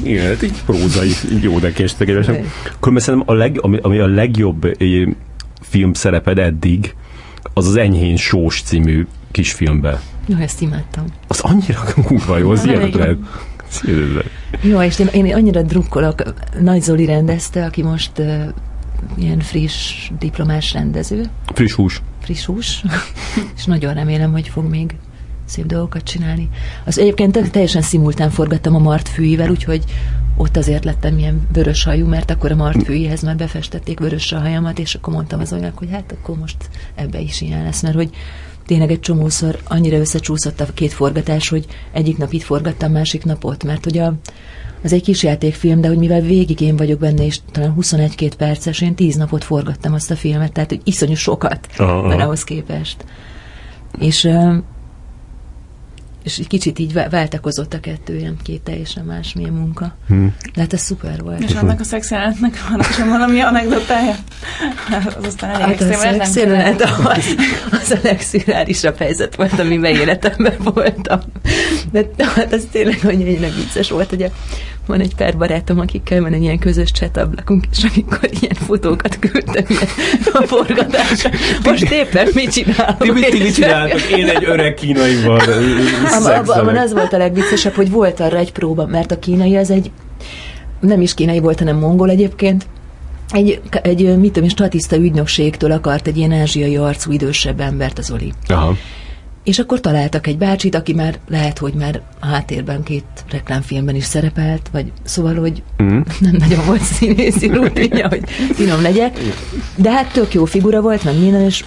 Igen, 0.03 0.27
hát 0.27 0.43
így 0.43 0.63
prózai, 0.65 1.11
így 1.31 1.43
jó. 1.43 1.57
Igen. 1.57 2.45
Különben 2.79 3.03
szerintem 3.03 3.23
a 3.25 3.33
leg, 3.33 3.57
ami, 3.61 3.77
ami 3.81 3.99
a 3.99 4.07
legjobb 4.07 4.81
ö, 4.81 5.09
film 5.61 5.93
szereped 5.93 6.37
eddig, 6.37 6.95
az 7.53 7.67
az 7.67 7.75
Enyhén 7.75 8.17
Sós 8.17 8.61
című 8.61 9.07
kisfilmben. 9.31 9.99
Jó, 10.25 10.37
ezt 10.37 10.61
imádtam. 10.61 11.05
Az 11.27 11.39
annyira 11.39 11.83
kurva 12.05 12.37
jó, 12.37 12.49
az 12.51 12.63
hihetetlen. 12.63 13.27
Jó, 14.61 14.81
és 14.81 14.99
én, 14.99 15.07
én 15.07 15.33
annyira 15.33 15.61
drukkolok. 15.61 16.23
Nagy 16.59 16.81
Zoli 16.81 17.05
rendezte, 17.05 17.65
aki 17.65 17.83
most 17.83 18.11
uh, 18.17 18.43
ilyen 19.17 19.39
friss 19.39 20.09
diplomás 20.19 20.73
rendező. 20.73 21.25
Friss 21.53 21.73
hús. 21.73 22.01
Friss 22.21 22.45
hús. 22.45 22.83
és 23.57 23.65
nagyon 23.65 23.93
remélem, 23.93 24.31
hogy 24.31 24.47
fog 24.47 24.69
még 24.69 24.95
szép 25.51 25.65
dolgokat 25.65 26.03
csinálni. 26.03 26.49
Az 26.85 26.99
egyébként 26.99 27.51
teljesen 27.51 27.81
szimultán 27.81 28.29
forgattam 28.29 28.75
a 28.75 28.79
Mart 28.79 29.09
fűivel, 29.09 29.49
úgyhogy 29.49 29.83
ott 30.37 30.57
azért 30.57 30.85
lettem 30.85 31.17
ilyen 31.17 31.47
vörös 31.53 31.83
hajú, 31.83 32.07
mert 32.07 32.31
akkor 32.31 32.51
a 32.51 32.55
Mart 32.55 32.83
fűihez 32.83 33.21
már 33.21 33.35
befestették 33.35 33.99
vörös 33.99 34.31
a 34.31 34.39
hajamat, 34.39 34.79
és 34.79 34.95
akkor 34.95 35.13
mondtam 35.13 35.39
az 35.39 35.53
olyan, 35.53 35.71
hogy 35.75 35.89
hát 35.91 36.15
akkor 36.19 36.37
most 36.37 36.69
ebbe 36.95 37.19
is 37.19 37.41
ilyen 37.41 37.63
lesz, 37.63 37.81
mert 37.81 37.95
hogy 37.95 38.09
tényleg 38.65 38.91
egy 38.91 38.99
csomószor 38.99 39.59
annyira 39.67 39.97
összecsúszott 39.97 40.59
a 40.59 40.65
két 40.73 40.93
forgatás, 40.93 41.49
hogy 41.49 41.65
egyik 41.91 42.17
nap 42.17 42.33
itt 42.33 42.43
forgattam, 42.43 42.91
másik 42.91 43.23
nap 43.23 43.45
ott, 43.45 43.63
mert 43.63 43.83
hogy 43.83 43.97
a, 43.97 44.13
az 44.83 44.93
egy 44.93 45.03
kis 45.03 45.23
játékfilm, 45.23 45.81
de 45.81 45.87
hogy 45.87 45.97
mivel 45.97 46.21
végig 46.21 46.61
én 46.61 46.75
vagyok 46.75 46.99
benne, 46.99 47.25
és 47.25 47.39
talán 47.51 47.75
21-2 47.79 48.31
perces, 48.37 48.81
én 48.81 48.95
10 48.95 49.15
napot 49.15 49.43
forgattam 49.43 49.93
azt 49.93 50.11
a 50.11 50.15
filmet, 50.15 50.51
tehát 50.51 50.69
hogy 50.69 50.81
iszonyú 50.83 51.15
sokat, 51.15 51.67
mert 51.77 52.21
ahhoz 52.21 52.43
képest. 52.43 53.05
És 53.99 54.29
és 56.23 56.37
egy 56.37 56.47
kicsit 56.47 56.79
így 56.79 56.93
váltakozott 56.93 57.73
a 57.73 57.79
kettő, 57.79 58.17
ilyen 58.17 58.37
két 58.43 58.61
teljesen 58.61 59.05
másmilyen 59.05 59.53
munka. 59.53 59.95
Hmm. 60.07 60.35
De 60.53 60.61
hát 60.61 60.73
ez 60.73 60.81
szuper 60.81 61.21
volt. 61.21 61.43
És 61.43 61.53
annak 61.53 61.79
a 61.79 61.83
szexjelenetnek 61.83 62.67
van 62.69 62.81
sem 62.81 63.09
valami 63.09 63.39
anekdotája? 63.39 64.15
Az 65.17 65.25
aztán 65.25 65.49
elég 65.49 65.77
hát 65.77 65.89
a 65.89 65.93
szexjelenet 65.93 66.81
az, 66.81 67.35
az 67.71 67.91
a 67.91 67.99
legszürálisabb 68.03 68.97
helyzet 68.97 69.35
volt, 69.35 69.59
amiben 69.59 69.95
életemben 69.95 70.55
voltam. 70.63 71.19
De 71.91 72.05
hát 72.17 72.53
ez 72.53 72.63
tényleg 72.71 72.99
annyira 73.03 73.47
vicces 73.55 73.89
volt, 73.89 74.09
hogy 74.09 74.21
a 74.21 74.29
van 74.85 74.99
egy 74.99 75.15
pár 75.15 75.37
barátom, 75.37 75.79
akikkel 75.79 76.21
van 76.21 76.33
egy 76.33 76.41
ilyen 76.41 76.59
közös 76.59 76.91
csetablakunk, 76.91 77.65
és 77.71 77.83
amikor 77.83 78.29
ilyen 78.39 78.55
fotókat 78.65 79.19
küldtem 79.19 79.65
ilyen 79.67 79.87
a 80.33 80.41
forgatásra, 80.47 81.29
most 81.63 81.91
éppen 81.91 82.27
mit 82.33 82.51
csinálok? 82.51 82.97
Ti 82.97 83.11
mit, 83.11 83.43
mit 83.43 83.53
csináltok? 83.53 84.01
Én 84.01 84.29
egy 84.29 84.43
öreg 84.45 84.73
kínaival 84.73 85.41
Abban 86.11 86.77
az 86.77 86.93
volt 86.93 87.13
a 87.13 87.17
legviccesebb, 87.17 87.73
hogy 87.73 87.91
volt 87.91 88.19
arra 88.19 88.37
egy 88.37 88.51
próba, 88.51 88.85
mert 88.85 89.11
a 89.11 89.19
kínai 89.19 89.55
az 89.55 89.69
egy 89.69 89.91
nem 90.79 91.01
is 91.01 91.13
kínai 91.13 91.39
volt, 91.39 91.59
hanem 91.59 91.77
mongol 91.77 92.09
egyébként, 92.09 92.65
egy, 93.31 93.61
egy 93.71 94.17
mit 94.17 94.31
tudom, 94.31 94.49
statiszta 94.49 94.95
ügynökségtől 94.95 95.71
akart 95.71 96.07
egy 96.07 96.17
ilyen 96.17 96.31
ázsiai 96.31 96.77
arcú 96.77 97.11
idősebb 97.11 97.59
embert 97.59 97.97
az 97.97 98.11
Oli. 98.11 98.33
Aha. 98.47 98.75
És 99.43 99.59
akkor 99.59 99.79
találtak 99.79 100.27
egy 100.27 100.37
bácsit, 100.37 100.75
aki 100.75 100.93
már 100.93 101.19
lehet, 101.29 101.57
hogy 101.57 101.73
már 101.73 102.01
a 102.19 102.25
háttérben 102.25 102.83
két 102.83 103.05
reklámfilmben 103.31 103.95
is 103.95 104.03
szerepelt, 104.03 104.69
vagy 104.71 104.91
szóval, 105.03 105.35
hogy 105.35 105.63
mm. 105.83 105.99
nem 106.19 106.35
nagyon 106.39 106.65
volt 106.65 106.81
színészi 106.99 107.47
rutinja, 107.47 108.07
hogy 108.07 108.29
finom 108.29 108.81
legyek. 108.81 109.19
De 109.75 109.91
hát 109.91 110.11
tök 110.11 110.33
jó 110.33 110.45
figura 110.45 110.81
volt, 110.81 111.03
meg 111.03 111.19
minden, 111.19 111.41
és, 111.41 111.63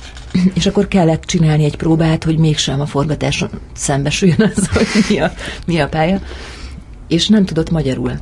és 0.54 0.66
akkor 0.66 0.88
kellett 0.88 1.24
csinálni 1.24 1.64
egy 1.64 1.76
próbát, 1.76 2.24
hogy 2.24 2.38
mégsem 2.38 2.80
a 2.80 2.86
forgatáson 2.86 3.50
szembesüljön 3.74 4.52
az, 4.54 4.68
hogy 4.72 4.86
mi 5.08 5.18
a, 5.18 5.32
mi 5.66 5.78
a 5.78 5.88
pálya. 5.88 6.20
És 7.08 7.28
nem 7.28 7.44
tudott 7.44 7.70
magyarul. 7.70 8.12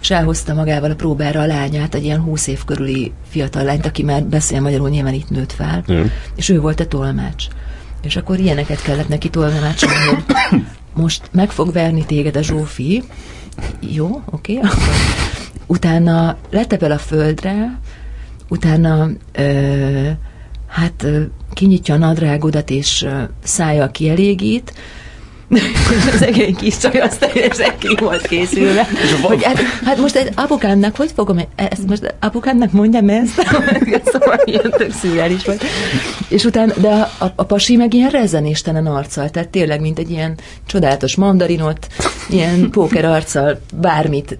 És 0.00 0.10
elhozta 0.10 0.54
magával 0.54 0.90
a 0.90 0.94
próbára 0.94 1.40
a 1.40 1.46
lányát, 1.46 1.94
egy 1.94 2.04
ilyen 2.04 2.20
húsz 2.20 2.46
év 2.46 2.64
körüli 2.64 3.12
fiatal 3.28 3.62
lányt, 3.62 3.86
aki 3.86 4.02
már 4.02 4.24
beszél 4.24 4.60
magyarul, 4.60 4.88
nyilván 4.88 5.14
itt 5.14 5.30
nőtt 5.30 5.52
fel. 5.52 5.84
Mm. 5.92 6.02
És 6.36 6.48
ő 6.48 6.60
volt 6.60 6.80
a 6.80 6.86
tolmács. 6.86 7.46
És 8.02 8.16
akkor 8.16 8.38
ilyeneket 8.38 8.82
kellett 8.82 9.08
neki 9.08 9.28
tolmácsolni, 9.28 10.04
hogy 10.04 10.62
most 10.94 11.28
meg 11.32 11.50
fog 11.50 11.72
verni 11.72 12.04
téged 12.04 12.36
a 12.36 12.42
Zsófi, 12.42 13.02
jó, 13.80 14.22
oké, 14.30 14.56
okay, 14.56 14.70
akkor 14.70 14.94
utána 15.66 16.36
letepel 16.50 16.90
a 16.90 16.98
földre, 16.98 17.78
utána 18.48 19.08
ö, 19.32 20.10
hát 20.68 21.06
kinyitja 21.52 21.94
a 21.94 21.98
nadrágodat, 21.98 22.70
és 22.70 23.06
szája 23.42 23.90
kielégít, 23.90 24.72
az 26.14 26.22
egész 26.22 26.56
kis 26.56 26.78
csaj 26.78 27.00
azt 27.00 27.20
teljesen 27.20 27.78
ki 27.78 27.96
volt 27.98 28.26
készülve. 28.26 28.86
Hogy 29.22 29.44
hát, 29.44 29.60
hát, 29.84 29.98
most 29.98 30.16
egy 30.16 30.32
apukámnak 30.34 30.96
hogy 30.96 31.10
fogom, 31.14 31.38
ezt 31.54 31.86
most 31.86 32.14
apukámnak 32.20 32.72
mondjam 32.72 33.08
ezt? 33.08 33.34
szóval 34.12 34.38
ilyen 34.44 34.70
tök 34.70 34.92
szürreális 34.92 35.44
volt. 35.44 35.64
És 36.28 36.44
utána, 36.44 36.72
de 36.76 36.88
a, 36.88 37.24
a, 37.24 37.32
a 37.36 37.44
pasi 37.44 37.76
meg 37.76 37.94
ilyen 37.94 38.10
rezenéstelen 38.10 38.86
arccal, 38.86 39.30
tehát 39.30 39.48
tényleg, 39.48 39.80
mint 39.80 39.98
egy 39.98 40.10
ilyen 40.10 40.38
csodálatos 40.66 41.16
mandarinot, 41.16 41.86
ilyen 42.28 42.70
póker 42.70 43.04
arccal 43.04 43.60
bármit 43.74 44.38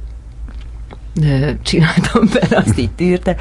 csináltam 1.62 2.28
vele, 2.32 2.62
azt 2.66 2.78
így 2.78 2.90
tűrte. 2.90 3.36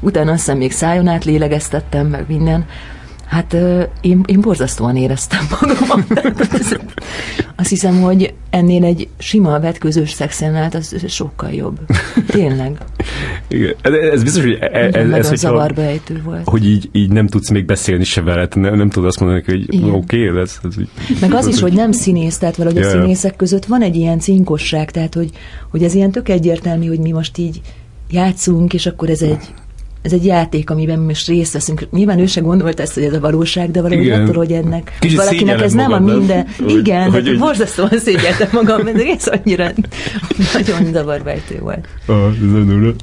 Utána 0.00 0.30
azt 0.30 0.40
hiszem 0.40 0.58
még 0.58 0.72
szájon 0.72 1.08
át 1.08 1.24
lélegeztettem, 1.24 2.06
meg 2.06 2.24
minden. 2.28 2.66
Hát 3.32 3.56
én, 4.00 4.20
én 4.26 4.40
borzasztóan 4.40 4.96
éreztem 4.96 5.46
magamat. 5.60 6.04
Azt 7.56 7.68
hiszem, 7.68 8.00
hogy 8.00 8.34
ennél 8.50 8.84
egy 8.84 9.08
sima 9.18 9.60
vetközös 9.60 10.10
szexenát 10.10 10.74
az 10.74 10.94
sokkal 11.08 11.50
jobb. 11.50 11.78
Tényleg. 12.26 12.78
Igen. 13.48 13.74
Ez 13.82 14.22
biztos, 14.22 14.42
hogy 14.42 14.58
e, 14.60 14.90
ez, 14.92 15.10
ez 15.10 15.28
hogy 15.28 15.38
zavarba 15.38 15.82
ejtő 15.82 16.22
volt. 16.24 16.48
Hogy 16.48 16.66
így, 16.66 16.88
így 16.92 17.10
nem 17.10 17.26
tudsz 17.26 17.50
még 17.50 17.64
beszélni 17.64 18.04
se 18.04 18.22
veled, 18.22 18.56
nem, 18.56 18.74
nem 18.74 18.90
tudod 18.90 19.08
azt 19.08 19.20
mondani, 19.20 19.42
hogy 19.46 19.66
oké, 19.90 20.28
okay, 20.28 20.40
ez, 20.40 20.58
ez 20.64 20.78
így. 20.78 20.88
Meg 21.20 21.34
az 21.34 21.46
is, 21.46 21.60
hogy 21.60 21.72
nem 21.72 21.92
színész, 21.92 22.38
tehát 22.38 22.56
valahogy 22.56 22.78
yeah. 22.78 22.94
a 22.94 23.00
színészek 23.00 23.36
között 23.36 23.64
van 23.64 23.82
egy 23.82 23.96
ilyen 23.96 24.18
cinkosság, 24.18 24.90
tehát 24.90 25.14
hogy, 25.14 25.30
hogy 25.70 25.82
ez 25.82 25.94
ilyen 25.94 26.10
tök 26.10 26.28
egyértelmű, 26.28 26.86
hogy 26.86 27.00
mi 27.00 27.12
most 27.12 27.38
így 27.38 27.60
játszunk, 28.10 28.74
és 28.74 28.86
akkor 28.86 29.10
ez 29.10 29.22
egy 29.22 29.54
ez 30.02 30.12
egy 30.12 30.24
játék, 30.24 30.70
amiben 30.70 30.98
mi 30.98 31.04
most 31.04 31.28
részt 31.28 31.52
veszünk. 31.52 31.88
Nyilván 31.90 32.18
ő 32.18 32.26
se 32.26 32.40
gondolt 32.40 32.80
ezt, 32.80 32.94
hogy 32.94 33.02
ez 33.02 33.12
a 33.12 33.20
valóság, 33.20 33.70
de 33.70 33.82
valahogy 33.82 34.04
igen. 34.04 34.22
attól, 34.22 34.34
hogy 34.34 34.52
ennek 34.52 34.96
Kicsit 35.00 35.16
valakinek 35.16 35.60
ez 35.60 35.72
nem 35.72 35.92
a 35.92 35.98
minden. 35.98 36.46
Hogy, 36.58 36.70
igen, 36.70 37.02
hogy, 37.02 37.12
hát 37.12 37.26
hogy, 37.26 37.38
borzasztóan 37.38 37.98
szégyeltem 37.98 38.48
magam, 38.52 38.84
de 38.84 39.04
ez 39.18 39.26
annyira 39.26 39.70
nagyon 40.52 40.92
zavarbejtő 40.92 41.58
volt. 41.60 41.88
Ah, 42.06 42.32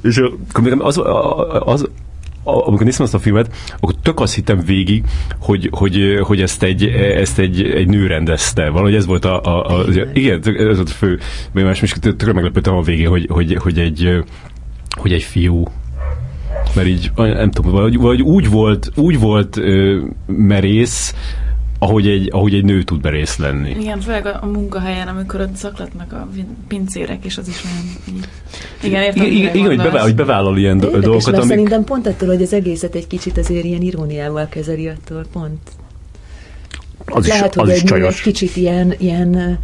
és 0.02 0.20
akkor 0.52 0.76
az, 0.78 1.00
az, 1.64 1.88
amikor 2.44 2.84
néztem 2.84 3.04
azt 3.04 3.14
a 3.14 3.18
filmet, 3.18 3.54
akkor 3.78 3.94
tök 4.02 4.20
azt 4.20 4.34
hittem 4.34 4.62
végig, 4.66 5.04
hogy, 5.38 5.68
hogy, 5.72 6.18
hogy 6.22 6.42
ezt, 6.42 6.62
egy, 6.62 6.84
ezt 6.84 7.38
egy, 7.38 7.62
egy 7.62 7.88
nő 7.88 8.06
rendezte. 8.06 8.68
Valahogy 8.68 8.94
ez 8.94 9.06
volt 9.06 9.24
a, 9.24 9.40
a, 9.42 9.78
a 9.78 9.84
igen, 10.12 10.40
ez 10.44 10.76
volt 10.76 10.88
a 10.88 10.92
fő 10.92 11.18
benyomás, 11.52 11.82
és 11.82 11.94
tökre 12.00 12.32
meglepődtem 12.32 12.74
a 12.74 12.82
végén, 12.82 13.08
hogy, 13.08 13.26
hogy, 13.30 13.56
hogy, 13.60 13.78
egy, 13.78 14.24
hogy 14.98 15.12
egy 15.12 15.22
fiú 15.22 15.64
mert 16.74 16.88
így, 16.88 17.10
nem 17.16 17.50
tudom, 17.50 17.72
vagy, 17.72 17.98
vagy 17.98 18.22
úgy 18.22 18.50
volt, 18.50 18.90
úgy 18.96 19.18
volt 19.18 19.56
ö, 19.56 20.00
merész, 20.26 21.14
ahogy 21.78 22.06
egy, 22.06 22.28
ahogy 22.32 22.54
egy 22.54 22.64
nő 22.64 22.82
tud 22.82 23.02
merész 23.02 23.36
lenni. 23.36 23.70
Igen, 23.70 24.00
főleg 24.00 24.26
a, 24.26 24.38
a 24.42 24.46
munkahelyen, 24.46 25.08
amikor 25.08 25.40
ott 25.40 25.56
zaklatnak 25.56 26.12
a 26.12 26.28
pincérek, 26.68 27.24
és 27.24 27.38
az 27.38 27.48
is 27.48 27.64
olyan... 27.64 28.16
Igen, 28.82 29.02
értem, 29.02 29.26
igen, 29.26 29.54
igen 29.54 29.66
hogy, 29.66 29.76
bevállal, 29.76 30.02
hogy 30.02 30.14
bevállal 30.14 30.58
ilyen 30.58 30.78
De 30.78 30.86
dolgokat, 30.86 31.34
amik... 31.34 31.48
szerintem 31.48 31.84
pont 31.84 32.06
attól, 32.06 32.28
hogy 32.28 32.42
az 32.42 32.52
egészet 32.52 32.94
egy 32.94 33.06
kicsit 33.06 33.38
azért 33.38 33.64
ilyen 33.64 33.82
iróniával 33.82 34.48
kezeli, 34.48 34.88
attól 34.88 35.24
pont. 35.32 35.58
Az 37.04 37.26
Lehet, 37.26 37.54
is, 37.54 37.60
az 37.60 37.66
hogy 37.66 37.74
is 37.76 37.80
egy, 37.80 37.88
csajos. 37.88 38.16
egy 38.16 38.22
kicsit 38.22 38.56
ilyen, 38.56 38.94
ilyen 38.98 39.58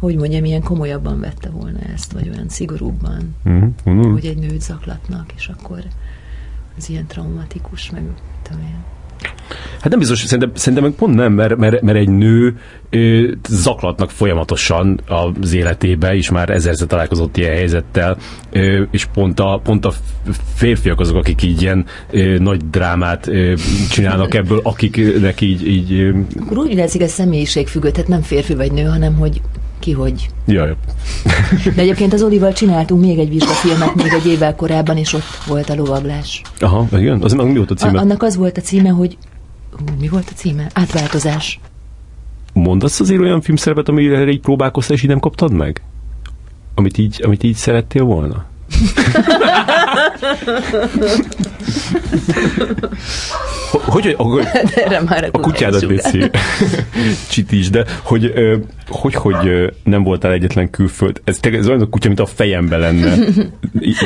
hogy 0.00 0.16
mondjam, 0.16 0.44
ilyen 0.44 0.62
komolyabban 0.62 1.20
vette 1.20 1.48
volna 1.50 1.78
ezt, 1.94 2.12
vagy 2.12 2.28
olyan 2.28 2.48
szigorúbban, 2.48 3.34
mm-hmm. 3.48 4.10
hogy 4.12 4.26
egy 4.26 4.38
nőt 4.38 4.60
zaklatnak, 4.60 5.32
és 5.36 5.50
akkor 5.58 5.82
ez 6.78 6.88
ilyen 6.88 7.06
traumatikus, 7.06 7.90
meg 7.90 8.02
tudom 8.42 8.60
én. 8.60 8.78
Hát 9.80 9.88
nem 9.88 9.98
biztos, 9.98 10.18
szerintem, 10.18 10.50
szerintem 10.54 10.94
pont 10.94 11.14
nem, 11.14 11.32
mert, 11.32 11.56
mert, 11.56 11.82
mert 11.82 11.98
egy 11.98 12.08
nő 12.08 12.58
ö, 12.90 13.30
zaklatnak 13.48 14.10
folyamatosan 14.10 15.00
az 15.40 15.52
életébe, 15.52 16.14
és 16.14 16.30
már 16.30 16.50
ezerszer 16.50 16.86
találkozott 16.86 17.36
ilyen 17.36 17.54
helyzettel, 17.54 18.16
ö, 18.50 18.82
és 18.90 19.04
pont 19.04 19.40
a, 19.40 19.60
pont 19.64 19.84
a 19.84 19.92
férfiak 20.54 21.00
azok, 21.00 21.16
akik 21.16 21.42
így 21.42 21.62
ilyen 21.62 21.86
ö, 22.10 22.38
nagy 22.38 22.70
drámát 22.70 23.26
ö, 23.26 23.54
csinálnak 23.90 24.34
ebből, 24.34 24.60
akiknek 24.62 25.40
így... 25.40 25.66
így 25.68 25.92
ö... 25.92 26.18
Akkor 26.40 26.58
úgy 26.58 26.74
látszik, 26.74 27.02
ez 27.02 27.12
személyiség 27.12 27.68
függő, 27.68 27.90
tehát 27.90 28.08
nem 28.08 28.22
férfi 28.22 28.54
vagy 28.54 28.72
nő, 28.72 28.82
hanem 28.82 29.14
hogy 29.14 29.40
ki 29.78 29.92
hogy. 29.92 30.28
Jaj. 30.46 30.76
De 31.74 31.82
egyébként 31.82 32.12
az 32.12 32.22
Olival 32.22 32.52
csináltunk 32.52 33.00
még 33.00 33.18
egy 33.18 33.28
vizsgafilmet 33.28 33.94
még 33.94 34.12
egy 34.12 34.26
évvel 34.26 34.54
korábban, 34.54 34.96
és 34.96 35.12
ott 35.12 35.38
volt 35.46 35.70
a 35.70 35.74
lovaglás. 35.74 36.42
Aha, 36.60 36.86
igen? 36.92 37.22
Az 37.22 37.32
mi 37.32 37.56
volt 37.56 37.70
a 37.70 37.74
címe? 37.74 37.98
A, 37.98 38.00
annak 38.00 38.22
az 38.22 38.36
volt 38.36 38.56
a 38.56 38.60
címe, 38.60 38.88
hogy 38.88 39.16
mi 40.00 40.08
volt 40.08 40.28
a 40.30 40.34
címe? 40.34 40.66
Átváltozás. 40.72 41.60
Mondasz 42.52 43.00
azért 43.00 43.20
olyan 43.20 43.40
filmszerepet, 43.40 43.88
amire 43.88 44.28
így 44.28 44.40
próbálkoztál, 44.40 44.96
és 44.96 45.02
így 45.02 45.08
nem 45.08 45.20
kaptad 45.20 45.52
meg? 45.52 45.82
Amit 46.74 46.98
így, 46.98 47.20
amit 47.24 47.42
így 47.42 47.54
szerettél 47.54 48.04
volna? 48.04 48.44
hogy, 53.70 54.14
hogy, 54.18 54.46
erre 54.84 55.00
már 55.00 55.28
a 55.32 55.38
kutyádat 55.38 55.82
létszi, 55.82 56.30
csitíts, 57.30 57.70
de 57.70 57.84
hogy, 58.02 58.32
hogy, 58.88 59.14
hogy 59.14 59.72
nem 59.84 60.02
voltál 60.02 60.32
egyetlen 60.32 60.70
külföld, 60.70 61.20
ez, 61.24 61.38
ez 61.42 61.68
olyan 61.68 61.80
a 61.80 61.88
kutya, 61.88 62.06
mint 62.08 62.20
a 62.20 62.26
fejembe 62.26 62.76
lenne. 62.76 63.14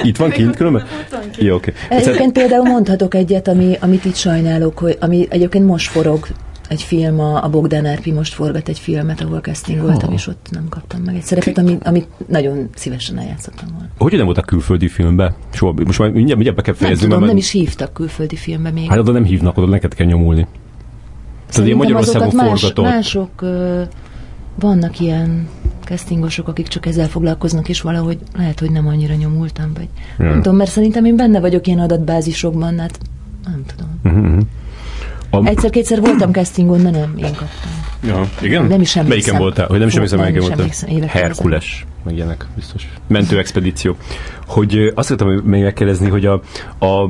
Itt 0.03 0.17
van 0.17 0.31
kint 0.31 0.57
különben? 0.57 0.87
Jó, 1.39 1.55
oké. 1.55 1.73
Okay. 1.85 1.99
Egyébként 1.99 2.33
például 2.33 2.65
mondhatok 2.65 3.15
egyet, 3.15 3.49
ami, 3.49 3.77
amit 3.81 4.05
itt 4.05 4.17
sajnálok, 4.17 4.79
hogy, 4.79 4.97
ami 5.01 5.27
egyébként 5.31 5.67
most 5.67 5.91
forog 5.91 6.27
egy 6.69 6.83
film, 6.83 7.21
a, 7.21 7.45
a 7.45 7.49
Bogdan 7.49 7.87
Árpi 7.87 8.13
most 8.13 8.35
forgat 8.35 8.69
egy 8.69 8.79
filmet, 8.79 9.21
ahol 9.21 9.41
castingoltam, 9.41 10.09
oh. 10.09 10.15
és 10.15 10.27
ott 10.27 10.47
nem 10.51 10.67
kaptam 10.69 11.03
meg 11.03 11.15
egy 11.15 11.23
szerepet, 11.23 11.59
amit, 11.59 11.87
amit 11.87 12.09
nagyon 12.27 12.69
szívesen 12.75 13.19
eljátszottam 13.19 13.69
volna. 13.73 13.89
Hogy 13.99 14.13
nem 14.13 14.25
voltak 14.25 14.47
külföldi 14.47 14.89
filmbe? 14.89 15.35
Soha, 15.51 15.75
most 15.85 15.99
már 15.99 16.09
mindjárt, 16.09 16.35
mindjárt 16.35 16.57
be 16.57 16.63
kell 16.63 16.75
fejezni. 16.75 17.01
Nem 17.01 17.11
tudom, 17.11 17.19
mert... 17.19 17.33
nem 17.33 17.43
is 17.43 17.51
hívtak 17.51 17.93
külföldi 17.93 18.37
filmbe 18.37 18.71
még. 18.71 18.89
Hát 18.89 18.99
oda 18.99 19.13
nem 19.13 19.25
hívnak, 19.25 19.57
oda 19.57 19.67
neked 19.67 19.95
kell 19.95 20.07
nyomulni. 20.07 20.47
Tehát 21.51 21.67
ilyen 21.67 21.79
Magyarországon 21.79 22.35
más, 22.35 22.61
forgatott. 22.61 22.85
Mások 22.85 23.43
ö, 23.43 23.83
vannak 24.61 25.01
ilyen 25.01 25.49
castingosok, 25.85 26.49
akik 26.49 26.69
csak 26.69 26.87
ezzel 26.87 27.09
foglalkoznak, 27.09 27.69
és 27.69 27.81
valahogy 27.81 28.19
lehet, 28.37 28.61
hogy 28.61 28.71
nem 28.71 28.87
annyira 28.87 29.15
nyomultam, 29.15 29.73
vagy 29.75 29.89
ja. 30.19 30.25
nem 30.25 30.43
tudom, 30.43 30.57
mert 30.57 30.71
szerintem 30.71 31.05
én 31.05 31.17
benne 31.17 31.41
vagyok 31.41 31.67
ilyen 31.67 31.79
adatbázisokban, 31.79 32.79
hát 32.79 32.99
nem 33.45 33.63
tudom. 33.67 34.01
Uh-huh. 34.05 34.43
A... 35.35 35.47
Egyszer-kétszer 35.47 36.01
voltam 36.01 36.33
castingon, 36.33 36.83
de 36.83 36.91
nem, 36.91 37.15
én 37.17 37.35
kaptam. 37.35 37.71
Ja, 38.07 38.29
igen? 38.41 38.65
Nem 38.65 38.81
is 38.81 38.97
emlékszem. 38.97 39.07
Melyiken 39.07 39.39
voltál? 39.39 39.67
Hogy 39.67 39.79
nem 39.79 39.89
is 39.89 39.95
emlékszem, 39.95 40.19
melyiken 40.19 40.43
voltál? 40.43 41.07
Herkules, 41.07 41.87
meg 42.05 42.15
ilyenek, 42.15 42.47
biztos. 42.55 42.89
Mentő 43.09 43.39
expedíció. 43.39 43.97
Hogy 44.47 44.93
azt 44.95 45.11
akartam 45.11 45.43
még 45.45 45.63
megkérdezni, 45.63 46.09
hogy 46.09 46.27
a, 46.27 46.41
a 46.79 47.09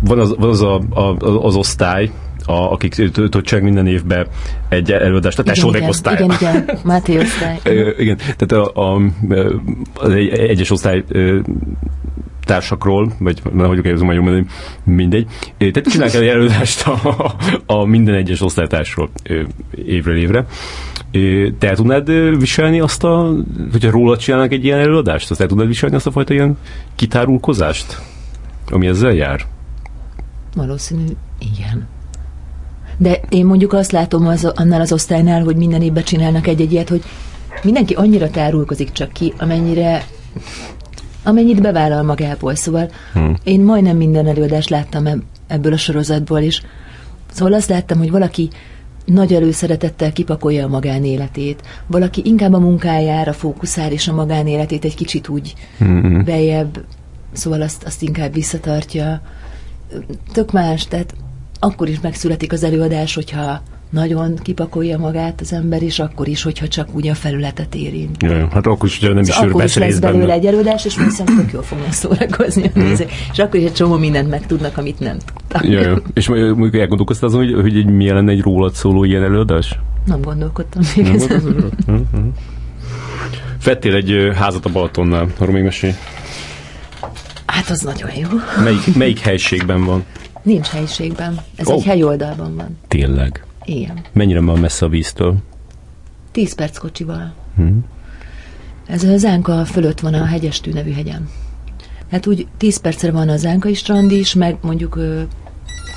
van 0.00 0.18
az, 0.18 0.34
van 0.38 0.48
az, 0.48 0.62
a, 0.62 0.80
a, 0.90 1.16
az 1.44 1.54
osztály, 1.54 2.10
a, 2.44 2.52
akik 2.52 3.10
tudják 3.12 3.62
minden 3.62 3.86
évben 3.86 4.26
egy 4.68 4.92
előadást, 4.92 5.38
a 5.38 5.42
tesódék 5.42 5.88
osztály. 5.88 6.14
Igen, 6.14 6.30
igen, 6.30 6.78
Máté 6.84 7.18
osztály. 7.18 7.60
igen, 7.98 8.16
tehát 8.36 8.52
a, 8.52 8.92
a, 8.94 9.00
az 9.94 10.10
egy, 10.10 10.28
egyes 10.28 10.70
osztály 10.70 11.04
társakról, 12.48 13.12
vagy 13.18 13.42
hogy 13.56 13.80
kell 13.80 13.96
jól 13.96 14.04
mondani, 14.04 14.46
mindegy. 14.84 15.26
Tehát 15.58 15.88
csinálják 15.90 16.16
egy 16.16 16.26
előadást 16.26 16.86
a, 16.86 17.34
a 17.66 17.84
minden 17.84 18.14
egyes 18.14 18.40
osztálytársról 18.40 19.10
évről 19.84 20.16
évre. 20.16 20.46
Te 21.58 21.68
el 21.68 21.76
tudnád 21.76 22.10
viselni 22.38 22.80
azt 22.80 23.04
a, 23.04 23.34
hogyha 23.72 23.90
róla 23.90 24.16
csinálnak 24.16 24.52
egy 24.52 24.64
ilyen 24.64 24.78
előadást, 24.78 25.30
azt 25.30 25.40
el 25.40 25.46
tudnád 25.46 25.66
viselni 25.66 25.94
azt 25.94 26.06
a 26.06 26.10
fajta 26.10 26.32
ilyen 26.32 26.58
kitárulkozást, 26.94 28.00
ami 28.70 28.86
ezzel 28.86 29.12
jár? 29.12 29.40
Valószínű, 30.54 31.04
igen. 31.54 31.86
De 32.96 33.20
én 33.28 33.46
mondjuk 33.46 33.72
azt 33.72 33.92
látom 33.92 34.26
az, 34.26 34.44
annál 34.44 34.80
az 34.80 34.92
osztálynál, 34.92 35.42
hogy 35.42 35.56
minden 35.56 35.82
évben 35.82 36.02
csinálnak 36.02 36.46
egy-egy 36.46 36.72
ilyet, 36.72 36.88
hogy 36.88 37.02
mindenki 37.62 37.94
annyira 37.94 38.30
tárulkozik 38.30 38.92
csak 38.92 39.12
ki, 39.12 39.32
amennyire 39.38 40.04
amennyit 41.28 41.62
bevállal 41.62 42.02
magából. 42.02 42.54
Szóval 42.54 42.90
hmm. 43.12 43.36
én 43.44 43.60
majdnem 43.60 43.96
minden 43.96 44.26
előadást 44.26 44.68
láttam 44.68 45.06
ebből 45.46 45.72
a 45.72 45.76
sorozatból 45.76 46.40
is. 46.40 46.62
Szóval 47.32 47.52
azt 47.52 47.68
láttam, 47.68 47.98
hogy 47.98 48.10
valaki 48.10 48.48
nagy 49.04 49.34
előszeretettel 49.34 50.12
kipakolja 50.12 50.64
a 50.64 50.68
magánéletét, 50.68 51.62
valaki 51.86 52.22
inkább 52.24 52.52
a 52.52 52.58
munkájára 52.58 53.32
fókuszál, 53.32 53.92
és 53.92 54.08
a 54.08 54.14
magánéletét 54.14 54.84
egy 54.84 54.94
kicsit 54.94 55.28
úgy 55.28 55.54
hmm. 55.78 56.24
bejebb, 56.24 56.84
szóval 57.32 57.62
azt, 57.62 57.82
azt 57.84 58.02
inkább 58.02 58.32
visszatartja. 58.32 59.20
Tök 60.32 60.52
más, 60.52 60.86
tehát 60.86 61.14
akkor 61.58 61.88
is 61.88 62.00
megszületik 62.00 62.52
az 62.52 62.64
előadás, 62.64 63.14
hogyha 63.14 63.62
nagyon 63.90 64.34
kipakolja 64.42 64.98
magát 64.98 65.40
az 65.40 65.52
ember, 65.52 65.82
és 65.82 65.98
akkor 65.98 66.28
is, 66.28 66.42
hogyha 66.42 66.68
csak 66.68 66.88
úgy 66.92 67.08
a 67.08 67.14
felületet 67.14 67.74
érint. 67.74 68.22
Ja, 68.22 68.48
hát 68.52 68.66
akkor 68.66 68.88
is, 68.88 68.98
hogyha 68.98 69.14
nem 69.14 69.22
is 69.22 69.36
akkor 69.36 69.64
is 69.64 69.74
lesz 69.74 69.98
belőle 69.98 70.20
benne. 70.20 70.32
egy 70.32 70.46
előadás, 70.46 70.84
és 70.84 70.92
szerintem 70.92 71.36
tök 71.36 71.52
jól 71.52 71.62
fognak 71.62 71.92
szórakozni 71.92 72.70
a 72.74 72.78
hmm. 72.78 72.94
És 73.32 73.38
akkor 73.38 73.60
is 73.60 73.66
egy 73.66 73.72
csomó 73.72 73.96
mindent 73.96 74.30
megtudnak, 74.30 74.78
amit 74.78 74.98
nem 74.98 75.16
tudtak. 75.18 75.64
Ja, 75.64 75.80
ja. 75.80 76.02
És 76.14 76.28
mondjuk 76.28 76.74
elgondolkoztál 76.74 77.28
azon, 77.28 77.44
hogy, 77.44 77.54
hogy 77.72 77.86
milyen 77.86 78.14
lenne 78.14 78.30
egy 78.30 78.40
rólad 78.40 78.74
szóló 78.74 79.04
ilyen 79.04 79.22
előadás? 79.22 79.78
Nem 80.06 80.20
gondolkodtam 80.20 80.82
még 80.96 81.04
nem 81.04 81.14
ezen. 81.14 81.40
Hm, 81.86 82.28
Fettél 83.58 83.94
egy 83.94 84.30
házat 84.34 84.64
a 84.64 84.68
Balatonnál, 84.68 85.26
arról 85.38 85.54
még 85.54 85.62
mesélj. 85.62 85.92
Hát 87.46 87.70
az 87.70 87.80
nagyon 87.80 88.10
jó. 88.16 88.28
Melyik, 88.64 88.96
melyik 88.96 89.18
helységben 89.18 89.84
van? 89.84 90.04
Nincs 90.42 90.66
helységben. 90.66 91.38
Ez 91.56 91.66
oh. 91.66 91.74
egy 91.74 91.84
helyoldalban 91.84 92.56
van. 92.56 92.78
Tényleg? 92.88 93.42
Igen. 93.68 94.00
Mennyire 94.12 94.40
van 94.40 94.58
messze 94.58 94.84
a 94.84 94.88
víztől? 94.88 95.36
Tíz 96.32 96.54
perc 96.54 96.78
kocsival. 96.78 97.34
Hmm. 97.56 97.84
Ez 98.86 99.04
az 99.04 99.20
Zánka 99.20 99.64
fölött 99.64 100.00
van 100.00 100.14
a 100.14 100.24
Hegyestű 100.24 100.72
nevű 100.72 100.92
hegyen. 100.92 101.28
Hát 102.10 102.26
úgy 102.26 102.46
tíz 102.56 102.80
percre 102.80 103.10
van 103.10 103.28
az 103.28 103.40
Zánkai 103.40 103.74
strand 103.74 104.10
is, 104.10 104.34
meg 104.34 104.56
mondjuk... 104.60 104.98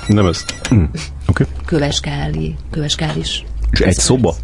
Nem 0.06 0.26
ez. 0.26 0.44
Mm. 0.74 0.84
Okay. 1.28 1.46
Köveskáli, 1.64 2.54
Köveskáli 2.70 3.18
is. 3.18 3.44
És 3.70 3.80
egy 3.80 3.94
szoba? 3.94 4.34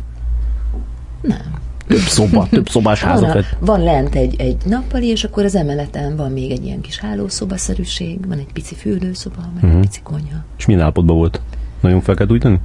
Nem. 1.22 1.56
Több 1.86 1.98
szoba, 1.98 2.46
több 2.50 2.68
szobás 2.68 3.02
házak. 3.02 3.32
Van, 3.32 3.42
a, 3.42 3.64
van 3.64 3.82
lent 3.82 4.14
egy, 4.14 4.40
egy 4.40 4.56
nappali, 4.64 5.06
és 5.06 5.24
akkor 5.24 5.44
az 5.44 5.54
emeleten 5.54 6.16
van 6.16 6.32
még 6.32 6.50
egy 6.50 6.64
ilyen 6.64 6.80
kis 6.80 6.98
hálószobaszerűség, 6.98 8.26
van 8.26 8.38
egy 8.38 8.52
pici 8.52 8.74
fürdőszoba, 8.74 9.40
meg 9.40 9.54
uh-huh. 9.54 9.70
egy 9.70 9.76
mhm. 9.76 9.80
pici 9.80 10.00
konyha. 10.02 10.44
És 10.58 10.66
milyen 10.66 10.82
állapotban 10.82 11.16
volt? 11.16 11.40
Nagyon 11.80 12.00
fel 12.00 12.14
kell 12.14 12.26
újtani? 12.30 12.60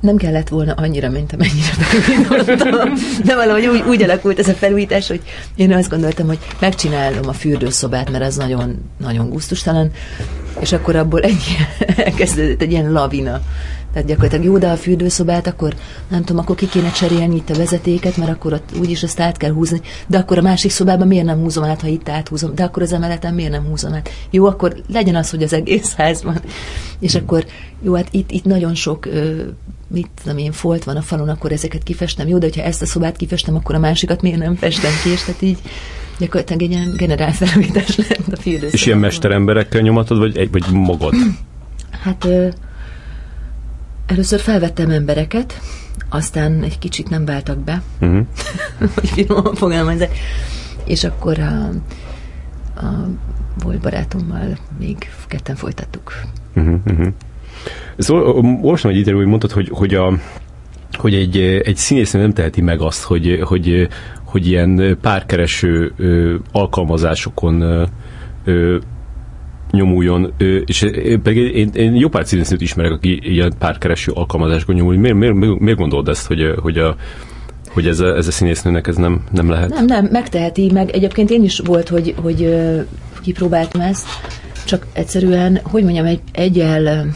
Nem 0.00 0.16
kellett 0.16 0.48
volna 0.48 0.72
annyira, 0.72 1.10
mint 1.10 1.32
amennyire 1.32 1.72
felújítottam. 1.78 2.92
De 3.24 3.34
valahogy 3.34 3.66
úgy, 3.66 3.82
úgy 3.88 4.02
alakult 4.02 4.38
ez 4.38 4.48
a 4.48 4.54
felújítás, 4.54 5.08
hogy 5.08 5.20
én 5.54 5.72
azt 5.72 5.90
gondoltam, 5.90 6.26
hogy 6.26 6.38
megcsinálom 6.60 7.28
a 7.28 7.32
fürdőszobát, 7.32 8.10
mert 8.10 8.24
az 8.24 8.36
nagyon, 8.36 8.90
nagyon 8.96 9.28
gusztustalan, 9.30 9.90
és 10.60 10.72
akkor 10.72 10.96
abból 10.96 11.20
egy 11.20 11.56
elkezdődött 11.96 12.62
egy 12.62 12.70
ilyen 12.70 12.92
lavina. 12.92 13.40
Tehát 13.96 14.10
gyakorlatilag 14.10 14.44
jó, 14.44 14.58
de 14.58 14.68
a 14.68 14.76
fürdőszobát, 14.76 15.46
akkor 15.46 15.74
nem 16.08 16.24
tudom, 16.24 16.42
akkor 16.42 16.56
ki 16.56 16.68
kéne 16.68 16.90
cserélni 16.90 17.36
itt 17.36 17.50
a 17.50 17.56
vezetéket, 17.56 18.16
mert 18.16 18.30
akkor 18.30 18.52
ott 18.52 18.70
úgyis 18.80 19.02
ezt 19.02 19.20
át 19.20 19.36
kell 19.36 19.50
húzni. 19.50 19.80
De 20.06 20.18
akkor 20.18 20.38
a 20.38 20.42
másik 20.42 20.70
szobában 20.70 21.06
miért 21.06 21.24
nem 21.24 21.38
húzom 21.38 21.64
át, 21.64 21.80
ha 21.80 21.86
itt 21.86 22.08
áthúzom? 22.08 22.54
De 22.54 22.64
akkor 22.64 22.82
az 22.82 22.92
emeleten 22.92 23.34
miért 23.34 23.50
nem 23.50 23.64
húzom 23.64 23.92
át? 23.92 24.10
Jó, 24.30 24.46
akkor 24.46 24.76
legyen 24.92 25.14
az, 25.14 25.30
hogy 25.30 25.42
az 25.42 25.52
egész 25.52 25.94
házban. 25.94 26.40
És 26.98 27.14
akkor, 27.14 27.44
jó, 27.82 27.94
hát 27.94 28.08
itt, 28.10 28.30
itt 28.30 28.44
nagyon 28.44 28.74
sok 28.74 29.08
mit 29.88 30.08
tudom 30.22 30.38
én, 30.38 30.52
folt 30.52 30.84
van 30.84 30.96
a 30.96 31.02
falon, 31.02 31.28
akkor 31.28 31.52
ezeket 31.52 31.82
kifestem. 31.82 32.28
Jó, 32.28 32.38
de 32.38 32.46
hogyha 32.46 32.62
ezt 32.62 32.82
a 32.82 32.86
szobát 32.86 33.16
kifestem, 33.16 33.54
akkor 33.54 33.74
a 33.74 33.78
másikat 33.78 34.22
miért 34.22 34.38
nem 34.38 34.54
festem 34.54 34.92
ki, 35.02 35.10
és 35.10 35.24
tehát 35.24 35.42
így 35.42 35.58
gyakorlatilag 36.18 36.62
egy 36.62 36.70
ilyen 36.70 36.94
generál 36.96 37.32
felújítás 37.32 37.96
lett 38.08 38.32
a 38.32 38.36
fürdőszobában. 38.36 38.70
És 38.72 38.86
ilyen 38.86 38.98
mesteremberekkel 38.98 39.80
nyomatod, 39.80 40.18
vagy, 40.18 40.50
vagy 40.50 40.64
magad? 40.72 41.14
Hát 41.90 42.24
ö, 42.24 42.48
először 44.06 44.40
felvettem 44.40 44.90
embereket, 44.90 45.60
aztán 46.08 46.62
egy 46.62 46.78
kicsit 46.78 47.08
nem 47.08 47.24
váltak 47.24 47.58
be, 47.58 47.82
uh-huh. 48.00 48.26
hogy 48.94 49.08
finoman 49.08 49.54
fogalmazok, 49.54 50.10
és 50.84 51.04
akkor 51.04 51.38
a, 51.38 51.68
a 52.80 53.08
volt 53.62 53.80
barátommal 53.80 54.58
még 54.78 54.96
ketten 55.26 55.56
folytattuk. 55.56 56.12
Uh-huh, 56.54 56.78
uh-huh. 56.86 57.06
Szóval 57.98 58.22
olvastam 58.62 58.90
egy 58.90 58.96
interjú, 58.96 59.18
hogy 59.18 59.28
mondtad, 59.28 59.50
hogy, 59.50 59.68
hogy, 59.72 59.94
a, 59.94 60.18
hogy 60.92 61.14
egy, 61.14 61.36
egy 61.38 61.76
színész 61.76 62.12
nem 62.12 62.32
teheti 62.32 62.60
meg 62.60 62.80
azt, 62.80 63.02
hogy, 63.02 63.40
hogy, 63.42 63.88
hogy 64.24 64.46
ilyen 64.46 64.98
párkereső 65.00 65.92
alkalmazásokon 66.52 67.88
nyomuljon, 69.70 70.32
és 70.64 70.86
pedig 71.22 71.56
én, 71.56 71.70
én 71.74 71.94
jó 71.94 72.08
pár 72.08 72.26
színésznőt 72.26 72.60
ismerek, 72.60 72.92
aki 72.92 73.20
ilyen 73.22 73.52
párkereső 73.58 74.12
alkalmazásokon 74.12 74.74
nyomul. 74.74 74.96
Miért, 74.96 75.16
miért, 75.16 75.58
miért 75.58 75.78
gondolod 75.78 76.08
ezt, 76.08 76.26
hogy, 76.26 76.54
hogy 76.62 76.78
a 76.78 76.96
hogy 77.76 77.86
ez 77.86 78.00
a, 78.00 78.16
ez 78.16 78.26
a 78.26 78.30
színésznőnek 78.30 78.86
ez 78.86 78.96
nem, 78.96 79.24
nem 79.32 79.50
lehet? 79.50 79.68
Nem, 79.68 79.84
nem, 79.84 80.08
megteheti, 80.10 80.70
meg 80.72 80.90
egyébként 80.90 81.30
én 81.30 81.42
is 81.42 81.58
volt, 81.58 81.88
hogy, 81.88 82.14
hogy 82.22 82.56
kipróbáltam 83.22 83.80
ezt, 83.80 84.06
csak 84.66 84.86
egyszerűen, 84.92 85.60
hogy 85.62 85.82
mondjam, 85.82 86.06
egy, 86.06 86.20
egyel 86.32 87.06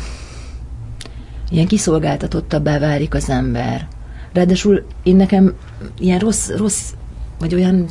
ilyen 1.51 1.67
kiszolgáltatottabbá 1.67 2.79
válik 2.79 3.15
az 3.15 3.31
ember. 3.31 3.89
Ráadásul 4.33 4.83
én 5.03 5.17
nekem 5.17 5.55
ilyen 5.99 6.19
rossz, 6.19 6.51
rossz 6.51 6.93
vagy 7.39 7.55
olyan 7.55 7.89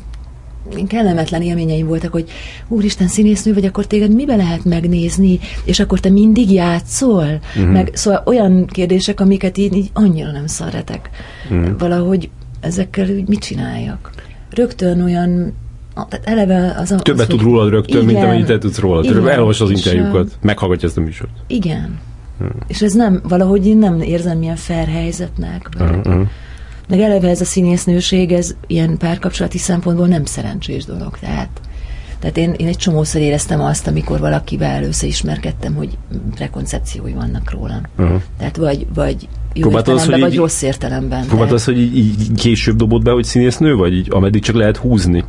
kellemetlen 0.87 1.41
élményeim 1.41 1.87
voltak, 1.87 2.11
hogy 2.11 2.29
úristen 2.67 3.07
színésznő 3.07 3.53
vagy, 3.53 3.65
akkor 3.65 3.85
téged 3.85 4.13
mibe 4.13 4.35
lehet 4.35 4.65
megnézni, 4.65 5.39
és 5.65 5.79
akkor 5.79 5.99
te 5.99 6.09
mindig 6.09 6.51
játszol? 6.51 7.39
Uh-huh. 7.55 7.71
Meg, 7.71 7.91
szóval 7.93 8.23
olyan 8.25 8.65
kérdések, 8.65 9.19
amiket 9.19 9.57
én 9.57 9.73
így 9.73 9.89
annyira 9.93 10.31
nem 10.31 10.47
szeretek. 10.47 11.09
Uh-huh. 11.49 11.77
Valahogy 11.77 12.29
ezekkel 12.59 13.09
úgy 13.09 13.27
mit 13.27 13.39
csináljak? 13.39 14.11
Rögtön 14.49 15.01
olyan 15.01 15.53
tehát 16.09 16.27
eleve 16.27 16.75
az 16.77 16.91
a... 16.91 16.95
Többet 16.95 17.21
az, 17.21 17.27
tud 17.27 17.41
rólad 17.41 17.69
rögtön, 17.69 18.05
mint 18.05 18.11
Igen. 18.11 18.23
amennyit 18.23 18.45
te 18.45 18.57
tudsz 18.57 18.79
róla. 18.79 19.03
Igen. 19.03 19.27
Elolvas 19.27 19.61
az 19.61 19.69
interjúkat, 19.69 20.37
meghallgatja 20.41 20.87
ezt 20.87 20.97
a 20.97 21.01
műsort. 21.01 21.31
Igen. 21.47 21.99
És 22.67 22.81
ez 22.81 22.93
nem, 22.93 23.21
valahogy 23.23 23.67
én 23.67 23.77
nem 23.77 24.01
érzem 24.01 24.41
ilyen 24.41 24.55
fair 24.55 24.87
helyzetnek. 24.87 25.69
Vagy, 25.77 25.87
Uh-huh. 25.89 26.27
Meg 26.89 26.99
eleve 26.99 27.29
ez 27.29 27.41
a 27.41 27.45
színésznőség, 27.45 28.31
ez 28.31 28.55
ilyen 28.67 28.97
párkapcsolati 28.97 29.57
szempontból 29.57 30.07
nem 30.07 30.25
szerencsés 30.25 30.85
dolog. 30.85 31.17
Tehát, 31.19 31.49
tehát 32.19 32.37
én, 32.37 32.53
én 32.57 32.67
egy 32.67 32.77
csomószor 32.77 33.21
éreztem 33.21 33.61
azt, 33.61 33.87
amikor 33.87 34.19
valakivel 34.19 34.83
összeismerkedtem, 34.83 35.73
hogy 35.75 35.97
prekoncepciói 36.35 37.11
vannak 37.13 37.51
rólam. 37.51 37.81
Uh-huh. 37.97 38.21
Tehát 38.37 38.57
vagy, 38.57 38.87
vagy 38.93 39.27
jó 39.53 39.61
Próbáltad 39.61 39.93
értelemben, 39.93 40.11
hogy 40.11 40.21
vagy 40.21 40.31
így- 40.31 40.37
rossz 40.37 40.61
értelemben. 40.61 41.25
Próbáltad 41.25 41.55
azt, 41.55 41.65
hogy 41.65 41.79
így, 41.79 41.97
így 41.97 42.31
később 42.35 42.75
dobod 42.75 43.03
be, 43.03 43.11
hogy 43.11 43.23
színésznő, 43.23 43.75
vagy 43.75 43.93
így, 43.93 44.07
ameddig 44.09 44.41
csak 44.41 44.55
lehet 44.55 44.77
húzni? 44.77 45.23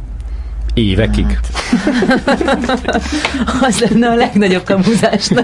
Évekig? 0.75 1.27
Hát. 1.27 1.51
Az 3.69 3.79
lenne 3.79 4.09
a 4.09 4.15
legnagyobb 4.15 4.65
kamuzás? 4.65 5.29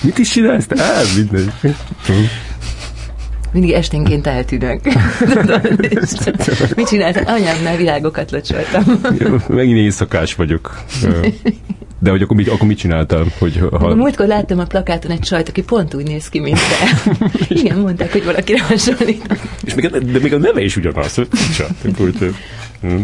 Mit 0.00 0.18
is 0.18 0.28
csinálsz? 0.30 0.66
Á, 0.76 1.00
mindegy. 1.16 1.50
Mindig 3.52 3.72
esténként 3.72 4.26
eltűnök. 4.26 4.80
Mit 6.76 6.88
csináltam? 6.88 7.24
Anyámnál 7.26 7.76
világokat 7.76 8.30
locsoltam. 8.30 9.00
Megint 9.48 9.78
éjszakás 9.78 10.34
vagyok. 10.34 10.84
De 11.98 12.10
hogy 12.10 12.22
akkor 12.22 12.36
mit, 12.36 12.48
akkor 12.48 12.66
mit 12.66 12.78
csináltál? 12.78 13.24
Hogy 13.38 13.56
Ha... 13.58 13.78
ha, 13.78 13.94
Múltkor 13.94 14.26
láttam 14.26 14.58
a 14.58 14.64
plakáton 14.64 15.10
egy 15.10 15.18
csajt, 15.18 15.48
aki 15.48 15.62
pont 15.62 15.94
úgy 15.94 16.06
néz 16.06 16.28
ki, 16.28 16.40
mint 16.40 16.58
te. 16.58 17.12
Igen, 17.60 17.78
mondták, 17.78 18.12
hogy 18.12 18.24
valakire 18.24 18.62
hasonlít. 18.62 19.38
és 19.64 19.74
még, 19.74 19.94
a- 19.94 19.98
de 19.98 20.18
még 20.22 20.34
a 20.34 20.38
neve 20.38 20.62
is 20.62 20.76
ugyanaz. 20.76 21.14
hogy 21.14 21.28
hm. 22.80 22.96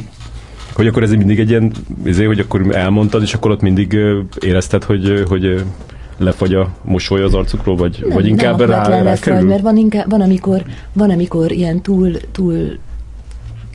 hogy 0.75 0.87
akkor 0.87 1.03
ez 1.03 1.11
mindig 1.11 1.39
egy 1.39 1.51
ilyen, 1.51 1.73
ezért, 2.05 2.27
hogy 2.27 2.41
akkor 2.41 2.77
elmondtad, 2.77 3.23
és 3.23 3.35
akkor 3.35 3.51
ott 3.51 3.61
mindig 3.61 3.99
érezted, 4.41 4.85
hogy, 4.85 5.25
hogy 5.29 5.65
lefagy 6.19 6.55
a 6.55 6.69
mosoly 6.83 7.23
az 7.23 7.35
arcukról, 7.35 7.77
vagy, 7.77 8.05
vagy 8.13 8.27
inkább 8.27 8.59
nem 8.59 8.71
rá, 8.71 8.87
rá 8.87 9.03
lefagy, 9.03 9.45
mert 9.45 9.63
van, 9.63 9.77
inkább, 9.77 10.11
van, 10.11 10.21
amikor, 10.21 10.63
van, 10.93 11.11
amikor 11.11 11.53
ilyen 11.53 11.81
túl, 11.81 12.13
túl, 12.33 12.79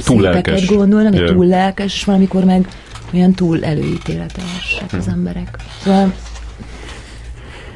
Túl 0.05 0.21
lelkes. 0.21 0.65
gondolnak, 0.67 1.15
Ja. 1.15 1.25
túl 1.33 1.45
lelkes, 1.45 1.93
és 1.95 2.03
van, 2.03 2.15
amikor 2.15 2.43
meg 2.43 2.67
olyan 3.13 3.31
túl 3.33 3.63
előítéletesek 3.63 4.89
Hm. 4.91 4.97
az 4.97 5.07
emberek. 5.07 5.57
Szóval 5.83 6.13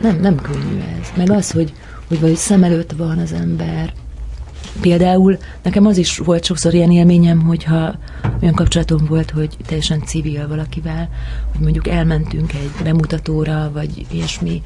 nem, 0.01 0.19
nem 0.21 0.35
könnyű 0.35 0.79
ez. 1.01 1.07
Meg 1.17 1.29
az, 1.31 1.51
hogy, 1.51 1.73
hogy 2.07 2.19
vagy 2.19 2.35
szem 2.35 2.63
előtt 2.63 2.91
van 2.97 3.17
az 3.17 3.33
ember. 3.33 3.93
Például 4.81 5.37
nekem 5.61 5.85
az 5.85 5.97
is 5.97 6.17
volt 6.17 6.43
sokszor 6.43 6.73
ilyen 6.73 6.91
élményem, 6.91 7.41
hogyha 7.41 7.95
olyan 8.41 8.53
kapcsolatom 8.53 9.05
volt, 9.05 9.31
hogy 9.31 9.57
teljesen 9.65 10.03
civil 10.05 10.47
valakivel, 10.47 11.09
hogy 11.51 11.61
mondjuk 11.61 11.87
elmentünk 11.87 12.53
egy 12.53 12.71
bemutatóra, 12.83 13.71
vagy 13.73 14.05
ilyesmi, 14.11 14.61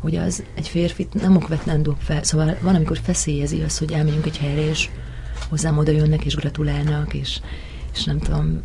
hogy 0.00 0.16
az 0.16 0.42
egy 0.54 0.68
férfit 0.68 1.22
nem 1.22 1.36
okvetlen 1.36 1.82
dob 1.82 1.96
fel. 1.98 2.22
Szóval 2.22 2.56
van, 2.60 2.74
amikor 2.74 2.98
feszélyezi 3.02 3.60
az, 3.60 3.78
hogy 3.78 3.92
elmegyünk 3.92 4.26
egy 4.26 4.38
helyre, 4.38 4.68
és 4.68 4.88
hozzám 5.48 5.78
oda 5.78 5.90
jönnek, 5.90 6.24
és 6.24 6.34
gratulálnak, 6.34 7.14
és, 7.14 7.40
és 7.94 8.04
nem 8.04 8.18
tudom. 8.18 8.60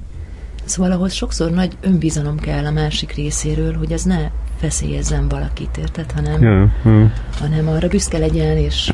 Szóval 0.65 0.91
ahhoz 0.91 1.13
sokszor 1.13 1.51
nagy 1.51 1.77
önbizalom 1.81 2.39
kell 2.39 2.65
a 2.65 2.71
másik 2.71 3.11
részéről, 3.11 3.77
hogy 3.77 3.91
ez 3.91 4.03
ne 4.03 4.29
feszélyezzen 4.57 5.27
valakit, 5.27 5.77
érted? 5.77 6.11
Hanem, 6.11 6.41
Ja, 6.41 6.71
ja. 6.85 7.11
hanem 7.39 7.67
arra 7.67 7.87
büszke 7.87 8.17
legyen, 8.17 8.57
és, 8.57 8.93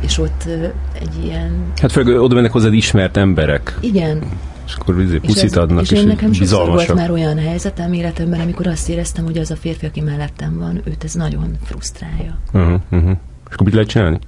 és 0.00 0.18
ott 0.18 0.44
egy 0.92 1.24
ilyen, 1.24 1.72
Hát 1.80 1.92
főleg 1.92 2.20
oda 2.20 2.34
mennek 2.34 2.52
hozzád 2.52 2.74
ismert 2.74 3.16
emberek, 3.16 3.78
igen, 3.80 4.22
és 4.66 4.74
akkor 4.74 5.00
izé 5.00 5.14
és, 5.14 5.20
puszit 5.20 5.56
adnak, 5.56 5.82
és 5.82 5.90
és, 5.90 5.98
én 5.98 6.06
nekem 6.06 6.32
sokszor 6.32 6.68
volt 6.68 6.94
már 6.94 7.10
olyan 7.10 7.38
helyzetem 7.38 7.92
életemben, 7.92 8.40
amikor 8.40 8.66
azt 8.66 8.88
éreztem, 8.88 9.24
hogy 9.24 9.38
az 9.38 9.50
a 9.50 9.56
férfi, 9.56 9.86
aki 9.86 10.00
mellettem 10.00 10.58
van, 10.58 10.80
őt 10.84 11.04
ez 11.04 11.14
nagyon 11.14 11.56
frusztrálja. 11.64 12.38
Uh-huh, 12.52 12.80
uh-huh. 12.90 13.10
És 13.48 13.54
akkor 13.54 13.64
mit 13.66 13.74
lehet 13.74 13.88
csinálni? 13.88 14.18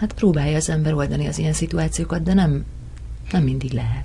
Hát 0.00 0.12
próbálja 0.12 0.56
az 0.56 0.70
ember 0.70 0.94
oldani 0.94 1.26
az 1.26 1.38
ilyen 1.38 1.52
szituációkat, 1.52 2.22
de 2.22 2.34
nem, 2.34 2.64
nem 3.32 3.42
mindig 3.42 3.72
lehet. 3.72 4.04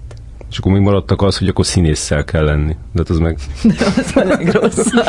És 0.50 0.58
akkor 0.58 0.72
még 0.72 0.82
maradtak 0.82 1.22
az, 1.22 1.38
hogy 1.38 1.48
akkor 1.48 1.66
színésszel 1.66 2.24
kell 2.24 2.44
lenni. 2.44 2.76
De 2.92 2.98
hát 2.98 3.10
az 3.10 3.18
meg... 3.18 3.38
De 3.78 3.86
az 3.86 4.12
a 4.16 4.24
legrosszabb. 4.24 5.06